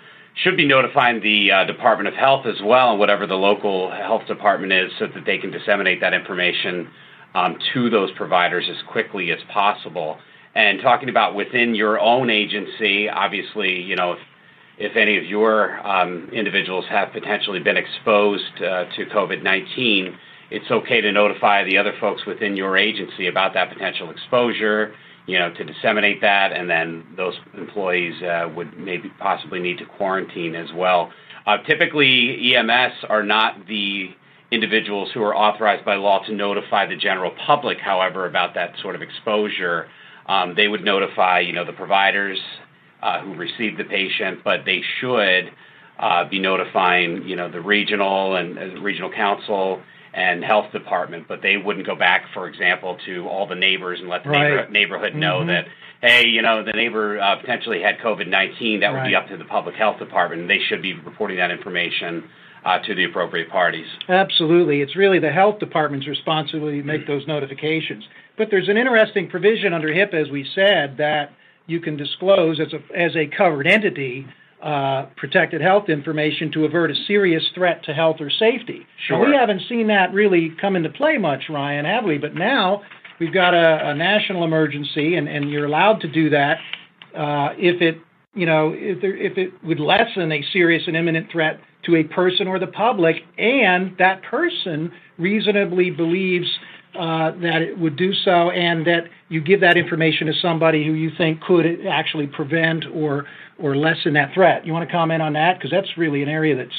should 0.42 0.56
be 0.56 0.66
notifying 0.66 1.22
the 1.22 1.50
uh, 1.50 1.64
Department 1.64 2.08
of 2.08 2.14
Health 2.14 2.44
as 2.44 2.60
well, 2.62 2.90
and 2.90 2.98
whatever 2.98 3.26
the 3.26 3.36
local 3.36 3.90
health 3.90 4.26
department 4.26 4.72
is, 4.72 4.92
so 4.98 5.06
that 5.06 5.24
they 5.24 5.38
can 5.38 5.50
disseminate 5.50 6.00
that 6.02 6.12
information 6.12 6.90
um, 7.34 7.56
to 7.72 7.88
those 7.88 8.10
providers 8.12 8.66
as 8.70 8.76
quickly 8.86 9.30
as 9.32 9.38
possible. 9.50 10.18
And 10.54 10.80
talking 10.82 11.08
about 11.08 11.34
within 11.34 11.74
your 11.74 11.98
own 11.98 12.28
agency, 12.28 13.08
obviously, 13.08 13.80
you 13.80 13.96
know, 13.96 14.12
if, 14.12 14.18
if 14.78 14.96
any 14.96 15.16
of 15.16 15.24
your 15.24 15.78
um, 15.86 16.28
individuals 16.32 16.84
have 16.90 17.12
potentially 17.12 17.60
been 17.60 17.78
exposed 17.78 18.56
uh, 18.56 18.84
to 18.94 19.06
COVID 19.06 19.42
19, 19.42 20.18
it's 20.50 20.70
okay 20.70 21.00
to 21.00 21.12
notify 21.12 21.64
the 21.64 21.78
other 21.78 21.94
folks 21.98 22.26
within 22.26 22.56
your 22.56 22.76
agency 22.76 23.26
about 23.26 23.54
that 23.54 23.72
potential 23.72 24.10
exposure 24.10 24.94
you 25.26 25.38
know, 25.38 25.52
to 25.52 25.64
disseminate 25.64 26.20
that, 26.20 26.52
and 26.52 26.70
then 26.70 27.04
those 27.16 27.34
employees 27.56 28.22
uh, 28.22 28.48
would 28.54 28.78
maybe 28.78 29.10
possibly 29.18 29.58
need 29.58 29.78
to 29.78 29.84
quarantine 29.84 30.54
as 30.54 30.68
well. 30.74 31.10
Uh, 31.46 31.58
typically, 31.58 32.54
EMS 32.54 32.92
are 33.08 33.22
not 33.22 33.66
the 33.66 34.10
individuals 34.50 35.10
who 35.12 35.22
are 35.22 35.34
authorized 35.34 35.84
by 35.84 35.96
law 35.96 36.24
to 36.24 36.32
notify 36.32 36.86
the 36.86 36.96
general 36.96 37.32
public, 37.46 37.78
however, 37.78 38.26
about 38.26 38.54
that 38.54 38.72
sort 38.80 38.94
of 38.94 39.02
exposure. 39.02 39.88
Um, 40.26 40.54
they 40.56 40.68
would 40.68 40.84
notify, 40.84 41.40
you 41.40 41.52
know, 41.52 41.64
the 41.64 41.72
providers 41.72 42.38
uh, 43.02 43.20
who 43.20 43.34
received 43.34 43.78
the 43.78 43.84
patient, 43.84 44.40
but 44.44 44.60
they 44.64 44.82
should 45.00 45.50
uh, 45.98 46.28
be 46.28 46.38
notifying, 46.38 47.22
you 47.26 47.36
know, 47.36 47.50
the 47.50 47.60
regional 47.60 48.36
and 48.36 48.58
uh, 48.58 48.80
regional 48.80 49.10
council 49.10 49.80
and 50.16 50.42
health 50.42 50.72
department, 50.72 51.28
but 51.28 51.42
they 51.42 51.58
wouldn't 51.58 51.86
go 51.86 51.94
back, 51.94 52.24
for 52.32 52.48
example, 52.48 52.96
to 53.04 53.28
all 53.28 53.46
the 53.46 53.54
neighbors 53.54 54.00
and 54.00 54.08
let 54.08 54.24
the 54.24 54.30
right. 54.30 54.48
neighbor, 54.48 54.70
neighborhood 54.70 55.14
know 55.14 55.40
mm-hmm. 55.40 55.48
that, 55.48 55.66
hey, 56.00 56.26
you 56.26 56.40
know, 56.40 56.64
the 56.64 56.72
neighbor 56.72 57.20
uh, 57.20 57.36
potentially 57.38 57.82
had 57.82 57.98
COVID 57.98 58.26
19. 58.26 58.80
That 58.80 58.92
would 58.92 58.96
right. 58.96 59.08
be 59.08 59.14
up 59.14 59.28
to 59.28 59.36
the 59.36 59.44
public 59.44 59.74
health 59.74 59.98
department, 59.98 60.40
and 60.40 60.50
they 60.50 60.60
should 60.66 60.80
be 60.80 60.94
reporting 60.94 61.36
that 61.36 61.50
information. 61.50 62.24
Uh, 62.64 62.80
to 62.80 62.96
the 62.96 63.04
appropriate 63.04 63.48
parties. 63.48 63.86
Absolutely. 64.08 64.80
It's 64.80 64.96
really 64.96 65.20
the 65.20 65.30
health 65.30 65.60
department's 65.60 66.08
responsibility 66.08 66.80
to 66.80 66.84
make 66.84 67.06
those 67.06 67.24
notifications. 67.28 68.02
But 68.36 68.48
there's 68.50 68.68
an 68.68 68.76
interesting 68.76 69.30
provision 69.30 69.72
under 69.72 69.86
HIPAA, 69.86 70.26
as 70.26 70.30
we 70.32 70.44
said, 70.52 70.96
that 70.96 71.30
you 71.68 71.78
can 71.78 71.96
disclose 71.96 72.58
as 72.58 72.72
a, 72.72 72.98
as 72.98 73.14
a 73.14 73.28
covered 73.28 73.68
entity 73.68 74.26
uh, 74.66 75.06
protected 75.16 75.60
health 75.60 75.88
information 75.88 76.50
to 76.50 76.64
avert 76.64 76.90
a 76.90 76.94
serious 77.06 77.44
threat 77.54 77.84
to 77.84 77.94
health 77.94 78.16
or 78.18 78.28
safety. 78.28 78.84
Sure. 79.06 79.18
Now, 79.18 79.30
we 79.30 79.36
haven't 79.36 79.62
seen 79.68 79.86
that 79.86 80.12
really 80.12 80.52
come 80.60 80.74
into 80.74 80.88
play 80.88 81.18
much, 81.18 81.44
Ryan, 81.48 81.84
have 81.84 82.04
we? 82.04 82.18
But 82.18 82.34
now 82.34 82.82
we've 83.20 83.32
got 83.32 83.54
a, 83.54 83.90
a 83.90 83.94
national 83.94 84.42
emergency, 84.42 85.14
and, 85.14 85.28
and 85.28 85.50
you're 85.50 85.66
allowed 85.66 86.00
to 86.00 86.08
do 86.08 86.30
that 86.30 86.56
uh, 87.16 87.50
if 87.56 87.80
it, 87.80 87.98
you 88.34 88.44
know, 88.44 88.72
if, 88.74 89.00
there, 89.00 89.16
if 89.16 89.38
it 89.38 89.52
would 89.62 89.78
lessen 89.78 90.32
a 90.32 90.42
serious 90.52 90.82
and 90.88 90.96
imminent 90.96 91.30
threat 91.30 91.60
to 91.84 91.94
a 91.94 92.02
person 92.02 92.48
or 92.48 92.58
the 92.58 92.66
public, 92.66 93.16
and 93.38 93.96
that 94.00 94.20
person 94.24 94.90
reasonably 95.16 95.90
believes 95.90 96.48
uh, 96.98 97.30
that 97.40 97.62
it 97.62 97.78
would 97.78 97.96
do 97.96 98.12
so, 98.12 98.50
and 98.50 98.84
that 98.86 99.04
you 99.28 99.40
give 99.40 99.60
that 99.60 99.76
information 99.76 100.26
to 100.26 100.32
somebody 100.42 100.84
who 100.84 100.92
you 100.92 101.10
think 101.16 101.40
could 101.42 101.66
actually 101.86 102.26
prevent 102.26 102.84
or 102.92 103.26
or 103.58 103.76
lessen 103.76 104.14
that 104.14 104.34
threat. 104.34 104.66
You 104.66 104.72
want 104.72 104.88
to 104.88 104.92
comment 104.92 105.22
on 105.22 105.32
that 105.34 105.58
because 105.58 105.70
that's 105.70 105.96
really 105.96 106.22
an 106.22 106.28
area 106.28 106.56
that's 106.56 106.74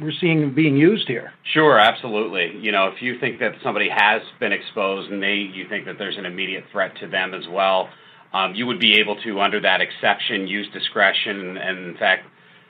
we're 0.00 0.12
seeing 0.20 0.52
being 0.54 0.76
used 0.76 1.08
here. 1.08 1.32
Sure, 1.54 1.78
absolutely. 1.78 2.56
You 2.58 2.70
know, 2.70 2.88
if 2.88 3.00
you 3.00 3.18
think 3.18 3.38
that 3.40 3.52
somebody 3.62 3.88
has 3.88 4.22
been 4.38 4.52
exposed 4.52 5.10
and 5.10 5.22
they 5.22 5.34
you 5.34 5.66
think 5.68 5.86
that 5.86 5.98
there's 5.98 6.18
an 6.18 6.26
immediate 6.26 6.64
threat 6.70 6.96
to 7.00 7.06
them 7.06 7.32
as 7.34 7.48
well, 7.48 7.88
um, 8.32 8.54
you 8.54 8.66
would 8.66 8.78
be 8.78 8.98
able 8.98 9.20
to, 9.22 9.40
under 9.40 9.60
that 9.60 9.80
exception, 9.80 10.46
use 10.46 10.68
discretion. 10.72 11.56
And 11.56 11.78
in 11.88 11.96
fact, 11.96 12.26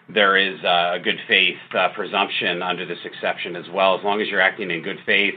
there 0.08 0.36
is 0.36 0.62
a 0.64 0.98
good 1.02 1.18
faith 1.28 1.58
uh, 1.76 1.88
presumption 1.94 2.62
under 2.62 2.86
this 2.86 2.98
exception 3.04 3.56
as 3.56 3.68
well. 3.72 3.98
As 3.98 4.04
long 4.04 4.20
as 4.20 4.28
you're 4.28 4.40
acting 4.40 4.70
in 4.70 4.82
good 4.82 4.98
faith 5.04 5.34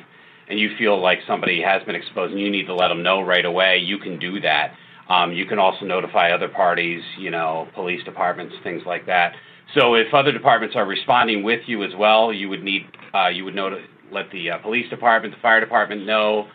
and 0.47 0.59
you 0.59 0.75
feel 0.77 0.99
like 0.99 1.19
somebody 1.27 1.61
has 1.61 1.83
been 1.83 1.95
exposed 1.95 2.31
and 2.31 2.41
you 2.41 2.49
need 2.49 2.65
to 2.67 2.75
let 2.75 2.87
them 2.89 3.03
know 3.03 3.21
right 3.21 3.45
away, 3.45 3.77
you 3.77 3.97
can 3.97 4.19
do 4.19 4.39
that. 4.41 4.73
Um, 5.09 5.33
you 5.33 5.45
can 5.45 5.59
also 5.59 5.85
notify 5.85 6.31
other 6.31 6.47
parties, 6.47 7.01
you 7.17 7.29
know, 7.29 7.67
police 7.73 8.03
departments, 8.03 8.55
things 8.63 8.83
like 8.85 9.05
that. 9.05 9.33
So 9.75 9.95
if 9.95 10.13
other 10.13 10.31
departments 10.31 10.75
are 10.75 10.85
responding 10.85 11.43
with 11.43 11.61
you 11.67 11.83
as 11.83 11.91
well, 11.97 12.31
you 12.31 12.49
would 12.49 12.63
need 12.63 12.85
uh, 13.13 13.27
you 13.27 13.43
would 13.45 13.55
let 14.11 14.31
the 14.31 14.51
uh, 14.51 14.57
police 14.59 14.89
department, 14.89 15.35
the 15.35 15.41
fire 15.41 15.59
department 15.59 16.05
know 16.05 16.47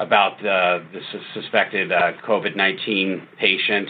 about 0.00 0.38
the, 0.42 0.84
the 0.92 1.00
suspected 1.34 1.92
uh, 1.92 2.12
COVID-19 2.26 3.26
patient, 3.38 3.88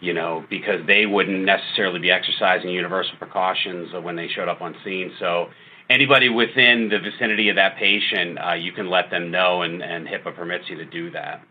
you 0.00 0.14
know, 0.14 0.44
because 0.48 0.86
they 0.86 1.06
wouldn't 1.06 1.44
necessarily 1.44 1.98
be 1.98 2.10
exercising 2.10 2.70
universal 2.70 3.14
precautions 3.18 3.90
when 4.02 4.16
they 4.16 4.28
showed 4.28 4.48
up 4.48 4.60
on 4.60 4.74
scene. 4.84 5.12
So 5.18 5.48
anybody 5.88 6.28
within 6.28 6.88
the 6.88 6.98
vicinity 6.98 7.48
of 7.48 7.56
that 7.56 7.76
patient, 7.76 8.38
uh, 8.38 8.54
you 8.54 8.72
can 8.72 8.88
let 8.88 9.10
them 9.10 9.30
know, 9.30 9.62
and, 9.62 9.82
and 9.82 10.06
HIPAA 10.06 10.34
permits 10.34 10.64
you 10.68 10.76
to 10.76 10.84
do 10.84 11.10
that. 11.10 11.42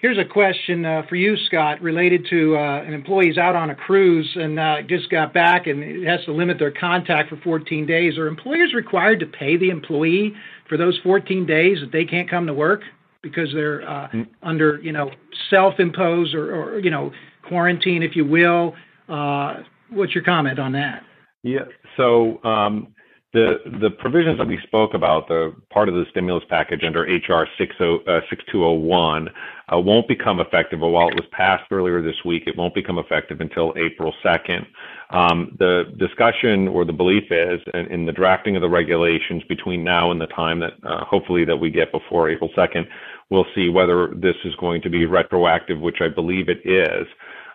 Here's 0.00 0.16
a 0.16 0.24
question 0.24 0.86
uh, 0.86 1.02
for 1.10 1.16
you, 1.16 1.36
Scott, 1.46 1.82
related 1.82 2.26
to 2.30 2.56
uh, 2.56 2.82
an 2.82 2.94
employee's 2.94 3.36
out 3.36 3.54
on 3.54 3.68
a 3.68 3.74
cruise 3.74 4.30
and 4.34 4.58
uh, 4.58 4.76
just 4.88 5.10
got 5.10 5.34
back 5.34 5.66
and 5.66 6.06
has 6.06 6.24
to 6.24 6.32
limit 6.32 6.58
their 6.58 6.70
contact 6.70 7.28
for 7.28 7.36
14 7.36 7.84
days. 7.84 8.16
Are 8.16 8.26
employers 8.26 8.72
required 8.72 9.20
to 9.20 9.26
pay 9.26 9.58
the 9.58 9.68
employee 9.68 10.32
for 10.70 10.78
those 10.78 10.98
14 11.02 11.44
days 11.44 11.80
that 11.80 11.92
they 11.92 12.06
can't 12.06 12.30
come 12.30 12.46
to 12.46 12.54
work 12.54 12.80
because 13.22 13.50
they're 13.52 13.86
uh, 13.86 14.08
mm. 14.08 14.26
under, 14.42 14.80
you 14.82 14.92
know, 14.92 15.10
self-imposed 15.50 16.34
or, 16.34 16.54
or, 16.54 16.78
you 16.78 16.90
know, 16.90 17.12
quarantine, 17.46 18.02
if 18.02 18.16
you 18.16 18.24
will? 18.24 18.74
Uh, 19.06 19.56
what's 19.90 20.14
your 20.14 20.24
comment 20.24 20.58
on 20.58 20.72
that? 20.72 21.02
Yeah. 21.42 21.66
So 21.98 22.42
um, 22.42 22.94
the 23.32 23.58
the 23.80 23.90
provisions 23.90 24.38
that 24.38 24.46
we 24.48 24.58
spoke 24.64 24.94
about, 24.94 25.28
the 25.28 25.54
part 25.70 25.88
of 25.88 25.94
the 25.94 26.04
stimulus 26.10 26.42
package 26.48 26.82
under 26.84 27.02
HR 27.02 27.46
6201, 27.58 29.28
uh, 29.72 29.78
won't 29.78 30.08
become 30.08 30.40
effective. 30.40 30.80
While 30.80 31.08
it 31.08 31.14
was 31.14 31.26
passed 31.30 31.70
earlier 31.70 32.02
this 32.02 32.16
week, 32.24 32.44
it 32.46 32.56
won't 32.56 32.74
become 32.74 32.98
effective 32.98 33.40
until 33.40 33.72
April 33.76 34.12
2nd. 34.24 34.66
Um, 35.10 35.56
the 35.60 35.94
discussion 35.96 36.66
or 36.66 36.84
the 36.84 36.92
belief 36.92 37.30
is, 37.30 37.60
in, 37.74 37.86
in, 37.86 38.06
the 38.06 38.12
drafting 38.12 38.56
of 38.56 38.62
the 38.62 38.68
regulations 38.68 39.42
between 39.48 39.84
now 39.84 40.10
and 40.10 40.20
the 40.20 40.26
time 40.26 40.58
that 40.60 40.72
uh, 40.84 41.04
hopefully 41.04 41.44
that 41.44 41.56
we 41.56 41.70
get 41.70 41.92
before 41.92 42.28
April 42.30 42.50
2nd, 42.56 42.86
we'll 43.28 43.46
see 43.54 43.68
whether 43.68 44.08
this 44.14 44.36
is 44.44 44.54
going 44.56 44.82
to 44.82 44.90
be 44.90 45.06
retroactive, 45.06 45.80
which 45.80 46.00
I 46.00 46.08
believe 46.08 46.48
it 46.48 46.60
is. 46.64 47.06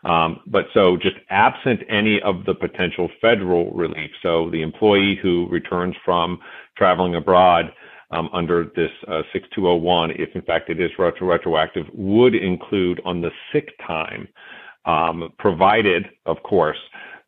Um, 0.06 0.42
but 0.46 0.66
so 0.74 0.98
just 0.98 1.16
absent 1.32 1.82
any 1.90 2.22
of 2.22 2.46
the 2.46 2.54
potential 2.54 3.10
federal 3.20 3.72
relief, 3.72 4.12
so 4.22 4.50
the 4.52 4.62
employee 4.62 5.18
who 5.22 5.48
returns 5.50 5.96
from 6.06 6.40
traveling 6.78 7.16
abroad 7.16 7.74
um, 8.12 8.30
under 8.32 8.66
this 8.76 8.92
uh, 9.08 9.24
6201, 9.34 10.12
if 10.12 10.30
in 10.36 10.44
fact 10.44 10.70
it 10.70 10.80
is 10.80 10.92
retro- 11.00 11.28
retroactive, 11.28 11.88
would 11.94 12.36
include 12.36 13.02
on 13.04 13.20
the 13.22 13.32
sick 13.52 13.70
time, 13.86 14.28
um, 14.86 15.34
provided, 15.40 16.06
of 16.28 16.38
course, 16.44 16.78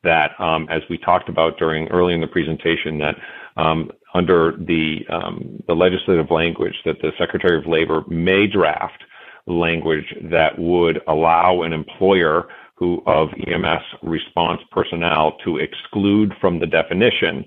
that 0.03 0.39
um, 0.39 0.67
as 0.69 0.83
we 0.87 0.99
talked 0.99 1.29
about 1.29 1.57
during 1.57 1.87
early 1.87 2.13
in 2.13 2.21
the 2.21 2.27
presentation, 2.27 2.99
that 2.99 3.15
um, 3.57 3.89
under 4.13 4.55
the 4.57 4.99
um, 5.09 5.61
the 5.67 5.73
legislative 5.73 6.29
language 6.29 6.75
that 6.85 7.01
the 7.01 7.11
Secretary 7.17 7.57
of 7.57 7.65
Labor 7.65 8.03
may 8.07 8.45
draft 8.45 9.03
language 9.47 10.05
that 10.29 10.57
would 10.59 11.01
allow 11.07 11.63
an 11.63 11.73
employer 11.73 12.47
who 12.77 13.01
of 13.07 13.29
EMS 13.47 13.81
response 14.03 14.61
personnel 14.71 15.37
to 15.43 15.57
exclude 15.57 16.33
from 16.39 16.59
the 16.59 16.67
definition 16.67 17.43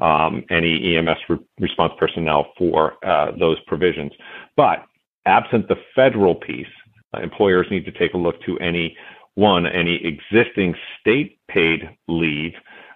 um, 0.00 0.44
any 0.50 0.96
EMS 0.96 1.18
re- 1.28 1.38
response 1.60 1.92
personnel 1.98 2.46
for 2.58 2.94
uh, 3.06 3.30
those 3.38 3.58
provisions. 3.66 4.10
But 4.56 4.84
absent 5.24 5.68
the 5.68 5.76
federal 5.94 6.34
piece, 6.34 6.66
uh, 7.14 7.20
employers 7.20 7.66
need 7.70 7.84
to 7.84 7.92
take 7.92 8.14
a 8.14 8.18
look 8.18 8.42
to 8.46 8.58
any 8.58 8.96
one, 9.34 9.66
any 9.66 10.00
existing 10.04 10.74
state 11.00 11.38
paid 11.48 11.88
leave. 12.08 12.52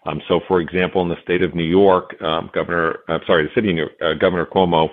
Um, 0.06 0.20
so, 0.28 0.40
for 0.48 0.60
example, 0.60 1.02
in 1.02 1.08
the 1.08 1.20
state 1.22 1.42
of 1.42 1.54
New 1.54 1.64
York, 1.64 2.20
um, 2.20 2.50
Governor, 2.52 2.98
I'm 3.08 3.20
sorry, 3.26 3.44
the 3.44 3.54
city 3.54 3.70
of 3.70 3.74
New 3.74 3.80
York, 3.82 3.92
uh, 4.02 4.14
Governor 4.14 4.46
Cuomo, 4.46 4.88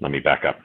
let 0.00 0.10
me 0.10 0.20
back 0.20 0.44
up 0.44 0.56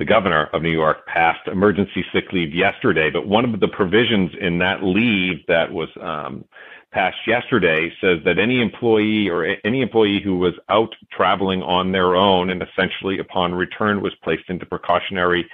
the 0.00 0.06
governor 0.06 0.48
of 0.54 0.62
New 0.62 0.72
York 0.72 1.06
passed 1.06 1.46
emergency 1.46 2.02
sick 2.10 2.32
leave 2.32 2.54
yesterday, 2.54 3.10
but 3.10 3.28
one 3.28 3.44
of 3.44 3.60
the 3.60 3.68
provisions 3.68 4.30
in 4.40 4.56
that 4.56 4.82
leave 4.82 5.46
that 5.46 5.70
was 5.70 5.90
um, 6.00 6.42
passed 6.90 7.18
yesterday 7.26 7.92
says 8.00 8.18
that 8.24 8.38
any 8.38 8.62
employee 8.62 9.28
or 9.28 9.56
any 9.62 9.82
employee 9.82 10.18
who 10.24 10.38
was 10.38 10.54
out 10.70 10.94
traveling 11.12 11.62
on 11.62 11.92
their 11.92 12.16
own 12.16 12.48
and 12.48 12.62
essentially 12.62 13.18
upon 13.18 13.54
return 13.54 14.00
was 14.00 14.14
placed 14.24 14.48
into 14.48 14.64
precautionary 14.64 15.46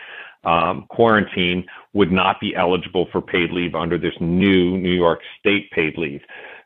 um, 0.45 0.87
quarantine 0.91 1.67
would 1.93 2.13
not 2.13 2.39
be 2.39 2.55
eligible 2.55 3.09
for 3.11 3.21
paid 3.21 3.51
leave 3.51 3.75
under 3.75 3.99
this 3.99 4.15
new 4.21 4.79
New 4.79 4.95
York 4.95 5.19
state 5.41 5.69
paid 5.73 5.99
leave. 5.99 6.21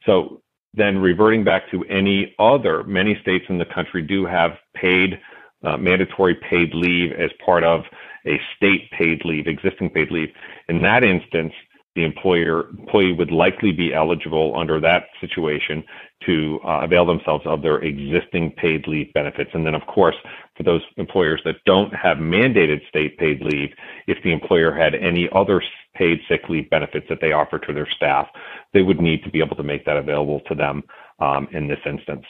So 0.05 0.43
then 0.74 0.98
reverting 0.98 1.44
back 1.44 1.70
to 1.70 1.82
any 1.85 2.35
other, 2.39 2.85
many 2.85 3.19
states 3.23 3.47
in 3.48 3.57
the 3.57 3.65
country 3.65 4.02
do 4.02 4.27
have 4.27 4.59
paid 4.74 5.19
uh, 5.65 5.77
mandatory 5.77 6.35
paid 6.49 6.74
leave 6.74 7.12
as 7.12 7.31
part 7.45 7.65
of 7.65 7.82
a 8.27 8.41
state 8.57 8.91
paid 8.91 9.23
leave, 9.24 9.47
existing 9.47 9.91
paid 9.91 10.11
leave. 10.11 10.28
In 10.69 10.82
that 10.82 11.03
instance, 11.03 11.53
the 11.97 12.05
employer 12.05 12.69
employee 12.70 13.12
would 13.12 13.32
likely 13.32 13.73
be 13.73 13.93
eligible 13.93 14.55
under 14.57 14.81
that 14.81 15.05
situation 15.20 15.82
to 16.24 16.61
uh, 16.65 16.81
avail 16.82 17.05
themselves 17.05 17.45
of 17.47 17.62
their 17.62 17.78
existing 17.78 18.53
paid 18.53 18.87
leave 18.87 19.12
benefits. 19.12 19.51
And 19.55 19.66
then, 19.66 19.74
of 19.74 19.82
course, 19.87 20.15
for 20.57 20.62
those 20.62 20.82
employers 20.99 21.41
that 21.45 21.57
don't 21.66 21.93
have 21.95 22.19
mandated 22.19 22.87
state 22.89 23.19
paid 23.19 23.41
leave, 23.41 23.70
if 24.07 24.23
the 24.23 24.32
employer 24.32 24.73
had 24.73 24.95
any 24.95 25.28
other 25.35 25.62
paid 25.95 26.20
sick 26.28 26.43
leave 26.49 26.70
benefits 26.70 27.07
that 27.09 27.19
they 27.20 27.32
offer 27.32 27.59
to 27.59 27.73
their 27.73 27.89
staff, 27.97 28.28
they 28.73 28.82
would 28.82 29.01
need 29.01 29.24
to 29.24 29.31
be 29.31 29.41
able 29.41 29.57
to 29.57 29.65
make 29.65 29.85
that 29.85 29.97
available 29.97 30.41
to 30.47 30.55
them 30.55 30.85
um, 31.19 31.49
in 31.53 31.66
this 31.66 31.81
instance. 31.87 32.24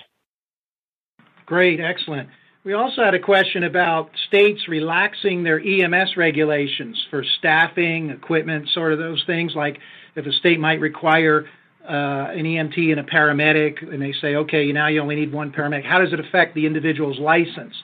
Great, 1.44 1.80
excellent. 1.80 2.28
We 2.62 2.74
also 2.74 3.02
had 3.02 3.14
a 3.14 3.18
question 3.18 3.64
about 3.64 4.10
states 4.28 4.68
relaxing 4.68 5.44
their 5.44 5.58
EMS 5.58 6.18
regulations 6.18 7.06
for 7.08 7.24
staffing, 7.38 8.10
equipment, 8.10 8.68
sort 8.74 8.92
of 8.92 8.98
those 8.98 9.22
things. 9.26 9.54
Like 9.54 9.78
if 10.14 10.26
a 10.26 10.32
state 10.32 10.60
might 10.60 10.78
require 10.78 11.46
uh, 11.88 12.28
an 12.30 12.44
EMT 12.44 12.90
and 12.90 13.00
a 13.00 13.02
paramedic, 13.02 13.82
and 13.82 14.02
they 14.02 14.12
say, 14.20 14.34
okay, 14.34 14.72
now 14.72 14.88
you 14.88 15.00
only 15.00 15.16
need 15.16 15.32
one 15.32 15.52
paramedic. 15.52 15.86
How 15.86 16.00
does 16.00 16.12
it 16.12 16.20
affect 16.20 16.54
the 16.54 16.66
individual's 16.66 17.18
license? 17.18 17.74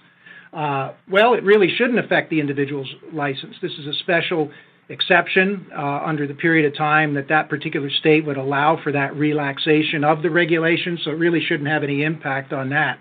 Uh, 0.53 0.93
well, 1.11 1.32
it 1.32 1.43
really 1.43 1.74
shouldn't 1.74 1.98
affect 1.98 2.28
the 2.28 2.40
individual's 2.40 2.93
license. 3.15 3.57
This 3.62 3.73
is 3.78 3.86
a 3.86 3.94
special 3.94 4.51
exception 4.90 5.69
uh, 5.74 6.01
under 6.05 6.27
the 6.27 6.35
period 6.35 6.66
of 6.66 6.77
time 6.77 7.15
that 7.15 7.28
that 7.28 7.48
particular 7.48 7.89
state 7.89 8.27
would 8.27 8.36
allow 8.36 8.78
for 8.82 8.93
that 8.93 9.16
relaxation 9.16 10.05
of 10.05 10.20
the 10.20 10.28
regulation, 10.28 10.98
so 11.03 11.12
it 11.12 11.15
really 11.15 11.40
shouldn't 11.40 11.69
have 11.70 11.82
any 11.82 12.03
impact 12.03 12.53
on 12.53 12.69
that. 12.70 12.98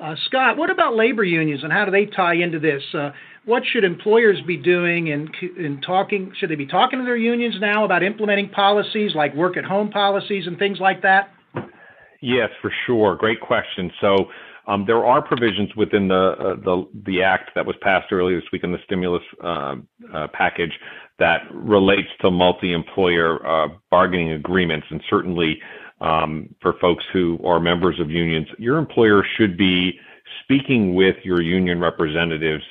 Uh, 0.00 0.14
Scott, 0.26 0.56
what 0.56 0.70
about 0.70 0.94
labor 0.94 1.24
unions 1.24 1.64
and 1.64 1.72
how 1.72 1.84
do 1.84 1.90
they 1.90 2.06
tie 2.06 2.34
into 2.34 2.58
this? 2.58 2.82
Uh, 2.94 3.10
what 3.44 3.64
should 3.66 3.82
employers 3.82 4.38
be 4.46 4.56
doing 4.56 5.08
in, 5.08 5.28
in 5.56 5.80
talking? 5.80 6.32
Should 6.38 6.50
they 6.50 6.54
be 6.54 6.66
talking 6.66 6.98
to 6.98 7.04
their 7.04 7.16
unions 7.16 7.56
now 7.60 7.84
about 7.84 8.02
implementing 8.02 8.50
policies 8.50 9.12
like 9.14 9.34
work 9.34 9.56
at 9.56 9.64
home 9.64 9.90
policies 9.90 10.46
and 10.46 10.58
things 10.58 10.78
like 10.80 11.02
that? 11.02 11.30
Yes, 12.20 12.50
for 12.60 12.72
sure. 12.86 13.16
Great 13.16 13.40
question. 13.40 13.90
So 14.00 14.28
um, 14.66 14.84
there 14.86 15.04
are 15.04 15.22
provisions 15.22 15.74
within 15.76 16.08
the, 16.08 16.14
uh, 16.14 16.54
the, 16.62 16.86
the 17.06 17.22
act 17.22 17.50
that 17.54 17.64
was 17.64 17.74
passed 17.80 18.12
earlier 18.12 18.38
this 18.38 18.48
week 18.52 18.64
in 18.64 18.70
the 18.70 18.78
stimulus 18.84 19.22
uh, 19.42 19.76
uh, 20.14 20.26
package 20.32 20.72
that 21.18 21.42
relates 21.52 22.08
to 22.20 22.30
multi-employer 22.30 23.44
uh, 23.46 23.68
bargaining 23.90 24.32
agreements, 24.32 24.86
and 24.90 25.02
certainly 25.08 25.58
um, 26.00 26.54
for 26.60 26.74
folks 26.80 27.04
who 27.12 27.38
are 27.44 27.60
members 27.60 27.98
of 28.00 28.10
unions, 28.10 28.46
your 28.58 28.78
employer 28.78 29.24
should 29.36 29.56
be 29.56 29.98
speaking 30.42 30.94
with 30.94 31.16
your 31.24 31.40
union 31.40 31.80
representatives 31.80 32.64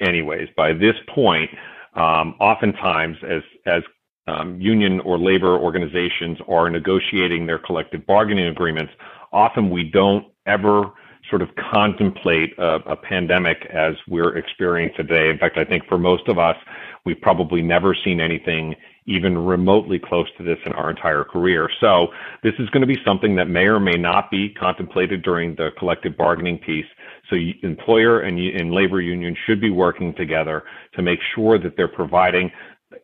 anyways. 0.00 0.48
By 0.56 0.72
this 0.72 0.94
point, 1.08 1.50
um, 1.94 2.34
oftentimes 2.40 3.16
as, 3.28 3.42
as 3.66 3.82
um, 4.26 4.60
union 4.60 5.00
or 5.00 5.18
labor 5.18 5.58
organizations 5.58 6.38
are 6.48 6.68
negotiating 6.70 7.46
their 7.46 7.58
collective 7.58 8.06
bargaining 8.06 8.46
agreements, 8.46 8.92
often 9.32 9.70
we 9.70 9.84
don't 9.84 10.26
ever 10.46 10.92
sort 11.28 11.42
of 11.42 11.48
contemplate 11.72 12.54
a, 12.58 12.76
a, 12.86 12.96
pandemic 12.96 13.66
as 13.66 13.94
we're 14.08 14.36
experiencing 14.36 14.96
today. 14.96 15.28
In 15.28 15.38
fact, 15.38 15.58
I 15.58 15.64
think 15.64 15.86
for 15.86 15.98
most 15.98 16.28
of 16.28 16.38
us, 16.38 16.56
we've 17.04 17.20
probably 17.20 17.60
never 17.60 17.94
seen 17.94 18.20
anything 18.20 18.74
even 19.08 19.36
remotely 19.38 19.98
close 19.98 20.26
to 20.36 20.44
this 20.44 20.58
in 20.66 20.72
our 20.72 20.90
entire 20.90 21.24
career. 21.24 21.68
So 21.80 22.08
this 22.42 22.54
is 22.58 22.68
going 22.70 22.82
to 22.82 22.86
be 22.86 22.98
something 23.04 23.34
that 23.36 23.48
may 23.48 23.66
or 23.66 23.80
may 23.80 23.96
not 23.96 24.30
be 24.30 24.50
contemplated 24.50 25.22
during 25.22 25.54
the 25.56 25.70
collective 25.78 26.16
bargaining 26.16 26.58
piece. 26.58 26.86
So 27.30 27.36
employer 27.62 28.20
and, 28.20 28.38
and 28.38 28.72
labor 28.72 29.00
union 29.00 29.36
should 29.46 29.60
be 29.60 29.70
working 29.70 30.14
together 30.14 30.64
to 30.94 31.02
make 31.02 31.20
sure 31.34 31.58
that 31.58 31.76
they're 31.76 31.88
providing 31.88 32.50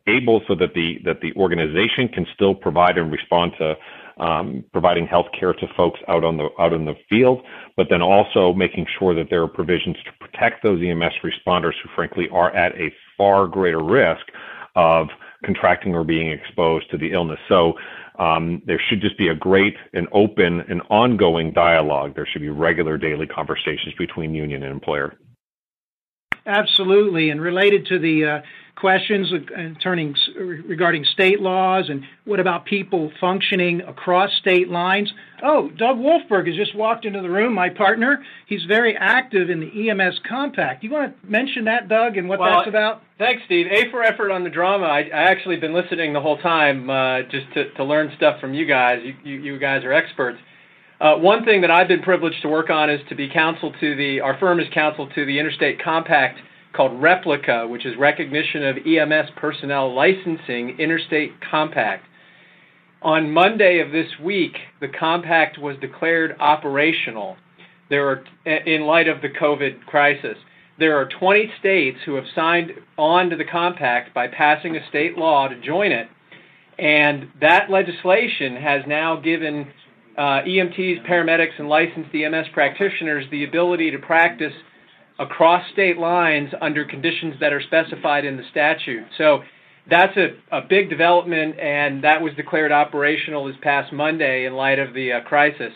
able 0.07 0.41
so 0.47 0.55
that 0.55 0.73
the 0.73 0.99
that 1.03 1.21
the 1.21 1.33
organization 1.35 2.07
can 2.07 2.25
still 2.33 2.55
provide 2.55 2.97
and 2.97 3.11
respond 3.11 3.51
to 3.57 3.75
um, 4.17 4.63
providing 4.71 5.05
health 5.07 5.27
care 5.37 5.53
to 5.53 5.67
folks 5.75 5.99
out 6.07 6.23
on 6.23 6.37
the 6.37 6.49
out 6.59 6.73
in 6.73 6.85
the 6.85 6.95
field, 7.09 7.41
but 7.75 7.87
then 7.89 8.01
also 8.01 8.53
making 8.53 8.85
sure 8.97 9.13
that 9.13 9.27
there 9.29 9.41
are 9.41 9.47
provisions 9.47 9.97
to 10.05 10.11
protect 10.19 10.63
those 10.63 10.81
EMS 10.81 11.13
responders 11.23 11.73
who, 11.83 11.89
frankly, 11.95 12.27
are 12.31 12.55
at 12.55 12.73
a 12.75 12.93
far 13.17 13.47
greater 13.47 13.83
risk 13.83 14.25
of 14.75 15.07
contracting 15.45 15.93
or 15.95 16.03
being 16.03 16.31
exposed 16.31 16.89
to 16.91 16.97
the 16.97 17.11
illness. 17.11 17.39
So 17.47 17.73
um, 18.19 18.61
there 18.65 18.81
should 18.89 19.01
just 19.01 19.17
be 19.17 19.27
a 19.27 19.35
great 19.35 19.75
and 19.93 20.07
open 20.11 20.61
and 20.69 20.81
ongoing 20.89 21.51
dialogue. 21.51 22.15
There 22.15 22.27
should 22.31 22.41
be 22.41 22.49
regular 22.49 22.97
daily 22.97 23.27
conversations 23.27 23.93
between 23.97 24.33
union 24.33 24.63
and 24.63 24.71
employer. 24.71 25.15
Absolutely, 26.45 27.29
and 27.29 27.41
related 27.41 27.87
to 27.87 27.99
the 27.99 28.25
uh, 28.25 28.41
questions 28.75 29.31
turning 29.81 30.15
regarding 30.67 31.05
state 31.05 31.39
laws 31.39 31.85
and 31.89 32.03
what 32.25 32.39
about 32.39 32.65
people 32.65 33.11
functioning 33.19 33.81
across 33.81 34.29
state 34.39 34.69
lines. 34.69 35.11
Oh, 35.41 35.69
Doug 35.69 35.97
Wolfberg 35.97 36.47
has 36.47 36.55
just 36.55 36.75
walked 36.75 37.05
into 37.05 37.21
the 37.21 37.29
room, 37.29 37.53
my 37.53 37.69
partner. 37.69 38.23
He's 38.47 38.63
very 38.67 38.95
active 38.97 39.49
in 39.49 39.59
the 39.59 39.89
EMS 39.89 40.19
Compact. 40.27 40.83
You 40.83 40.91
want 40.91 41.21
to 41.21 41.27
mention 41.29 41.65
that, 41.65 41.87
Doug, 41.87 42.17
and 42.17 42.27
what 42.27 42.39
well, 42.39 42.57
that's 42.57 42.69
about? 42.69 43.01
Thanks, 43.17 43.43
Steve. 43.45 43.67
A 43.71 43.89
for 43.91 44.03
effort 44.03 44.31
on 44.31 44.43
the 44.43 44.49
drama. 44.49 44.85
I, 44.85 45.01
I 45.01 45.31
actually 45.31 45.55
been 45.55 45.73
listening 45.73 46.13
the 46.13 46.21
whole 46.21 46.37
time 46.37 46.89
uh, 46.89 47.21
just 47.23 47.53
to, 47.53 47.71
to 47.71 47.83
learn 47.83 48.11
stuff 48.17 48.41
from 48.41 48.53
you 48.53 48.65
guys. 48.65 48.99
You, 49.03 49.15
you, 49.23 49.41
you 49.41 49.59
guys 49.59 49.83
are 49.83 49.93
experts. 49.93 50.39
Uh, 50.99 51.15
one 51.15 51.43
thing 51.43 51.61
that 51.61 51.71
I've 51.71 51.89
been 51.89 52.01
privileged 52.01 52.41
to 52.43 52.47
work 52.47 52.69
on 52.69 52.89
is 52.89 53.01
to 53.09 53.15
be 53.15 53.27
counsel 53.27 53.73
to 53.81 53.95
the, 53.95 54.21
our 54.21 54.37
firm 54.39 54.61
is 54.61 54.67
counsel 54.73 55.09
to 55.13 55.25
the 55.25 55.39
Interstate 55.39 55.83
Compact 55.83 56.39
called 56.73 57.01
Replica, 57.01 57.67
which 57.67 57.85
is 57.85 57.97
Recognition 57.97 58.63
of 58.63 58.77
EMS 58.77 59.31
Personnel 59.35 59.93
Licensing 59.93 60.77
Interstate 60.79 61.33
Compact. 61.41 62.05
On 63.01 63.29
Monday 63.29 63.79
of 63.79 63.91
this 63.91 64.07
week, 64.23 64.55
the 64.79 64.87
compact 64.87 65.57
was 65.57 65.75
declared 65.81 66.37
operational. 66.39 67.35
There 67.89 68.09
are, 68.09 68.23
in 68.45 68.83
light 68.83 69.07
of 69.07 69.21
the 69.21 69.29
COVID 69.29 69.85
crisis, 69.85 70.37
there 70.79 70.97
are 70.97 71.07
20 71.19 71.51
states 71.59 71.99
who 72.05 72.15
have 72.15 72.25
signed 72.33 72.71
on 72.97 73.29
to 73.29 73.35
the 73.35 73.45
compact 73.45 74.13
by 74.13 74.27
passing 74.27 74.75
a 74.75 74.87
state 74.89 75.17
law 75.17 75.47
to 75.47 75.59
join 75.61 75.91
it. 75.91 76.07
And 76.79 77.29
that 77.41 77.69
legislation 77.69 78.55
has 78.55 78.81
now 78.87 79.17
given 79.17 79.67
uh, 80.17 80.41
EMTs, 80.43 81.05
paramedics, 81.07 81.59
and 81.59 81.67
licensed 81.67 82.13
EMS 82.13 82.47
practitioners 82.53 83.25
the 83.31 83.43
ability 83.43 83.91
to 83.91 83.99
practice 83.99 84.53
across 85.19 85.63
state 85.71 85.97
lines 85.97 86.49
under 86.61 86.85
conditions 86.85 87.35
that 87.39 87.53
are 87.53 87.61
specified 87.61 88.25
in 88.25 88.37
the 88.37 88.43
statute. 88.51 89.05
So 89.17 89.43
that's 89.89 90.15
a, 90.17 90.35
a 90.51 90.61
big 90.61 90.89
development, 90.89 91.59
and 91.59 92.03
that 92.03 92.21
was 92.21 92.33
declared 92.35 92.71
operational 92.71 93.45
this 93.45 93.55
past 93.61 93.93
Monday 93.93 94.45
in 94.45 94.53
light 94.53 94.79
of 94.79 94.93
the 94.93 95.13
uh, 95.13 95.21
crisis. 95.21 95.71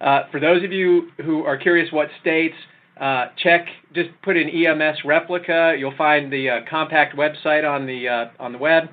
Uh, 0.00 0.22
for 0.30 0.40
those 0.40 0.62
of 0.62 0.72
you 0.72 1.10
who 1.24 1.44
are 1.44 1.56
curious 1.56 1.90
what 1.92 2.08
states, 2.20 2.54
uh, 3.00 3.26
check, 3.42 3.66
just 3.94 4.10
put 4.22 4.36
in 4.36 4.48
EMS 4.48 4.98
replica. 5.04 5.74
You'll 5.78 5.96
find 5.96 6.32
the 6.32 6.48
uh, 6.48 6.60
compact 6.68 7.16
website 7.16 7.68
on 7.68 7.86
the, 7.86 8.08
uh, 8.08 8.24
on 8.38 8.52
the 8.52 8.58
web. 8.58 8.84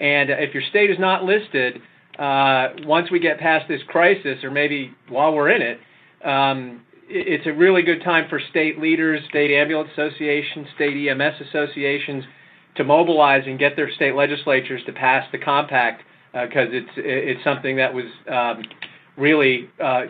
And 0.00 0.30
if 0.30 0.52
your 0.52 0.62
state 0.70 0.90
is 0.90 0.98
not 0.98 1.24
listed, 1.24 1.80
uh, 2.18 2.68
once 2.84 3.10
we 3.10 3.18
get 3.18 3.38
past 3.38 3.68
this 3.68 3.82
crisis, 3.88 4.42
or 4.42 4.50
maybe 4.50 4.92
while 5.08 5.34
we're 5.34 5.50
in 5.50 5.62
it, 5.62 5.80
um, 6.24 6.82
it's 7.08 7.46
a 7.46 7.52
really 7.52 7.82
good 7.82 8.02
time 8.02 8.28
for 8.28 8.40
state 8.50 8.80
leaders, 8.80 9.20
state 9.28 9.50
ambulance 9.50 9.90
associations, 9.92 10.66
state 10.74 11.08
EMS 11.08 11.40
associations 11.48 12.24
to 12.76 12.84
mobilize 12.84 13.44
and 13.46 13.58
get 13.58 13.76
their 13.76 13.90
state 13.92 14.14
legislatures 14.14 14.82
to 14.86 14.92
pass 14.92 15.24
the 15.32 15.38
compact 15.38 16.02
because 16.32 16.68
uh, 16.68 16.76
it's 16.76 16.90
it's 16.96 17.44
something 17.44 17.76
that 17.76 17.92
was 17.94 18.04
um, 18.30 18.62
really 19.16 19.70
uh, 19.82 20.02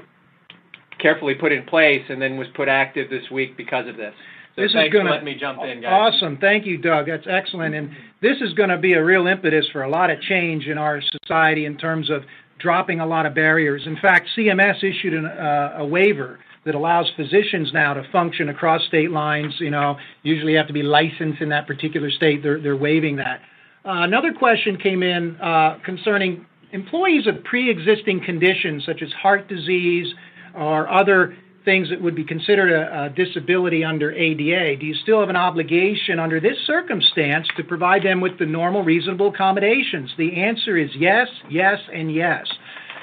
carefully 0.98 1.34
put 1.34 1.52
in 1.52 1.64
place 1.64 2.02
and 2.08 2.20
then 2.20 2.36
was 2.36 2.48
put 2.54 2.68
active 2.68 3.10
this 3.10 3.30
week 3.30 3.56
because 3.56 3.86
of 3.88 3.96
this. 3.96 4.14
So 4.56 4.62
this 4.62 4.70
is 4.70 4.90
going 4.90 5.04
to 5.04 5.12
let 5.12 5.24
me 5.24 5.36
jump 5.38 5.60
in, 5.62 5.82
guys. 5.82 6.14
Awesome, 6.14 6.38
thank 6.38 6.64
you, 6.64 6.78
Doug. 6.78 7.06
That's 7.08 7.26
excellent, 7.28 7.74
and 7.74 7.90
this 8.22 8.38
is 8.40 8.54
going 8.54 8.70
to 8.70 8.78
be 8.78 8.94
a 8.94 9.04
real 9.04 9.26
impetus 9.26 9.66
for 9.70 9.82
a 9.82 9.90
lot 9.90 10.10
of 10.10 10.18
change 10.22 10.66
in 10.66 10.78
our 10.78 11.02
society 11.22 11.66
in 11.66 11.76
terms 11.76 12.08
of 12.08 12.22
dropping 12.58 13.00
a 13.00 13.06
lot 13.06 13.26
of 13.26 13.34
barriers. 13.34 13.82
In 13.84 13.98
fact, 14.00 14.28
CMS 14.36 14.78
issued 14.82 15.12
an, 15.12 15.26
uh, 15.26 15.74
a 15.78 15.86
waiver 15.86 16.38
that 16.64 16.74
allows 16.74 17.10
physicians 17.16 17.70
now 17.74 17.92
to 17.92 18.02
function 18.10 18.48
across 18.48 18.82
state 18.86 19.10
lines. 19.10 19.54
You 19.60 19.70
know, 19.70 19.96
usually 20.22 20.52
you 20.52 20.58
have 20.58 20.66
to 20.68 20.72
be 20.72 20.82
licensed 20.82 21.42
in 21.42 21.50
that 21.50 21.66
particular 21.66 22.10
state. 22.10 22.42
They're, 22.42 22.60
they're 22.60 22.76
waiving 22.76 23.16
that. 23.16 23.40
Uh, 23.84 24.02
another 24.02 24.32
question 24.32 24.78
came 24.78 25.02
in 25.02 25.36
uh, 25.36 25.78
concerning 25.84 26.46
employees 26.72 27.26
of 27.26 27.44
pre-existing 27.44 28.22
conditions 28.24 28.84
such 28.86 29.02
as 29.02 29.12
heart 29.12 29.48
disease 29.48 30.12
or 30.54 30.88
other 30.90 31.36
things 31.66 31.90
that 31.90 32.00
would 32.00 32.14
be 32.14 32.24
considered 32.24 32.72
a, 32.72 33.04
a, 33.04 33.08
disability 33.10 33.84
under 33.84 34.10
ADA. 34.10 34.80
Do 34.80 34.86
you 34.86 34.94
still 34.94 35.20
have 35.20 35.28
an 35.28 35.36
obligation 35.36 36.18
under 36.18 36.40
this 36.40 36.56
circumstance 36.66 37.46
to 37.58 37.64
provide 37.64 38.02
them 38.02 38.22
with 38.22 38.38
the 38.38 38.46
normal 38.46 38.82
reasonable 38.82 39.28
accommodations? 39.28 40.10
The 40.16 40.42
answer 40.42 40.78
is 40.78 40.88
yes, 40.96 41.28
yes, 41.50 41.78
and 41.92 42.14
yes 42.14 42.46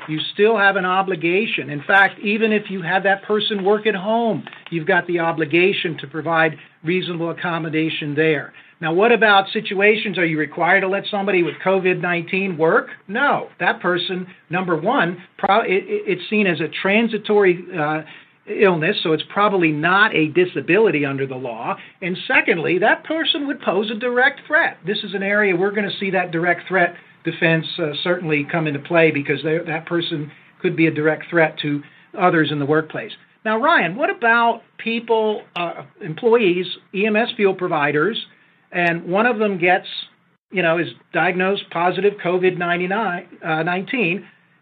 you 0.08 0.20
still 0.34 0.58
have 0.58 0.76
an 0.76 0.86
obligation. 0.86 1.70
In 1.70 1.84
fact, 1.84 2.20
even 2.20 2.52
if 2.52 2.70
you 2.70 2.82
have 2.82 3.04
that 3.04 3.24
person 3.24 3.64
work 3.64 3.88
at 3.88 3.96
home, 3.96 4.44
you've 4.70 4.88
got 4.88 5.08
the 5.08 5.20
obligation 5.20 5.98
to 6.00 6.08
provide 6.08 6.58
reasonable 6.84 7.32
accommodation 7.32 8.16
there. 8.16 8.54
Now, 8.82 8.94
what 8.94 9.14
about 9.14 9.46
situations? 9.54 10.18
Are 10.18 10.26
you 10.26 10.38
required 10.38 10.82
to 10.82 10.90
let 10.90 11.06
somebody 11.10 11.42
with 11.42 11.54
COVID 11.66 12.02
19 12.02 12.58
work? 12.58 12.88
No. 13.08 13.48
That 13.60 13.80
person, 13.80 14.28
number 14.50 14.76
one, 14.76 15.24
it's 15.42 16.30
seen 16.30 16.48
as 16.48 16.60
a 16.60 16.68
transitory 16.82 17.66
uh, 17.74 18.02
illness, 18.48 18.98
so 19.04 19.14
it's 19.14 19.24
probably 19.30 19.72
not 19.72 20.16
a 20.16 20.28
disability 20.28 21.06
under 21.06 21.26
the 21.26 21.36
law. 21.36 21.76
And 22.02 22.18
secondly, 22.28 22.80
that 22.80 23.04
person 23.06 23.48
would 23.48 23.62
pose 23.62 23.90
a 23.90 23.96
direct 23.96 24.42
threat. 24.48 24.78
This 24.86 25.00
is 25.04 25.14
an 25.14 25.24
area 25.24 25.56
we're 25.56 25.72
going 25.72 25.90
to 25.90 25.98
see 26.00 26.12
that 26.12 26.32
direct 26.32 26.68
threat 26.68 26.96
defense 27.24 27.66
uh, 27.80 27.92
certainly 28.04 28.46
come 28.50 28.68
into 28.68 28.80
play 28.80 29.12
because 29.12 29.42
that 29.44 29.86
person 29.86 30.32
could 30.62 30.76
be 30.76 30.88
a 30.88 30.92
direct 30.92 31.30
threat 31.30 31.58
to 31.62 31.82
others 32.20 32.52
in 32.52 32.60
the 32.60 32.66
workplace. 32.66 33.12
Now, 33.46 33.60
Ryan, 33.60 33.96
what 33.96 34.10
about 34.10 34.62
people, 34.78 35.44
uh, 35.56 35.84
employees, 36.02 36.66
EMS 36.94 37.34
field 37.36 37.58
providers, 37.58 38.26
and 38.72 39.06
one 39.06 39.26
of 39.26 39.38
them 39.38 39.58
gets, 39.58 39.88
you 40.52 40.62
know, 40.62 40.78
is 40.78 40.88
diagnosed 41.14 41.64
positive 41.72 42.14
COVID 42.24 42.58
19, 42.58 42.92
uh, 42.92 43.64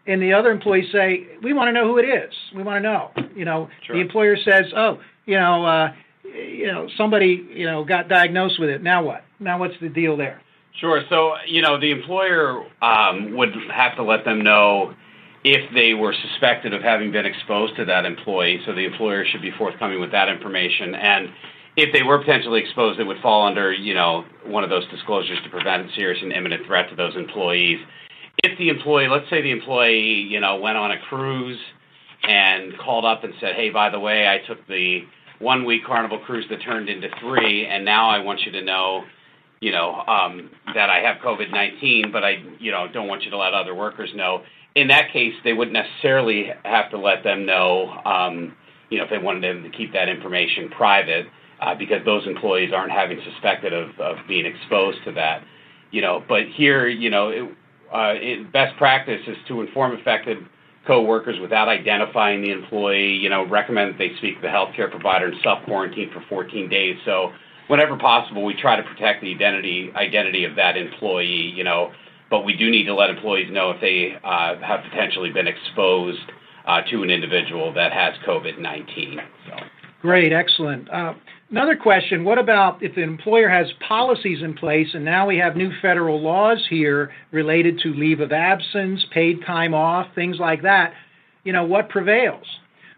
and 0.06 0.22
the 0.22 0.32
other 0.32 0.50
employees 0.50 0.90
say, 0.92 1.26
"We 1.42 1.52
want 1.52 1.68
to 1.68 1.72
know 1.72 1.86
who 1.86 1.98
it 1.98 2.04
is. 2.04 2.32
We 2.54 2.62
want 2.62 2.82
to 2.82 2.88
know." 2.88 3.10
You 3.34 3.44
know, 3.44 3.68
sure. 3.86 3.96
the 3.96 4.02
employer 4.02 4.36
says, 4.36 4.72
"Oh, 4.76 5.00
you 5.26 5.38
know, 5.38 5.64
uh, 5.64 5.92
you 6.24 6.66
know, 6.66 6.88
somebody, 6.96 7.46
you 7.52 7.66
know, 7.66 7.84
got 7.84 8.08
diagnosed 8.08 8.58
with 8.58 8.70
it. 8.70 8.82
Now 8.82 9.02
what? 9.02 9.24
Now 9.38 9.58
what's 9.58 9.78
the 9.80 9.88
deal 9.88 10.16
there?" 10.16 10.40
Sure. 10.80 11.02
So, 11.08 11.34
you 11.46 11.62
know, 11.62 11.78
the 11.78 11.90
employer 11.90 12.64
um, 12.80 13.36
would 13.36 13.50
have 13.72 13.96
to 13.96 14.02
let 14.02 14.24
them 14.24 14.42
know 14.42 14.94
if 15.44 15.72
they 15.74 15.92
were 15.94 16.14
suspected 16.14 16.72
of 16.72 16.82
having 16.82 17.12
been 17.12 17.26
exposed 17.26 17.76
to 17.76 17.84
that 17.84 18.04
employee. 18.04 18.60
So 18.64 18.72
the 18.72 18.84
employer 18.84 19.24
should 19.24 19.42
be 19.42 19.50
forthcoming 19.58 20.00
with 20.00 20.12
that 20.12 20.28
information. 20.28 20.94
And 20.94 21.28
if 21.76 21.92
they 21.92 22.02
were 22.02 22.18
potentially 22.18 22.60
exposed, 22.60 23.00
it 23.00 23.04
would 23.04 23.20
fall 23.20 23.46
under, 23.46 23.72
you 23.72 23.94
know, 23.94 24.24
one 24.44 24.62
of 24.64 24.70
those 24.70 24.88
disclosures 24.88 25.38
to 25.42 25.50
prevent 25.50 25.90
serious 25.94 26.22
and 26.22 26.32
imminent 26.32 26.66
threat 26.66 26.88
to 26.90 26.96
those 26.96 27.16
employees. 27.16 27.78
If 28.42 28.58
the 28.58 28.68
employee, 28.68 29.08
let's 29.08 29.30
say 29.30 29.40
the 29.40 29.52
employee, 29.52 30.26
you 30.28 30.40
know, 30.40 30.56
went 30.56 30.76
on 30.76 30.90
a 30.90 30.98
cruise 31.08 31.58
and 32.24 32.76
called 32.78 33.04
up 33.04 33.24
and 33.24 33.32
said, 33.40 33.54
hey, 33.54 33.70
by 33.70 33.90
the 33.90 34.00
way, 34.00 34.26
I 34.28 34.46
took 34.46 34.66
the 34.66 35.02
one 35.38 35.64
week 35.64 35.84
carnival 35.84 36.18
cruise 36.18 36.46
that 36.50 36.58
turned 36.62 36.88
into 36.88 37.08
three, 37.20 37.66
and 37.66 37.84
now 37.84 38.08
I 38.10 38.18
want 38.18 38.40
you 38.40 38.52
to 38.52 38.62
know 38.62 39.04
you 39.62 39.70
know, 39.70 39.94
um, 39.94 40.50
that 40.74 40.90
I 40.90 40.98
have 40.98 41.18
COVID 41.18 41.52
19, 41.52 42.10
but 42.10 42.24
I, 42.24 42.42
you 42.58 42.72
know, 42.72 42.88
don't 42.92 43.06
want 43.06 43.22
you 43.22 43.30
to 43.30 43.38
let 43.38 43.54
other 43.54 43.76
workers 43.76 44.10
know. 44.12 44.42
In 44.74 44.88
that 44.88 45.12
case, 45.12 45.34
they 45.44 45.52
wouldn't 45.52 45.72
necessarily 45.72 46.50
have 46.64 46.90
to 46.90 46.98
let 46.98 47.22
them 47.22 47.46
know, 47.46 47.90
um, 48.04 48.56
you 48.90 48.98
know, 48.98 49.04
if 49.04 49.10
they 49.10 49.18
wanted 49.18 49.44
them 49.44 49.62
to 49.62 49.70
keep 49.70 49.92
that 49.92 50.08
information 50.08 50.68
private, 50.68 51.26
uh, 51.60 51.76
because 51.76 52.04
those 52.04 52.26
employees 52.26 52.72
aren't 52.74 52.90
having 52.90 53.20
suspected 53.32 53.72
of, 53.72 53.90
of 54.00 54.16
being 54.26 54.46
exposed 54.46 54.98
to 55.04 55.12
that. 55.12 55.44
You 55.92 56.00
know, 56.00 56.24
but 56.28 56.48
here, 56.56 56.88
you 56.88 57.10
know, 57.10 57.28
it, 57.28 57.48
uh, 57.92 58.14
it, 58.14 58.52
best 58.52 58.76
practice 58.76 59.20
is 59.26 59.36
to 59.48 59.60
inform 59.60 59.98
affected 59.98 60.38
co-workers 60.86 61.38
without 61.40 61.68
identifying 61.68 62.42
the 62.42 62.50
employee. 62.50 63.14
You 63.14 63.28
know, 63.28 63.46
recommend 63.46 63.94
that 63.94 63.98
they 63.98 64.16
speak 64.18 64.36
to 64.36 64.42
the 64.42 64.48
healthcare 64.48 64.90
provider 64.90 65.26
and 65.26 65.36
self 65.42 65.64
quarantine 65.64 66.10
for 66.12 66.24
14 66.28 66.68
days. 66.68 66.96
So 67.04 67.32
whenever 67.68 67.96
possible, 67.96 68.44
we 68.44 68.54
try 68.54 68.76
to 68.76 68.82
protect 68.82 69.22
the 69.22 69.34
identity 69.34 69.92
identity 69.94 70.44
of 70.44 70.56
that 70.56 70.76
employee. 70.76 71.52
You 71.54 71.64
know, 71.64 71.92
but 72.30 72.44
we 72.44 72.56
do 72.56 72.70
need 72.70 72.84
to 72.84 72.94
let 72.94 73.10
employees 73.10 73.48
know 73.52 73.70
if 73.70 73.80
they 73.80 74.16
uh, 74.24 74.56
have 74.60 74.80
potentially 74.90 75.30
been 75.30 75.46
exposed 75.46 76.30
uh, 76.66 76.80
to 76.90 77.02
an 77.02 77.10
individual 77.10 77.72
that 77.74 77.92
has 77.92 78.14
COVID 78.26 78.58
nineteen. 78.58 79.20
So. 79.48 79.56
Great, 80.00 80.32
excellent. 80.32 80.88
Another 81.52 81.76
question 81.76 82.24
what 82.24 82.38
about 82.38 82.82
if 82.82 82.94
the 82.94 83.02
employer 83.02 83.46
has 83.46 83.66
policies 83.86 84.42
in 84.42 84.54
place 84.54 84.88
and 84.94 85.04
now 85.04 85.26
we 85.26 85.36
have 85.36 85.54
new 85.54 85.70
federal 85.82 86.18
laws 86.18 86.66
here 86.70 87.12
related 87.30 87.78
to 87.80 87.92
leave 87.92 88.20
of 88.20 88.32
absence, 88.32 89.04
paid 89.12 89.44
time 89.44 89.74
off, 89.74 90.06
things 90.14 90.38
like 90.40 90.62
that? 90.62 90.94
You 91.44 91.52
know, 91.52 91.64
what 91.64 91.90
prevails? 91.90 92.46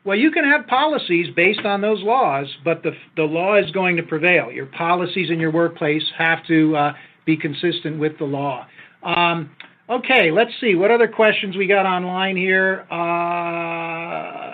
Well, 0.05 0.17
you 0.17 0.31
can 0.31 0.45
have 0.45 0.69
policies 0.69 1.35
based 1.35 1.65
on 1.65 1.81
those 1.81 2.01
laws, 2.05 2.47
but 2.65 2.85
the, 2.85 2.93
the 3.17 3.25
law 3.25 3.57
is 3.57 3.69
going 3.73 3.97
to 3.97 4.05
prevail. 4.05 4.53
Your 4.53 4.67
policies 4.67 5.31
in 5.31 5.41
your 5.41 5.51
workplace 5.51 6.05
have 6.17 6.47
to 6.47 6.77
uh, 6.77 6.93
be 7.27 7.37
consistent 7.37 7.99
with 7.99 8.19
the 8.19 8.25
law. 8.25 8.69
Um, 9.03 9.51
okay, 9.91 10.31
let's 10.31 10.53
see. 10.61 10.77
What 10.77 10.93
other 10.93 11.09
questions 11.09 11.57
we 11.57 11.67
got 11.67 11.87
online 11.87 12.37
here? 12.37 12.87
Uh, 12.89 14.54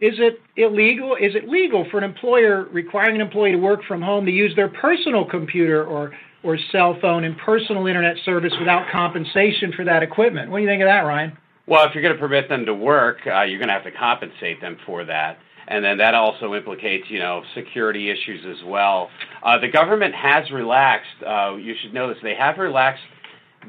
is 0.00 0.14
it 0.18 0.40
illegal? 0.56 1.14
Is 1.16 1.34
it 1.34 1.48
legal 1.48 1.86
for 1.90 1.98
an 1.98 2.04
employer 2.04 2.64
requiring 2.72 3.16
an 3.16 3.20
employee 3.20 3.52
to 3.52 3.58
work 3.58 3.80
from 3.86 4.00
home 4.00 4.24
to 4.26 4.32
use 4.32 4.54
their 4.56 4.68
personal 4.68 5.24
computer 5.24 5.84
or 5.84 6.12
or 6.42 6.56
cell 6.72 6.96
phone 7.02 7.24
and 7.24 7.36
personal 7.36 7.86
internet 7.86 8.16
service 8.24 8.52
without 8.58 8.90
compensation 8.90 9.72
for 9.76 9.84
that 9.84 10.02
equipment? 10.02 10.50
What 10.50 10.58
do 10.58 10.62
you 10.62 10.68
think 10.68 10.82
of 10.82 10.88
that, 10.88 11.02
Ryan? 11.02 11.36
Well, 11.66 11.86
if 11.86 11.94
you're 11.94 12.02
going 12.02 12.14
to 12.14 12.20
permit 12.20 12.48
them 12.48 12.64
to 12.66 12.74
work, 12.74 13.18
uh, 13.26 13.42
you're 13.42 13.58
going 13.58 13.68
to 13.68 13.74
have 13.74 13.84
to 13.84 13.92
compensate 13.92 14.60
them 14.60 14.78
for 14.86 15.04
that. 15.04 15.38
And 15.68 15.84
then 15.84 15.98
that 15.98 16.14
also 16.14 16.54
implicates, 16.54 17.04
you 17.10 17.18
know, 17.18 17.42
security 17.54 18.10
issues 18.10 18.44
as 18.44 18.64
well. 18.66 19.10
Uh, 19.42 19.58
the 19.58 19.68
government 19.68 20.14
has 20.14 20.50
relaxed, 20.50 21.22
uh, 21.24 21.54
you 21.56 21.74
should 21.80 21.94
know 21.94 22.08
this, 22.08 22.16
they 22.22 22.34
have 22.34 22.58
relaxed 22.58 23.02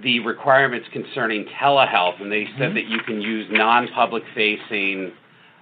the 0.01 0.19
requirements 0.21 0.87
concerning 0.93 1.45
telehealth, 1.61 2.19
and 2.21 2.31
they 2.31 2.45
said 2.57 2.69
mm-hmm. 2.69 2.75
that 2.75 2.85
you 2.87 2.99
can 3.05 3.21
use 3.21 3.45
non 3.51 3.89
public 3.89 4.23
facing 4.33 5.11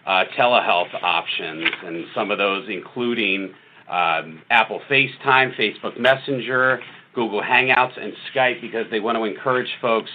uh, 0.05 0.23
telehealth 0.38 0.93
options, 1.01 1.69
and 1.85 2.05
some 2.15 2.31
of 2.31 2.38
those 2.38 2.67
including 2.69 3.53
um, 3.89 4.41
Apple 4.49 4.81
FaceTime, 4.89 5.55
Facebook 5.55 5.99
Messenger, 5.99 6.81
Google 7.15 7.41
Hangouts, 7.41 8.01
and 8.01 8.13
Skype 8.34 8.61
because 8.61 8.85
they 8.91 8.99
want 8.99 9.17
to 9.17 9.23
encourage 9.23 9.69
folks 9.81 10.11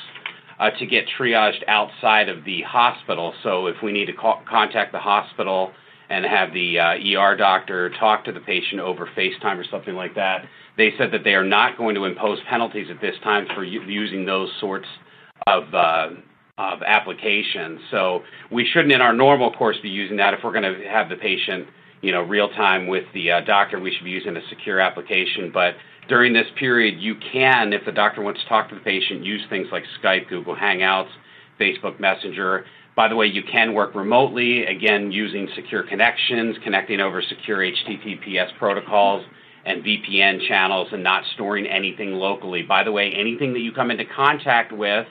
uh, 0.59 0.70
to 0.78 0.86
get 0.86 1.05
triaged 1.19 1.66
outside 1.66 2.28
of 2.28 2.44
the 2.44 2.62
hospital. 2.62 3.35
So 3.43 3.66
if 3.66 3.77
we 3.82 3.93
need 3.93 4.06
to 4.06 4.12
call, 4.12 4.43
contact 4.48 4.93
the 4.93 4.98
hospital 4.98 5.73
and 6.09 6.24
have 6.24 6.52
the 6.52 6.78
uh, 6.78 7.20
ER 7.20 7.36
doctor 7.36 7.90
talk 7.98 8.24
to 8.27 8.32
the 8.32 8.40
patient 8.40 8.81
over 8.81 9.09
FaceTime 9.16 9.59
or 9.59 9.65
something 9.70 9.94
like 9.94 10.15
that, 10.15 10.44
they 10.77 10.90
said 10.98 11.11
that 11.12 11.24
they 11.24 11.35
are 11.35 11.44
not 11.44 11.77
going 11.77 11.94
to 11.94 12.05
impose 12.05 12.39
penalties 12.48 12.89
at 12.90 13.01
this 13.01 13.15
time 13.23 13.47
for 13.55 13.65
u- 13.65 13.82
using 13.82 14.24
those 14.24 14.51
sorts 14.61 14.86
of 15.47 15.74
uh, 15.74 16.09
of 16.59 16.82
applications. 16.86 17.81
So 17.90 18.22
we 18.51 18.66
shouldn't, 18.72 18.93
in 18.93 19.01
our 19.01 19.12
normal 19.12 19.52
course, 19.52 19.76
be 19.82 19.89
using 19.89 20.16
that. 20.18 20.35
If 20.35 20.40
we're 20.44 20.52
going 20.52 20.62
to 20.62 20.89
have 20.89 21.09
the 21.09 21.16
patient, 21.16 21.66
you 22.01 22.12
know, 22.12 22.22
real 22.22 22.48
time 22.51 22.86
with 22.86 23.05
the 23.12 23.32
uh, 23.32 23.40
doctor, 23.40 23.81
we 23.81 23.93
should 23.93 24.05
be 24.05 24.10
using 24.10 24.36
a 24.36 24.48
secure 24.48 24.78
application. 24.78 25.51
But 25.52 25.74
during 26.09 26.32
this 26.32 26.47
period, 26.59 27.01
you 27.01 27.16
can, 27.32 27.72
if 27.72 27.85
the 27.85 27.93
doctor 27.93 28.22
wants 28.22 28.40
to 28.43 28.48
talk 28.48 28.68
to 28.68 28.76
the 28.76 28.81
patient, 28.82 29.24
use 29.24 29.43
things 29.51 29.66
like 29.72 29.82
Skype, 30.01 30.28
Google 30.28 30.55
Hangouts, 30.55 31.09
Facebook 31.59 31.98
Messenger. 31.98 32.66
By 32.94 33.09
the 33.09 33.16
way, 33.16 33.26
you 33.26 33.43
can 33.51 33.74
work 33.74 33.97
remotely, 33.97 34.64
again, 34.66 35.10
using 35.10 35.48
secure 35.56 35.82
connections, 35.82 36.56
connecting 36.62 37.01
over 37.01 37.20
secure 37.20 37.59
HTTPS 37.59 38.56
protocols 38.59 39.24
and 39.66 39.82
VPN 39.82 40.47
channels, 40.47 40.89
and 40.93 41.02
not 41.02 41.24
storing 41.35 41.66
anything 41.66 42.12
locally. 42.12 42.62
By 42.62 42.85
the 42.85 42.93
way, 42.93 43.12
anything 43.18 43.55
that 43.55 43.60
you 43.60 43.72
come 43.72 43.90
into 43.90 44.05
contact 44.05 44.70
with 44.70 45.06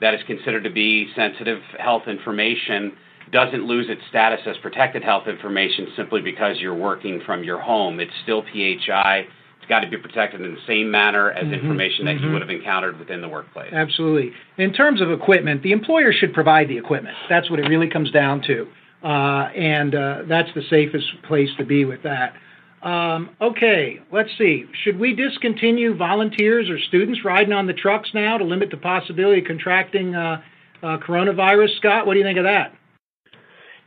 that 0.00 0.14
is 0.14 0.20
considered 0.26 0.64
to 0.64 0.70
be 0.70 1.08
sensitive 1.14 1.60
health 1.78 2.06
information 2.06 2.92
doesn't 3.30 3.66
lose 3.66 3.86
its 3.88 4.00
status 4.08 4.40
as 4.46 4.56
protected 4.58 5.02
health 5.02 5.26
information 5.26 5.88
simply 5.96 6.20
because 6.20 6.58
you're 6.60 6.74
working 6.74 7.20
from 7.26 7.44
your 7.44 7.60
home. 7.60 8.00
It's 8.00 8.12
still 8.22 8.42
PHI 8.42 9.26
It's 9.58 9.68
got 9.68 9.80
to 9.80 9.88
be 9.88 9.98
protected 9.98 10.40
in 10.40 10.54
the 10.54 10.60
same 10.66 10.90
manner 10.90 11.30
as 11.30 11.44
mm-hmm, 11.44 11.54
information 11.54 12.06
that 12.06 12.16
mm-hmm. 12.16 12.26
you 12.26 12.32
would 12.32 12.42
have 12.42 12.50
encountered 12.50 12.98
within 12.98 13.20
the 13.20 13.28
workplace. 13.28 13.72
Absolutely. 13.72 14.32
In 14.56 14.72
terms 14.72 15.00
of 15.02 15.10
equipment, 15.10 15.62
the 15.62 15.72
employer 15.72 16.12
should 16.12 16.32
provide 16.32 16.68
the 16.68 16.78
equipment. 16.78 17.16
That's 17.28 17.50
what 17.50 17.60
it 17.60 17.68
really 17.68 17.90
comes 17.90 18.10
down 18.10 18.42
to. 18.46 18.66
Uh, 19.02 19.48
and 19.54 19.94
uh, 19.94 20.22
that's 20.28 20.48
the 20.54 20.62
safest 20.68 21.06
place 21.26 21.50
to 21.58 21.64
be 21.64 21.84
with 21.84 22.02
that. 22.02 22.34
Um, 22.82 23.30
okay, 23.40 24.00
let's 24.12 24.30
see. 24.38 24.64
Should 24.84 24.98
we 24.98 25.14
discontinue 25.14 25.96
volunteers 25.96 26.70
or 26.70 26.78
students 26.78 27.24
riding 27.24 27.52
on 27.52 27.66
the 27.66 27.72
trucks 27.72 28.10
now 28.14 28.38
to 28.38 28.44
limit 28.44 28.70
the 28.70 28.76
possibility 28.76 29.40
of 29.40 29.46
contracting 29.46 30.14
uh, 30.14 30.40
uh 30.82 30.98
coronavirus? 30.98 31.76
Scott, 31.78 32.06
what 32.06 32.14
do 32.14 32.20
you 32.20 32.24
think 32.24 32.38
of 32.38 32.44
that? 32.44 32.72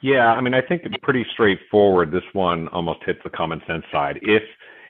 Yeah, 0.02 0.28
I 0.28 0.42
mean, 0.42 0.54
I 0.54 0.62
think 0.62 0.82
it's 0.84 0.96
pretty 1.04 1.26
straightforward. 1.32 2.12
This 2.12 2.24
one 2.34 2.68
almost 2.70 3.02
hits 3.06 3.20
the 3.24 3.30
common 3.30 3.62
sense 3.68 3.84
side. 3.92 4.20
If 4.24 4.44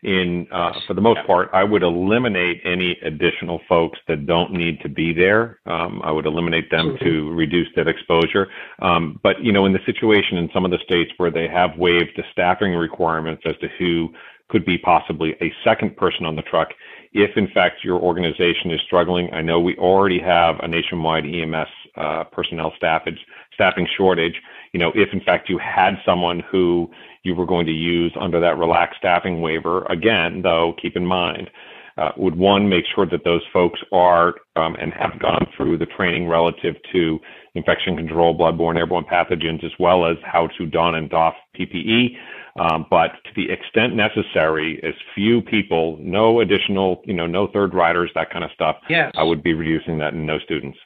in 0.04 0.48
uh, 0.52 0.72
for 0.88 0.94
the 0.96 1.02
most 1.02 1.20
part, 1.28 1.50
I 1.54 1.64
would 1.64 1.84
eliminate 1.84 2.62
any 2.66 2.98
additional 3.04 3.62
folks 3.70 4.00
that 4.08 4.26
don't 4.26 4.52
need 4.52 4.82
to 4.82 4.90
be 4.90 5.14
there. 5.14 5.60
Um, 5.66 6.02
I 6.04 6.12
would 6.12 6.26
eliminate 6.26 6.72
them 6.72 6.98
to 7.02 7.32
reduce 7.34 7.68
that 7.76 7.88
exposure. 7.88 8.48
Um, 8.82 9.20
but 9.22 9.44
you 9.44 9.52
know, 9.52 9.66
in 9.66 9.74
the 9.74 9.86
situation 9.86 10.38
in 10.38 10.50
some 10.54 10.66
of 10.66 10.72
the 10.72 10.80
states 10.84 11.12
where 11.18 11.30
they 11.30 11.48
have 11.48 11.78
waived 11.78 12.12
the 12.16 12.24
staffing 12.32 12.74
requirements 12.74 13.44
as 13.46 13.56
to 13.58 13.68
who 13.78 14.10
could 14.50 14.66
be 14.66 14.78
possibly 14.78 15.36
a 15.42 15.54
second 15.64 15.96
person 15.96 16.26
on 16.26 16.36
the 16.36 16.42
truck, 16.42 16.70
if 17.14 17.38
in 17.38 17.48
fact 17.54 17.84
your 17.84 18.00
organization 18.00 18.72
is 18.72 18.82
struggling, 18.86 19.32
I 19.34 19.42
know 19.42 19.60
we 19.60 19.76
already 19.78 20.20
have 20.20 20.56
a 20.62 20.68
nationwide 20.68 21.26
EMS 21.26 21.68
uh, 21.96 22.24
personnel 22.32 22.74
staffage, 22.76 23.20
staffing 23.62 23.88
shortage. 23.96 24.42
You 24.74 24.80
know, 24.80 24.92
if 24.96 25.10
in 25.14 25.22
fact 25.22 25.50
you 25.50 25.60
had 25.60 25.96
someone 26.06 26.42
who 26.52 26.90
you 27.24 27.36
were 27.36 27.46
going 27.46 27.66
to 27.68 27.72
use 27.72 28.14
under 28.20 28.40
that 28.40 28.58
relaxed 28.58 28.98
staffing 28.98 29.42
waiver. 29.42 29.86
Again, 29.86 30.42
though, 30.42 30.74
keep 30.82 30.96
in 30.96 31.06
mind, 31.06 31.50
uh, 31.98 32.12
would 32.18 32.36
one 32.36 32.68
make 32.70 32.86
sure 32.96 33.06
that 33.06 33.24
those 33.24 33.44
folks 33.54 33.80
are 33.92 34.36
um, 34.56 34.76
and 34.76 34.94
have 34.94 35.20
gone 35.20 35.46
through 35.56 35.78
the 35.78 35.86
training 35.86 36.28
relative 36.28 36.76
to 36.92 37.20
infection 37.54 37.96
control, 37.98 38.36
bloodborne, 38.36 38.78
airborne 38.78 39.04
pathogens, 39.04 39.64
as 39.64 39.72
well 39.78 40.06
as 40.06 40.18
how 40.24 40.48
to 40.58 40.66
don 40.66 40.96
and 40.96 41.10
doff 41.10 41.36
PPE. 41.60 42.16
Um, 42.60 42.86
but 42.90 43.12
to 43.26 43.32
the 43.36 43.52
extent 43.52 43.96
necessary, 43.96 44.80
as 44.84 44.94
few 45.14 45.42
people, 45.42 45.98
no 46.02 46.40
additional, 46.40 47.02
you 47.06 47.14
know, 47.14 47.28
no 47.28 47.48
third 47.48 47.74
riders, 47.74 48.10
that 48.16 48.32
kind 48.32 48.44
of 48.44 48.52
stuff. 48.52 48.78
Yes. 48.90 49.12
I 49.16 49.24
would 49.24 49.44
be 49.44 49.54
reducing 49.54 50.00
that 50.00 50.14
and 50.14 50.26
no 50.26 50.40
students. 50.40 50.78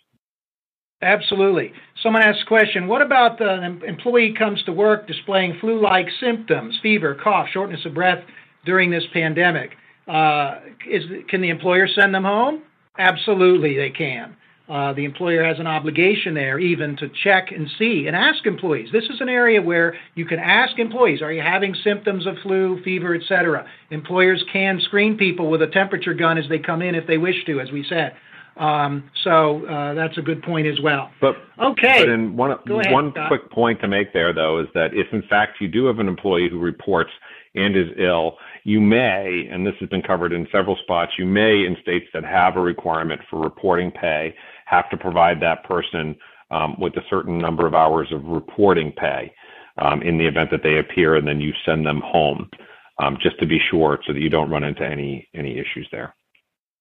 Absolutely. 1.02 1.72
Someone 2.06 2.22
asks 2.22 2.44
a 2.44 2.46
question 2.46 2.88
What 2.88 3.02
about 3.02 3.40
the 3.40 3.80
employee 3.88 4.36
comes 4.38 4.62
to 4.66 4.72
work 4.72 5.08
displaying 5.08 5.58
flu 5.60 5.82
like 5.82 6.06
symptoms, 6.20 6.78
fever, 6.84 7.16
cough, 7.16 7.48
shortness 7.52 7.84
of 7.84 7.96
breath 7.96 8.24
during 8.64 8.92
this 8.92 9.06
pandemic? 9.12 9.72
Uh, 10.08 10.60
is, 10.88 11.02
can 11.28 11.42
the 11.42 11.50
employer 11.50 11.88
send 11.88 12.14
them 12.14 12.24
home? 12.24 12.62
Absolutely, 13.00 13.76
they 13.76 13.90
can. 13.90 14.38
Uh, 14.70 14.94
the 14.94 15.04
employer 15.04 15.44
has 15.44 15.60
an 15.60 15.66
obligation 15.66 16.36
there 16.36 16.60
even 16.60 16.96
to 16.98 17.10
check 17.24 17.52
and 17.52 17.68
see 17.80 18.06
and 18.06 18.16
ask 18.16 18.46
employees. 18.46 18.90
This 18.92 19.06
is 19.06 19.20
an 19.20 19.30
area 19.30 19.60
where 19.60 19.96
you 20.14 20.26
can 20.26 20.38
ask 20.38 20.78
employees, 20.78 21.24
are 21.24 21.34
you 21.34 21.42
having 21.42 21.74
symptoms 21.84 22.28
of 22.28 22.36
flu, 22.44 22.84
fever, 22.84 23.16
etc. 23.16 23.66
Employers 23.90 24.44
can 24.54 24.80
screen 24.80 25.18
people 25.18 25.50
with 25.50 25.64
a 25.64 25.68
temperature 25.68 26.14
gun 26.14 26.38
as 26.38 26.46
they 26.50 26.60
come 26.60 26.84
in 26.84 26.94
if 26.94 27.08
they 27.08 27.18
wish 27.18 27.46
to, 27.48 27.60
as 27.60 27.72
we 27.72 27.84
said. 27.90 28.16
Um, 28.58 29.10
so 29.24 29.66
uh, 29.66 29.94
that's 29.94 30.18
a 30.18 30.22
good 30.22 30.42
point 30.42 30.66
as 30.68 30.80
well. 30.82 31.12
But 31.20 31.36
okay, 31.62 32.00
but 32.00 32.10
in 32.10 32.38
one 32.38 32.52
ahead, 32.52 32.94
one 32.94 33.12
Scott. 33.12 33.28
quick 33.28 33.52
point 33.52 33.82
to 33.82 33.88
make 33.88 34.14
there 34.14 34.34
though 34.34 34.60
is 34.60 34.68
that 34.74 34.94
if 34.94 35.08
in 35.12 35.24
fact 35.30 35.60
you 35.60 35.68
do 35.68 35.86
have 35.86 36.00
an 36.00 36.08
employee 36.08 36.48
who 36.50 36.60
reports 36.60 37.12
and 37.56 37.76
is 37.76 37.88
ill, 37.98 38.38
you 38.64 38.80
may, 38.80 39.48
and 39.52 39.66
this 39.66 39.76
has 39.80 39.90
been 39.90 40.02
covered 40.02 40.34
in 40.34 40.48
several 40.52 40.78
spots, 40.84 41.14
you 41.18 41.26
may 41.26 41.66
in 41.66 41.76
states 41.82 42.06
that 42.14 42.24
have 42.24 42.56
a 42.56 42.62
requirement 42.62 43.22
for 43.30 43.40
reporting 43.40 43.92
pay 43.92 44.34
have 44.66 44.90
to 44.90 44.98
provide 44.98 45.42
that 45.42 45.64
person 45.64 46.16
um, 46.52 46.76
with 46.80 46.96
a 46.98 47.02
certain 47.10 47.38
number 47.38 47.66
of 47.68 47.74
hours 47.74 48.08
of 48.12 48.24
reporting 48.26 48.92
pay 48.98 49.32
um, 49.78 50.02
in 50.02 50.18
the 50.18 50.26
event 50.26 50.50
that 50.52 50.64
they 50.64 50.80
appear, 50.80 51.16
and 51.16 51.28
then 51.28 51.42
you 51.42 51.52
send 51.66 51.86
them 51.86 52.02
home. 52.06 52.50
Um, 52.98 53.18
just 53.22 53.38
to 53.40 53.46
be 53.46 53.60
sure, 53.70 54.00
so 54.08 54.14
that 54.14 54.22
you 54.22 54.30
don't 54.30 54.50
run 54.50 54.64
into 54.64 54.86
any 54.86 55.28
any 55.36 55.60
issues 55.60 55.86
there. 55.92 56.16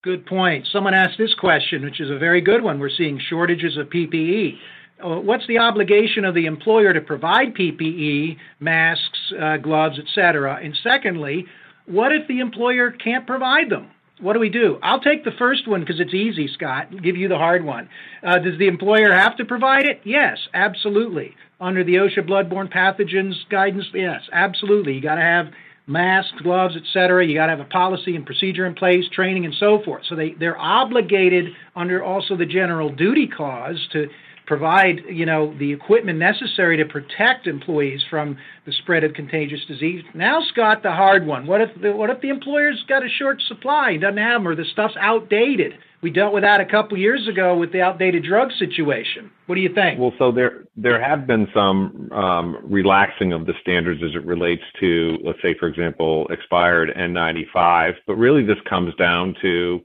Good 0.05 0.27
point. 0.27 0.69
Someone 0.71 0.93
asked 0.93 1.17
this 1.17 1.33
question, 1.33 1.83
which 1.83 1.99
is 1.99 2.11
a 2.11 2.19
very 2.19 2.43
good 2.43 2.63
one. 2.63 2.79
We're 2.79 2.91
seeing 2.91 3.19
shortages 3.19 3.79
of 3.79 3.89
PPE. 3.89 4.59
Uh, 5.03 5.21
what's 5.21 5.47
the 5.47 5.57
obligation 5.57 6.27
of 6.27 6.35
the 6.35 6.45
employer 6.45 6.93
to 6.93 7.01
provide 7.01 7.55
PPE, 7.55 8.37
masks, 8.61 9.33
uh, 9.41 9.57
gloves, 9.57 9.99
etc.? 9.99 10.61
And 10.63 10.77
secondly, 10.83 11.47
what 11.87 12.13
if 12.13 12.29
the 12.29 12.41
employer 12.41 12.91
can't 12.91 13.27
provide 13.27 13.71
them? 13.71 13.89
What 14.21 14.35
do 14.35 14.41
we 14.41 14.51
do? 14.51 14.79
I'll 14.83 15.01
take 15.01 15.25
the 15.25 15.33
first 15.39 15.67
one 15.67 15.81
because 15.81 16.01
it's 16.01 16.13
easy, 16.13 16.49
Scott. 16.53 16.91
Give 17.03 17.17
you 17.17 17.29
the 17.29 17.39
hard 17.39 17.65
one. 17.65 17.89
Uh, 18.23 18.39
does 18.41 18.59
the 18.59 18.69
employer 18.69 19.11
have 19.11 19.39
to 19.39 19.47
provide 19.47 19.87
it? 19.87 20.03
Yes, 20.05 20.37
absolutely. 20.53 21.35
Under 21.59 21.83
the 21.83 21.95
OSHA 21.95 22.29
bloodborne 22.29 22.71
pathogens 22.71 23.37
guidance, 23.49 23.87
yes, 23.95 24.21
absolutely. 24.33 24.97
You 24.97 25.01
got 25.01 25.15
to 25.15 25.23
have 25.23 25.47
masks, 25.87 26.41
gloves, 26.43 26.77
etc. 26.77 27.27
You 27.27 27.35
got 27.35 27.47
to 27.47 27.53
have 27.57 27.61
a 27.61 27.65
policy 27.65 28.17
and 28.17 28.25
procedure 28.25 28.67
in 28.67 28.75
place, 28.75 29.05
training, 29.13 29.45
and 29.45 29.55
so 29.59 29.83
forth. 29.85 30.05
So 30.09 30.17
they 30.17 30.35
they're 30.39 30.59
obligated 30.59 31.47
under 31.77 32.03
also 32.03 32.37
the 32.37 32.47
general 32.47 32.91
duty 32.91 33.29
clause 33.29 33.87
to 33.93 34.09
provide, 34.47 35.01
you 35.09 35.25
know, 35.25 35.57
the 35.59 35.73
equipment 35.73 36.19
necessary 36.19 36.77
to 36.77 36.85
protect 36.85 37.47
employees 37.47 38.03
from 38.11 38.37
the 38.67 38.73
spread 38.73 39.05
of 39.05 39.15
contagious 39.15 39.65
disease. 39.67 40.05
Now, 40.15 40.43
Scott, 40.53 40.83
the 40.83 40.93
hard 40.93 41.27
one. 41.27 41.47
What 41.47 41.61
if 41.61 41.71
the, 41.81 41.93
what 41.93 42.11
if 42.11 42.21
the 42.21 42.29
employer's 42.29 42.83
got 42.89 43.05
a 43.05 43.09
short 43.09 43.41
supply, 43.49 43.97
doesn't 43.97 44.19
have 44.19 44.41
them, 44.41 44.49
or 44.49 44.55
the 44.55 44.67
stuff's 44.73 44.97
outdated? 45.01 45.75
We 46.05 46.11
dealt 46.11 46.35
with 46.35 46.43
that 46.43 46.61
a 46.61 46.67
couple 46.67 46.99
years 46.99 47.27
ago 47.27 47.57
with 47.57 47.73
the 47.73 47.81
outdated 47.81 48.25
drug 48.25 48.51
situation. 48.59 49.31
What 49.47 49.55
do 49.55 49.63
you 49.63 49.73
think? 49.73 49.99
Well, 49.99 50.13
so 50.19 50.31
there 50.31 50.65
there 50.77 51.03
have 51.03 51.27
been 51.27 51.49
some 51.55 52.11
um, 52.13 52.59
relaxing 52.63 53.33
of 53.33 53.47
the 53.47 53.55
standards 53.63 54.03
as 54.05 54.15
it 54.15 54.27
relates 54.27 54.65
to, 54.81 55.17
let's 55.25 55.39
say, 55.41 55.57
for 55.59 55.67
example, 55.67 56.27
expired 56.29 56.91
N95. 56.95 57.95
But 58.07 58.17
really, 58.17 58.45
this 58.45 58.59
comes 58.69 58.95
down 58.97 59.35
to 59.41 59.81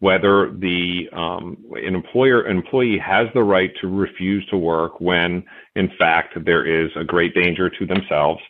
whether 0.00 0.52
the 0.58 1.08
um, 1.12 1.56
an 1.76 1.94
employer 1.94 2.42
an 2.42 2.56
employee 2.56 2.98
has 2.98 3.28
the 3.32 3.44
right 3.44 3.70
to 3.80 3.86
refuse 3.86 4.44
to 4.46 4.56
work 4.56 5.00
when, 5.00 5.44
in 5.76 5.88
fact, 5.96 6.36
there 6.44 6.66
is 6.66 6.90
a 6.96 7.04
great 7.04 7.32
danger 7.32 7.70
to 7.70 7.86
themselves 7.86 8.40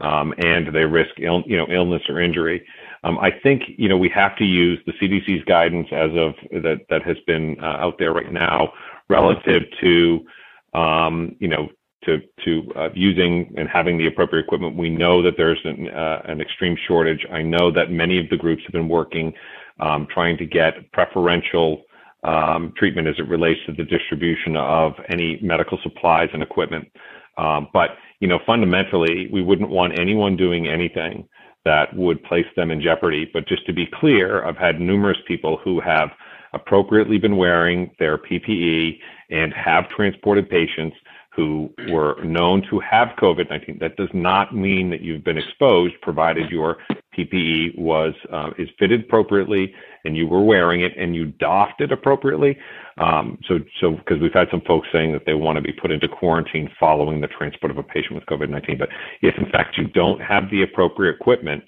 um, 0.00 0.32
and 0.38 0.74
they 0.74 0.84
risk 0.84 1.10
Ill, 1.18 1.42
you 1.46 1.56
know 1.56 1.66
illness 1.70 2.02
or 2.08 2.20
injury. 2.20 2.64
Um, 3.04 3.18
I 3.18 3.30
think 3.30 3.62
you 3.76 3.88
know 3.88 3.96
we 3.96 4.08
have 4.10 4.36
to 4.36 4.44
use 4.44 4.78
the 4.86 4.92
CDC's 4.92 5.44
guidance 5.44 5.88
as 5.92 6.10
of 6.12 6.34
that 6.62 6.80
that 6.90 7.02
has 7.02 7.16
been 7.26 7.56
uh, 7.60 7.76
out 7.78 7.98
there 7.98 8.12
right 8.12 8.32
now 8.32 8.72
relative 9.08 9.62
to 9.80 10.26
um, 10.74 11.36
you 11.38 11.48
know 11.48 11.68
to 12.04 12.18
to 12.44 12.72
uh, 12.76 12.88
using 12.94 13.52
and 13.56 13.68
having 13.68 13.98
the 13.98 14.06
appropriate 14.06 14.44
equipment. 14.44 14.76
We 14.76 14.90
know 14.90 15.22
that 15.22 15.34
there's 15.36 15.60
an, 15.64 15.88
uh, 15.88 16.22
an 16.24 16.40
extreme 16.40 16.76
shortage. 16.86 17.24
I 17.32 17.42
know 17.42 17.70
that 17.72 17.90
many 17.90 18.18
of 18.18 18.28
the 18.30 18.36
groups 18.36 18.62
have 18.64 18.72
been 18.72 18.88
working 18.88 19.32
um, 19.80 20.06
trying 20.12 20.36
to 20.38 20.46
get 20.46 20.90
preferential 20.92 21.82
um, 22.24 22.72
treatment 22.76 23.06
as 23.06 23.14
it 23.18 23.28
relates 23.28 23.60
to 23.66 23.72
the 23.72 23.84
distribution 23.84 24.56
of 24.56 24.94
any 25.08 25.38
medical 25.40 25.78
supplies 25.82 26.28
and 26.32 26.42
equipment. 26.42 26.88
Um, 27.36 27.68
but 27.72 27.90
you 28.20 28.26
know, 28.26 28.40
fundamentally, 28.44 29.28
we 29.32 29.42
wouldn't 29.42 29.70
want 29.70 29.98
anyone 29.98 30.36
doing 30.36 30.66
anything 30.66 31.28
that 31.64 31.94
would 31.96 32.22
place 32.24 32.46
them 32.56 32.70
in 32.70 32.80
jeopardy. 32.80 33.28
But 33.32 33.46
just 33.46 33.66
to 33.66 33.72
be 33.72 33.86
clear, 33.86 34.44
I've 34.44 34.56
had 34.56 34.80
numerous 34.80 35.18
people 35.26 35.58
who 35.62 35.80
have 35.80 36.10
appropriately 36.52 37.18
been 37.18 37.36
wearing 37.36 37.90
their 37.98 38.16
PPE 38.16 38.98
and 39.30 39.52
have 39.52 39.88
transported 39.90 40.48
patients 40.48 40.96
who 41.34 41.72
were 41.88 42.20
known 42.24 42.62
to 42.68 42.80
have 42.80 43.08
COVID 43.16 43.48
19. 43.48 43.78
That 43.80 43.96
does 43.96 44.08
not 44.12 44.54
mean 44.54 44.90
that 44.90 45.02
you've 45.02 45.22
been 45.22 45.38
exposed, 45.38 45.94
provided 46.02 46.50
your 46.50 46.78
PPE 47.16 47.78
was 47.78 48.14
uh, 48.32 48.50
is 48.58 48.68
fitted 48.78 49.02
appropriately 49.02 49.72
and 50.04 50.16
you 50.16 50.26
were 50.26 50.42
wearing 50.42 50.80
it 50.82 50.92
and 50.96 51.14
you 51.14 51.26
doffed 51.26 51.80
it 51.80 51.92
appropriately. 51.92 52.56
Um, 52.98 53.38
so, 53.48 53.58
so 53.80 53.92
because 53.92 54.20
we've 54.20 54.32
had 54.32 54.48
some 54.50 54.62
folks 54.62 54.88
saying 54.92 55.12
that 55.12 55.22
they 55.26 55.34
want 55.34 55.56
to 55.56 55.62
be 55.62 55.72
put 55.72 55.90
into 55.90 56.08
quarantine 56.08 56.70
following 56.78 57.20
the 57.20 57.28
transport 57.28 57.70
of 57.70 57.78
a 57.78 57.82
patient 57.82 58.14
with 58.14 58.26
COVID 58.26 58.50
19. 58.50 58.78
But 58.78 58.88
if 59.22 59.36
in 59.38 59.50
fact 59.50 59.76
you 59.76 59.88
don't 59.88 60.20
have 60.20 60.50
the 60.50 60.62
appropriate 60.62 61.14
equipment, 61.14 61.64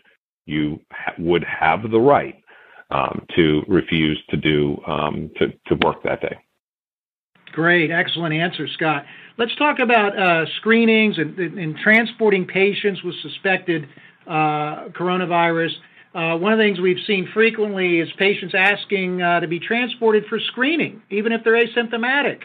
you 0.46 0.80
ha- 0.92 1.14
would 1.18 1.44
have 1.44 1.90
the 1.90 2.00
right 2.00 2.36
um, 2.90 3.24
to 3.36 3.62
refuse 3.68 4.20
to 4.30 4.36
do 4.36 4.80
um, 4.86 5.30
to, 5.36 5.48
to 5.66 5.86
work 5.86 6.02
that 6.02 6.20
day. 6.20 6.36
Great, 7.52 7.90
excellent 7.90 8.34
answer, 8.34 8.68
Scott. 8.68 9.04
Let's 9.36 9.54
talk 9.56 9.78
about 9.80 10.16
uh, 10.18 10.46
screenings 10.58 11.18
and, 11.18 11.38
and, 11.38 11.76
transporting 11.76 12.46
patients 12.46 13.02
with 13.02 13.14
suspected 13.22 13.88
uh, 14.26 14.88
coronavirus. 14.90 15.70
Uh, 16.12 16.36
one 16.36 16.52
of 16.52 16.58
the 16.58 16.64
things 16.64 16.80
we've 16.80 17.04
seen 17.06 17.28
frequently 17.32 18.00
is 18.00 18.08
patients 18.18 18.54
asking 18.56 19.22
uh, 19.22 19.40
to 19.40 19.46
be 19.46 19.60
transported 19.60 20.24
for 20.26 20.40
screening, 20.40 21.00
even 21.08 21.32
if 21.32 21.44
they're 21.44 21.64
asymptomatic. 21.64 22.40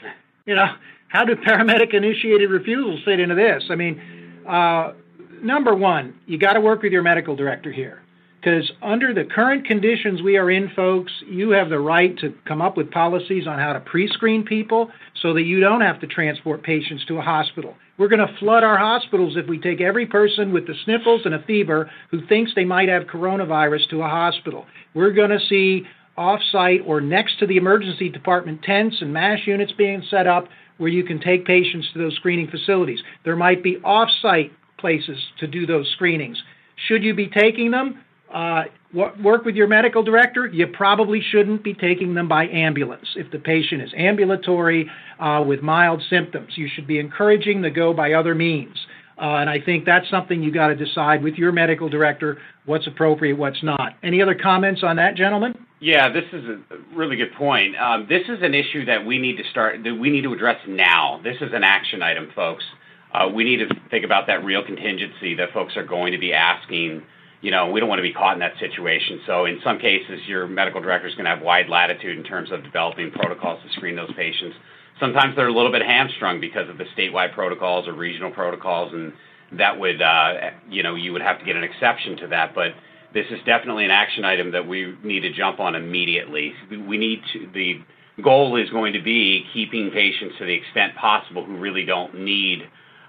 You 0.46 0.56
know, 0.56 0.68
how 1.08 1.26
do 1.26 1.36
paramedic-initiated 1.36 2.50
refusals 2.50 3.02
fit 3.04 3.20
into 3.20 3.34
this? 3.34 3.64
I 3.72 3.76
mean, 3.76 4.02
uh, 4.48 4.94
number 5.42 5.74
one, 5.74 6.14
you 6.28 6.38
got 6.38 6.54
to 6.54 6.62
work 6.62 6.84
with 6.84 6.92
your 6.92 7.02
medical 7.02 7.36
director 7.36 7.72
here 7.72 8.02
because 8.40 8.72
under 8.84 9.12
the 9.12 9.24
current 9.24 9.66
conditions 9.66 10.22
we 10.22 10.38
are 10.38 10.52
in, 10.52 10.70
folks, 10.76 11.12
you 11.28 11.50
have 11.52 11.70
the 11.70 11.80
right 11.80 12.16
to 12.20 12.36
come 12.48 12.62
up 12.62 12.78
with 12.78 12.92
policies 12.92 13.48
on 13.48 13.58
how 13.58 13.74
to 13.74 13.80
pre 13.80 14.08
screen 14.08 14.46
people 14.46 14.92
so 15.20 15.34
that 15.34 15.42
you 15.42 15.60
don't 15.60 15.82
have 15.82 16.00
to 16.02 16.08
transport 16.08 16.62
patients 16.62 17.04
to 17.06 17.18
a 17.18 17.22
hospital. 17.22 17.74
We're 17.98 18.10
going 18.10 18.28
to 18.28 18.38
flood 18.40 18.64
our 18.64 18.78
hospitals 18.78 19.38
if 19.38 19.48
we 19.48 19.60
take 19.60 19.80
every 19.80 20.06
person 20.06 20.52
with 20.52 20.68
the 20.68 20.74
sniffles 20.84 21.22
and 21.26 21.34
a 21.34 21.44
fever 21.44 21.90
who 22.12 22.26
thinks 22.28 22.52
they 22.54 22.66
might 22.66 22.90
have 22.90 23.04
coronavirus 23.04 23.90
to 23.92 24.02
a 24.02 24.08
hospital. 24.10 24.66
We're 24.94 25.14
going 25.14 25.30
to 25.30 25.40
see 25.48 25.84
off 26.18 26.42
site 26.52 26.82
or 26.86 27.00
next 27.02 27.40
to 27.40 27.48
the 27.48 27.58
emergency 27.58 28.10
department 28.10 28.64
tents 28.64 28.98
and 29.02 29.14
mass 29.14 29.40
units 29.46 29.72
being 29.78 30.04
set 30.10 30.28
up 30.28 30.48
where 30.78 30.90
you 30.90 31.04
can 31.04 31.22
take 31.22 31.46
patients 31.46 31.88
to 31.94 32.00
those 32.00 32.16
screening 32.16 32.50
facilities. 32.50 33.00
There 33.24 33.36
might 33.36 33.64
be 33.64 33.78
off 33.78 34.10
site 34.22 34.52
places 34.78 35.18
to 35.40 35.48
do 35.48 35.66
those 35.66 35.90
screenings. 35.94 36.42
Should 36.88 37.04
you 37.04 37.14
be 37.14 37.28
taking 37.28 37.72
them? 37.72 38.02
Uh, 38.36 38.64
work 38.94 39.46
with 39.46 39.56
your 39.56 39.68
medical 39.68 40.04
director. 40.04 40.46
You 40.46 40.68
probably 40.68 41.22
shouldn't 41.32 41.64
be 41.64 41.74
taking 41.74 42.14
them 42.14 42.28
by 42.28 42.48
ambulance. 42.48 43.08
If 43.16 43.32
the 43.32 43.40
patient 43.40 43.82
is 43.82 43.92
ambulatory 43.96 44.92
uh, 45.20 45.42
with 45.48 45.62
mild 45.62 46.04
symptoms, 46.10 46.50
you 46.58 46.68
should 46.74 46.86
be 46.86 47.00
encouraging 47.00 47.62
the 47.62 47.70
go 47.70 47.94
by 47.94 48.12
other 48.12 48.36
means. 48.36 48.76
Uh, 49.18 49.36
and 49.38 49.50
I 49.50 49.62
think 49.62 49.86
that's 49.86 50.10
something 50.10 50.44
you 50.44 50.52
got 50.52 50.68
to 50.68 50.76
decide 50.76 51.24
with 51.24 51.36
your 51.36 51.54
medical 51.54 51.88
director 51.88 52.38
what's 52.66 52.86
appropriate, 52.88 53.38
what's 53.38 53.64
not. 53.64 53.94
Any 54.04 54.22
other 54.22 54.36
comments 54.36 54.82
on 54.84 54.98
that, 54.98 55.16
gentlemen? 55.16 55.54
Yeah, 55.80 56.12
this 56.12 56.26
is 56.34 56.44
a 56.44 56.60
really 56.94 57.16
good 57.16 57.34
point. 57.38 57.78
Um, 57.78 58.08
this 58.10 58.24
is 58.28 58.40
an 58.42 58.54
issue 58.54 58.84
that 58.86 59.06
we 59.06 59.18
need 59.18 59.38
to 59.38 59.44
start, 59.50 59.82
that 59.86 59.96
we 59.96 60.10
need 60.10 60.24
to 60.24 60.34
address 60.34 60.58
now. 60.68 61.22
This 61.24 61.38
is 61.40 61.52
an 61.54 61.64
action 61.64 62.04
item, 62.04 62.30
folks. 62.36 62.66
Uh, 63.14 63.30
we 63.30 63.46
need 63.46 63.58
to 63.58 63.68
think 63.90 64.04
about 64.04 64.28
that 64.28 64.44
real 64.44 64.66
contingency 64.66 65.36
that 65.36 65.54
folks 65.54 65.78
are 65.78 65.86
going 65.86 66.12
to 66.12 66.18
be 66.18 66.34
asking 66.34 67.02
you 67.46 67.52
know, 67.52 67.70
we 67.70 67.80
don't 67.80 67.88
want 67.88 68.00
to 68.00 68.04
be 68.04 68.12
caught 68.12 68.34
in 68.34 68.40
that 68.40 68.58
situation. 68.60 69.22
So 69.28 69.46
in 69.46 69.60
some 69.64 69.78
cases, 69.78 70.20
your 70.26 70.48
medical 70.48 70.82
director 70.82 71.08
is 71.08 71.14
going 71.14 71.26
to 71.26 71.30
have 71.30 71.44
wide 71.44 71.70
latitude 71.70 72.18
in 72.18 72.24
terms 72.24 72.52
of 72.52 72.64
developing 72.64 73.12
protocols 73.12 73.62
to 73.62 73.72
screen 73.74 73.96
those 73.96 74.12
patients. 74.16 74.56
Sometimes 75.00 75.36
they're 75.36 75.48
a 75.48 75.54
little 75.54 75.72
bit 75.72 75.84
hamstrung 75.84 76.42
because 76.42 76.68
of 76.68 76.80
the 76.80 76.86
statewide 76.98 77.36
protocols 77.36 77.88
or 77.88 77.94
regional 77.94 78.32
protocols, 78.32 78.92
and 78.94 79.14
that 79.60 79.80
would, 79.80 80.02
uh, 80.02 80.34
you 80.72 80.82
know, 80.82 80.96
you 80.96 81.14
would 81.14 81.22
have 81.22 81.38
to 81.38 81.46
get 81.46 81.56
an 81.56 81.64
exception 81.64 82.18
to 82.18 82.28
that. 82.30 82.56
But 82.56 82.72
this 83.14 83.28
is 83.30 83.38
definitely 83.46 83.86
an 83.86 83.92
action 83.92 84.26
item 84.26 84.52
that 84.54 84.68
we 84.68 84.98
need 85.04 85.20
to 85.20 85.32
jump 85.32 85.60
on 85.60 85.76
immediately. 85.76 86.52
We 86.72 86.98
need 86.98 87.22
to, 87.34 87.48
the 87.54 87.80
goal 88.24 88.56
is 88.56 88.72
going 88.72 88.94
to 88.94 89.04
be 89.04 89.46
keeping 89.54 89.92
patients 89.92 90.34
to 90.40 90.46
the 90.46 90.54
extent 90.56 90.96
possible 90.96 91.46
who 91.46 91.58
really 91.58 91.86
don't 91.86 92.26
need 92.26 92.64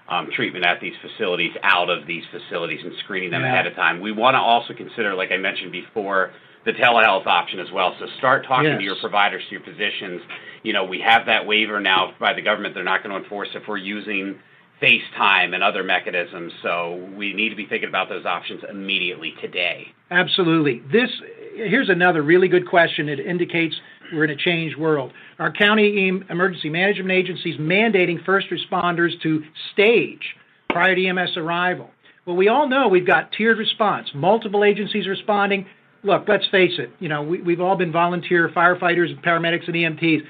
um, 0.09 0.29
treatment 0.33 0.65
at 0.65 0.79
these 0.79 0.93
facilities 1.01 1.51
out 1.63 1.89
of 1.89 2.07
these 2.07 2.23
facilities 2.31 2.79
and 2.83 2.93
screening 3.03 3.31
them 3.31 3.41
yeah. 3.41 3.53
ahead 3.53 3.67
of 3.67 3.75
time. 3.75 3.99
We 4.01 4.11
want 4.11 4.35
to 4.35 4.39
also 4.39 4.73
consider, 4.73 5.13
like 5.15 5.31
I 5.31 5.37
mentioned 5.37 5.71
before, 5.71 6.31
the 6.65 6.73
telehealth 6.73 7.25
option 7.25 7.59
as 7.59 7.71
well. 7.71 7.95
So 7.99 8.07
start 8.17 8.45
talking 8.45 8.71
yes. 8.71 8.79
to 8.79 8.83
your 8.83 8.95
providers, 8.99 9.43
to 9.49 9.51
your 9.55 9.63
physicians. 9.63 10.21
You 10.63 10.73
know, 10.73 10.83
we 10.85 10.99
have 10.99 11.25
that 11.25 11.45
waiver 11.45 11.79
now 11.79 12.13
by 12.19 12.33
the 12.33 12.41
government. 12.41 12.75
They're 12.75 12.83
not 12.83 13.03
going 13.03 13.15
to 13.15 13.23
enforce 13.23 13.49
if 13.55 13.63
we're 13.67 13.77
using 13.77 14.39
FaceTime 14.81 15.53
and 15.53 15.63
other 15.63 15.83
mechanisms. 15.83 16.51
So 16.61 17.09
we 17.15 17.33
need 17.33 17.49
to 17.49 17.55
be 17.55 17.65
thinking 17.65 17.89
about 17.89 18.09
those 18.09 18.25
options 18.25 18.61
immediately 18.69 19.33
today. 19.41 19.87
Absolutely. 20.11 20.81
This 20.91 21.09
here's 21.55 21.89
another 21.89 22.21
really 22.21 22.47
good 22.47 22.67
question. 22.69 23.09
It 23.09 23.19
indicates 23.19 23.75
we're 24.13 24.23
in 24.23 24.29
a 24.29 24.35
changed 24.35 24.77
world. 24.77 25.11
Our 25.39 25.51
county 25.51 26.07
emergency 26.29 26.69
management 26.69 27.11
agencies 27.11 27.57
mandating 27.59 28.23
first 28.25 28.47
responders 28.49 29.19
to 29.23 29.43
stage 29.73 30.35
prior 30.69 30.95
to 30.95 31.07
EMS 31.07 31.37
arrival. 31.37 31.89
Well, 32.25 32.35
we 32.35 32.49
all 32.49 32.67
know 32.67 32.87
we've 32.87 33.07
got 33.07 33.31
tiered 33.31 33.57
response, 33.57 34.09
multiple 34.13 34.63
agencies 34.63 35.07
responding. 35.07 35.65
Look, 36.03 36.25
let's 36.27 36.47
face 36.49 36.73
it, 36.77 36.91
you 36.99 37.09
know, 37.09 37.23
we, 37.23 37.41
we've 37.41 37.61
all 37.61 37.75
been 37.75 37.91
volunteer 37.91 38.49
firefighters 38.49 39.09
and 39.09 39.23
paramedics 39.23 39.67
and 39.67 39.75
EMTs. 39.75 40.21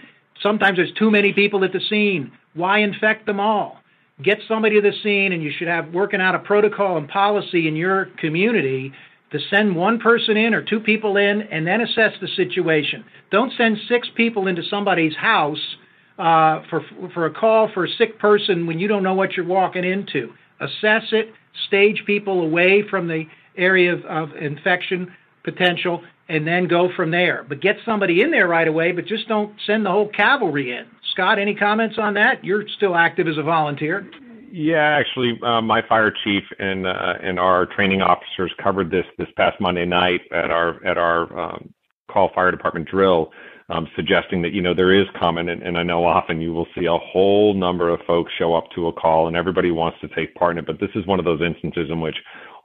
Sometimes 0.42 0.78
there's 0.78 0.94
too 0.94 1.10
many 1.10 1.34
people 1.34 1.64
at 1.64 1.74
the 1.74 1.82
scene. 1.90 2.32
Why 2.54 2.80
infect 2.80 3.26
them 3.26 3.40
all? 3.40 3.80
Get 4.22 4.40
somebody 4.48 4.76
to 4.76 4.82
the 4.82 4.96
scene, 5.04 5.32
and 5.32 5.44
you 5.44 5.52
should 5.58 5.68
have 5.68 5.94
working 5.94 6.22
out 6.22 6.36
a 6.36 6.40
protocol 6.40 6.98
and 6.98 7.08
policy 7.08 7.68
in 7.68 7.76
your 7.76 8.06
community 8.20 8.94
to 9.32 9.40
send 9.50 9.76
one 9.76 10.00
person 10.00 10.38
in 10.38 10.54
or 10.54 10.62
two 10.62 10.80
people 10.80 11.18
in 11.18 11.42
and 11.42 11.68
then 11.68 11.82
assess 11.82 12.14
the 12.22 12.28
situation. 12.36 13.04
Don't 13.32 13.52
send 13.58 13.78
six 13.90 14.08
people 14.16 14.48
into 14.48 14.64
somebody's 14.70 15.16
house 15.16 15.76
uh, 16.18 16.62
for 16.70 16.82
for 17.14 17.26
a 17.26 17.34
call 17.34 17.70
for 17.74 17.86
a 17.86 17.90
sick 17.90 18.20
person 18.20 18.66
when 18.66 18.80
you 18.80 18.88
don't 18.88 19.04
know 19.04 19.14
what 19.14 19.34
you're 19.34 19.46
walking 19.46 19.84
into. 19.84 20.34
Assess 20.60 21.04
it, 21.12 21.32
stage 21.68 22.04
people 22.06 22.42
away 22.42 22.84
from 22.90 23.08
the 23.08 23.26
area 23.58 23.94
of, 23.94 24.06
of 24.06 24.36
infection 24.36 25.12
potential, 25.44 26.04
and 26.28 26.46
then 26.46 26.68
go 26.68 26.90
from 26.96 27.12
there. 27.12 27.46
But 27.48 27.62
get 27.62 27.78
somebody 27.86 28.22
in 28.22 28.32
there 28.32 28.48
right 28.48 28.68
away, 28.68 28.92
but 28.92 29.06
just 29.06 29.28
don't 29.28 29.54
send 29.66 29.86
the 29.86 29.92
whole 29.92 30.10
cavalry 30.10 30.72
in. 30.72 30.86
Scott, 31.14 31.40
any 31.40 31.56
comments 31.56 31.96
on 31.98 32.16
that? 32.16 32.44
You're 32.44 32.68
still 32.76 32.96
active 32.96 33.28
as 33.28 33.38
a 33.38 33.44
volunteer. 33.44 34.10
Yeah, 34.50 34.98
actually, 35.00 35.40
uh, 35.44 35.62
my 35.62 35.82
fire 35.88 36.12
chief 36.24 36.44
and 36.60 36.88
uh, 36.88 37.14
and 37.22 37.38
our 37.40 37.66
training 37.66 38.02
officers 38.02 38.52
covered 38.64 38.90
this 38.90 39.06
this 39.18 39.28
past 39.36 39.60
Monday 39.60 39.86
night 39.86 40.22
at 40.32 40.52
our 40.52 40.84
at 40.86 40.98
our 40.98 41.38
um, 41.38 41.74
call 42.10 42.32
fire 42.34 42.52
department 42.52 42.88
drill. 42.90 43.32
um, 43.70 43.88
suggesting 43.96 44.42
that 44.42 44.54
you 44.54 44.62
know 44.62 44.74
there 44.74 44.94
is 44.94 45.08
common, 45.20 45.50
and, 45.50 45.62
and 45.62 45.78
I 45.78 45.84
know 45.84 46.06
often 46.06 46.40
you 46.40 46.54
will 46.54 46.68
see 46.78 46.86
a 46.86 46.98
whole 46.98 47.54
number 47.54 47.90
of 47.90 48.00
folks 48.08 48.32
show 48.38 48.56
up 48.56 48.66
to 48.76 48.88
a 48.88 48.94
call, 48.94 49.28
and 49.28 49.36
everybody 49.36 49.72
wants 49.72 50.00
to 50.02 50.08
take 50.10 50.34
part 50.36 50.54
in 50.54 50.60
it. 50.60 50.66
But 50.66 50.80
this 50.80 50.90
is 50.96 51.06
one 51.06 51.20
of 51.20 51.26
those 51.26 51.42
instances 51.42 51.90
in 51.90 52.00
which 52.00 52.16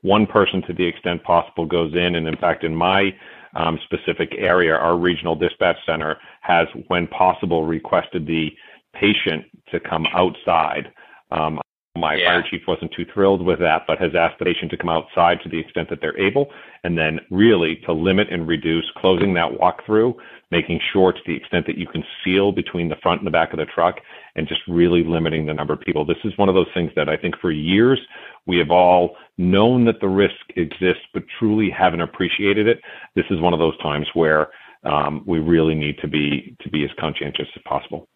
one 0.03 0.27
person, 0.27 0.63
to 0.63 0.73
the 0.73 0.85
extent 0.85 1.23
possible, 1.25 1.67
goes 1.67 1.93
in, 1.95 2.15
and 2.15 2.29
in 2.29 2.37
fact, 2.37 2.63
in 2.63 2.75
my 2.75 3.11
um, 3.55 3.79
specific 3.85 4.33
area, 4.39 4.75
our 4.75 4.97
regional 4.97 5.35
dispatch 5.35 5.77
center 5.85 6.17
has, 6.41 6.69
when 6.87 7.07
possible, 7.09 7.65
requested 7.65 8.27
the 8.27 8.51
patient 8.95 9.45
to 9.71 9.81
come 9.81 10.07
outside. 10.15 10.93
Um, 11.31 11.61
my 11.97 12.15
yeah. 12.15 12.27
fire 12.27 12.45
chief 12.51 12.63
wasn't 12.67 12.93
too 12.97 13.05
thrilled 13.13 13.45
with 13.45 13.59
that, 13.59 13.83
but 13.87 13.99
has 13.99 14.13
asked 14.15 14.39
the 14.39 14.47
patient 14.47 14.71
to 14.71 14.77
come 14.79 14.89
outside 14.89 15.39
to 15.43 15.49
the 15.49 15.59
extent 15.59 15.91
that 15.91 16.01
they're 16.01 16.19
able, 16.19 16.49
and 16.85 16.97
then 16.97 17.21
really 17.31 17.77
to 17.85 17.93
limit 17.93 18.29
and 18.31 18.49
reduce 18.49 18.91
closing 18.97 19.35
that 19.35 19.61
walk-through, 19.61 20.17
making 20.51 20.81
sure 20.93 21.13
to 21.13 21.21
the 21.27 21.37
extent 21.37 21.67
that 21.67 21.77
you 21.77 21.87
can 21.87 22.03
seal 22.25 22.51
between 22.51 22.89
the 22.89 22.97
front 23.03 23.21
and 23.21 23.27
the 23.27 23.31
back 23.31 23.53
of 23.53 23.59
the 23.59 23.67
truck, 23.67 23.97
and 24.37 24.49
just 24.49 24.63
really 24.67 25.05
limiting 25.05 25.45
the 25.45 25.53
number 25.53 25.75
of 25.75 25.81
people. 25.81 26.05
This 26.07 26.17
is 26.25 26.37
one 26.39 26.49
of 26.49 26.55
those 26.55 26.67
things 26.73 26.91
that 26.97 27.11
I 27.11 27.17
think 27.17 27.35
for 27.41 27.51
years 27.51 28.01
we 28.47 28.57
have 28.59 28.71
all 28.71 29.17
known 29.37 29.85
that 29.85 30.01
the 30.01 30.09
risk 30.09 30.35
exists, 30.57 31.05
but 31.13 31.23
truly 31.39 31.71
haven't 31.71 32.01
appreciated 32.01 32.67
it. 32.67 32.81
This 33.15 33.27
is 33.31 33.41
one 33.41 33.53
of 33.53 33.59
those 33.59 33.77
times 33.79 34.07
where 34.15 34.49
um, 34.85 35.23
we 35.27 35.39
really 35.39 35.75
need 35.75 35.99
to 35.99 36.09
be 36.09 36.57
to 36.63 36.71
be 36.71 36.85
as 36.85 36.91
conscientious 36.99 37.47
as 37.55 37.63
possible. 37.67 38.09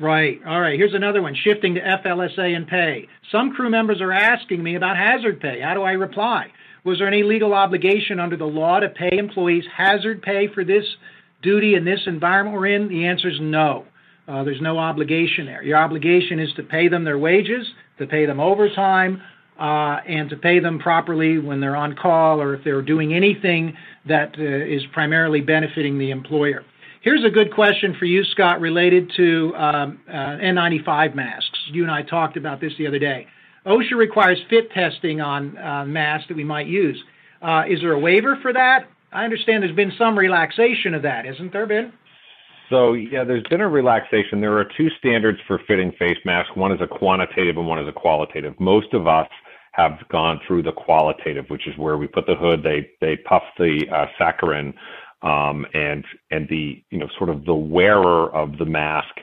Right. 0.00 0.40
All 0.46 0.60
right. 0.60 0.78
Here's 0.78 0.94
another 0.94 1.20
one 1.22 1.34
shifting 1.34 1.74
to 1.74 1.80
FLSA 1.80 2.54
and 2.54 2.68
pay. 2.68 3.08
Some 3.32 3.52
crew 3.52 3.68
members 3.68 4.00
are 4.00 4.12
asking 4.12 4.62
me 4.62 4.76
about 4.76 4.96
hazard 4.96 5.40
pay. 5.40 5.60
How 5.60 5.74
do 5.74 5.82
I 5.82 5.92
reply? 5.92 6.52
Was 6.84 6.98
there 6.98 7.08
any 7.08 7.24
legal 7.24 7.52
obligation 7.52 8.20
under 8.20 8.36
the 8.36 8.44
law 8.44 8.78
to 8.78 8.88
pay 8.90 9.18
employees 9.18 9.64
hazard 9.76 10.22
pay 10.22 10.46
for 10.54 10.64
this 10.64 10.84
duty 11.42 11.74
in 11.74 11.84
this 11.84 11.98
environment 12.06 12.56
we're 12.56 12.68
in? 12.68 12.88
The 12.88 13.06
answer 13.06 13.28
is 13.28 13.40
no. 13.40 13.86
Uh, 14.28 14.44
there's 14.44 14.60
no 14.60 14.78
obligation 14.78 15.46
there. 15.46 15.64
Your 15.64 15.78
obligation 15.78 16.38
is 16.38 16.52
to 16.54 16.62
pay 16.62 16.86
them 16.86 17.02
their 17.02 17.18
wages, 17.18 17.66
to 17.98 18.06
pay 18.06 18.24
them 18.24 18.38
overtime, 18.38 19.20
uh, 19.58 19.98
and 20.06 20.30
to 20.30 20.36
pay 20.36 20.60
them 20.60 20.78
properly 20.78 21.38
when 21.38 21.60
they're 21.60 21.74
on 21.74 21.96
call 21.96 22.40
or 22.40 22.54
if 22.54 22.62
they're 22.62 22.82
doing 22.82 23.14
anything 23.14 23.76
that 24.06 24.36
uh, 24.38 24.42
is 24.42 24.82
primarily 24.92 25.40
benefiting 25.40 25.98
the 25.98 26.12
employer. 26.12 26.62
Here's 27.08 27.24
a 27.24 27.30
good 27.30 27.54
question 27.54 27.96
for 27.98 28.04
you, 28.04 28.22
Scott, 28.22 28.60
related 28.60 29.10
to 29.16 29.54
um, 29.56 29.98
uh, 30.06 30.12
N95 30.12 31.14
masks. 31.14 31.58
You 31.72 31.82
and 31.82 31.90
I 31.90 32.02
talked 32.02 32.36
about 32.36 32.60
this 32.60 32.74
the 32.76 32.86
other 32.86 32.98
day. 32.98 33.26
OSHA 33.64 33.96
requires 33.96 34.38
fit 34.50 34.70
testing 34.72 35.22
on 35.22 35.56
uh, 35.56 35.86
masks 35.86 36.28
that 36.28 36.36
we 36.36 36.44
might 36.44 36.66
use. 36.66 37.02
Uh, 37.40 37.62
is 37.66 37.80
there 37.80 37.92
a 37.92 37.98
waiver 37.98 38.36
for 38.42 38.52
that? 38.52 38.90
I 39.10 39.24
understand 39.24 39.62
there's 39.62 39.74
been 39.74 39.94
some 39.96 40.18
relaxation 40.18 40.92
of 40.92 41.00
that, 41.00 41.24
isn't 41.24 41.50
there, 41.50 41.66
Ben? 41.66 41.94
So 42.68 42.92
yeah, 42.92 43.24
there's 43.24 43.46
been 43.48 43.62
a 43.62 43.68
relaxation. 43.68 44.42
There 44.42 44.58
are 44.58 44.66
two 44.76 44.90
standards 44.98 45.38
for 45.46 45.62
fitting 45.66 45.92
face 45.98 46.18
masks. 46.26 46.50
One 46.56 46.72
is 46.72 46.80
a 46.82 46.86
quantitative 46.86 47.56
and 47.56 47.66
one 47.66 47.78
is 47.78 47.88
a 47.88 47.98
qualitative. 47.98 48.52
Most 48.60 48.92
of 48.92 49.06
us 49.06 49.28
have 49.72 49.92
gone 50.10 50.40
through 50.46 50.64
the 50.64 50.72
qualitative, 50.72 51.46
which 51.48 51.66
is 51.66 51.78
where 51.78 51.96
we 51.96 52.06
put 52.06 52.26
the 52.26 52.34
hood, 52.34 52.62
they 52.62 52.90
they 53.00 53.16
puff 53.16 53.44
the 53.56 53.86
uh, 53.90 54.06
saccharin 54.20 54.74
um, 55.22 55.66
and 55.74 56.04
and 56.30 56.48
the 56.48 56.82
you 56.90 56.98
know 56.98 57.08
sort 57.16 57.30
of 57.30 57.44
the 57.44 57.54
wearer 57.54 58.34
of 58.34 58.58
the 58.58 58.64
mask 58.64 59.14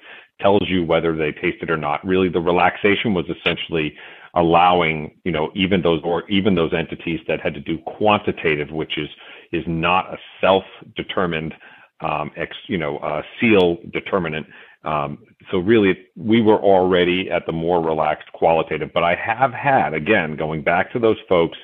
tells 0.41 0.63
you 0.67 0.83
whether 0.83 1.15
they 1.15 1.31
taste 1.31 1.61
it 1.61 1.69
or 1.69 1.77
not. 1.77 2.05
Really, 2.05 2.29
the 2.29 2.41
relaxation 2.41 3.13
was 3.13 3.25
essentially 3.29 3.93
allowing 4.35 5.15
you 5.23 5.31
know 5.31 5.51
even 5.55 5.81
those 5.81 6.01
or 6.03 6.29
even 6.29 6.55
those 6.55 6.73
entities 6.73 7.19
that 7.27 7.39
had 7.39 7.53
to 7.53 7.61
do 7.61 7.77
quantitative, 7.97 8.71
which 8.71 8.97
is 8.97 9.09
is 9.51 9.63
not 9.67 10.13
a 10.13 10.17
self-determined 10.41 11.53
um, 12.01 12.31
ex, 12.35 12.55
you 12.67 12.77
know 12.77 12.97
uh, 12.97 13.21
seal 13.39 13.77
determinant. 13.93 14.45
Um, 14.83 15.19
so 15.49 15.57
really, 15.57 15.97
we 16.15 16.41
were 16.41 16.59
already 16.59 17.31
at 17.31 17.45
the 17.45 17.51
more 17.51 17.81
relaxed 17.81 18.31
qualitative. 18.33 18.91
But 18.93 19.03
I 19.03 19.15
have 19.15 19.53
had 19.53 19.93
again 19.93 20.35
going 20.35 20.61
back 20.61 20.91
to 20.91 20.99
those 20.99 21.17
folks 21.29 21.57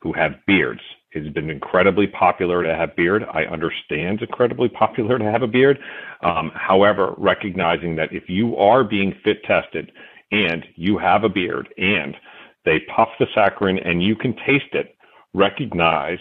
who 0.00 0.12
have 0.12 0.32
beards 0.46 0.80
it's 1.12 1.32
been 1.32 1.50
incredibly 1.50 2.06
popular 2.06 2.62
to 2.62 2.74
have 2.74 2.96
beard. 2.96 3.24
I 3.32 3.44
understand 3.44 4.20
it's 4.20 4.30
incredibly 4.30 4.68
popular 4.82 5.18
to 5.18 5.24
have 5.24 5.42
a 5.42 5.46
beard. 5.46 5.78
Um, 6.22 6.50
however, 6.54 7.14
recognizing 7.16 7.96
that 7.96 8.12
if 8.12 8.28
you 8.28 8.56
are 8.56 8.84
being 8.84 9.14
fit 9.24 9.42
tested 9.44 9.92
and 10.30 10.64
you 10.74 10.98
have 10.98 11.24
a 11.24 11.28
beard 11.28 11.68
and 11.78 12.16
they 12.64 12.80
puff 12.94 13.08
the 13.18 13.26
saccharin 13.26 13.86
and 13.88 14.02
you 14.02 14.16
can 14.16 14.34
taste 14.44 14.74
it, 14.74 14.96
recognize 15.34 16.18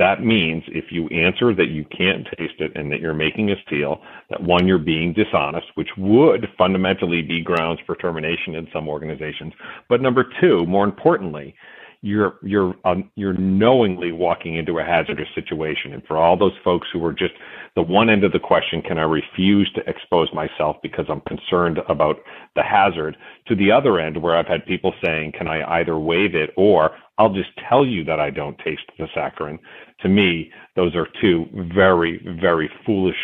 that 0.00 0.24
means 0.24 0.62
if 0.68 0.86
you 0.90 1.08
answer 1.08 1.54
that 1.54 1.68
you 1.68 1.84
can't 1.84 2.26
taste 2.38 2.58
it 2.58 2.72
and 2.74 2.90
that 2.90 3.00
you're 3.00 3.12
making 3.12 3.50
a 3.50 3.56
seal, 3.68 4.00
that 4.30 4.42
one, 4.42 4.66
you're 4.66 4.78
being 4.78 5.12
dishonest, 5.12 5.66
which 5.74 5.90
would 5.98 6.48
fundamentally 6.56 7.20
be 7.20 7.42
grounds 7.42 7.80
for 7.84 7.94
termination 7.96 8.54
in 8.54 8.66
some 8.72 8.88
organizations. 8.88 9.52
But 9.90 10.00
number 10.00 10.24
two, 10.40 10.64
more 10.64 10.84
importantly, 10.84 11.54
you're 12.02 12.38
you're 12.42 12.74
um, 12.84 13.10
you're 13.14 13.34
knowingly 13.34 14.10
walking 14.10 14.56
into 14.56 14.78
a 14.78 14.84
hazardous 14.84 15.28
situation. 15.34 15.92
And 15.92 16.02
for 16.06 16.16
all 16.16 16.36
those 16.36 16.56
folks 16.64 16.88
who 16.92 17.04
are 17.04 17.12
just 17.12 17.34
the 17.76 17.82
one 17.82 18.08
end 18.08 18.24
of 18.24 18.32
the 18.32 18.38
question, 18.38 18.80
can 18.80 18.98
I 18.98 19.02
refuse 19.02 19.70
to 19.74 19.88
expose 19.88 20.32
myself 20.32 20.76
because 20.82 21.06
I'm 21.08 21.20
concerned 21.22 21.78
about 21.88 22.16
the 22.56 22.62
hazard? 22.62 23.16
To 23.48 23.54
the 23.54 23.70
other 23.70 24.00
end, 24.00 24.20
where 24.22 24.36
I've 24.36 24.46
had 24.46 24.64
people 24.64 24.94
saying, 25.04 25.32
can 25.36 25.46
I 25.46 25.80
either 25.80 25.98
waive 25.98 26.34
it 26.34 26.50
or 26.56 26.92
I'll 27.18 27.34
just 27.34 27.50
tell 27.68 27.84
you 27.84 28.02
that 28.04 28.18
I 28.18 28.30
don't 28.30 28.58
taste 28.60 28.82
the 28.98 29.06
saccharin. 29.14 29.58
To 30.00 30.08
me, 30.08 30.50
those 30.76 30.94
are 30.96 31.06
two 31.20 31.46
very 31.74 32.18
very 32.40 32.70
foolish 32.86 33.18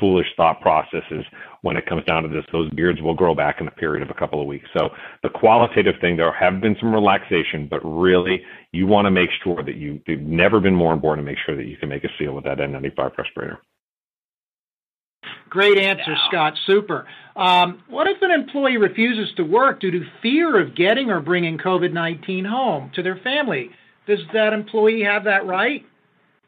foolish 0.00 0.26
thought 0.36 0.60
processes 0.60 1.24
when 1.64 1.78
it 1.78 1.86
comes 1.86 2.04
down 2.04 2.22
to 2.22 2.28
this. 2.28 2.44
Those 2.52 2.70
beards 2.70 3.00
will 3.00 3.14
grow 3.14 3.34
back 3.34 3.58
in 3.58 3.66
a 3.66 3.70
period 3.70 4.02
of 4.02 4.10
a 4.10 4.18
couple 4.18 4.38
of 4.38 4.46
weeks. 4.46 4.68
So 4.76 4.90
the 5.22 5.30
qualitative 5.30 5.94
thing, 5.98 6.18
there 6.18 6.30
have 6.30 6.60
been 6.60 6.76
some 6.78 6.92
relaxation, 6.92 7.66
but 7.68 7.80
really 7.82 8.42
you 8.72 8.86
want 8.86 9.06
to 9.06 9.10
make 9.10 9.30
sure 9.42 9.62
that 9.64 9.76
you, 9.76 9.98
have 10.06 10.20
never 10.20 10.60
been 10.60 10.74
more 10.74 10.92
important 10.92 11.26
to 11.26 11.32
make 11.32 11.38
sure 11.44 11.56
that 11.56 11.64
you 11.64 11.78
can 11.78 11.88
make 11.88 12.04
a 12.04 12.08
seal 12.18 12.34
with 12.34 12.44
that 12.44 12.58
N95 12.58 13.16
respirator. 13.16 13.58
Great 15.48 15.78
answer, 15.78 16.12
yeah. 16.12 16.28
Scott. 16.28 16.52
Super. 16.66 17.06
Um, 17.34 17.82
what 17.88 18.08
if 18.08 18.20
an 18.20 18.30
employee 18.30 18.76
refuses 18.76 19.34
to 19.36 19.42
work 19.42 19.80
due 19.80 19.90
to 19.90 20.02
fear 20.20 20.60
of 20.60 20.76
getting 20.76 21.10
or 21.10 21.20
bringing 21.20 21.56
COVID 21.56 21.94
19 21.94 22.44
home 22.44 22.90
to 22.94 23.02
their 23.02 23.16
family? 23.16 23.70
Does 24.06 24.18
that 24.34 24.52
employee 24.52 25.02
have 25.04 25.24
that 25.24 25.46
right? 25.46 25.86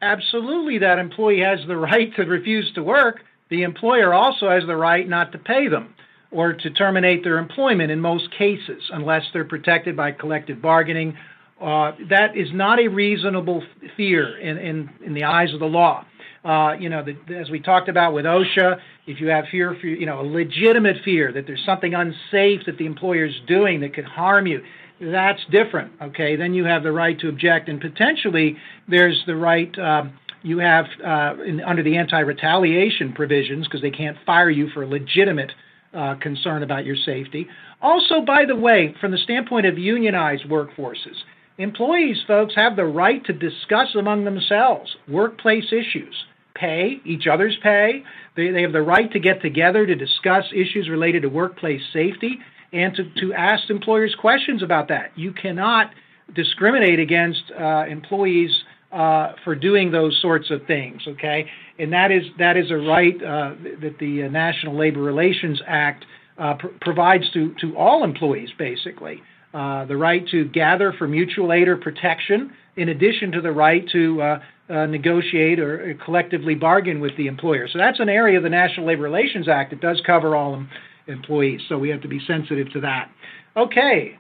Absolutely, 0.03 0.79
that 0.79 0.99
employee 0.99 1.41
has 1.41 1.61
the 1.67 1.77
right 1.77 2.15
to 2.17 2.25
refuse 2.25 2.71
to 2.75 2.83
work 2.83 3.21
the 3.51 3.63
employer 3.63 4.13
also 4.13 4.51
has 4.51 4.65
the 4.67 4.77
right 4.77 5.09
not 5.09 5.33
to 5.33 5.39
pay 5.39 5.69
them 5.69 5.95
or 6.31 6.53
to 6.53 6.71
terminate 6.71 7.23
their 7.23 7.39
employment 7.39 7.91
in 7.91 8.01
most 8.01 8.31
cases, 8.37 8.83
unless 8.93 9.23
they're 9.33 9.45
protected 9.45 9.97
by 9.97 10.13
collective 10.13 10.61
bargaining. 10.61 11.17
Uh, 11.61 11.93
that 12.11 12.37
is 12.37 12.49
not 12.53 12.79
a 12.79 12.89
reasonable 12.89 13.63
fear 13.97 14.37
in, 14.39 14.59
in, 14.59 14.91
in 15.05 15.15
the 15.15 15.25
eyes 15.25 15.55
of 15.55 15.61
the 15.61 15.67
law. 15.67 16.05
Uh, 16.45 16.75
you 16.79 16.89
know, 16.89 17.03
the, 17.03 17.35
as 17.35 17.51
we 17.51 17.59
talked 17.59 17.89
about 17.89 18.13
with 18.13 18.25
OSHA, 18.25 18.79
if 19.07 19.21
you 19.21 19.29
have 19.29 19.47
fear, 19.51 19.77
for, 19.81 19.87
you 19.87 20.07
know, 20.07 20.21
a 20.21 20.27
legitimate 20.27 20.97
fear 21.05 21.33
that 21.33 21.47
there's 21.47 21.65
something 21.65 21.95
unsafe 21.95 22.61
that 22.67 22.77
the 22.79 22.87
employer 22.87 23.25
is 23.25 23.35
doing 23.49 23.81
that 23.81 23.95
could 23.95 24.05
harm 24.05 24.47
you, 24.47 24.63
that's 25.01 25.41
different. 25.51 25.93
Okay, 26.01 26.37
then 26.37 26.55
you 26.55 26.65
have 26.65 26.83
the 26.83 26.93
right 26.93 27.19
to 27.21 27.29
object, 27.29 27.69
and 27.69 27.81
potentially 27.81 28.57
there's 28.89 29.23
the 29.27 29.37
right. 29.37 29.77
Um, 29.79 30.19
you 30.43 30.59
have 30.59 30.87
uh, 31.05 31.43
in, 31.43 31.61
under 31.61 31.83
the 31.83 31.97
anti-retaliation 31.97 33.13
provisions 33.13 33.67
because 33.67 33.83
they 33.83 33.91
can't 33.91 34.17
fire 34.25 34.51
you 34.51 34.69
for 34.71 34.83
a 34.83 34.87
legitimate 34.87 35.53
uh, 35.95 36.15
concern 36.21 36.63
about 36.63 36.85
your 36.85 36.97
safety. 36.97 37.49
Also, 37.81 38.21
by 38.21 38.45
the 38.47 38.57
way, 38.57 38.95
from 39.01 39.13
the 39.13 39.19
standpoint 39.19 39.67
of 39.67 39.79
unionized 39.79 40.45
workforces, 40.45 41.17
employees, 41.59 42.19
folks, 42.27 42.55
have 42.55 42.77
the 42.77 42.85
right 42.85 43.25
to 43.25 43.33
discuss 43.33 43.95
among 43.99 44.25
themselves 44.25 44.97
workplace 45.09 45.73
issues, 45.73 46.15
pay, 46.55 47.01
each 47.05 47.27
other's 47.27 47.57
pay. 47.63 48.03
They, 48.37 48.51
they 48.51 48.63
have 48.63 48.73
the 48.73 48.83
right 48.83 49.11
to 49.13 49.21
get 49.21 49.43
together 49.43 49.87
to 49.87 49.95
discuss 49.95 50.45
issues 50.53 50.89
related 50.89 51.23
to 51.23 51.29
workplace 51.29 51.83
safety 51.93 52.39
and 52.73 52.95
to, 52.97 53.05
to 53.21 53.33
ask 53.33 53.71
employers 53.71 54.15
questions 54.19 54.63
about 54.63 54.89
that. 54.89 55.13
You 55.17 55.33
cannot 55.33 55.91
discriminate 56.35 56.99
against 56.99 57.43
uh, 57.59 57.85
employees 57.89 58.51
uh, 58.97 59.35
for 59.45 59.55
doing 59.55 59.91
those 59.91 60.19
sorts 60.23 60.51
of 60.51 60.61
things. 60.67 61.03
Okay, 61.07 61.47
and 61.79 61.93
that 61.93 62.11
is 62.11 62.23
that 62.39 62.57
is 62.57 62.71
a 62.71 62.77
right 62.77 63.17
uh, 63.23 63.55
that 63.83 63.97
the 64.01 64.29
National 64.29 64.77
Labor 64.77 65.03
Relations 65.03 65.61
Act 65.67 66.05
uh, 66.39 66.55
pr- 66.55 66.69
provides 66.81 67.31
to 67.33 67.55
to 67.61 67.77
all 67.77 68.05
employees, 68.05 68.49
basically. 68.59 69.23
Uh, 69.53 69.85
the 69.87 69.97
right 69.97 70.27
to 70.29 70.45
gather 70.47 70.93
for 70.99 71.07
mutual 71.09 71.53
aid 71.53 71.69
or 71.69 71.77
protection, 71.77 72.53
in 72.77 72.89
addition 72.91 73.33
to 73.33 73.41
the 73.41 73.53
right 73.53 73.89
to 73.91 74.21
uh, 74.23 74.39
negotiate 74.87 75.59
or 75.59 75.95
collectively 76.05 76.55
bargain 76.55 77.01
with 77.01 77.17
the 77.17 77.27
employer. 77.27 77.69
So 77.73 77.79
that's 77.79 78.01
an 78.01 78.09
area 78.09 78.37
of 78.37 78.43
the 78.43 78.51
National 78.51 78.87
Labor 78.87 79.03
Relations 79.03 79.49
Act 79.49 79.71
that 79.71 79.81
does 79.81 80.01
cover 80.05 80.37
all 80.37 80.55
em- 80.55 80.69
employees. 81.07 81.61
So 81.69 81.79
we 81.79 81.89
have 81.91 82.03
to 82.03 82.09
be 82.09 82.21
sensitive 82.27 82.71
to 82.73 82.81
that. 82.81 83.11
Okay, 83.57 84.19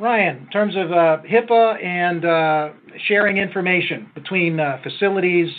Ryan, 0.00 0.38
in 0.38 0.46
terms 0.48 0.74
of 0.76 0.90
uh, 0.90 1.18
HIPAA 1.30 1.84
and 1.84 2.24
uh, 2.24 2.70
sharing 3.06 3.36
information 3.36 4.10
between 4.14 4.58
uh, 4.58 4.78
facilities, 4.82 5.50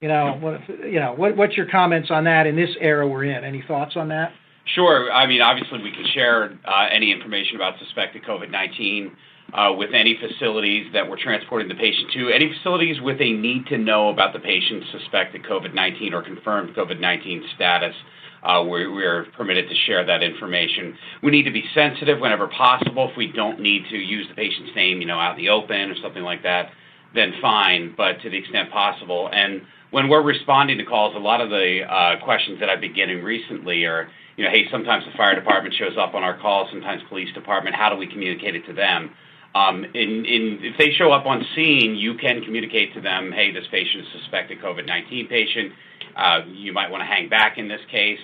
You 0.00 0.08
know, 0.08 0.36
what, 0.40 0.60
you 0.84 1.00
know, 1.00 1.14
what, 1.16 1.36
what's 1.36 1.56
your 1.56 1.66
comments 1.70 2.10
on 2.10 2.24
that 2.24 2.46
in 2.46 2.56
this 2.56 2.70
era 2.80 3.08
we're 3.08 3.24
in? 3.24 3.44
Any 3.44 3.62
thoughts 3.66 3.96
on 3.96 4.08
that? 4.08 4.32
Sure. 4.74 5.10
I 5.10 5.26
mean, 5.26 5.40
obviously, 5.40 5.78
we 5.82 5.92
can 5.92 6.06
share 6.12 6.58
uh, 6.64 6.88
any 6.92 7.12
information 7.12 7.56
about 7.56 7.78
suspected 7.78 8.22
COVID 8.24 8.50
19 8.50 9.12
uh, 9.52 9.72
with 9.76 9.90
any 9.94 10.18
facilities 10.20 10.92
that 10.92 11.08
we're 11.08 11.22
transporting 11.22 11.68
the 11.68 11.74
patient 11.74 12.10
to, 12.14 12.30
any 12.30 12.52
facilities 12.52 13.00
with 13.00 13.20
a 13.20 13.32
need 13.32 13.66
to 13.68 13.78
know 13.78 14.08
about 14.08 14.32
the 14.32 14.40
patient's 14.40 14.86
suspected 14.90 15.42
COVID 15.44 15.72
19 15.74 16.12
or 16.12 16.22
confirmed 16.22 16.74
COVID 16.74 16.98
19 17.00 17.44
status. 17.54 17.94
Uh, 18.44 18.62
we're, 18.62 18.92
we're, 18.92 19.24
permitted 19.36 19.68
to 19.68 19.74
share 19.86 20.04
that 20.04 20.22
information. 20.22 20.96
We 21.22 21.30
need 21.30 21.44
to 21.44 21.50
be 21.50 21.64
sensitive 21.74 22.20
whenever 22.20 22.46
possible. 22.48 23.08
If 23.10 23.16
we 23.16 23.32
don't 23.32 23.60
need 23.60 23.84
to 23.90 23.96
use 23.96 24.28
the 24.28 24.34
patient's 24.34 24.72
name, 24.76 25.00
you 25.00 25.06
know, 25.06 25.18
out 25.18 25.38
in 25.38 25.44
the 25.44 25.50
open 25.50 25.90
or 25.90 25.94
something 26.02 26.22
like 26.22 26.42
that, 26.42 26.70
then 27.14 27.32
fine. 27.40 27.94
But 27.96 28.20
to 28.22 28.30
the 28.30 28.36
extent 28.36 28.70
possible, 28.70 29.30
and 29.32 29.62
when 29.90 30.08
we're 30.08 30.22
responding 30.22 30.76
to 30.78 30.84
calls, 30.84 31.14
a 31.16 31.18
lot 31.18 31.40
of 31.40 31.48
the 31.48 31.82
uh, 31.88 32.22
questions 32.24 32.60
that 32.60 32.68
I've 32.68 32.80
been 32.80 32.94
getting 32.94 33.22
recently 33.22 33.84
are, 33.84 34.08
you 34.36 34.44
know, 34.44 34.50
hey, 34.50 34.64
sometimes 34.70 35.04
the 35.04 35.16
fire 35.16 35.34
department 35.34 35.74
shows 35.78 35.96
up 35.98 36.14
on 36.14 36.22
our 36.22 36.38
calls, 36.38 36.68
sometimes 36.70 37.00
police 37.08 37.32
department. 37.32 37.76
How 37.76 37.88
do 37.88 37.96
we 37.96 38.06
communicate 38.06 38.56
it 38.56 38.66
to 38.66 38.74
them? 38.74 39.10
Um, 39.54 39.84
in, 39.84 40.26
in, 40.26 40.58
if 40.62 40.76
they 40.78 40.90
show 40.98 41.12
up 41.12 41.26
on 41.26 41.46
scene, 41.54 41.94
you 41.94 42.16
can 42.18 42.42
communicate 42.42 42.92
to 42.94 43.00
them, 43.00 43.30
hey, 43.30 43.52
this 43.52 43.64
patient 43.70 44.04
is 44.04 44.20
suspected 44.20 44.58
COVID-19 44.60 45.28
patient. 45.28 45.72
Uh, 46.16 46.40
you 46.52 46.72
might 46.72 46.90
want 46.90 47.00
to 47.02 47.06
hang 47.06 47.28
back 47.28 47.56
in 47.56 47.68
this 47.68 47.80
case. 47.90 48.18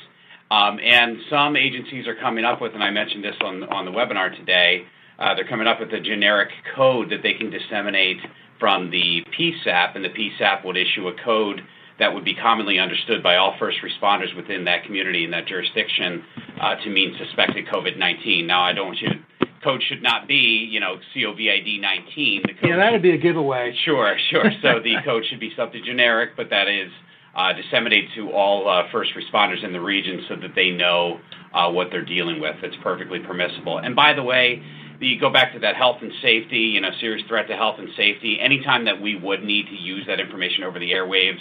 Um, 0.50 0.80
and 0.82 1.18
some 1.30 1.56
agencies 1.56 2.06
are 2.06 2.16
coming 2.16 2.44
up 2.44 2.60
with, 2.60 2.74
and 2.74 2.82
I 2.82 2.90
mentioned 2.90 3.22
this 3.22 3.36
on, 3.40 3.62
on 3.64 3.84
the 3.84 3.92
webinar 3.92 4.36
today, 4.36 4.84
uh, 5.18 5.34
they're 5.34 5.46
coming 5.46 5.66
up 5.66 5.78
with 5.78 5.92
a 5.92 6.00
generic 6.00 6.48
code 6.74 7.10
that 7.10 7.22
they 7.22 7.34
can 7.34 7.50
disseminate 7.50 8.18
from 8.58 8.90
the 8.90 9.22
PSAP, 9.38 9.94
and 9.94 10.04
the 10.04 10.08
PSAP 10.08 10.64
would 10.64 10.76
issue 10.76 11.08
a 11.08 11.14
code 11.24 11.60
that 11.98 12.12
would 12.12 12.24
be 12.24 12.34
commonly 12.34 12.78
understood 12.78 13.22
by 13.22 13.36
all 13.36 13.54
first 13.58 13.78
responders 13.84 14.34
within 14.34 14.64
that 14.64 14.84
community 14.84 15.24
and 15.24 15.32
that 15.32 15.46
jurisdiction 15.46 16.24
uh, 16.60 16.74
to 16.76 16.90
mean 16.90 17.14
suspected 17.18 17.66
COVID-19. 17.66 18.46
Now, 18.46 18.62
I 18.62 18.72
don't 18.72 18.86
want 18.86 19.00
you 19.00 19.08
to 19.10 19.14
code 19.62 19.82
should 19.86 20.02
not 20.02 20.26
be, 20.26 20.68
you 20.70 20.80
know, 20.80 20.96
COVID 21.14 21.80
19. 21.80 22.42
yeah, 22.62 22.76
that 22.76 22.92
would 22.92 23.02
be 23.02 23.10
a 23.10 23.18
giveaway. 23.18 23.76
Sure, 23.84 24.16
sure. 24.30 24.50
So 24.62 24.80
the 24.84 24.96
code 25.04 25.24
should 25.28 25.40
be 25.40 25.52
something 25.56 25.82
generic, 25.84 26.30
but 26.36 26.50
that 26.50 26.68
is 26.68 26.90
uh, 27.34 27.52
disseminated 27.52 28.10
to 28.16 28.30
all 28.30 28.68
uh, 28.68 28.90
first 28.90 29.10
responders 29.14 29.64
in 29.64 29.72
the 29.72 29.80
region 29.80 30.24
so 30.28 30.36
that 30.36 30.54
they 30.54 30.70
know 30.70 31.20
uh, 31.54 31.70
what 31.70 31.88
they're 31.90 32.04
dealing 32.04 32.40
with. 32.40 32.56
It's 32.62 32.76
perfectly 32.82 33.20
permissible. 33.20 33.78
And 33.78 33.94
by 33.94 34.14
the 34.14 34.22
way, 34.22 34.62
you 35.00 35.18
go 35.18 35.32
back 35.32 35.52
to 35.54 35.60
that 35.60 35.76
health 35.76 35.98
and 36.02 36.12
safety, 36.20 36.58
you 36.58 36.80
know, 36.80 36.90
serious 37.00 37.26
threat 37.28 37.48
to 37.48 37.56
health 37.56 37.76
and 37.78 37.88
safety. 37.96 38.38
Anytime 38.40 38.84
that 38.84 39.00
we 39.00 39.16
would 39.16 39.42
need 39.42 39.66
to 39.66 39.74
use 39.74 40.04
that 40.06 40.20
information 40.20 40.64
over 40.64 40.78
the 40.78 40.90
airwaves 40.90 41.40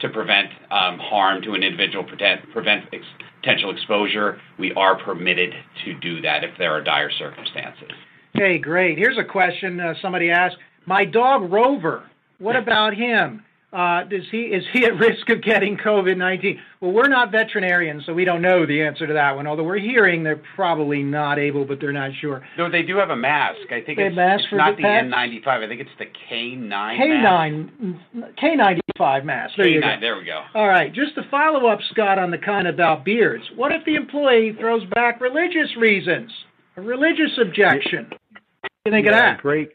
to 0.00 0.08
prevent 0.08 0.48
um, 0.70 0.98
harm 0.98 1.42
to 1.42 1.52
an 1.52 1.62
individual, 1.62 2.04
prevent, 2.04 2.50
prevent 2.52 2.84
ex- 2.92 3.04
potential 3.42 3.70
exposure, 3.70 4.40
we 4.58 4.72
are 4.74 5.02
permitted 5.02 5.52
to 5.84 5.98
do 6.00 6.20
that 6.22 6.44
if 6.44 6.50
there 6.58 6.72
are 6.72 6.82
dire 6.82 7.10
circumstances. 7.18 7.90
Okay, 8.36 8.58
great. 8.58 8.96
Here's 8.96 9.18
a 9.18 9.24
question 9.24 9.80
uh, 9.80 9.94
somebody 10.00 10.30
asked. 10.30 10.56
My 10.86 11.04
dog 11.04 11.50
Rover, 11.50 12.04
what 12.38 12.56
about 12.62 12.94
him? 12.94 13.42
Uh, 13.72 14.02
is 14.10 14.24
he 14.32 14.38
is 14.38 14.64
he 14.72 14.84
at 14.84 14.94
risk 14.98 15.28
of 15.30 15.42
getting 15.42 15.76
COVID 15.76 16.16
nineteen? 16.16 16.60
Well, 16.80 16.92
we're 16.92 17.08
not 17.08 17.30
veterinarians, 17.30 18.04
so 18.04 18.12
we 18.12 18.24
don't 18.24 18.42
know 18.42 18.66
the 18.66 18.82
answer 18.82 19.06
to 19.06 19.12
that 19.12 19.36
one. 19.36 19.46
Although 19.46 19.62
we're 19.62 19.78
hearing 19.78 20.24
they're 20.24 20.42
probably 20.56 21.02
not 21.02 21.38
able, 21.38 21.64
but 21.64 21.78
they're 21.80 21.92
not 21.92 22.10
sure. 22.20 22.42
No, 22.58 22.70
they 22.70 22.82
do 22.82 22.96
have 22.96 23.10
a 23.10 23.16
mask. 23.16 23.60
I 23.70 23.80
think 23.80 23.98
they 23.98 24.06
it's, 24.06 24.16
mask 24.16 24.44
it's 24.44 24.52
not 24.54 24.76
the, 24.76 24.82
the 24.82 24.88
N95. 24.88 25.46
I 25.46 25.68
think 25.68 25.80
it's 25.80 25.90
the 25.98 26.06
K9. 26.06 26.68
K9 26.70 28.00
K95 28.42 29.24
mask. 29.24 29.54
There 29.56 29.66
K9. 29.66 30.00
There 30.00 30.16
we 30.18 30.24
go. 30.24 30.42
All 30.54 30.66
right. 30.66 30.92
Just 30.92 31.14
to 31.14 31.22
follow 31.30 31.68
up, 31.68 31.78
Scott, 31.92 32.18
on 32.18 32.32
the 32.32 32.38
kind 32.38 32.66
about 32.66 33.04
beards. 33.04 33.44
What 33.54 33.70
if 33.72 33.84
the 33.84 33.94
employee 33.94 34.56
throws 34.58 34.82
back 34.94 35.20
religious 35.20 35.76
reasons, 35.76 36.32
a 36.76 36.80
religious 36.80 37.38
objection? 37.40 38.08
What 38.10 38.70
do 38.84 38.90
you 38.90 38.92
think 38.92 39.06
yeah, 39.06 39.12
of 39.12 39.36
that? 39.36 39.42
Great, 39.42 39.70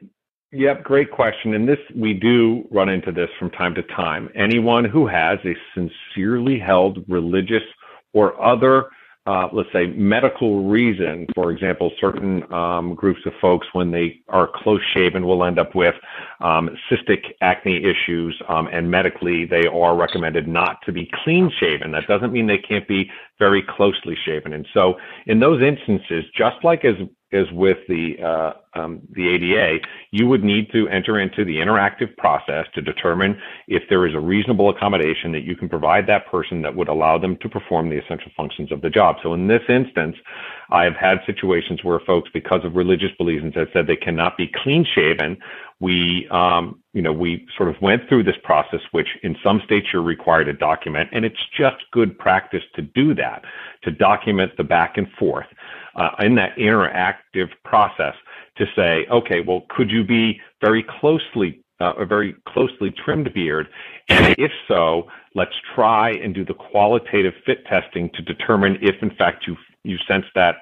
Yep, 0.56 0.84
great 0.86 1.12
question. 1.12 1.54
And 1.54 1.68
this, 1.68 1.80
we 1.94 2.14
do 2.14 2.66
run 2.72 2.88
into 2.88 3.12
this 3.12 3.28
from 3.38 3.50
time 3.50 3.76
to 3.76 3.84
time. 3.84 4.30
Anyone 4.36 4.86
who 4.86 5.06
has 5.06 5.38
a 5.44 5.54
sincerely 5.74 6.58
held 6.58 7.00
religious 7.10 7.64
or 8.14 8.42
other, 8.42 8.86
uh, 9.26 9.50
let's 9.52 9.68
say, 9.74 9.88
medical 9.88 10.64
reason, 10.64 11.28
for 11.36 11.52
example, 11.52 11.92
certain 12.00 12.50
um, 12.54 12.96
groups 12.96 13.20
of 13.26 13.34
folks, 13.42 13.68
when 13.74 13.92
they 13.92 14.22
are 14.30 14.50
close 14.64 14.80
shaven, 14.94 15.26
will 15.26 15.44
end 15.44 15.60
up 15.60 15.76
with 15.76 15.96
um, 16.40 16.70
cystic 16.90 17.34
acne 17.42 17.84
issues, 17.84 18.42
um, 18.48 18.70
and 18.72 18.90
medically, 18.90 19.46
they 19.46 19.68
are 19.68 19.98
recommended 19.98 20.48
not 20.48 20.78
to 20.86 20.94
be 20.94 21.12
clean 21.26 21.52
shaven. 21.60 21.92
That 21.92 22.08
doesn't 22.08 22.32
mean 22.32 22.48
they 22.48 22.60
can't 22.60 22.88
be 22.88 23.12
very 23.40 23.64
closely 23.68 24.16
shaven. 24.26 24.54
And 24.54 24.68
so, 24.74 24.96
in 25.28 25.40
those 25.40 25.62
instances, 25.62 26.24
just 26.36 26.58
like 26.64 26.86
as 26.86 26.96
is 27.32 27.52
with 27.52 27.78
the 27.90 28.16
uh, 28.24 28.80
um, 28.80 29.02
the 29.12 29.28
ADA, 29.30 29.80
you 30.12 30.28
would 30.28 30.44
need 30.44 30.72
to 30.72 30.88
enter 30.88 31.20
into 31.20 31.44
the 31.44 31.58
interactive 31.58 32.16
process 32.18 32.66
to 32.76 32.82
determine 32.82 33.38
if 33.68 33.84
there 33.90 34.08
is 34.08 34.14
a 34.14 34.20
reasonable 34.20 34.70
accommodation 34.70 35.32
that 35.34 35.44
you 35.44 35.56
can 35.56 35.68
provide 35.68 36.08
that 36.08 36.28
person 36.28 36.62
that 36.62 36.76
would 36.76 36.88
allow 36.88 37.18
them 37.18 37.38
to 37.42 37.50
perform 37.50 37.90
the 37.90 37.98
essential 37.98 38.32
functions 38.38 38.72
of 38.72 38.82
the 38.82 38.90
job. 38.90 39.18
So 39.22 39.34
in 39.34 39.48
this 39.48 39.64
instance, 39.68 40.16
I 40.70 40.84
have 40.84 40.96
had 40.96 41.20
situations 41.26 41.84
where 41.84 42.00
folks, 42.00 42.30
because 42.34 42.64
of 42.64 42.76
religious 42.76 43.12
beliefs, 43.18 43.46
have 43.56 43.68
said 43.74 43.88
they 43.88 43.96
cannot 43.96 44.38
be 44.38 44.52
clean 44.64 44.86
shaven. 44.86 45.38
We, 45.80 46.28
um, 46.32 46.82
you 46.94 47.02
know, 47.02 47.12
we 47.12 47.46
sort 47.58 47.70
of 47.70 47.76
went 47.82 48.08
through 48.08 48.24
this 48.24 48.38
process, 48.44 48.80
which 48.92 49.08
in 49.24 49.36
some 49.44 49.62
states 49.66 49.88
you're 49.92 50.02
required 50.02 50.46
to 50.46 50.54
document, 50.54 51.10
and 51.12 51.26
it's 51.26 51.46
just 51.58 51.78
good 51.92 52.18
practice 52.18 52.64
to 52.76 52.82
do 52.82 53.14
that, 53.16 53.44
to 53.84 53.92
document 53.92 54.54
the 54.58 54.64
back 54.64 54.98
and 54.98 55.08
forth 55.20 55.48
uh, 55.96 56.12
in 56.20 56.36
that 56.36 56.56
interactive 56.58 57.50
process 57.64 58.16
to 58.58 58.66
say, 58.76 59.06
okay, 59.12 59.42
well, 59.42 59.66
could 59.70 59.92
you 59.92 60.04
be 60.04 60.40
very 60.62 60.84
closely 60.84 61.62
uh, 61.82 61.94
a 61.98 62.06
very 62.06 62.34
closely 62.48 62.90
trimmed 62.92 63.34
beard? 63.34 63.68
And 64.08 64.36
if 64.38 64.52
so, 64.68 65.08
let's 65.34 65.56
try 65.74 66.12
and 66.12 66.34
do 66.34 66.46
the 66.46 66.54
qualitative 66.54 67.34
fit 67.46 67.66
testing 67.66 68.10
to 68.12 68.22
determine 68.22 68.78
if, 68.82 68.96
in 69.02 69.14
fact, 69.16 69.46
you 69.46 69.58
you 69.86 69.98
sense 70.08 70.26
that 70.36 70.58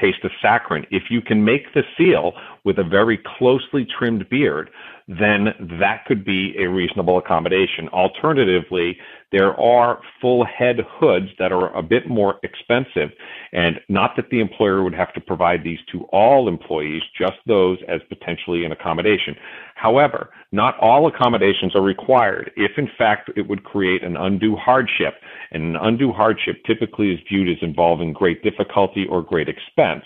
taste 0.00 0.24
of 0.24 0.30
saccharin. 0.42 0.86
If 0.90 1.04
you 1.10 1.20
can 1.20 1.44
make 1.44 1.72
the 1.74 1.82
seal 1.96 2.32
with 2.64 2.78
a 2.78 2.84
very 2.84 3.18
closely 3.38 3.86
trimmed 3.86 4.28
beard, 4.28 4.70
then 5.08 5.54
that 5.80 6.04
could 6.04 6.24
be 6.24 6.54
a 6.58 6.66
reasonable 6.68 7.16
accommodation. 7.16 7.88
Alternatively, 7.90 8.98
there 9.32 9.58
are 9.58 10.00
full 10.20 10.44
head 10.44 10.80
hoods 10.98 11.28
that 11.38 11.52
are 11.52 11.74
a 11.76 11.82
bit 11.82 12.08
more 12.08 12.38
expensive, 12.42 13.10
and 13.52 13.80
not 13.88 14.16
that 14.16 14.30
the 14.30 14.40
employer 14.40 14.82
would 14.82 14.94
have 14.94 15.12
to 15.14 15.20
provide 15.20 15.62
these 15.62 15.78
to 15.92 16.04
all 16.12 16.48
employees, 16.48 17.02
just 17.16 17.36
those 17.46 17.78
as 17.88 18.00
potentially 18.08 18.64
an 18.64 18.72
accommodation. 18.72 19.36
However, 19.76 20.30
not 20.56 20.78
all 20.80 21.06
accommodations 21.06 21.76
are 21.76 21.82
required 21.82 22.50
if, 22.56 22.72
in 22.78 22.88
fact, 22.98 23.30
it 23.36 23.46
would 23.48 23.62
create 23.62 24.02
an 24.02 24.16
undue 24.16 24.56
hardship. 24.56 25.14
And 25.52 25.62
an 25.62 25.76
undue 25.76 26.12
hardship 26.12 26.64
typically 26.66 27.12
is 27.12 27.20
viewed 27.28 27.48
as 27.48 27.62
involving 27.62 28.12
great 28.12 28.42
difficulty 28.42 29.06
or 29.08 29.22
great 29.22 29.48
expense. 29.48 30.04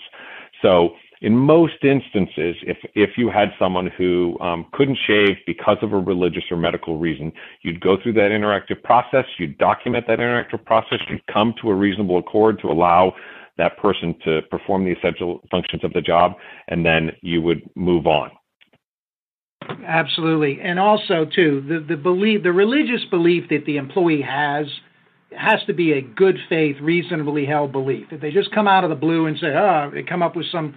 So 0.61 0.91
in 1.21 1.37
most 1.37 1.83
instances, 1.83 2.55
if 2.63 2.77
if 2.95 3.11
you 3.17 3.29
had 3.29 3.49
someone 3.59 3.87
who 3.97 4.37
um, 4.41 4.65
couldn't 4.73 4.97
shave 5.07 5.37
because 5.45 5.77
of 5.81 5.93
a 5.93 5.97
religious 5.97 6.43
or 6.51 6.57
medical 6.57 6.97
reason, 6.97 7.31
you'd 7.61 7.79
go 7.79 7.95
through 8.01 8.13
that 8.13 8.31
interactive 8.31 8.81
process, 8.83 9.25
you'd 9.37 9.57
document 9.57 10.05
that 10.07 10.19
interactive 10.19 10.65
process, 10.65 10.99
you'd 11.09 11.25
come 11.27 11.53
to 11.61 11.69
a 11.69 11.75
reasonable 11.75 12.17
accord 12.17 12.59
to 12.61 12.67
allow 12.67 13.13
that 13.57 13.77
person 13.77 14.15
to 14.25 14.41
perform 14.49 14.83
the 14.83 14.91
essential 14.91 15.41
functions 15.51 15.83
of 15.83 15.93
the 15.93 16.01
job, 16.01 16.33
and 16.69 16.85
then 16.85 17.11
you 17.21 17.41
would 17.41 17.61
move 17.75 18.07
on. 18.07 18.31
Absolutely, 19.69 20.59
and 20.61 20.79
also 20.79 21.25
too 21.25 21.63
the 21.67 21.79
the 21.79 21.95
belief, 21.95 22.43
the 22.43 22.51
religious 22.51 23.05
belief 23.09 23.49
that 23.49 23.65
the 23.65 23.77
employee 23.77 24.21
has 24.21 24.65
has 25.37 25.63
to 25.67 25.73
be 25.73 25.93
a 25.93 26.01
good 26.01 26.37
faith, 26.49 26.77
reasonably 26.81 27.45
held 27.45 27.71
belief. 27.71 28.07
If 28.11 28.21
they 28.21 28.31
just 28.31 28.51
come 28.51 28.67
out 28.67 28.83
of 28.83 28.89
the 28.89 28.95
blue 28.95 29.27
and 29.27 29.37
say, 29.37 29.47
"oh," 29.47 29.91
they 29.93 30.03
come 30.03 30.23
up 30.23 30.35
with 30.35 30.47
some 30.51 30.75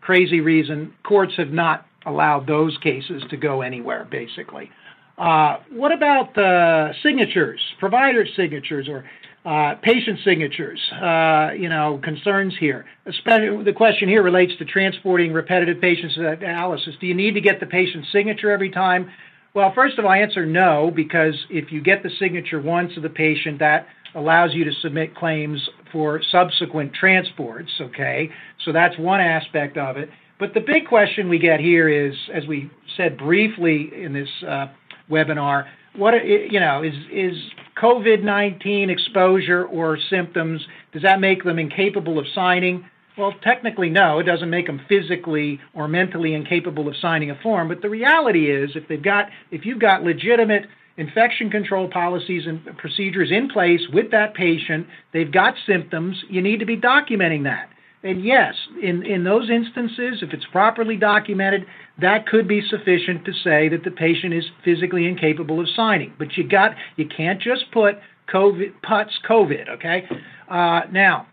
crazy 0.00 0.40
reason, 0.40 0.92
courts 1.04 1.34
have 1.36 1.50
not 1.50 1.86
allowed 2.06 2.46
those 2.46 2.76
cases 2.78 3.22
to 3.30 3.36
go 3.36 3.62
anywhere, 3.62 4.06
basically. 4.10 4.70
Uh, 5.16 5.58
what 5.70 5.92
about 5.92 6.34
the 6.34 6.92
signatures, 7.02 7.60
provider 7.78 8.26
signatures, 8.36 8.88
or 8.88 9.04
uh, 9.44 9.74
patient 9.82 10.18
signatures? 10.24 10.80
Uh, 10.92 11.50
you 11.56 11.68
know, 11.68 12.00
concerns 12.02 12.54
here. 12.58 12.86
Especially, 13.06 13.62
the 13.64 13.72
question 13.72 14.08
here 14.08 14.22
relates 14.22 14.52
to 14.58 14.64
transporting 14.64 15.32
repetitive 15.32 15.80
patients 15.80 16.14
to 16.14 16.20
dialysis. 16.20 16.98
Do 17.00 17.06
you 17.06 17.14
need 17.14 17.34
to 17.34 17.40
get 17.40 17.60
the 17.60 17.66
patient's 17.66 18.10
signature 18.12 18.50
every 18.50 18.70
time? 18.70 19.10
Well, 19.54 19.72
first 19.74 19.98
of 19.98 20.04
all, 20.04 20.10
I 20.10 20.18
answer 20.18 20.44
no, 20.44 20.90
because 20.94 21.34
if 21.48 21.70
you 21.70 21.80
get 21.80 22.02
the 22.02 22.10
signature 22.18 22.60
once 22.60 22.96
of 22.96 23.02
the 23.02 23.10
patient, 23.10 23.60
that 23.60 23.86
allows 24.14 24.54
you 24.54 24.64
to 24.64 24.72
submit 24.80 25.14
claims 25.14 25.68
for 25.92 26.20
subsequent 26.30 26.92
transports, 26.92 27.70
okay? 27.80 28.30
So 28.64 28.72
that's 28.72 28.98
one 28.98 29.20
aspect 29.20 29.76
of 29.76 29.96
it. 29.96 30.08
But 30.38 30.54
the 30.54 30.60
big 30.60 30.88
question 30.88 31.28
we 31.28 31.38
get 31.38 31.60
here 31.60 31.88
is, 31.88 32.14
as 32.32 32.46
we 32.46 32.70
said 32.96 33.16
briefly 33.16 33.90
in 33.94 34.12
this 34.12 34.28
uh, 34.46 34.66
webinar, 35.10 35.66
what 35.96 36.14
you 36.26 36.58
know 36.58 36.82
is 36.82 36.94
is 37.12 37.36
COVID 37.80 38.22
19 38.22 38.90
exposure 38.90 39.64
or 39.64 39.98
symptoms, 40.10 40.62
does 40.92 41.02
that 41.02 41.20
make 41.20 41.44
them 41.44 41.58
incapable 41.58 42.18
of 42.18 42.26
signing? 42.34 42.84
Well, 43.16 43.32
technically, 43.42 43.90
no. 43.90 44.18
It 44.18 44.24
doesn't 44.24 44.50
make 44.50 44.66
them 44.66 44.80
physically 44.88 45.60
or 45.72 45.86
mentally 45.86 46.34
incapable 46.34 46.88
of 46.88 46.96
signing 47.00 47.30
a 47.30 47.38
form. 47.42 47.68
But 47.68 47.80
the 47.80 47.90
reality 47.90 48.50
is, 48.50 48.70
if 48.74 48.88
they've 48.88 49.02
got, 49.02 49.26
if 49.50 49.64
you've 49.64 49.78
got 49.80 50.02
legitimate 50.02 50.66
infection 50.96 51.50
control 51.50 51.88
policies 51.88 52.46
and 52.46 52.64
procedures 52.76 53.30
in 53.30 53.48
place 53.48 53.80
with 53.92 54.10
that 54.10 54.34
patient, 54.34 54.86
they've 55.12 55.30
got 55.30 55.54
symptoms, 55.66 56.22
you 56.28 56.42
need 56.42 56.60
to 56.60 56.66
be 56.66 56.76
documenting 56.76 57.44
that. 57.44 57.68
And 58.04 58.22
yes, 58.22 58.54
in, 58.82 59.04
in 59.04 59.24
those 59.24 59.48
instances, 59.48 60.22
if 60.22 60.34
it's 60.34 60.44
properly 60.52 60.96
documented, 60.96 61.64
that 62.02 62.26
could 62.26 62.46
be 62.46 62.60
sufficient 62.68 63.24
to 63.24 63.32
say 63.42 63.70
that 63.70 63.82
the 63.82 63.90
patient 63.90 64.34
is 64.34 64.44
physically 64.62 65.06
incapable 65.06 65.58
of 65.58 65.66
signing. 65.74 66.12
But 66.18 66.36
you 66.36 66.46
got 66.46 66.72
you 66.96 67.08
can't 67.08 67.40
just 67.40 67.64
put 67.72 67.94
COVID 68.32 68.82
PUTS 68.82 69.18
COVID, 69.28 69.70
okay? 69.70 70.06
Uh, 70.50 70.82
now, 70.92 71.26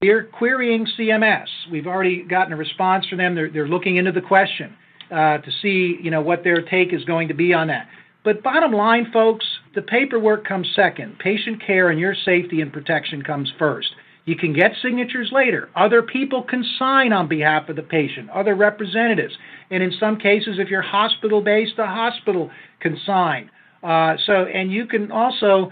we're 0.00 0.24
querying 0.24 0.86
CMS. 0.98 1.46
We've 1.70 1.86
already 1.86 2.22
gotten 2.22 2.54
a 2.54 2.56
response 2.56 3.06
from 3.06 3.18
them. 3.18 3.34
They're, 3.34 3.50
they're 3.50 3.68
looking 3.68 3.96
into 3.96 4.12
the 4.12 4.20
question 4.22 4.74
uh, 5.10 5.38
to 5.38 5.50
see, 5.60 5.98
you 6.02 6.10
know, 6.10 6.22
what 6.22 6.42
their 6.42 6.62
take 6.62 6.94
is 6.94 7.04
going 7.04 7.28
to 7.28 7.34
be 7.34 7.52
on 7.52 7.68
that. 7.68 7.86
But 8.24 8.42
bottom 8.42 8.72
line, 8.72 9.10
folks, 9.12 9.44
the 9.74 9.82
paperwork 9.82 10.46
comes 10.46 10.66
second. 10.74 11.18
Patient 11.18 11.62
care 11.66 11.90
and 11.90 12.00
your 12.00 12.14
safety 12.14 12.62
and 12.62 12.72
protection 12.72 13.22
comes 13.22 13.52
first. 13.58 13.88
You 14.24 14.36
can 14.36 14.54
get 14.54 14.72
signatures 14.80 15.30
later. 15.32 15.68
Other 15.76 16.02
people 16.02 16.42
can 16.42 16.64
sign 16.78 17.12
on 17.12 17.28
behalf 17.28 17.68
of 17.68 17.76
the 17.76 17.82
patient, 17.82 18.30
other 18.30 18.54
representatives. 18.54 19.34
And 19.70 19.82
in 19.82 19.92
some 20.00 20.18
cases, 20.18 20.56
if 20.58 20.68
you're 20.68 20.82
hospital 20.82 21.42
based, 21.42 21.76
the 21.76 21.86
hospital 21.86 22.50
can 22.80 22.98
sign. 23.04 23.50
Uh, 23.82 24.16
so, 24.24 24.46
and 24.46 24.72
you 24.72 24.86
can 24.86 25.12
also 25.12 25.70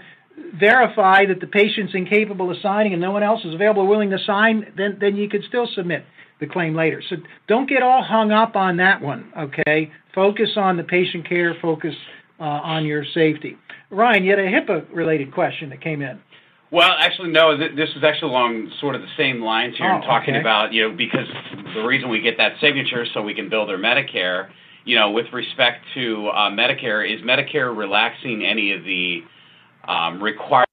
verify 0.53 1.25
that 1.25 1.39
the 1.39 1.47
patient's 1.47 1.93
incapable 1.95 2.51
of 2.51 2.57
signing 2.61 2.93
and 2.93 3.01
no 3.01 3.11
one 3.11 3.23
else 3.23 3.43
is 3.43 3.53
available 3.53 3.83
or 3.83 3.87
willing 3.87 4.11
to 4.11 4.19
sign, 4.25 4.71
then, 4.77 4.97
then 4.99 5.15
you 5.15 5.27
could 5.29 5.43
still 5.47 5.67
submit 5.75 6.05
the 6.39 6.47
claim 6.47 6.75
later. 6.75 7.01
So 7.09 7.15
don't 7.47 7.67
get 7.67 7.81
all 7.81 8.03
hung 8.03 8.31
up 8.31 8.55
on 8.55 8.77
that 8.77 9.01
one, 9.01 9.31
okay? 9.37 9.91
Focus 10.13 10.49
on 10.57 10.77
the 10.77 10.83
patient 10.83 11.27
care, 11.27 11.55
focus 11.59 11.95
uh, 12.39 12.43
on 12.43 12.85
your 12.85 13.03
safety. 13.13 13.57
Ryan, 13.89 14.23
you 14.23 14.31
had 14.31 14.39
a 14.39 14.47
HIPAA 14.47 14.85
related 14.93 15.33
question 15.33 15.69
that 15.69 15.81
came 15.81 16.01
in. 16.01 16.19
Well, 16.73 16.95
actually, 16.97 17.29
no. 17.29 17.55
Th- 17.55 17.75
this 17.75 17.89
is 17.95 18.03
actually 18.03 18.31
along 18.31 18.71
sort 18.81 18.95
of 18.95 19.01
the 19.01 19.13
same 19.15 19.43
lines 19.43 19.77
here, 19.77 19.93
oh, 19.93 20.01
talking 20.01 20.33
okay. 20.33 20.41
about 20.41 20.73
you 20.73 20.89
know 20.89 20.97
because 20.97 21.27
the 21.75 21.83
reason 21.83 22.09
we 22.09 22.19
get 22.19 22.35
that 22.37 22.53
signature 22.59 23.05
so 23.13 23.21
we 23.21 23.35
can 23.35 23.47
bill 23.47 23.67
their 23.67 23.77
Medicare. 23.77 24.49
You 24.83 24.97
know, 24.97 25.11
with 25.11 25.27
respect 25.31 25.85
to 25.93 26.29
uh, 26.29 26.49
Medicare, 26.49 27.05
is 27.05 27.21
Medicare 27.21 27.77
relaxing 27.77 28.43
any 28.43 28.73
of 28.73 28.83
the 28.83 29.21
um, 29.87 30.21
requirements 30.21 30.71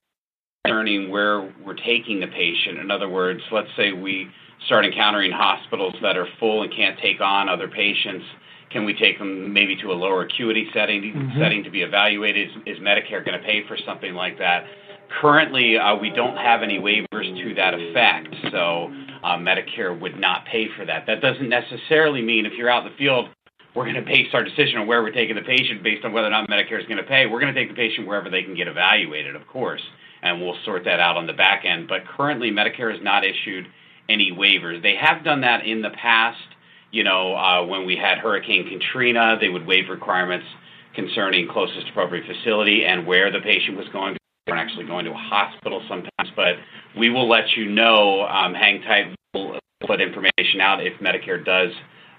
concerning 0.64 1.10
where 1.10 1.52
we're 1.64 1.74
taking 1.76 2.18
the 2.18 2.28
patient? 2.28 2.78
In 2.78 2.90
other 2.90 3.10
words, 3.10 3.42
let's 3.52 3.68
say 3.76 3.92
we 3.92 4.26
start 4.64 4.86
encountering 4.86 5.32
hospitals 5.32 5.94
that 6.00 6.16
are 6.16 6.26
full 6.40 6.62
and 6.62 6.72
can't 6.74 6.98
take 6.98 7.20
on 7.20 7.50
other 7.50 7.68
patients. 7.68 8.24
Can 8.72 8.86
we 8.86 8.94
take 8.94 9.18
them 9.18 9.52
maybe 9.52 9.76
to 9.82 9.92
a 9.92 9.94
lower 9.94 10.22
acuity 10.22 10.70
setting 10.72 11.02
Mhm. 11.02 11.38
setting 11.38 11.62
to 11.64 11.70
be 11.70 11.82
evaluated? 11.82 12.48
Is, 12.48 12.76
is 12.76 12.78
Medicare 12.78 13.22
going 13.22 13.38
to 13.38 13.44
pay 13.44 13.66
for 13.68 13.76
something 13.84 14.14
like 14.14 14.38
that? 14.38 14.64
Currently, 15.18 15.76
uh, 15.76 15.96
we 15.96 16.10
don't 16.10 16.36
have 16.36 16.62
any 16.62 16.78
waivers 16.78 17.42
to 17.42 17.54
that 17.56 17.74
effect, 17.74 18.34
so 18.52 18.92
uh, 19.24 19.36
Medicare 19.36 19.98
would 19.98 20.18
not 20.18 20.44
pay 20.46 20.68
for 20.76 20.86
that. 20.86 21.04
That 21.06 21.20
doesn't 21.20 21.48
necessarily 21.48 22.22
mean 22.22 22.46
if 22.46 22.52
you're 22.52 22.70
out 22.70 22.86
in 22.86 22.92
the 22.92 22.96
field, 22.96 23.28
we're 23.74 23.84
going 23.84 23.96
to 23.96 24.02
base 24.02 24.28
our 24.32 24.44
decision 24.44 24.78
on 24.78 24.86
where 24.86 25.02
we're 25.02 25.10
taking 25.12 25.34
the 25.34 25.42
patient 25.42 25.82
based 25.82 26.04
on 26.04 26.12
whether 26.12 26.28
or 26.28 26.30
not 26.30 26.48
Medicare 26.48 26.80
is 26.80 26.86
going 26.86 26.98
to 26.98 27.08
pay. 27.08 27.26
We're 27.26 27.40
going 27.40 27.52
to 27.52 27.60
take 27.60 27.68
the 27.68 27.74
patient 27.74 28.06
wherever 28.06 28.30
they 28.30 28.42
can 28.42 28.54
get 28.54 28.68
evaluated, 28.68 29.34
of 29.34 29.46
course, 29.48 29.82
and 30.22 30.40
we'll 30.40 30.56
sort 30.64 30.84
that 30.84 31.00
out 31.00 31.16
on 31.16 31.26
the 31.26 31.32
back 31.32 31.64
end. 31.64 31.88
But 31.88 32.06
currently, 32.06 32.50
Medicare 32.50 32.92
has 32.92 33.02
not 33.02 33.24
issued 33.24 33.66
any 34.08 34.30
waivers. 34.32 34.82
They 34.82 34.94
have 34.96 35.24
done 35.24 35.40
that 35.40 35.66
in 35.66 35.82
the 35.82 35.90
past. 35.90 36.38
You 36.92 37.04
know, 37.04 37.34
uh, 37.34 37.66
when 37.66 37.84
we 37.84 37.96
had 37.96 38.18
Hurricane 38.18 38.68
Katrina, 38.68 39.38
they 39.40 39.48
would 39.48 39.66
waive 39.66 39.88
requirements 39.88 40.46
concerning 40.94 41.48
closest 41.48 41.88
appropriate 41.90 42.26
facility 42.26 42.84
and 42.84 43.06
where 43.06 43.30
the 43.30 43.40
patient 43.40 43.76
was 43.76 43.88
going 43.88 44.19
we're 44.50 44.56
actually 44.56 44.86
going 44.86 45.04
to 45.04 45.12
a 45.12 45.14
hospital 45.14 45.82
sometimes, 45.88 46.30
but 46.36 46.56
we 46.98 47.10
will 47.10 47.28
let 47.28 47.44
you 47.56 47.70
know. 47.70 48.22
Um, 48.22 48.54
hang 48.54 48.82
tight. 48.82 49.14
We'll 49.34 49.58
put 49.86 50.00
information 50.00 50.60
out 50.60 50.84
if 50.84 51.00
Medicare 51.00 51.44
does 51.44 51.70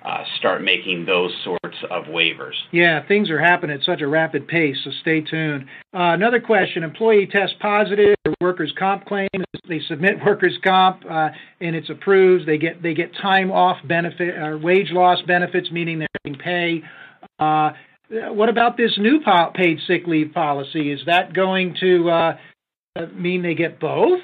uh, 0.03 0.23
start 0.37 0.63
making 0.63 1.05
those 1.05 1.31
sorts 1.43 1.77
of 1.91 2.05
waivers. 2.05 2.53
Yeah, 2.71 3.05
things 3.07 3.29
are 3.29 3.39
happening 3.39 3.77
at 3.77 3.83
such 3.83 4.01
a 4.01 4.07
rapid 4.07 4.47
pace, 4.47 4.77
so 4.83 4.91
stay 5.01 5.21
tuned. 5.21 5.65
Uh, 5.93 6.13
another 6.13 6.39
question: 6.39 6.83
Employee 6.83 7.27
tests 7.27 7.55
positive 7.59 8.15
workers' 8.39 8.73
comp 8.79 9.05
claims. 9.05 9.29
They 9.67 9.81
submit 9.87 10.13
workers' 10.25 10.57
comp, 10.63 11.03
uh, 11.09 11.29
and 11.59 11.75
it's 11.75 11.89
approved. 11.89 12.47
They 12.47 12.57
get 12.57 12.81
they 12.81 12.93
get 12.93 13.11
time 13.21 13.51
off 13.51 13.77
benefit 13.87 14.35
or 14.37 14.57
wage 14.57 14.91
loss 14.91 15.21
benefits, 15.27 15.69
meaning 15.71 15.99
they're 15.99 16.07
getting 16.23 16.39
pay. 16.39 16.83
What 18.11 18.49
about 18.49 18.75
this 18.75 18.97
new 18.97 19.21
paid 19.55 19.79
sick 19.87 20.03
leave 20.05 20.33
policy? 20.33 20.91
Is 20.91 20.99
that 21.05 21.33
going 21.33 21.75
to 21.79 22.09
uh, 22.09 22.37
mean 23.15 23.41
they 23.41 23.55
get 23.55 23.79
both? 23.79 24.19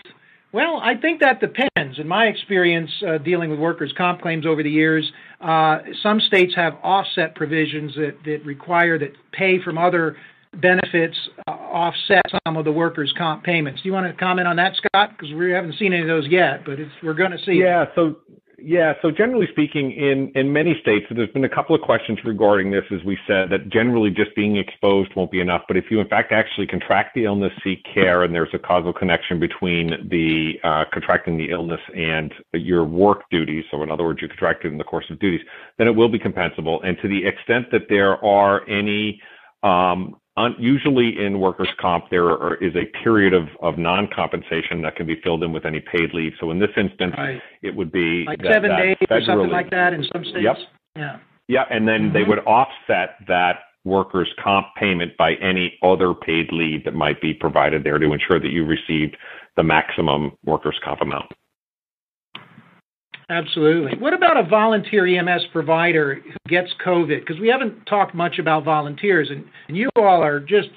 Well, 0.51 0.79
I 0.81 0.95
think 0.95 1.21
that 1.21 1.39
depends. 1.39 1.99
In 1.99 2.07
my 2.07 2.25
experience 2.25 2.89
uh, 3.07 3.17
dealing 3.17 3.49
with 3.49 3.59
workers' 3.59 3.93
comp 3.97 4.21
claims 4.21 4.45
over 4.45 4.63
the 4.63 4.69
years, 4.69 5.09
uh, 5.39 5.79
some 6.01 6.19
states 6.19 6.53
have 6.55 6.73
offset 6.83 7.35
provisions 7.35 7.93
that, 7.95 8.15
that 8.25 8.45
require 8.45 8.97
that 8.97 9.11
pay 9.31 9.61
from 9.61 9.77
other 9.77 10.17
benefits 10.53 11.17
uh, 11.47 11.51
offset 11.51 12.23
some 12.45 12.57
of 12.57 12.65
the 12.65 12.71
workers' 12.71 13.13
comp 13.17 13.43
payments. 13.43 13.81
Do 13.81 13.89
you 13.89 13.93
want 13.93 14.07
to 14.07 14.13
comment 14.17 14.47
on 14.47 14.55
that, 14.55 14.73
Scott? 14.75 15.11
Because 15.17 15.33
we 15.33 15.51
haven't 15.51 15.75
seen 15.77 15.93
any 15.93 16.01
of 16.01 16.07
those 16.07 16.27
yet, 16.27 16.65
but 16.65 16.79
we're 17.03 17.13
going 17.13 17.31
to 17.31 17.39
see. 17.45 17.61
Yeah. 17.63 17.85
So 17.95 18.17
yeah. 18.57 18.93
So 19.01 19.11
generally 19.11 19.47
speaking, 19.51 19.91
in, 19.91 20.31
in 20.33 20.51
many 20.51 20.75
states, 20.81 21.05
there's 21.11 21.29
been 21.31 21.43
a 21.43 21.49
couple 21.49 21.75
of 21.75 21.81
questions 21.81 22.17
regarding 22.25 22.71
this, 22.71 22.83
as 22.91 23.03
we 23.03 23.17
said, 23.27 23.49
that 23.51 23.69
generally 23.69 24.09
just 24.09 24.35
being 24.35 24.57
exposed 24.57 25.11
won't 25.15 25.31
be 25.31 25.39
enough. 25.39 25.63
But 25.67 25.77
if 25.77 25.85
you 25.91 25.99
in 25.99 26.07
fact 26.07 26.31
actually 26.31 26.65
contract 26.65 27.13
the 27.13 27.25
illness, 27.25 27.51
seek 27.63 27.85
care, 27.93 28.23
and 28.23 28.33
there's 28.33 28.49
a 28.53 28.59
causal 28.59 28.93
connection 28.93 29.39
between 29.39 30.09
the 30.09 30.53
uh, 30.63 30.85
contracting 30.91 31.37
the 31.37 31.51
illness 31.51 31.81
and 31.95 32.33
your 32.53 32.83
work 32.83 33.29
duties, 33.29 33.63
so 33.69 33.83
in 33.83 33.91
other 33.91 34.03
words, 34.03 34.21
you 34.21 34.27
contracted 34.27 34.67
it 34.67 34.71
in 34.73 34.77
the 34.77 34.83
course 34.83 35.05
of 35.11 35.19
duties, 35.19 35.41
then 35.77 35.87
it 35.87 35.95
will 35.95 36.09
be 36.09 36.19
compensable. 36.19 36.83
And 36.83 36.97
to 37.01 37.07
the 37.07 37.25
extent 37.25 37.67
that 37.71 37.89
there 37.89 38.23
are 38.25 38.67
any 38.67 39.21
um, 39.61 40.15
un- 40.37 40.55
usually 40.57 41.19
in 41.23 41.39
workers' 41.39 41.67
comp, 41.79 42.05
there 42.09 42.29
are, 42.29 42.55
is 42.55 42.73
a 42.75 42.85
period 43.03 43.33
of, 43.33 43.47
of 43.61 43.77
non-compensation 43.77 44.81
that 44.83 44.95
can 44.95 45.05
be 45.05 45.19
filled 45.23 45.43
in 45.43 45.51
with 45.51 45.65
any 45.65 45.79
paid 45.81 46.13
leave. 46.13 46.33
So 46.39 46.51
in 46.51 46.59
this 46.59 46.69
instance, 46.77 47.15
Right. 47.17 47.41
it 47.61 47.75
would 47.75 47.91
be 47.91 48.23
Like 48.25 48.41
that- 48.43 48.53
seven 48.53 48.69
that 48.69 48.77
days 48.77 48.95
or 49.09 49.21
something 49.21 49.49
like 49.49 49.69
that 49.71 49.93
in 49.93 50.03
some 50.13 50.23
states? 50.23 50.43
Yep. 50.43 50.57
Yeah. 50.95 51.17
Yeah, 51.49 51.65
and 51.69 51.87
then 51.87 52.11
they 52.13 52.23
Mhm. 52.23 52.27
would 52.27 52.39
offset 52.39 53.15
that 53.27 53.63
workers' 53.85 54.31
comp 54.37 54.67
payment 54.75 55.15
by 55.17 55.35
any 55.35 55.77
other 55.81 56.13
paid 56.13 56.51
leave 56.51 56.83
that 56.83 56.93
might 56.93 57.21
be 57.21 57.33
provided 57.33 57.83
there 57.83 57.97
to 57.97 58.11
ensure 58.13 58.37
that 58.39 58.51
you 58.51 58.65
received 58.65 59.15
the 59.55 59.63
maximum 59.63 60.33
workers' 60.43 60.77
comp 60.79 61.01
amount. 61.01 61.31
Absolutely. 63.29 63.99
What 63.99 64.13
about 64.13 64.37
a 64.37 64.43
volunteer 64.43 65.05
EMS 65.05 65.47
provider 65.51 66.15
who 66.15 66.49
gets 66.49 66.69
COVID? 66.85 67.19
Because 67.19 67.39
we 67.39 67.49
haven't 67.49 67.85
talked 67.85 68.15
much 68.15 68.39
about 68.39 68.63
volunteers, 68.63 69.29
and, 69.29 69.43
and 69.67 69.75
you 69.75 69.89
all 69.97 70.23
are 70.23 70.39
just 70.39 70.69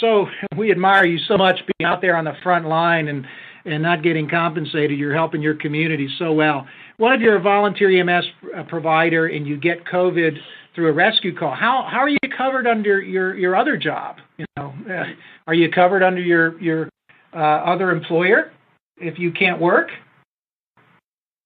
so 0.00 0.26
we 0.56 0.70
admire 0.70 1.04
you 1.04 1.18
so 1.28 1.36
much 1.36 1.60
being 1.78 1.90
out 1.90 2.00
there 2.00 2.16
on 2.16 2.24
the 2.24 2.32
front 2.42 2.66
line 2.66 3.08
and 3.08 3.26
and 3.64 3.82
not 3.82 4.02
getting 4.02 4.28
compensated. 4.28 4.98
You're 4.98 5.14
helping 5.14 5.40
your 5.42 5.54
community 5.54 6.08
so 6.18 6.32
well. 6.32 6.66
What 6.96 7.14
if 7.14 7.20
you're 7.20 7.36
a 7.36 7.42
volunteer 7.42 7.90
EMS 7.90 8.24
uh, 8.56 8.64
provider 8.64 9.26
and 9.26 9.46
you 9.46 9.56
get 9.56 9.84
COVID 9.84 10.36
through 10.74 10.88
a 10.88 10.92
rescue 10.92 11.36
call? 11.36 11.54
How 11.54 11.86
how 11.90 11.98
are 11.98 12.08
you 12.08 12.18
covered 12.36 12.66
under 12.66 13.02
your 13.02 13.36
your 13.36 13.54
other 13.54 13.76
job? 13.76 14.16
You 14.38 14.46
know, 14.56 14.74
uh, 14.88 15.04
are 15.46 15.54
you 15.54 15.70
covered 15.70 16.02
under 16.02 16.22
your 16.22 16.58
your 16.58 16.88
uh, 17.34 17.36
other 17.36 17.90
employer 17.90 18.50
if 18.96 19.18
you 19.18 19.30
can't 19.30 19.60
work? 19.60 19.88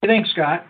You 0.07 0.13
think, 0.13 0.29
Scott? 0.29 0.65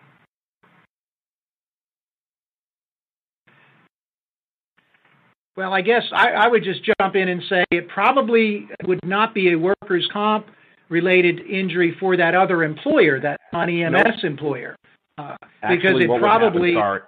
Well, 5.59 5.75
I 5.75 5.83
guess 5.83 6.05
I, 6.11 6.31
I 6.31 6.49
would 6.49 6.65
just 6.65 6.81
jump 6.99 7.17
in 7.17 7.29
and 7.29 7.43
say 7.51 7.65
it 7.71 7.87
probably 7.89 8.67
would 8.85 9.01
not 9.05 9.35
be 9.35 9.53
a 9.53 9.59
workers' 9.59 10.09
comp 10.11 10.47
related 10.89 11.41
injury 11.41 11.95
for 12.01 12.17
that 12.17 12.35
other 12.35 12.65
employer, 12.65 13.21
that 13.21 13.39
non-EMS 13.53 14.25
employer, 14.25 14.75
uh, 15.19 15.37
because 15.69 16.01
it 16.01 16.09
happen- 16.09 16.19
probably. 16.19 16.73
sorry, 16.73 17.01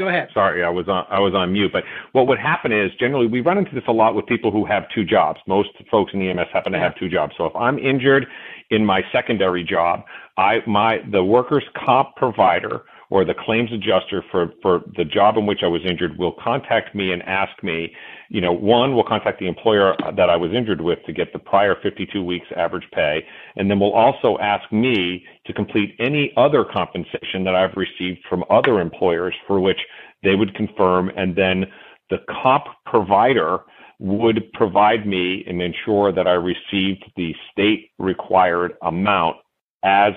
Go 0.00 0.08
ahead. 0.08 0.28
Sorry, 0.34 0.64
I 0.64 0.70
was 0.70 0.88
on 0.88 1.04
I 1.08 1.20
was 1.20 1.34
on 1.34 1.52
mute. 1.52 1.70
But 1.72 1.84
what 2.12 2.26
would 2.26 2.38
happen 2.38 2.72
is 2.72 2.90
generally 2.98 3.28
we 3.28 3.40
run 3.40 3.58
into 3.58 3.72
this 3.74 3.84
a 3.86 3.92
lot 3.92 4.16
with 4.16 4.26
people 4.26 4.50
who 4.50 4.64
have 4.64 4.84
two 4.92 5.04
jobs. 5.04 5.38
Most 5.46 5.68
folks 5.88 6.12
in 6.14 6.20
EMS 6.20 6.48
happen 6.52 6.72
to 6.72 6.80
have 6.80 6.96
two 6.98 7.08
jobs. 7.08 7.34
So 7.38 7.44
if 7.44 7.54
I'm 7.54 7.78
injured 7.78 8.26
in 8.74 8.84
my 8.84 9.02
secondary 9.12 9.64
job, 9.64 10.04
I 10.36 10.58
my 10.66 10.98
the 11.10 11.22
workers 11.22 11.64
comp 11.84 12.16
provider 12.16 12.82
or 13.10 13.24
the 13.24 13.34
claims 13.34 13.70
adjuster 13.72 14.24
for, 14.30 14.52
for 14.60 14.80
the 14.96 15.04
job 15.04 15.36
in 15.36 15.46
which 15.46 15.60
I 15.62 15.68
was 15.68 15.82
injured 15.88 16.18
will 16.18 16.34
contact 16.42 16.94
me 16.94 17.12
and 17.12 17.22
ask 17.22 17.62
me, 17.62 17.94
you 18.28 18.40
know, 18.40 18.52
one, 18.52 18.96
will 18.96 19.04
contact 19.04 19.38
the 19.38 19.46
employer 19.46 19.94
that 20.16 20.30
I 20.30 20.36
was 20.36 20.52
injured 20.52 20.80
with 20.80 20.98
to 21.06 21.12
get 21.12 21.32
the 21.32 21.38
prior 21.38 21.76
52 21.80 22.24
weeks 22.24 22.46
average 22.56 22.88
pay, 22.92 23.24
and 23.56 23.70
then 23.70 23.78
will 23.78 23.92
also 23.92 24.38
ask 24.40 24.70
me 24.72 25.24
to 25.46 25.52
complete 25.52 25.94
any 26.00 26.32
other 26.36 26.64
compensation 26.64 27.44
that 27.44 27.54
I've 27.54 27.76
received 27.76 28.20
from 28.28 28.42
other 28.50 28.80
employers 28.80 29.34
for 29.46 29.60
which 29.60 29.80
they 30.24 30.34
would 30.34 30.54
confirm, 30.54 31.10
and 31.16 31.36
then 31.36 31.66
the 32.10 32.18
comp 32.42 32.64
provider 32.86 33.60
would 33.98 34.52
provide 34.52 35.06
me 35.06 35.44
and 35.46 35.62
ensure 35.62 36.12
that 36.12 36.26
I 36.26 36.32
received 36.32 37.04
the 37.16 37.34
state 37.52 37.90
required 37.98 38.74
amount 38.82 39.36
as 39.82 40.12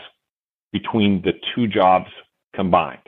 between 0.71 1.21
the 1.21 1.33
two 1.53 1.67
jobs 1.67 2.07
combined. 2.55 2.99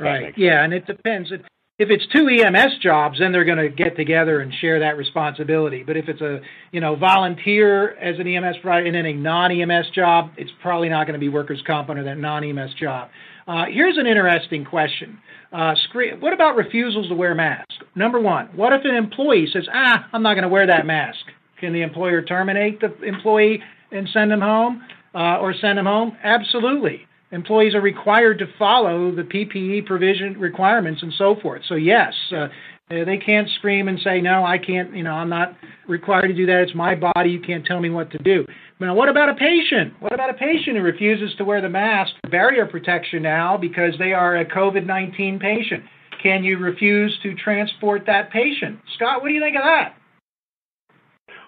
Right. 0.00 0.32
Yeah, 0.36 0.64
and 0.64 0.72
it 0.72 0.86
depends. 0.86 1.30
If, 1.30 1.42
if 1.78 1.90
it's 1.90 2.06
two 2.12 2.28
EMS 2.28 2.78
jobs, 2.82 3.18
then 3.18 3.32
they're 3.32 3.44
going 3.44 3.58
to 3.58 3.68
get 3.68 3.96
together 3.96 4.40
and 4.40 4.52
share 4.60 4.80
that 4.80 4.96
responsibility. 4.96 5.82
But 5.82 5.96
if 5.96 6.08
it's 6.08 6.20
a 6.20 6.40
you 6.72 6.80
know 6.80 6.96
volunteer 6.96 7.96
as 7.96 8.18
an 8.18 8.26
EMS 8.26 8.56
provider 8.62 8.86
and 8.86 8.94
then 8.94 9.06
a 9.06 9.12
non-EMS 9.12 9.90
job, 9.94 10.30
it's 10.36 10.52
probably 10.62 10.88
not 10.88 11.06
going 11.06 11.14
to 11.14 11.20
be 11.20 11.28
workers' 11.28 11.62
comp 11.66 11.90
under 11.90 12.04
that 12.04 12.18
non-EMS 12.18 12.74
job. 12.74 13.10
Uh, 13.46 13.66
here's 13.70 13.98
an 13.98 14.06
interesting 14.06 14.64
question. 14.64 15.18
Uh, 15.54 15.74
what 16.18 16.32
about 16.32 16.56
refusals 16.56 17.08
to 17.08 17.14
wear 17.14 17.32
masks? 17.32 17.76
Number 17.94 18.18
one, 18.18 18.46
what 18.56 18.72
if 18.72 18.84
an 18.84 18.96
employee 18.96 19.46
says, 19.52 19.68
ah, 19.72 20.04
I'm 20.12 20.22
not 20.22 20.34
going 20.34 20.42
to 20.42 20.48
wear 20.48 20.66
that 20.66 20.84
mask? 20.84 21.20
Can 21.60 21.72
the 21.72 21.82
employer 21.82 22.22
terminate 22.22 22.80
the 22.80 22.92
employee 23.02 23.62
and 23.92 24.08
send 24.12 24.32
him 24.32 24.40
home 24.40 24.82
uh, 25.14 25.38
or 25.38 25.54
send 25.54 25.78
him 25.78 25.86
home? 25.86 26.16
Absolutely. 26.24 27.06
Employees 27.30 27.76
are 27.76 27.80
required 27.80 28.40
to 28.40 28.46
follow 28.58 29.14
the 29.14 29.22
PPE 29.22 29.86
provision 29.86 30.38
requirements 30.40 31.02
and 31.02 31.12
so 31.16 31.36
forth. 31.40 31.62
So, 31.68 31.76
yes, 31.76 32.12
uh, 32.36 32.48
they 32.88 33.16
can't 33.16 33.48
scream 33.58 33.88
and 33.88 33.98
say, 34.00 34.20
no, 34.20 34.44
I 34.44 34.58
can't, 34.58 34.94
you 34.94 35.02
know, 35.02 35.12
I'm 35.12 35.30
not 35.30 35.56
required 35.88 36.28
to 36.28 36.34
do 36.34 36.46
that. 36.46 36.60
It's 36.62 36.74
my 36.74 36.94
body. 36.94 37.30
You 37.30 37.40
can't 37.40 37.64
tell 37.64 37.80
me 37.80 37.90
what 37.90 38.10
to 38.10 38.18
do. 38.18 38.44
Now, 38.78 38.94
what 38.94 39.08
about 39.08 39.30
a 39.30 39.34
patient? 39.34 39.94
What 40.00 40.12
about 40.12 40.30
a 40.30 40.34
patient 40.34 40.76
who 40.76 40.82
refuses 40.82 41.34
to 41.38 41.44
wear 41.44 41.62
the 41.62 41.70
mask, 41.70 42.12
barrier 42.30 42.66
protection 42.66 43.22
now 43.22 43.56
because 43.56 43.94
they 43.98 44.12
are 44.12 44.36
a 44.36 44.44
COVID 44.44 44.84
19 44.84 45.38
patient? 45.38 45.84
Can 46.22 46.44
you 46.44 46.58
refuse 46.58 47.18
to 47.22 47.34
transport 47.34 48.04
that 48.06 48.30
patient? 48.30 48.78
Scott, 48.96 49.22
what 49.22 49.28
do 49.28 49.34
you 49.34 49.40
think 49.40 49.56
of 49.56 49.62
that? 49.62 49.94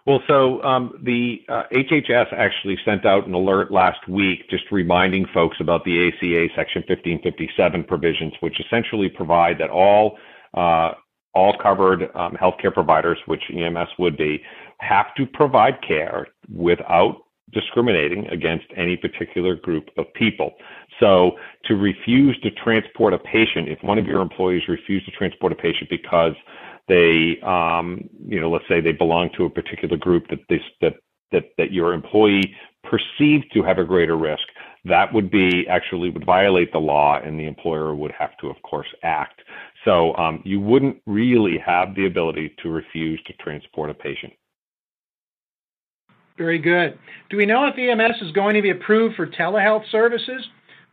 Well, 0.06 0.20
so 0.28 0.62
um, 0.62 1.00
the 1.02 1.42
uh, 1.48 1.64
HHS 1.72 2.32
actually 2.32 2.78
sent 2.84 3.04
out 3.04 3.26
an 3.26 3.34
alert 3.34 3.72
last 3.72 4.08
week 4.08 4.48
just 4.48 4.64
reminding 4.70 5.26
folks 5.34 5.56
about 5.60 5.84
the 5.84 6.08
ACA 6.08 6.46
Section 6.54 6.84
1557 6.88 7.84
provisions, 7.84 8.32
which 8.40 8.60
essentially 8.60 9.08
provide 9.08 9.58
that 9.58 9.68
all 9.68 10.16
uh, 10.54 10.92
all 11.36 11.54
covered 11.62 12.00
um, 12.14 12.32
healthcare 12.42 12.72
providers, 12.72 13.18
which 13.26 13.42
EMS 13.54 13.90
would 13.98 14.16
be, 14.16 14.42
have 14.78 15.14
to 15.16 15.26
provide 15.26 15.76
care 15.86 16.28
without 16.48 17.16
discriminating 17.52 18.26
against 18.28 18.64
any 18.76 18.96
particular 18.96 19.54
group 19.54 19.88
of 19.98 20.06
people. 20.14 20.54
So 20.98 21.32
to 21.66 21.76
refuse 21.76 22.36
to 22.40 22.50
transport 22.50 23.12
a 23.12 23.18
patient, 23.18 23.68
if 23.68 23.78
one 23.82 23.98
of 23.98 24.06
your 24.06 24.20
employees 24.20 24.62
refuse 24.66 25.04
to 25.04 25.12
transport 25.12 25.52
a 25.52 25.56
patient 25.56 25.88
because 25.90 26.34
they, 26.88 27.38
um, 27.42 28.08
you 28.26 28.40
know, 28.40 28.50
let's 28.50 28.66
say 28.68 28.80
they 28.80 28.92
belong 28.92 29.30
to 29.36 29.44
a 29.44 29.50
particular 29.50 29.96
group 29.96 30.28
that 30.30 30.40
this 30.48 30.62
that 30.80 30.94
that 31.32 31.44
that 31.58 31.70
your 31.72 31.92
employee 31.92 32.54
perceived 32.82 33.46
to 33.52 33.62
have 33.62 33.78
a 33.78 33.84
greater 33.84 34.16
risk, 34.16 34.44
that 34.84 35.12
would 35.12 35.30
be 35.30 35.66
actually 35.68 36.10
would 36.10 36.24
violate 36.24 36.72
the 36.72 36.78
law, 36.78 37.20
and 37.22 37.38
the 37.38 37.46
employer 37.46 37.94
would 37.94 38.12
have 38.12 38.36
to, 38.38 38.48
of 38.48 38.60
course, 38.62 38.86
act. 39.02 39.40
So 39.86 40.14
um, 40.16 40.42
you 40.44 40.60
wouldn't 40.60 41.00
really 41.06 41.58
have 41.64 41.94
the 41.94 42.06
ability 42.06 42.54
to 42.62 42.68
refuse 42.68 43.22
to 43.26 43.32
transport 43.34 43.88
a 43.88 43.94
patient. 43.94 44.32
Very 46.36 46.58
good. 46.58 46.98
Do 47.30 47.36
we 47.38 47.46
know 47.46 47.66
if 47.66 47.78
EMS 47.78 48.20
is 48.20 48.32
going 48.32 48.56
to 48.56 48.62
be 48.62 48.70
approved 48.70 49.14
for 49.14 49.26
telehealth 49.26 49.88
services? 49.90 50.44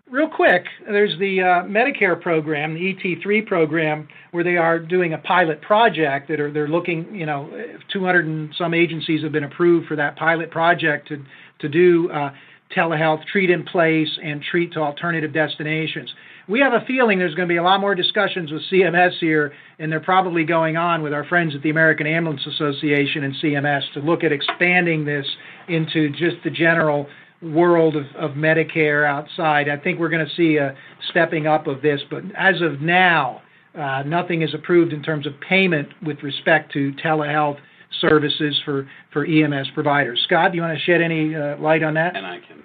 Real 0.09 0.29
quick, 0.29 0.65
there's 0.85 1.17
the 1.17 1.41
uh, 1.41 1.45
Medicare 1.67 2.21
program, 2.21 2.75
the 2.75 2.93
ET3 2.93 3.47
program, 3.47 4.07
where 4.31 4.43
they 4.43 4.57
are 4.57 4.77
doing 4.77 5.13
a 5.13 5.17
pilot 5.17 5.61
project 5.61 6.27
that 6.29 6.39
are 6.39 6.51
they're 6.51 6.67
looking, 6.67 7.15
you 7.15 7.25
know, 7.25 7.49
200 7.91 8.25
and 8.27 8.53
some 8.57 8.73
agencies 8.75 9.23
have 9.23 9.31
been 9.31 9.43
approved 9.45 9.87
for 9.87 9.95
that 9.95 10.15
pilot 10.17 10.51
project 10.51 11.07
to 11.07 11.23
to 11.59 11.69
do 11.69 12.11
uh, 12.11 12.31
telehealth, 12.75 13.25
treat 13.25 13.49
in 13.49 13.63
place, 13.63 14.09
and 14.21 14.43
treat 14.43 14.73
to 14.73 14.79
alternative 14.79 15.33
destinations 15.33 16.13
we 16.47 16.59
have 16.59 16.73
a 16.73 16.85
feeling 16.85 17.19
there's 17.19 17.35
going 17.35 17.47
to 17.47 17.53
be 17.53 17.57
a 17.57 17.63
lot 17.63 17.79
more 17.79 17.95
discussions 17.95 18.51
with 18.51 18.61
CMS 18.71 19.17
here, 19.19 19.53
and 19.79 19.91
they're 19.91 19.99
probably 19.99 20.43
going 20.43 20.77
on 20.77 21.01
with 21.01 21.13
our 21.13 21.23
friends 21.25 21.55
at 21.55 21.61
the 21.61 21.69
American 21.69 22.05
Ambulance 22.05 22.45
Association 22.45 23.23
and 23.23 23.33
CMS 23.35 23.81
to 23.93 23.99
look 23.99 24.23
at 24.23 24.31
expanding 24.31 25.05
this 25.05 25.25
into 25.67 26.09
just 26.09 26.37
the 26.43 26.49
general 26.49 27.07
world 27.41 27.95
of, 27.95 28.05
of 28.17 28.31
Medicare 28.31 29.07
outside. 29.07 29.69
I 29.69 29.77
think 29.77 29.99
we're 29.99 30.09
going 30.09 30.25
to 30.25 30.35
see 30.35 30.57
a 30.57 30.75
stepping 31.09 31.47
up 31.47 31.67
of 31.67 31.81
this, 31.81 32.01
but 32.09 32.23
as 32.37 32.61
of 32.61 32.81
now, 32.81 33.41
uh, 33.77 34.03
nothing 34.03 34.41
is 34.41 34.53
approved 34.53 34.93
in 34.93 35.01
terms 35.01 35.25
of 35.25 35.33
payment 35.47 35.89
with 36.05 36.21
respect 36.23 36.71
to 36.73 36.93
telehealth 37.03 37.57
services 37.99 38.59
for, 38.65 38.87
for 39.11 39.25
EMS 39.25 39.67
providers. 39.73 40.21
Scott, 40.25 40.51
do 40.51 40.57
you 40.57 40.61
want 40.61 40.77
to 40.77 40.83
shed 40.83 41.01
any 41.01 41.35
uh, 41.35 41.57
light 41.57 41.83
on 41.83 41.93
that? 41.95 42.15
And 42.15 42.25
I 42.25 42.39
can 42.39 42.63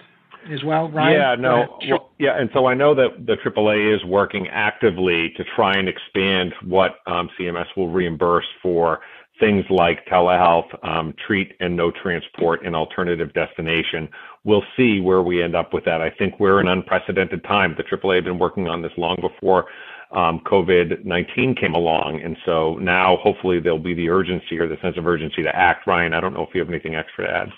as 0.51 0.65
well, 0.65 0.91
Ryan? 0.91 1.13
Yeah, 1.13 1.35
no. 1.39 1.79
Well, 1.89 2.11
yeah, 2.19 2.39
and 2.39 2.51
so 2.53 2.67
I 2.67 2.75
know 2.75 2.95
that 2.95 3.27
the 3.27 3.37
AAA 3.37 3.95
is 3.95 4.05
working 4.05 4.49
actively 4.49 5.31
to 5.37 5.45
try 5.57 5.75
and 5.77 5.89
expand 5.89 6.55
what 6.65 6.97
um, 7.07 7.31
CMS 7.39 7.67
will 7.77 7.89
reimburse 7.89 8.47
for 8.63 9.01
things 9.41 9.65
like 9.71 10.05
telehealth, 10.07 10.67
um, 10.85 11.15
treat 11.27 11.53
and 11.61 11.77
no 11.77 11.91
transport, 11.91 12.65
and 12.65 12.75
alternative 12.75 13.33
destination. 13.35 14.09
We'll 14.45 14.65
see 14.77 15.01
where 15.01 15.23
we 15.23 15.43
end 15.43 15.55
up 15.55 15.73
with 15.73 15.85
that. 15.85 16.01
I 16.01 16.11
think 16.11 16.41
we're 16.41 16.61
in 16.61 16.69
unprecedented 16.69 17.45
time. 17.45 17.77
The 17.77 17.85
AAA 17.85 18.17
had 18.17 18.25
been 18.25 18.39
working 18.39 18.69
on 18.69 18.83
this 18.83 18.93
long 18.97 19.17
before 19.21 19.67
um, 20.11 20.41
COVID 20.47 21.05
19 21.05 21.55
came 21.55 21.75
along. 21.75 22.21
And 22.23 22.37
so 22.45 22.77
now 22.77 23.17
hopefully 23.19 23.61
there'll 23.61 23.79
be 23.79 23.95
the 23.95 24.09
urgency 24.09 24.59
or 24.59 24.67
the 24.67 24.79
sense 24.81 24.97
of 24.97 25.07
urgency 25.07 25.43
to 25.43 25.55
act. 25.55 25.87
Ryan, 25.87 26.15
I 26.15 26.21
don't 26.21 26.35
know 26.35 26.43
if 26.43 26.55
you 26.55 26.61
have 26.61 26.71
anything 26.71 26.95
extra 26.95 27.27
to 27.27 27.33
add. 27.33 27.49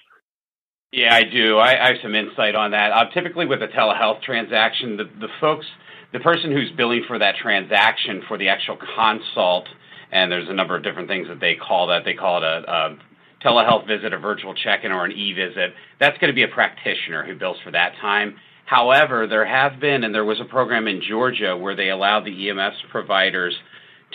Yeah, 0.93 1.15
I 1.15 1.23
do. 1.23 1.57
I, 1.57 1.87
have 1.87 1.99
some 2.03 2.17
insight 2.17 2.57
on 2.57 2.73
that. 2.73 2.91
Uh, 2.91 3.05
typically, 3.15 3.47
with 3.47 3.63
a 3.63 3.69
telehealth 3.69 4.23
transaction, 4.23 4.97
the, 4.97 5.29
folks, 5.41 5.67
the 6.13 6.19
person 6.19 6.51
who's 6.51 6.73
billing 6.77 7.05
for 7.07 7.17
that 7.17 7.37
transaction 7.37 8.23
for 8.27 8.37
the 8.37 8.49
actual 8.49 8.77
consult, 8.97 9.69
and 10.11 10.33
there's 10.33 10.49
a 10.49 10.53
number 10.53 10.75
of 10.75 10.83
different 10.83 11.07
things 11.07 11.29
that 11.29 11.39
they 11.39 11.55
call 11.55 11.87
that. 11.89 12.05
They 12.05 12.15
call 12.15 12.39
it 12.39 12.43
a 12.43 12.97
telehealth 13.45 13.87
visit, 13.87 14.13
a 14.13 14.19
virtual 14.19 14.53
check-in, 14.53 14.91
or 14.91 15.05
an 15.05 15.13
e-visit. 15.13 15.75
That's 16.01 16.19
going 16.19 16.31
to 16.31 16.35
be 16.35 16.43
a 16.43 16.49
practitioner 16.49 17.25
who 17.25 17.37
bills 17.39 17.59
for 17.63 17.71
that 17.71 17.93
time. 18.01 18.35
However, 18.67 19.29
there 19.29 19.47
have 19.47 19.79
been, 19.79 20.03
and 20.03 20.13
there 20.13 20.25
was 20.25 20.41
a 20.41 20.45
program 20.45 20.89
in 20.89 21.03
Georgia 21.09 21.57
where 21.57 21.77
they 21.77 21.91
allowed 21.91 22.25
the 22.25 22.51
EMS 22.51 22.75
providers 22.91 23.55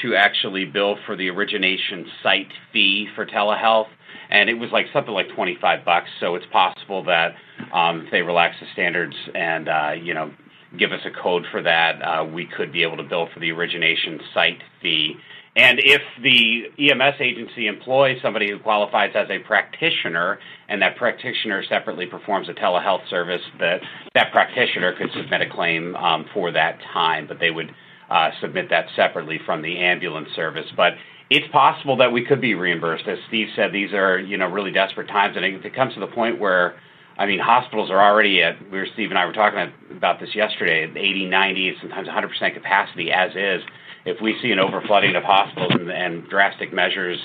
to 0.01 0.15
actually 0.15 0.65
bill 0.65 0.97
for 1.05 1.15
the 1.15 1.29
origination 1.29 2.05
site 2.21 2.51
fee 2.73 3.07
for 3.15 3.25
telehealth 3.25 3.87
and 4.29 4.49
it 4.49 4.55
was 4.55 4.69
like 4.71 4.87
something 4.93 5.13
like 5.13 5.29
25 5.35 5.85
bucks. 5.85 6.09
So 6.19 6.35
it's 6.35 6.45
possible 6.51 7.03
that 7.05 7.35
um, 7.73 8.01
if 8.01 8.11
they 8.11 8.21
relax 8.21 8.55
the 8.59 8.67
standards 8.73 9.15
and 9.33 9.69
uh, 9.69 9.91
you 10.01 10.13
know 10.13 10.31
give 10.77 10.91
us 10.91 11.01
a 11.05 11.21
code 11.21 11.45
for 11.51 11.61
that, 11.61 12.01
uh, 12.01 12.25
we 12.25 12.45
could 12.45 12.71
be 12.71 12.83
able 12.83 12.97
to 12.97 13.03
bill 13.03 13.29
for 13.33 13.39
the 13.39 13.51
origination 13.51 14.19
site 14.33 14.61
fee. 14.81 15.15
And 15.57 15.79
if 15.79 16.01
the 16.21 16.65
EMS 16.77 17.15
agency 17.21 17.67
employs 17.67 18.17
somebody 18.21 18.51
who 18.51 18.59
qualifies 18.59 19.11
as 19.15 19.29
a 19.29 19.39
practitioner, 19.39 20.37
and 20.67 20.81
that 20.81 20.97
practitioner 20.97 21.63
separately 21.63 22.07
performs 22.07 22.49
a 22.49 22.53
telehealth 22.53 23.09
service, 23.09 23.41
that 23.59 23.79
that 24.15 24.33
practitioner 24.33 24.93
could 24.97 25.09
submit 25.15 25.41
a 25.41 25.49
claim 25.49 25.95
um, 25.95 26.25
for 26.33 26.51
that 26.51 26.79
time, 26.93 27.25
but 27.25 27.39
they 27.39 27.51
would 27.51 27.71
uh, 28.09 28.31
submit 28.41 28.69
that 28.69 28.87
separately 28.97 29.39
from 29.45 29.61
the 29.61 29.77
ambulance 29.77 30.27
service. 30.35 30.65
But 30.75 30.93
it's 31.29 31.51
possible 31.51 31.97
that 31.97 32.11
we 32.11 32.23
could 32.23 32.41
be 32.41 32.53
reimbursed. 32.53 33.07
As 33.07 33.17
Steve 33.27 33.47
said, 33.55 33.71
these 33.71 33.93
are 33.93 34.19
you 34.19 34.37
know 34.37 34.47
really 34.47 34.71
desperate 34.71 35.07
times, 35.07 35.35
and 35.35 35.45
if 35.45 35.65
it 35.65 35.75
comes 35.75 35.93
to 35.95 35.99
the 35.99 36.07
point 36.07 36.39
where, 36.39 36.75
I 37.17 37.25
mean, 37.25 37.39
hospitals 37.39 37.89
are 37.89 38.01
already 38.01 38.43
at. 38.43 38.61
We 38.71 38.77
were 38.77 38.87
Steve 38.93 39.09
and 39.09 39.17
I 39.17 39.25
were 39.25 39.33
talking 39.33 39.71
about 39.95 40.19
this 40.19 40.35
yesterday, 40.35 40.83
80, 40.95 41.25
90, 41.25 41.75
sometimes 41.81 42.07
100 42.07 42.27
percent 42.27 42.53
capacity 42.53 43.11
as 43.11 43.31
is. 43.35 43.61
If 44.05 44.21
we 44.21 44.37
see 44.41 44.51
an 44.51 44.59
overflooding 44.59 45.17
of 45.17 45.23
hospitals 45.23 45.71
and, 45.73 45.89
and 45.89 46.29
drastic 46.29 46.71
measures 46.71 47.17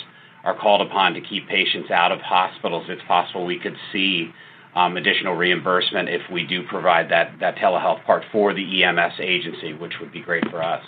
are 0.44 0.58
called 0.58 0.80
upon 0.80 1.12
to 1.12 1.20
keep 1.20 1.46
patients 1.46 1.90
out 1.90 2.10
of 2.10 2.20
hospitals, 2.20 2.86
it's 2.88 3.02
possible 3.06 3.44
we 3.44 3.58
could 3.58 3.76
see 3.92 4.32
um, 4.74 4.96
additional 4.96 5.34
reimbursement 5.34 6.08
if 6.08 6.22
we 6.32 6.46
do 6.46 6.62
provide 6.68 7.10
that 7.10 7.32
that 7.40 7.56
telehealth 7.56 8.02
part 8.06 8.24
for 8.32 8.54
the 8.54 8.84
EMS 8.84 9.14
agency, 9.20 9.74
which 9.74 9.92
would 10.00 10.12
be 10.12 10.22
great 10.22 10.48
for 10.48 10.62
us. 10.62 10.82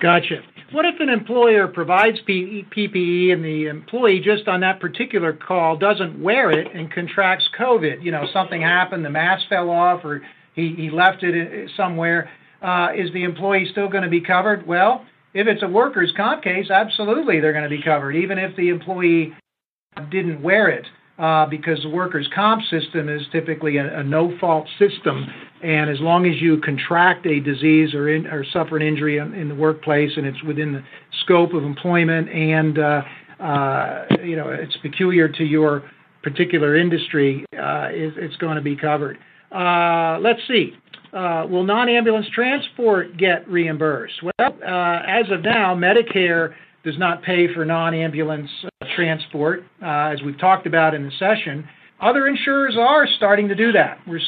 Gotcha. 0.00 0.42
What 0.70 0.84
if 0.84 1.00
an 1.00 1.08
employer 1.08 1.66
provides 1.66 2.18
PPE 2.28 3.32
and 3.32 3.42
the 3.42 3.66
employee 3.66 4.20
just 4.20 4.48
on 4.48 4.60
that 4.60 4.80
particular 4.80 5.32
call 5.32 5.78
doesn't 5.78 6.22
wear 6.22 6.50
it 6.50 6.74
and 6.74 6.92
contracts 6.92 7.48
COVID? 7.58 8.02
You 8.02 8.12
know, 8.12 8.26
something 8.34 8.60
happened, 8.60 9.02
the 9.02 9.10
mask 9.10 9.48
fell 9.48 9.70
off, 9.70 10.04
or 10.04 10.20
he, 10.54 10.74
he 10.76 10.90
left 10.90 11.22
it 11.22 11.70
somewhere. 11.74 12.30
Uh, 12.60 12.88
is 12.94 13.10
the 13.14 13.24
employee 13.24 13.66
still 13.70 13.88
going 13.88 14.02
to 14.02 14.10
be 14.10 14.20
covered? 14.20 14.66
Well, 14.66 15.06
if 15.32 15.46
it's 15.46 15.62
a 15.62 15.68
workers' 15.68 16.12
comp 16.14 16.42
case, 16.42 16.70
absolutely 16.70 17.40
they're 17.40 17.52
going 17.52 17.68
to 17.68 17.70
be 17.70 17.82
covered, 17.82 18.16
even 18.16 18.36
if 18.36 18.54
the 18.56 18.68
employee 18.68 19.32
didn't 20.10 20.42
wear 20.42 20.68
it. 20.68 20.84
Uh, 21.18 21.44
because 21.46 21.82
the 21.82 21.88
workers' 21.88 22.28
comp 22.32 22.62
system 22.70 23.08
is 23.08 23.22
typically 23.32 23.76
a, 23.76 23.98
a 23.98 24.04
no-fault 24.04 24.68
system, 24.78 25.26
and 25.64 25.90
as 25.90 25.98
long 25.98 26.24
as 26.26 26.40
you 26.40 26.60
contract 26.60 27.26
a 27.26 27.40
disease 27.40 27.92
or, 27.92 28.08
in, 28.08 28.24
or 28.28 28.44
suffer 28.52 28.76
an 28.76 28.82
injury 28.82 29.18
in, 29.18 29.34
in, 29.34 29.48
the 29.48 29.54
workplace, 29.56 30.12
and 30.16 30.24
it's 30.24 30.40
within 30.44 30.72
the 30.72 30.82
scope 31.24 31.54
of 31.54 31.64
employment, 31.64 32.28
and 32.28 32.78
uh, 32.78 33.02
uh, 33.40 34.04
you 34.22 34.36
know 34.36 34.50
it's 34.50 34.76
peculiar 34.76 35.28
to 35.28 35.42
your 35.42 35.82
particular 36.22 36.76
industry, 36.76 37.44
uh, 37.54 37.88
it's 37.90 38.36
going 38.36 38.54
to 38.54 38.62
be 38.62 38.76
covered. 38.76 39.18
Uh, 39.50 40.18
let's 40.20 40.40
see. 40.46 40.72
Uh, 41.12 41.46
will 41.50 41.64
non-ambulance 41.64 42.26
transport 42.32 43.16
get 43.16 43.48
reimbursed? 43.48 44.22
Well, 44.22 44.52
as 44.62 45.26
of 45.32 45.42
now, 45.42 45.74
Medicare 45.74 46.54
does 46.84 46.98
not 46.98 47.22
pay 47.22 47.52
for 47.52 47.64
non-ambulance 47.64 48.50
uh, 48.64 48.86
transport, 48.94 49.64
uh, 49.82 50.12
as 50.12 50.22
we've 50.22 50.38
talked 50.38 50.66
about 50.66 50.94
in 50.94 51.04
the 51.04 51.12
session. 51.18 51.66
Other 52.00 52.28
insurers 52.28 52.76
are 52.78 53.06
starting 53.16 53.48
to 53.48 53.54
do 53.54 53.72
that. 53.72 53.98
We're 54.06 54.20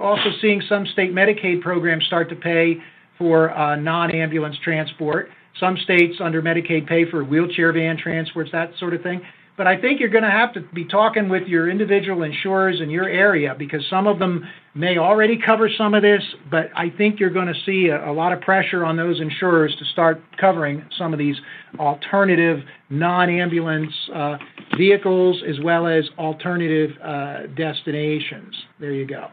also 0.00 0.30
seeing 0.40 0.62
some 0.68 0.86
state 0.86 1.12
Medicaid 1.12 1.60
programs 1.60 2.04
start 2.06 2.30
to 2.30 2.36
pay 2.36 2.78
for 3.18 3.50
uh, 3.50 3.76
non-ambulance 3.76 4.56
transport. 4.64 5.28
Some 5.60 5.76
states 5.84 6.14
under 6.20 6.40
Medicaid 6.40 6.86
pay 6.86 7.10
for 7.10 7.24
wheelchair 7.24 7.72
van 7.72 7.98
transports, 7.98 8.50
that 8.52 8.70
sort 8.78 8.94
of 8.94 9.02
thing. 9.02 9.20
But 9.58 9.66
I 9.66 9.78
think 9.78 9.98
you're 9.98 10.08
going 10.08 10.22
to 10.22 10.30
have 10.30 10.54
to 10.54 10.60
be 10.72 10.84
talking 10.84 11.28
with 11.28 11.48
your 11.48 11.68
individual 11.68 12.22
insurers 12.22 12.80
in 12.80 12.90
your 12.90 13.08
area 13.08 13.56
because 13.58 13.84
some 13.90 14.06
of 14.06 14.20
them 14.20 14.46
may 14.72 14.98
already 14.98 15.36
cover 15.44 15.68
some 15.76 15.94
of 15.94 16.02
this, 16.02 16.22
but 16.48 16.70
I 16.76 16.90
think 16.90 17.18
you're 17.18 17.28
going 17.28 17.48
to 17.48 17.60
see 17.66 17.88
a, 17.88 18.08
a 18.08 18.12
lot 18.12 18.32
of 18.32 18.40
pressure 18.40 18.84
on 18.84 18.96
those 18.96 19.20
insurers 19.20 19.74
to 19.80 19.84
start 19.86 20.22
covering 20.40 20.84
some 20.96 21.12
of 21.12 21.18
these 21.18 21.34
alternative 21.76 22.60
non-ambulance 22.88 23.92
uh, 24.14 24.36
vehicles 24.76 25.42
as 25.46 25.56
well 25.60 25.88
as 25.88 26.04
alternative 26.18 26.96
uh, 27.02 27.48
destinations. 27.56 28.54
There 28.78 28.92
you 28.92 29.08
go. 29.08 29.26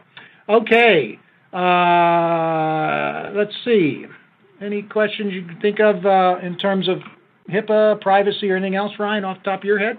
Okay, 0.48 1.20
uh, 1.52 3.30
let's 3.32 3.54
see. 3.64 4.06
Any 4.60 4.82
questions 4.82 5.32
you 5.32 5.46
can 5.46 5.60
think 5.60 5.78
of 5.78 6.04
uh, 6.04 6.38
in 6.42 6.58
terms 6.58 6.88
of 6.88 6.98
HIPAA, 7.48 8.00
privacy, 8.00 8.50
or 8.50 8.56
anything 8.56 8.74
else, 8.74 8.90
Ryan, 8.98 9.24
off 9.24 9.38
the 9.38 9.50
top 9.50 9.60
of 9.60 9.64
your 9.64 9.78
head? 9.78 9.98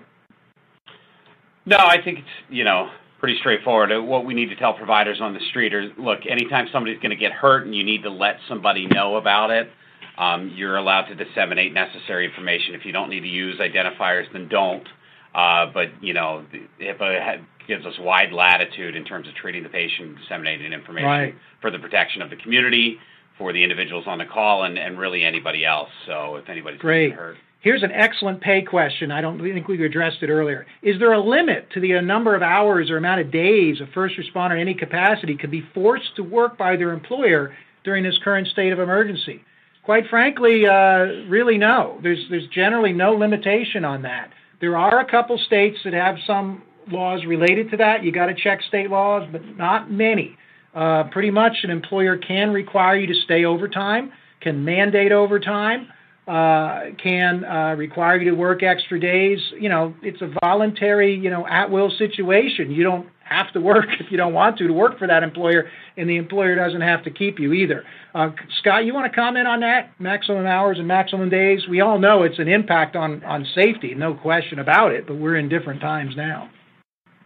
No, 1.67 1.77
I 1.77 2.01
think 2.01 2.19
it's, 2.19 2.27
you 2.49 2.63
know, 2.63 2.89
pretty 3.19 3.37
straightforward. 3.39 3.91
Uh, 3.91 4.01
what 4.01 4.25
we 4.25 4.33
need 4.33 4.47
to 4.49 4.55
tell 4.55 4.73
providers 4.73 5.19
on 5.21 5.33
the 5.33 5.41
street 5.49 5.73
are, 5.73 5.91
look, 5.97 6.21
anytime 6.27 6.67
somebody's 6.71 6.99
going 6.99 7.09
to 7.09 7.17
get 7.17 7.33
hurt 7.33 7.65
and 7.65 7.75
you 7.75 7.83
need 7.83 8.03
to 8.03 8.09
let 8.09 8.37
somebody 8.47 8.87
know 8.87 9.17
about 9.17 9.51
it, 9.51 9.69
um, 10.17 10.51
you're 10.55 10.77
allowed 10.77 11.07
to 11.07 11.15
disseminate 11.15 11.73
necessary 11.73 12.25
information. 12.25 12.73
If 12.73 12.85
you 12.85 12.93
don't 12.93 13.09
need 13.09 13.19
to 13.19 13.27
use 13.27 13.59
identifiers, 13.59 14.31
then 14.31 14.47
don't. 14.47 14.87
Uh, 15.35 15.65
but, 15.73 15.87
you 16.01 16.13
know, 16.13 16.45
HIPAA 16.79 17.43
gives 17.67 17.85
us 17.85 17.93
wide 17.99 18.31
latitude 18.31 18.95
in 18.95 19.03
terms 19.03 19.27
of 19.27 19.35
treating 19.35 19.61
the 19.61 19.69
patient, 19.69 20.17
disseminating 20.19 20.71
information 20.71 21.05
right. 21.05 21.35
for 21.61 21.69
the 21.69 21.79
protection 21.79 22.21
of 22.21 22.29
the 22.29 22.37
community, 22.37 22.97
for 23.37 23.51
the 23.51 23.61
individuals 23.61 24.05
on 24.07 24.19
the 24.19 24.25
call, 24.25 24.63
and, 24.63 24.79
and 24.79 24.97
really 24.97 25.23
anybody 25.23 25.65
else. 25.65 25.89
So 26.05 26.37
if 26.37 26.47
anybody's 26.47 26.79
Great. 26.79 27.11
hurt. 27.11 27.35
Here's 27.67 27.83
an 27.83 27.91
excellent 27.91 28.39
pay 28.39 28.61
question. 28.61 29.11
I 29.11 29.19
don't 29.19 29.41
think 29.41 29.67
we 29.67 29.85
addressed 29.85 30.23
it 30.23 30.29
earlier. 30.29 30.65
Is 30.81 30.97
there 30.99 31.11
a 31.11 31.19
limit 31.19 31.69
to 31.73 31.81
the 31.81 31.99
number 31.99 32.33
of 32.33 32.41
hours 32.41 32.89
or 32.89 32.95
amount 32.95 33.19
of 33.19 33.29
days 33.29 33.81
a 33.81 33.87
first 33.93 34.15
responder 34.15 34.53
in 34.53 34.61
any 34.61 34.73
capacity 34.73 35.35
could 35.35 35.51
be 35.51 35.67
forced 35.73 36.15
to 36.15 36.23
work 36.23 36.57
by 36.57 36.77
their 36.77 36.93
employer 36.93 37.53
during 37.83 38.05
this 38.05 38.17
current 38.23 38.47
state 38.47 38.71
of 38.71 38.79
emergency? 38.79 39.43
Quite 39.83 40.05
frankly, 40.09 40.65
uh, 40.65 41.27
really 41.27 41.57
no. 41.57 41.99
There's 42.01 42.25
there's 42.29 42.47
generally 42.55 42.93
no 42.93 43.11
limitation 43.11 43.83
on 43.83 44.03
that. 44.03 44.29
There 44.61 44.77
are 44.77 45.01
a 45.01 45.11
couple 45.11 45.37
states 45.37 45.77
that 45.83 45.91
have 45.91 46.15
some 46.25 46.63
laws 46.89 47.25
related 47.25 47.69
to 47.71 47.77
that. 47.77 48.01
You 48.01 48.13
got 48.13 48.27
to 48.27 48.33
check 48.33 48.61
state 48.69 48.89
laws, 48.89 49.27
but 49.29 49.41
not 49.57 49.91
many. 49.91 50.37
Uh, 50.73 51.03
pretty 51.11 51.31
much, 51.31 51.57
an 51.63 51.71
employer 51.71 52.15
can 52.15 52.51
require 52.51 52.95
you 52.95 53.07
to 53.07 53.21
stay 53.25 53.43
overtime, 53.43 54.13
can 54.39 54.63
mandate 54.63 55.11
overtime 55.11 55.89
uh, 56.27 56.91
can 57.01 57.45
uh, 57.45 57.73
require 57.77 58.17
you 58.17 58.29
to 58.29 58.35
work 58.35 58.61
extra 58.61 58.99
days. 58.99 59.39
You 59.59 59.69
know, 59.69 59.95
it's 60.01 60.21
a 60.21 60.29
voluntary, 60.41 61.15
you 61.15 61.29
know, 61.29 61.47
at 61.47 61.71
will 61.71 61.89
situation. 61.97 62.69
You 62.71 62.83
don't 62.83 63.07
have 63.23 63.51
to 63.53 63.61
work 63.61 63.85
if 63.99 64.11
you 64.11 64.17
don't 64.17 64.33
want 64.33 64.57
to 64.57 64.67
to 64.67 64.73
work 64.73 64.99
for 64.99 65.07
that 65.07 65.23
employer, 65.23 65.69
and 65.95 66.09
the 66.09 66.17
employer 66.17 66.55
doesn't 66.55 66.81
have 66.81 67.03
to 67.05 67.11
keep 67.11 67.39
you 67.39 67.53
either. 67.53 67.83
Uh, 68.13 68.31
Scott, 68.59 68.85
you 68.85 68.93
want 68.93 69.11
to 69.11 69.15
comment 69.15 69.47
on 69.47 69.61
that? 69.61 69.91
Maximum 69.99 70.45
hours 70.45 70.79
and 70.79 70.87
maximum 70.87 71.29
days. 71.29 71.61
We 71.69 71.81
all 71.81 71.99
know 71.99 72.23
it's 72.23 72.39
an 72.39 72.47
impact 72.47 72.95
on 72.95 73.23
on 73.23 73.45
safety, 73.55 73.93
no 73.95 74.13
question 74.13 74.59
about 74.59 74.91
it. 74.91 75.07
But 75.07 75.15
we're 75.15 75.37
in 75.37 75.49
different 75.49 75.81
times 75.81 76.15
now. 76.17 76.49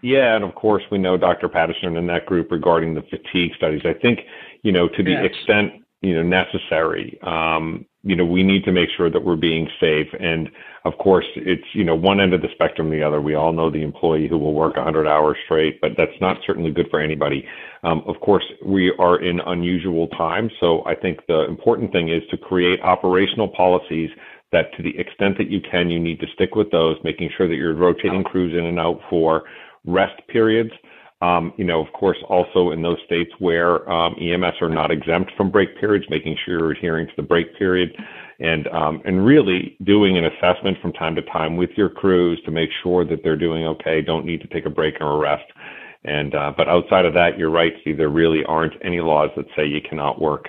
Yeah, 0.03 0.35
and 0.35 0.43
of 0.43 0.55
course 0.55 0.83
we 0.91 0.97
know 0.97 1.17
Dr. 1.17 1.47
Patterson 1.47 1.97
and 1.97 2.09
that 2.09 2.25
group 2.25 2.51
regarding 2.51 2.95
the 2.95 3.03
fatigue 3.03 3.51
studies. 3.55 3.81
I 3.85 3.93
think 3.93 4.19
you 4.63 4.71
know 4.71 4.87
to 4.89 5.03
the 5.03 5.11
yes. 5.11 5.25
extent 5.25 5.73
you 6.01 6.15
know 6.15 6.23
necessary. 6.23 7.19
Um, 7.23 7.85
you 8.03 8.15
know, 8.15 8.25
we 8.25 8.41
need 8.41 8.63
to 8.63 8.71
make 8.71 8.89
sure 8.97 9.11
that 9.11 9.23
we're 9.23 9.35
being 9.35 9.67
safe. 9.79 10.07
And 10.19 10.49
of 10.85 10.97
course, 10.97 11.25
it's, 11.35 11.63
you 11.73 11.83
know, 11.83 11.95
one 11.95 12.19
end 12.19 12.33
of 12.33 12.41
the 12.41 12.47
spectrum, 12.53 12.89
the 12.89 13.03
other. 13.03 13.21
We 13.21 13.35
all 13.35 13.53
know 13.53 13.69
the 13.69 13.83
employee 13.83 14.27
who 14.27 14.39
will 14.39 14.53
work 14.53 14.75
100 14.75 15.07
hours 15.07 15.37
straight, 15.45 15.79
but 15.81 15.91
that's 15.97 16.19
not 16.19 16.37
certainly 16.45 16.71
good 16.71 16.87
for 16.89 16.99
anybody. 16.99 17.45
Um, 17.83 18.01
of 18.07 18.19
course, 18.19 18.43
we 18.65 18.91
are 18.97 19.21
in 19.21 19.39
unusual 19.41 20.07
times. 20.09 20.51
So 20.59 20.83
I 20.85 20.95
think 20.95 21.19
the 21.27 21.45
important 21.45 21.91
thing 21.91 22.09
is 22.09 22.23
to 22.31 22.37
create 22.37 22.81
operational 22.81 23.49
policies 23.49 24.09
that 24.51 24.73
to 24.77 24.83
the 24.83 24.97
extent 24.97 25.37
that 25.37 25.49
you 25.49 25.61
can, 25.61 25.89
you 25.89 25.99
need 25.99 26.19
to 26.19 26.27
stick 26.33 26.55
with 26.55 26.71
those, 26.71 26.97
making 27.03 27.29
sure 27.37 27.47
that 27.47 27.55
you're 27.55 27.75
rotating 27.75 28.23
crews 28.23 28.53
in 28.57 28.65
and 28.65 28.79
out 28.79 28.99
for 29.09 29.43
rest 29.85 30.21
periods. 30.27 30.71
Um, 31.21 31.53
you 31.57 31.65
know, 31.65 31.85
of 31.85 31.93
course, 31.93 32.17
also 32.29 32.71
in 32.71 32.81
those 32.81 32.97
states 33.05 33.31
where 33.37 33.87
um, 33.91 34.15
EMS 34.19 34.55
are 34.59 34.69
not 34.69 34.89
exempt 34.89 35.31
from 35.37 35.51
break 35.51 35.79
periods, 35.79 36.05
making 36.09 36.35
sure 36.43 36.57
you're 36.57 36.71
adhering 36.71 37.07
to 37.07 37.13
the 37.15 37.21
break 37.21 37.55
period, 37.57 37.95
and 38.39 38.67
um, 38.69 39.01
and 39.05 39.23
really 39.23 39.77
doing 39.83 40.17
an 40.17 40.25
assessment 40.25 40.77
from 40.81 40.93
time 40.93 41.15
to 41.15 41.21
time 41.23 41.57
with 41.57 41.69
your 41.77 41.89
crews 41.89 42.41
to 42.45 42.51
make 42.51 42.69
sure 42.81 43.05
that 43.05 43.19
they're 43.23 43.37
doing 43.37 43.65
okay, 43.65 44.01
don't 44.01 44.25
need 44.25 44.41
to 44.41 44.47
take 44.47 44.65
a 44.65 44.69
break 44.69 44.95
or 44.99 45.11
a 45.11 45.17
rest. 45.17 45.45
And 46.03 46.33
uh, 46.33 46.53
but 46.57 46.67
outside 46.67 47.05
of 47.05 47.13
that, 47.13 47.37
you're 47.37 47.51
right, 47.51 47.73
Steve. 47.81 47.97
There 47.97 48.09
really 48.09 48.43
aren't 48.45 48.73
any 48.83 48.99
laws 48.99 49.29
that 49.35 49.45
say 49.55 49.67
you 49.67 49.81
cannot 49.87 50.19
work, 50.19 50.45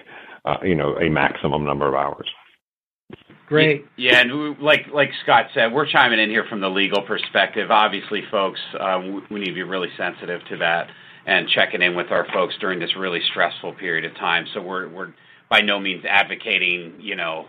uh, 0.46 0.56
you 0.62 0.74
know, 0.74 0.96
a 0.96 1.10
maximum 1.10 1.64
number 1.66 1.86
of 1.86 1.94
hours. 1.94 2.28
Great. 3.52 3.84
Yeah, 3.96 4.20
and 4.20 4.58
like 4.60 4.86
like 4.94 5.10
Scott 5.22 5.46
said, 5.52 5.74
we're 5.74 5.86
chiming 5.86 6.18
in 6.18 6.30
here 6.30 6.46
from 6.48 6.60
the 6.60 6.70
legal 6.70 7.02
perspective. 7.02 7.70
Obviously, 7.70 8.22
folks, 8.30 8.60
um, 8.80 9.22
we 9.30 9.40
need 9.40 9.48
to 9.48 9.54
be 9.54 9.62
really 9.62 9.90
sensitive 9.98 10.40
to 10.48 10.56
that 10.56 10.88
and 11.26 11.46
checking 11.48 11.82
in 11.82 11.94
with 11.94 12.10
our 12.10 12.26
folks 12.32 12.54
during 12.60 12.78
this 12.78 12.96
really 12.96 13.20
stressful 13.30 13.74
period 13.74 14.06
of 14.06 14.16
time. 14.16 14.46
So 14.54 14.62
we're 14.62 14.88
we're 14.88 15.14
by 15.50 15.60
no 15.60 15.78
means 15.78 16.02
advocating, 16.08 16.94
you 16.98 17.14
know, 17.14 17.44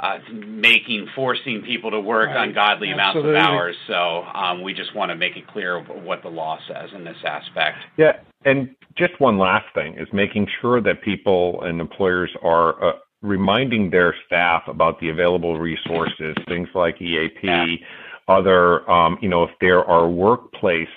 uh, 0.00 0.18
making 0.32 1.06
forcing 1.14 1.62
people 1.62 1.92
to 1.92 2.00
work 2.00 2.30
right. 2.30 2.48
ungodly 2.48 2.90
Absolutely. 2.90 2.92
amounts 2.92 3.18
of 3.28 3.34
hours. 3.36 3.76
So 3.86 4.24
um, 4.24 4.60
we 4.60 4.74
just 4.74 4.92
want 4.96 5.10
to 5.10 5.14
make 5.14 5.36
it 5.36 5.46
clear 5.46 5.80
what 5.80 6.22
the 6.22 6.30
law 6.30 6.58
says 6.66 6.90
in 6.92 7.04
this 7.04 7.18
aspect. 7.24 7.78
Yeah, 7.96 8.18
and 8.44 8.74
just 8.96 9.20
one 9.20 9.38
last 9.38 9.66
thing 9.72 9.96
is 9.98 10.08
making 10.12 10.48
sure 10.60 10.80
that 10.80 11.00
people 11.02 11.62
and 11.62 11.80
employers 11.80 12.30
are 12.42 12.84
uh, 12.84 12.92
reminding 13.24 13.90
their 13.90 14.14
staff 14.26 14.62
about 14.68 15.00
the 15.00 15.08
available 15.08 15.58
resources, 15.58 16.36
things 16.46 16.68
like 16.74 17.00
EAP, 17.00 17.82
other, 18.28 18.88
um, 18.90 19.18
you 19.20 19.28
know, 19.28 19.42
if 19.44 19.50
there 19.60 19.84
are 19.84 20.08
workplace 20.08 20.88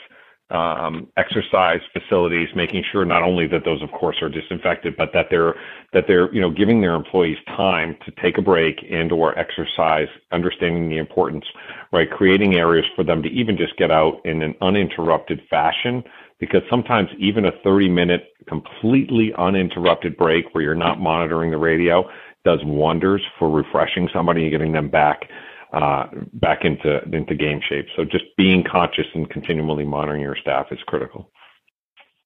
um, 0.50 1.08
exercise 1.18 1.82
facilities, 1.92 2.48
making 2.56 2.84
sure 2.92 3.04
not 3.04 3.22
only 3.22 3.48
that 3.48 3.66
those, 3.66 3.82
of 3.82 3.92
course, 3.92 4.18
are 4.22 4.30
disinfected, 4.30 4.96
but 4.96 5.12
that 5.14 5.28
they're 5.30 5.56
that 5.92 6.06
they're 6.08 6.34
you 6.34 6.40
know 6.40 6.50
giving 6.50 6.80
their 6.80 6.96
employees 6.96 7.38
time 7.48 7.98
to 8.06 8.12
take 8.22 8.38
a 8.38 8.42
break 8.42 8.80
and 8.90 9.12
or 9.12 9.38
exercise, 9.38 10.08
understanding 10.32 10.90
the 10.90 10.98
importance, 10.98 11.44
right? 11.92 12.10
Creating 12.10 12.56
areas 12.56 12.86
for 12.96 13.04
them 13.04 13.22
to 13.24 13.30
even 13.30 13.58
just 13.58 13.76
get 13.78 13.92
out 13.92 14.22
in 14.26 14.42
an 14.42 14.56
uninterrupted 14.62 15.42
fashion 15.50 16.02
because 16.40 16.62
sometimes 16.70 17.10
even 17.20 17.46
a 17.46 17.52
30 17.64 17.90
minute 17.90 18.30
completely 18.48 19.32
uninterrupted 19.38 20.18
break 20.18 20.46
where 20.54 20.64
you're 20.64 20.76
not 20.76 21.00
monitoring 21.00 21.52
the 21.52 21.58
radio 21.58 22.04
does 22.46 22.60
wonders 22.64 23.22
for 23.38 23.50
refreshing 23.50 24.10
somebody 24.14 24.44
and 24.44 24.52
getting 24.52 24.72
them 24.72 24.90
back 24.90 25.30
uh, 25.74 26.06
back 26.34 26.60
into 26.64 27.02
into 27.12 27.36
game 27.36 27.60
shape. 27.68 27.86
So 27.96 28.06
just 28.06 28.24
being 28.38 28.64
conscious 28.70 29.06
and 29.14 29.30
continually 29.30 29.84
monitoring 29.84 30.22
your 30.22 30.38
staff 30.40 30.68
is 30.72 30.80
critical. 30.88 31.30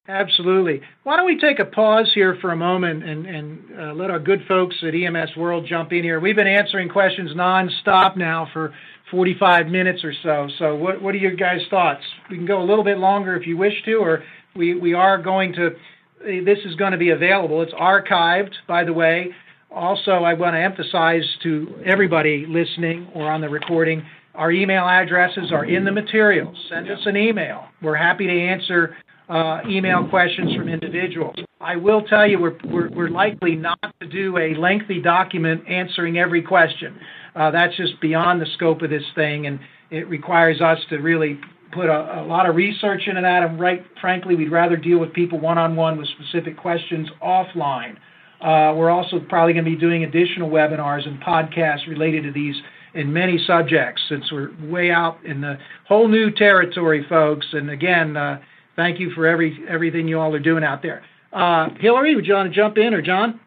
Absolutely. 0.08 0.80
Why 1.04 1.16
don't 1.16 1.26
we 1.26 1.38
take 1.38 1.60
a 1.60 1.64
pause 1.64 2.10
here 2.12 2.36
for 2.40 2.50
a 2.50 2.56
moment 2.56 3.04
and, 3.04 3.24
and 3.24 3.62
uh, 3.78 3.94
let 3.94 4.10
our 4.10 4.18
good 4.18 4.40
folks 4.48 4.74
at 4.82 4.94
EMS 4.94 5.36
World 5.36 5.64
jump 5.68 5.92
in 5.92 6.02
here? 6.02 6.18
We've 6.18 6.34
been 6.34 6.48
answering 6.48 6.88
questions 6.88 7.30
nonstop 7.36 8.16
now 8.16 8.48
for 8.52 8.74
45 9.12 9.68
minutes 9.68 10.02
or 10.02 10.12
so. 10.24 10.48
So, 10.58 10.74
what, 10.74 11.00
what 11.00 11.14
are 11.14 11.18
your 11.18 11.36
guys' 11.36 11.60
thoughts? 11.70 12.02
We 12.28 12.36
can 12.36 12.46
go 12.46 12.60
a 12.60 12.66
little 12.66 12.82
bit 12.82 12.98
longer 12.98 13.36
if 13.36 13.46
you 13.46 13.56
wish 13.56 13.74
to, 13.84 13.94
or 13.94 14.24
we, 14.56 14.74
we 14.74 14.94
are 14.94 15.22
going 15.22 15.52
to 15.52 15.70
this 16.24 16.58
is 16.64 16.74
going 16.76 16.92
to 16.92 16.98
be 16.98 17.10
available. 17.10 17.62
It's 17.62 17.72
archived, 17.72 18.52
by 18.68 18.84
the 18.84 18.92
way. 18.92 19.30
Also, 19.70 20.10
I 20.10 20.34
want 20.34 20.54
to 20.54 20.60
emphasize 20.60 21.24
to 21.42 21.82
everybody 21.84 22.46
listening 22.48 23.08
or 23.14 23.30
on 23.30 23.40
the 23.40 23.48
recording, 23.48 24.04
our 24.34 24.50
email 24.50 24.84
addresses 24.84 25.50
are 25.52 25.64
in 25.64 25.84
the 25.84 25.92
materials. 25.92 26.56
Send 26.68 26.90
us 26.90 27.00
an 27.06 27.16
email. 27.16 27.64
We're 27.82 27.96
happy 27.96 28.26
to 28.26 28.32
answer 28.32 28.96
uh, 29.28 29.60
email 29.68 30.06
questions 30.08 30.54
from 30.54 30.68
individuals. 30.68 31.36
I 31.62 31.76
will 31.76 32.02
tell 32.02 32.26
you, 32.26 32.40
we're, 32.40 33.08
likely 33.08 33.54
not 33.54 33.78
to 34.00 34.06
do 34.08 34.36
a 34.36 34.54
lengthy 34.54 35.00
document 35.00 35.68
answering 35.68 36.18
every 36.18 36.42
question. 36.42 36.98
Uh, 37.36 37.50
that's 37.52 37.76
just 37.76 38.00
beyond 38.00 38.40
the 38.40 38.46
scope 38.56 38.82
of 38.82 38.90
this 38.90 39.04
thing, 39.14 39.46
and 39.46 39.60
it 39.90 40.08
requires 40.08 40.60
us 40.60 40.78
to 40.90 40.96
really 40.96 41.38
put 41.72 41.88
a, 41.88 42.24
lot 42.26 42.48
of 42.48 42.56
research 42.56 43.02
into 43.06 43.20
that. 43.22 43.44
And 43.44 43.60
right, 43.60 43.84
frankly, 44.00 44.34
we'd 44.34 44.50
rather 44.50 44.76
deal 44.76 44.98
with 44.98 45.12
people 45.12 45.38
one 45.38 45.56
on 45.56 45.76
one 45.76 45.98
with 45.98 46.08
specific 46.08 46.56
questions 46.56 47.08
offline. 47.22 47.96
Uh, 48.40 48.74
we're 48.74 48.90
also 48.90 49.20
probably 49.28 49.52
going 49.52 49.64
to 49.64 49.70
be 49.70 49.76
doing 49.76 50.02
additional 50.02 50.50
webinars 50.50 51.06
and 51.06 51.20
podcasts 51.22 51.86
related 51.86 52.24
to 52.24 52.32
these 52.32 52.56
in 52.94 53.12
many 53.12 53.42
subjects 53.46 54.02
since 54.08 54.30
we're 54.32 54.50
way 54.68 54.90
out 54.90 55.24
in 55.24 55.40
the 55.40 55.56
whole 55.86 56.08
new 56.08 56.30
territory, 56.30 57.06
folks. 57.08 57.46
And 57.52 57.70
again, 57.70 58.16
uh, 58.16 58.40
thank 58.74 58.98
you 58.98 59.12
for 59.14 59.26
every 59.26 59.64
everything 59.68 60.08
you 60.08 60.18
all 60.18 60.34
are 60.34 60.40
doing 60.40 60.64
out 60.64 60.82
there. 60.82 61.02
Uh, 61.32 61.70
Hillary, 61.80 62.14
would 62.14 62.26
you 62.26 62.34
want 62.34 62.50
to 62.50 62.54
jump 62.54 62.76
in, 62.76 62.92
or 62.92 63.00
John? 63.00 63.40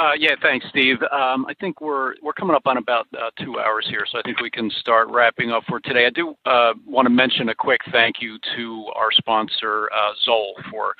Uh, 0.00 0.10
yeah, 0.18 0.34
thanks, 0.42 0.66
Steve. 0.70 0.96
Um, 1.12 1.46
I 1.46 1.54
think 1.60 1.80
we're 1.80 2.14
we're 2.20 2.32
coming 2.32 2.56
up 2.56 2.66
on 2.66 2.78
about 2.78 3.06
uh, 3.16 3.30
two 3.44 3.60
hours 3.60 3.86
here, 3.88 4.04
so 4.10 4.18
I 4.18 4.22
think 4.22 4.40
we 4.40 4.50
can 4.50 4.68
start 4.80 5.08
wrapping 5.08 5.52
up 5.52 5.62
for 5.68 5.78
today. 5.78 6.04
I 6.06 6.10
do 6.10 6.34
want 6.84 7.06
to 7.06 7.10
mention 7.10 7.48
a 7.50 7.54
quick 7.54 7.80
thank 7.92 8.16
you 8.20 8.38
to 8.56 8.86
our 8.96 9.12
sponsor 9.12 9.88
Zoll 10.24 10.54
for 10.68 10.94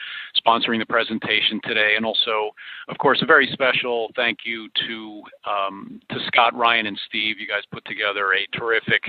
sponsoring 0.47 0.78
the 0.78 0.86
presentation 0.86 1.61
today, 1.65 1.95
and 1.97 2.07
also, 2.07 2.51
of 2.89 2.97
course, 2.99 3.20
a 3.20 3.27
very 3.27 3.49
special 3.53 4.12
thank 4.15 4.41
you 4.45 4.69
to 4.86 5.23
um, 5.45 6.01
to 6.11 6.19
Scott, 6.28 6.55
Ryan, 6.55 6.86
and 6.86 7.01
Steve. 7.09 7.41
You 7.41 7.49
guys 7.49 7.62
put 7.73 7.85
together 7.86 8.35
a 8.35 8.57
terrific 8.57 9.03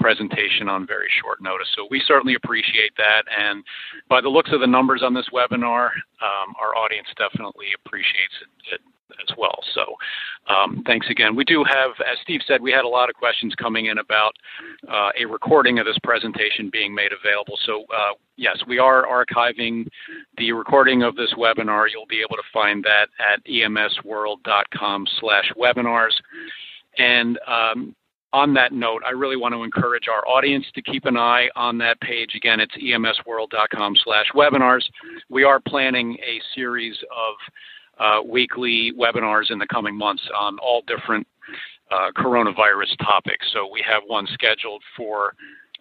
presentation 0.00 0.68
on 0.68 0.86
very 0.86 1.08
short 1.22 1.42
notice. 1.42 1.68
So 1.74 1.86
we 1.90 2.02
certainly 2.06 2.34
appreciate 2.34 2.92
that. 2.96 3.22
And 3.36 3.64
by 4.08 4.20
the 4.20 4.28
looks 4.28 4.50
of 4.52 4.60
the 4.60 4.66
numbers 4.66 5.02
on 5.02 5.14
this 5.14 5.28
webinar, 5.32 5.86
um, 6.22 6.54
our 6.60 6.74
audience 6.76 7.08
definitely 7.16 7.66
appreciates 7.84 8.34
it, 8.42 8.74
it 8.74 8.80
as 9.20 9.36
well. 9.36 9.58
So 9.74 9.94
um, 10.52 10.82
thanks 10.86 11.08
again. 11.10 11.34
We 11.34 11.44
do 11.44 11.64
have, 11.64 11.90
as 12.00 12.18
Steve 12.22 12.40
said, 12.46 12.60
we 12.60 12.72
had 12.72 12.84
a 12.84 12.88
lot 12.88 13.08
of 13.08 13.14
questions 13.14 13.54
coming 13.54 13.86
in 13.86 13.98
about 13.98 14.32
uh, 14.88 15.10
a 15.18 15.24
recording 15.24 15.78
of 15.78 15.86
this 15.86 15.98
presentation 16.02 16.70
being 16.70 16.94
made 16.94 17.10
available. 17.12 17.58
So 17.64 17.84
uh, 17.94 18.14
yes, 18.36 18.58
we 18.66 18.78
are 18.78 19.06
archiving 19.06 19.86
the 20.38 20.52
recording 20.52 21.02
of 21.02 21.16
this 21.16 21.32
webinar. 21.38 21.86
You'll 21.90 22.06
be 22.06 22.20
able 22.20 22.36
to 22.36 22.48
find 22.52 22.84
that 22.84 23.08
at 23.18 23.44
emsworld.com 23.46 25.06
slash 25.20 25.52
webinars. 25.56 26.12
And 26.98 27.38
um, 27.46 27.94
on 28.36 28.52
that 28.52 28.70
note, 28.70 29.02
I 29.06 29.12
really 29.12 29.38
want 29.38 29.54
to 29.54 29.62
encourage 29.62 30.08
our 30.08 30.28
audience 30.28 30.66
to 30.74 30.82
keep 30.82 31.06
an 31.06 31.16
eye 31.16 31.48
on 31.56 31.78
that 31.78 31.98
page. 32.02 32.32
Again, 32.34 32.60
it's 32.60 32.76
emsworld.com 32.76 33.96
slash 34.04 34.26
webinars. 34.34 34.82
We 35.30 35.42
are 35.42 35.58
planning 35.58 36.18
a 36.18 36.38
series 36.54 36.98
of 37.10 37.34
uh, 37.98 38.22
weekly 38.22 38.92
webinars 38.92 39.50
in 39.50 39.58
the 39.58 39.66
coming 39.66 39.96
months 39.96 40.22
on 40.38 40.58
all 40.58 40.82
different 40.86 41.26
uh, 41.90 42.10
coronavirus 42.14 42.94
topics. 43.02 43.46
So 43.54 43.70
we 43.72 43.82
have 43.88 44.02
one 44.06 44.26
scheduled 44.34 44.82
for 44.94 45.32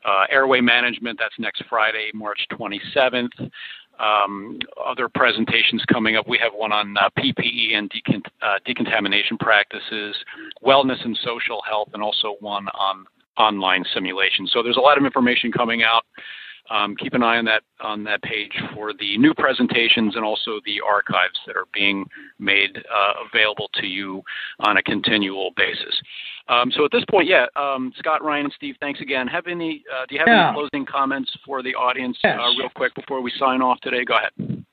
uh, 0.05 0.23
airway 0.31 0.61
management. 0.61 1.19
That's 1.19 1.35
next 1.37 1.61
Friday, 1.69 2.09
March 2.13 2.39
27th. 2.53 3.51
Um, 3.99 4.59
other 4.85 5.07
presentations 5.07 5.83
coming 5.91 6.17
up. 6.17 6.27
We 6.27 6.37
have 6.39 6.51
one 6.53 6.73
on 6.73 6.95
uh, 6.97 7.09
PPE 7.17 7.75
and 7.75 7.91
uh, 8.41 8.59
decontamination 8.65 9.37
practices, 9.37 10.15
wellness 10.65 11.03
and 11.05 11.17
social 11.23 11.61
health, 11.67 11.89
and 11.93 12.03
also 12.03 12.35
one 12.39 12.67
on 12.69 13.05
online 13.37 13.83
simulation. 13.93 14.47
So 14.47 14.63
there's 14.63 14.77
a 14.77 14.81
lot 14.81 14.97
of 14.97 15.05
information 15.05 15.51
coming 15.51 15.83
out 15.83 16.03
um, 16.69 16.95
keep 16.95 17.13
an 17.13 17.23
eye 17.23 17.37
on 17.37 17.45
that 17.45 17.63
on 17.81 18.03
that 18.05 18.21
page 18.21 18.53
for 18.73 18.93
the 18.93 19.17
new 19.17 19.33
presentations 19.33 20.15
and 20.15 20.25
also 20.25 20.59
the 20.65 20.81
archives 20.81 21.39
that 21.45 21.55
are 21.55 21.67
being 21.73 22.05
made 22.39 22.77
uh, 22.77 23.13
available 23.31 23.69
to 23.75 23.85
you 23.85 24.21
on 24.59 24.77
a 24.77 24.83
continual 24.83 25.51
basis. 25.55 25.95
Um, 26.47 26.71
so 26.71 26.85
at 26.85 26.91
this 26.91 27.03
point, 27.09 27.27
yeah, 27.27 27.45
um, 27.55 27.91
Scott, 27.97 28.23
Ryan, 28.23 28.45
and 28.45 28.53
Steve, 28.55 28.75
thanks 28.79 29.01
again. 29.01 29.27
Have 29.27 29.47
any? 29.47 29.83
Uh, 29.91 30.05
do 30.07 30.15
you 30.15 30.19
have 30.19 30.27
yeah. 30.27 30.49
any 30.49 30.55
closing 30.55 30.85
comments 30.85 31.31
for 31.45 31.63
the 31.63 31.75
audience, 31.75 32.17
uh, 32.23 32.29
yes. 32.29 32.39
uh, 32.39 32.59
real 32.59 32.69
quick, 32.75 32.93
before 32.95 33.21
we 33.21 33.31
sign 33.37 33.61
off 33.61 33.79
today? 33.81 34.03
Go 34.05 34.15
ahead. 34.17 34.65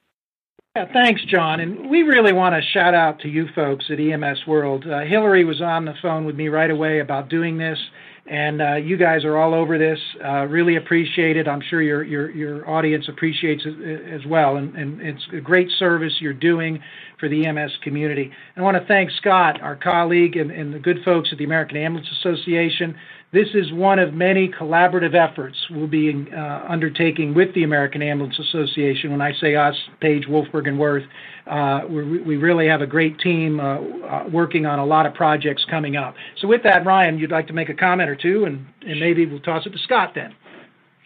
Yeah, 0.74 0.86
thanks, 0.90 1.20
John. 1.26 1.60
And 1.60 1.90
we 1.90 2.02
really 2.02 2.32
want 2.32 2.54
to 2.54 2.70
shout 2.70 2.94
out 2.94 3.20
to 3.20 3.28
you 3.28 3.46
folks 3.54 3.90
at 3.90 4.00
EMS 4.00 4.46
World. 4.46 4.86
Uh, 4.86 5.00
Hillary 5.00 5.44
was 5.44 5.60
on 5.60 5.84
the 5.84 5.92
phone 6.00 6.24
with 6.24 6.34
me 6.34 6.48
right 6.48 6.70
away 6.70 7.00
about 7.00 7.28
doing 7.28 7.58
this 7.58 7.78
and 8.26 8.62
uh, 8.62 8.74
you 8.76 8.96
guys 8.96 9.24
are 9.24 9.36
all 9.36 9.52
over 9.52 9.78
this. 9.78 9.98
Uh, 10.24 10.46
really 10.46 10.76
appreciate 10.76 11.36
it. 11.36 11.48
I'm 11.48 11.60
sure 11.60 11.82
your 11.82 12.04
your 12.04 12.30
your 12.30 12.68
audience 12.68 13.06
appreciates 13.08 13.62
it 13.64 13.74
uh, 13.80 14.14
as 14.14 14.24
well, 14.26 14.56
and, 14.56 14.74
and 14.76 15.00
it's 15.00 15.26
a 15.32 15.40
great 15.40 15.68
service 15.78 16.12
you're 16.20 16.32
doing 16.32 16.80
for 17.18 17.28
the 17.28 17.46
EMS 17.46 17.72
community. 17.82 18.30
And 18.54 18.62
I 18.62 18.62
want 18.62 18.76
to 18.76 18.86
thank 18.86 19.10
Scott, 19.12 19.60
our 19.60 19.76
colleague, 19.76 20.36
and, 20.36 20.50
and 20.50 20.72
the 20.72 20.78
good 20.78 20.98
folks 21.04 21.30
at 21.32 21.38
the 21.38 21.44
American 21.44 21.76
Ambulance 21.76 22.08
Association. 22.20 22.96
This 23.32 23.48
is 23.54 23.72
one 23.72 23.98
of 23.98 24.12
many 24.12 24.46
collaborative 24.46 25.14
efforts 25.14 25.56
we'll 25.70 25.86
be 25.86 26.28
uh, 26.36 26.64
undertaking 26.68 27.32
with 27.32 27.54
the 27.54 27.64
American 27.64 28.02
Ambulance 28.02 28.38
Association. 28.38 29.10
When 29.10 29.22
I 29.22 29.32
say 29.40 29.56
us, 29.56 29.74
Page, 30.00 30.24
Wolfberg, 30.28 30.68
and 30.68 30.78
Wirth, 30.78 31.04
uh, 31.46 31.80
we 31.88 32.36
really 32.36 32.68
have 32.68 32.82
a 32.82 32.86
great 32.86 33.18
team 33.20 33.58
uh, 33.58 33.76
uh, 33.76 34.24
working 34.30 34.66
on 34.66 34.78
a 34.78 34.84
lot 34.84 35.06
of 35.06 35.14
projects 35.14 35.64
coming 35.70 35.96
up. 35.96 36.14
So, 36.42 36.46
with 36.46 36.62
that, 36.64 36.84
Ryan, 36.84 37.18
you'd 37.18 37.30
like 37.30 37.46
to 37.46 37.54
make 37.54 37.70
a 37.70 37.74
comment 37.74 38.10
or 38.10 38.16
two, 38.16 38.44
and, 38.44 38.66
and 38.82 39.00
maybe 39.00 39.24
we'll 39.24 39.40
toss 39.40 39.64
it 39.64 39.70
to 39.70 39.78
Scott 39.78 40.12
then. 40.14 40.34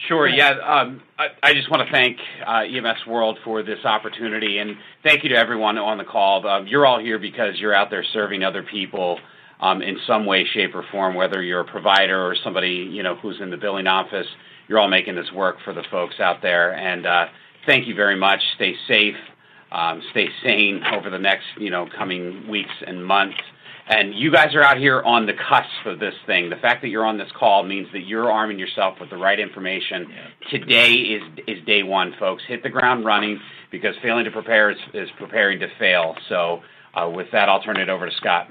Sure. 0.08 0.26
Yeah. 0.26 0.50
Um, 0.50 1.02
I, 1.16 1.28
I, 1.44 1.54
just 1.54 1.70
want 1.70 1.86
to 1.86 1.92
thank 1.92 2.18
uh, 2.44 2.64
EMS 2.64 3.06
World 3.06 3.38
for 3.44 3.62
this 3.62 3.78
opportunity, 3.84 4.58
and 4.58 4.76
thank 5.04 5.22
you 5.22 5.30
to 5.30 5.36
everyone 5.36 5.78
on 5.78 5.96
the 5.96 6.04
call. 6.04 6.46
Um, 6.46 6.66
you're 6.66 6.84
all 6.84 6.98
here 6.98 7.20
because 7.20 7.54
you're 7.58 7.72
out 7.72 7.88
there 7.88 8.04
serving 8.12 8.42
other 8.42 8.64
people 8.64 9.20
in 9.62 9.98
some 10.06 10.26
way, 10.26 10.44
shape, 10.44 10.74
or 10.74 10.84
form, 10.90 11.14
whether 11.14 11.42
you're 11.42 11.60
a 11.60 11.64
provider 11.64 12.26
or 12.26 12.36
somebody 12.42 12.88
you 12.90 13.02
know 13.02 13.16
who's 13.16 13.40
in 13.40 13.50
the 13.50 13.56
billing 13.56 13.86
office. 13.86 14.26
You're 14.68 14.78
all 14.78 14.88
making 14.88 15.14
this 15.14 15.30
work 15.32 15.56
for 15.64 15.72
the 15.72 15.84
folks 15.90 16.16
out 16.20 16.42
there, 16.42 16.74
and 16.74 17.06
uh, 17.06 17.26
thank 17.66 17.86
you 17.86 17.94
very 17.94 18.16
much. 18.16 18.40
Stay 18.56 18.74
safe, 18.88 19.16
um, 19.72 20.02
stay 20.10 20.28
sane 20.42 20.82
over 20.92 21.10
the 21.10 21.18
next 21.18 21.46
you 21.58 21.70
know 21.70 21.88
coming 21.96 22.48
weeks 22.48 22.74
and 22.86 23.04
months. 23.04 23.38
And 23.88 24.14
you 24.14 24.32
guys 24.32 24.52
are 24.56 24.62
out 24.62 24.78
here 24.78 25.00
on 25.00 25.26
the 25.26 25.32
cusp 25.32 25.86
of 25.86 26.00
this 26.00 26.14
thing. 26.26 26.50
The 26.50 26.56
fact 26.56 26.82
that 26.82 26.88
you're 26.88 27.06
on 27.06 27.18
this 27.18 27.30
call 27.38 27.62
means 27.62 27.86
that 27.92 28.00
you're 28.00 28.30
arming 28.32 28.58
yourself 28.58 28.98
with 29.00 29.10
the 29.10 29.16
right 29.16 29.38
information. 29.38 30.08
Yeah. 30.10 30.50
Today 30.50 30.92
is 30.92 31.22
is 31.46 31.64
day 31.64 31.84
one, 31.84 32.12
folks. 32.18 32.42
Hit 32.48 32.64
the 32.64 32.68
ground 32.68 33.04
running 33.04 33.38
because 33.70 33.94
failing 34.02 34.24
to 34.24 34.32
prepare 34.32 34.70
is, 34.70 34.78
is 34.92 35.08
preparing 35.18 35.60
to 35.60 35.68
fail. 35.78 36.16
So, 36.28 36.62
uh, 36.94 37.08
with 37.08 37.28
that, 37.30 37.48
I'll 37.48 37.62
turn 37.62 37.76
it 37.76 37.88
over 37.88 38.10
to 38.10 38.16
Scott. 38.16 38.48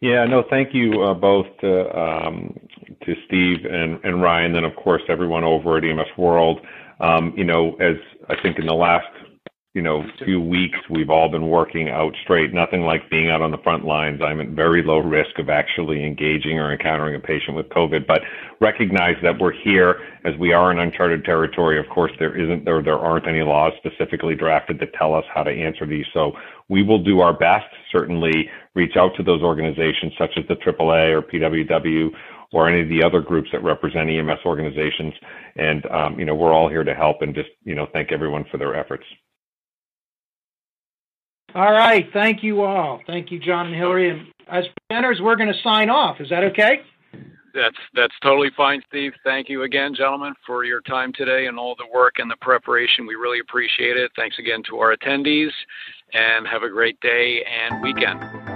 Yeah, 0.00 0.24
no, 0.24 0.44
thank 0.48 0.72
you 0.72 1.02
uh, 1.02 1.14
both 1.14 1.46
to, 1.60 1.98
um, 1.98 2.58
to 3.04 3.14
Steve 3.26 3.66
and, 3.70 4.02
and 4.02 4.22
Ryan, 4.22 4.56
and 4.56 4.64
of 4.64 4.74
course 4.76 5.02
everyone 5.08 5.44
over 5.44 5.76
at 5.76 5.84
EMS 5.84 6.08
World. 6.16 6.60
Um, 7.00 7.34
you 7.36 7.44
know, 7.44 7.74
as 7.80 7.96
I 8.28 8.34
think 8.42 8.58
in 8.58 8.66
the 8.66 8.74
last 8.74 9.06
you 9.74 9.82
know 9.82 10.02
few 10.24 10.40
weeks 10.40 10.78
we've 10.90 11.10
all 11.10 11.30
been 11.30 11.48
working 11.48 11.88
out 11.88 12.12
straight. 12.24 12.52
Nothing 12.52 12.82
like 12.82 13.08
being 13.08 13.30
out 13.30 13.40
on 13.40 13.52
the 13.52 13.58
front 13.58 13.84
lines. 13.84 14.20
I'm 14.20 14.40
at 14.40 14.48
very 14.48 14.82
low 14.82 14.98
risk 14.98 15.38
of 15.38 15.48
actually 15.48 16.04
engaging 16.04 16.58
or 16.58 16.72
encountering 16.72 17.14
a 17.14 17.20
patient 17.20 17.56
with 17.56 17.68
COVID, 17.68 18.06
but 18.06 18.22
recognize 18.60 19.14
that 19.22 19.38
we're 19.38 19.52
here 19.52 20.00
as 20.24 20.36
we 20.38 20.52
are 20.52 20.72
in 20.72 20.78
uncharted 20.80 21.24
territory. 21.24 21.78
Of 21.78 21.88
course, 21.88 22.10
there 22.18 22.36
isn't 22.36 22.64
there 22.64 22.82
there 22.82 22.98
aren't 22.98 23.28
any 23.28 23.42
laws 23.42 23.72
specifically 23.78 24.34
drafted 24.34 24.80
that 24.80 24.92
tell 24.94 25.14
us 25.14 25.24
how 25.32 25.44
to 25.44 25.50
answer 25.50 25.86
these. 25.86 26.06
So 26.12 26.32
we 26.68 26.82
will 26.82 27.02
do 27.02 27.20
our 27.20 27.32
best. 27.32 27.66
Certainly, 27.92 28.50
reach 28.74 28.96
out 28.96 29.12
to 29.16 29.22
those 29.22 29.42
organizations 29.42 30.12
such 30.18 30.30
as 30.36 30.44
the 30.48 30.54
AAA 30.54 31.12
or 31.12 31.22
PWW 31.22 32.10
or 32.52 32.68
any 32.68 32.82
of 32.82 32.88
the 32.88 33.02
other 33.02 33.20
groups 33.20 33.48
that 33.52 33.62
represent 33.62 34.10
EMS 34.10 34.40
organizations. 34.44 35.14
And 35.56 35.86
um, 35.90 36.18
you 36.18 36.24
know, 36.24 36.34
we're 36.34 36.52
all 36.52 36.68
here 36.68 36.84
to 36.84 36.94
help 36.94 37.22
and 37.22 37.34
just 37.34 37.50
you 37.64 37.74
know 37.74 37.86
thank 37.92 38.12
everyone 38.12 38.44
for 38.50 38.58
their 38.58 38.74
efforts. 38.74 39.04
All 41.54 41.72
right. 41.72 42.06
Thank 42.12 42.42
you 42.42 42.62
all. 42.62 43.00
Thank 43.06 43.32
you, 43.32 43.40
John 43.40 43.66
and 43.66 43.74
Hillary. 43.74 44.10
And 44.10 44.26
as 44.46 44.64
presenters, 44.90 45.20
we're 45.20 45.36
going 45.36 45.52
to 45.52 45.62
sign 45.62 45.90
off. 45.90 46.20
Is 46.20 46.28
that 46.30 46.44
okay? 46.44 46.82
That's 47.52 47.76
that's 47.94 48.14
totally 48.22 48.50
fine, 48.56 48.80
Steve. 48.88 49.12
Thank 49.24 49.48
you 49.48 49.64
again, 49.64 49.92
gentlemen, 49.94 50.34
for 50.46 50.64
your 50.64 50.80
time 50.82 51.12
today 51.12 51.46
and 51.46 51.58
all 51.58 51.74
the 51.76 51.88
work 51.92 52.14
and 52.18 52.30
the 52.30 52.36
preparation. 52.40 53.06
We 53.06 53.16
really 53.16 53.40
appreciate 53.40 53.96
it. 53.96 54.12
Thanks 54.14 54.38
again 54.38 54.62
to 54.68 54.78
our 54.78 54.94
attendees, 54.96 55.50
and 56.12 56.46
have 56.46 56.62
a 56.62 56.70
great 56.70 57.00
day 57.00 57.44
and 57.44 57.82
weekend. 57.82 58.49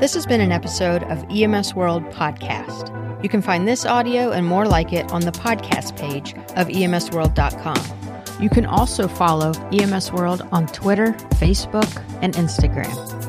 This 0.00 0.14
has 0.14 0.24
been 0.24 0.40
an 0.40 0.50
episode 0.50 1.02
of 1.04 1.26
EMS 1.30 1.74
World 1.74 2.04
Podcast. 2.06 2.88
You 3.22 3.28
can 3.28 3.42
find 3.42 3.68
this 3.68 3.84
audio 3.84 4.30
and 4.30 4.46
more 4.46 4.64
like 4.64 4.94
it 4.94 5.12
on 5.12 5.20
the 5.20 5.30
podcast 5.30 5.94
page 5.98 6.32
of 6.56 6.68
emsworld.com. 6.68 8.42
You 8.42 8.48
can 8.48 8.64
also 8.64 9.06
follow 9.06 9.52
EMS 9.70 10.10
World 10.10 10.48
on 10.52 10.68
Twitter, 10.68 11.12
Facebook, 11.34 12.02
and 12.22 12.32
Instagram. 12.32 13.19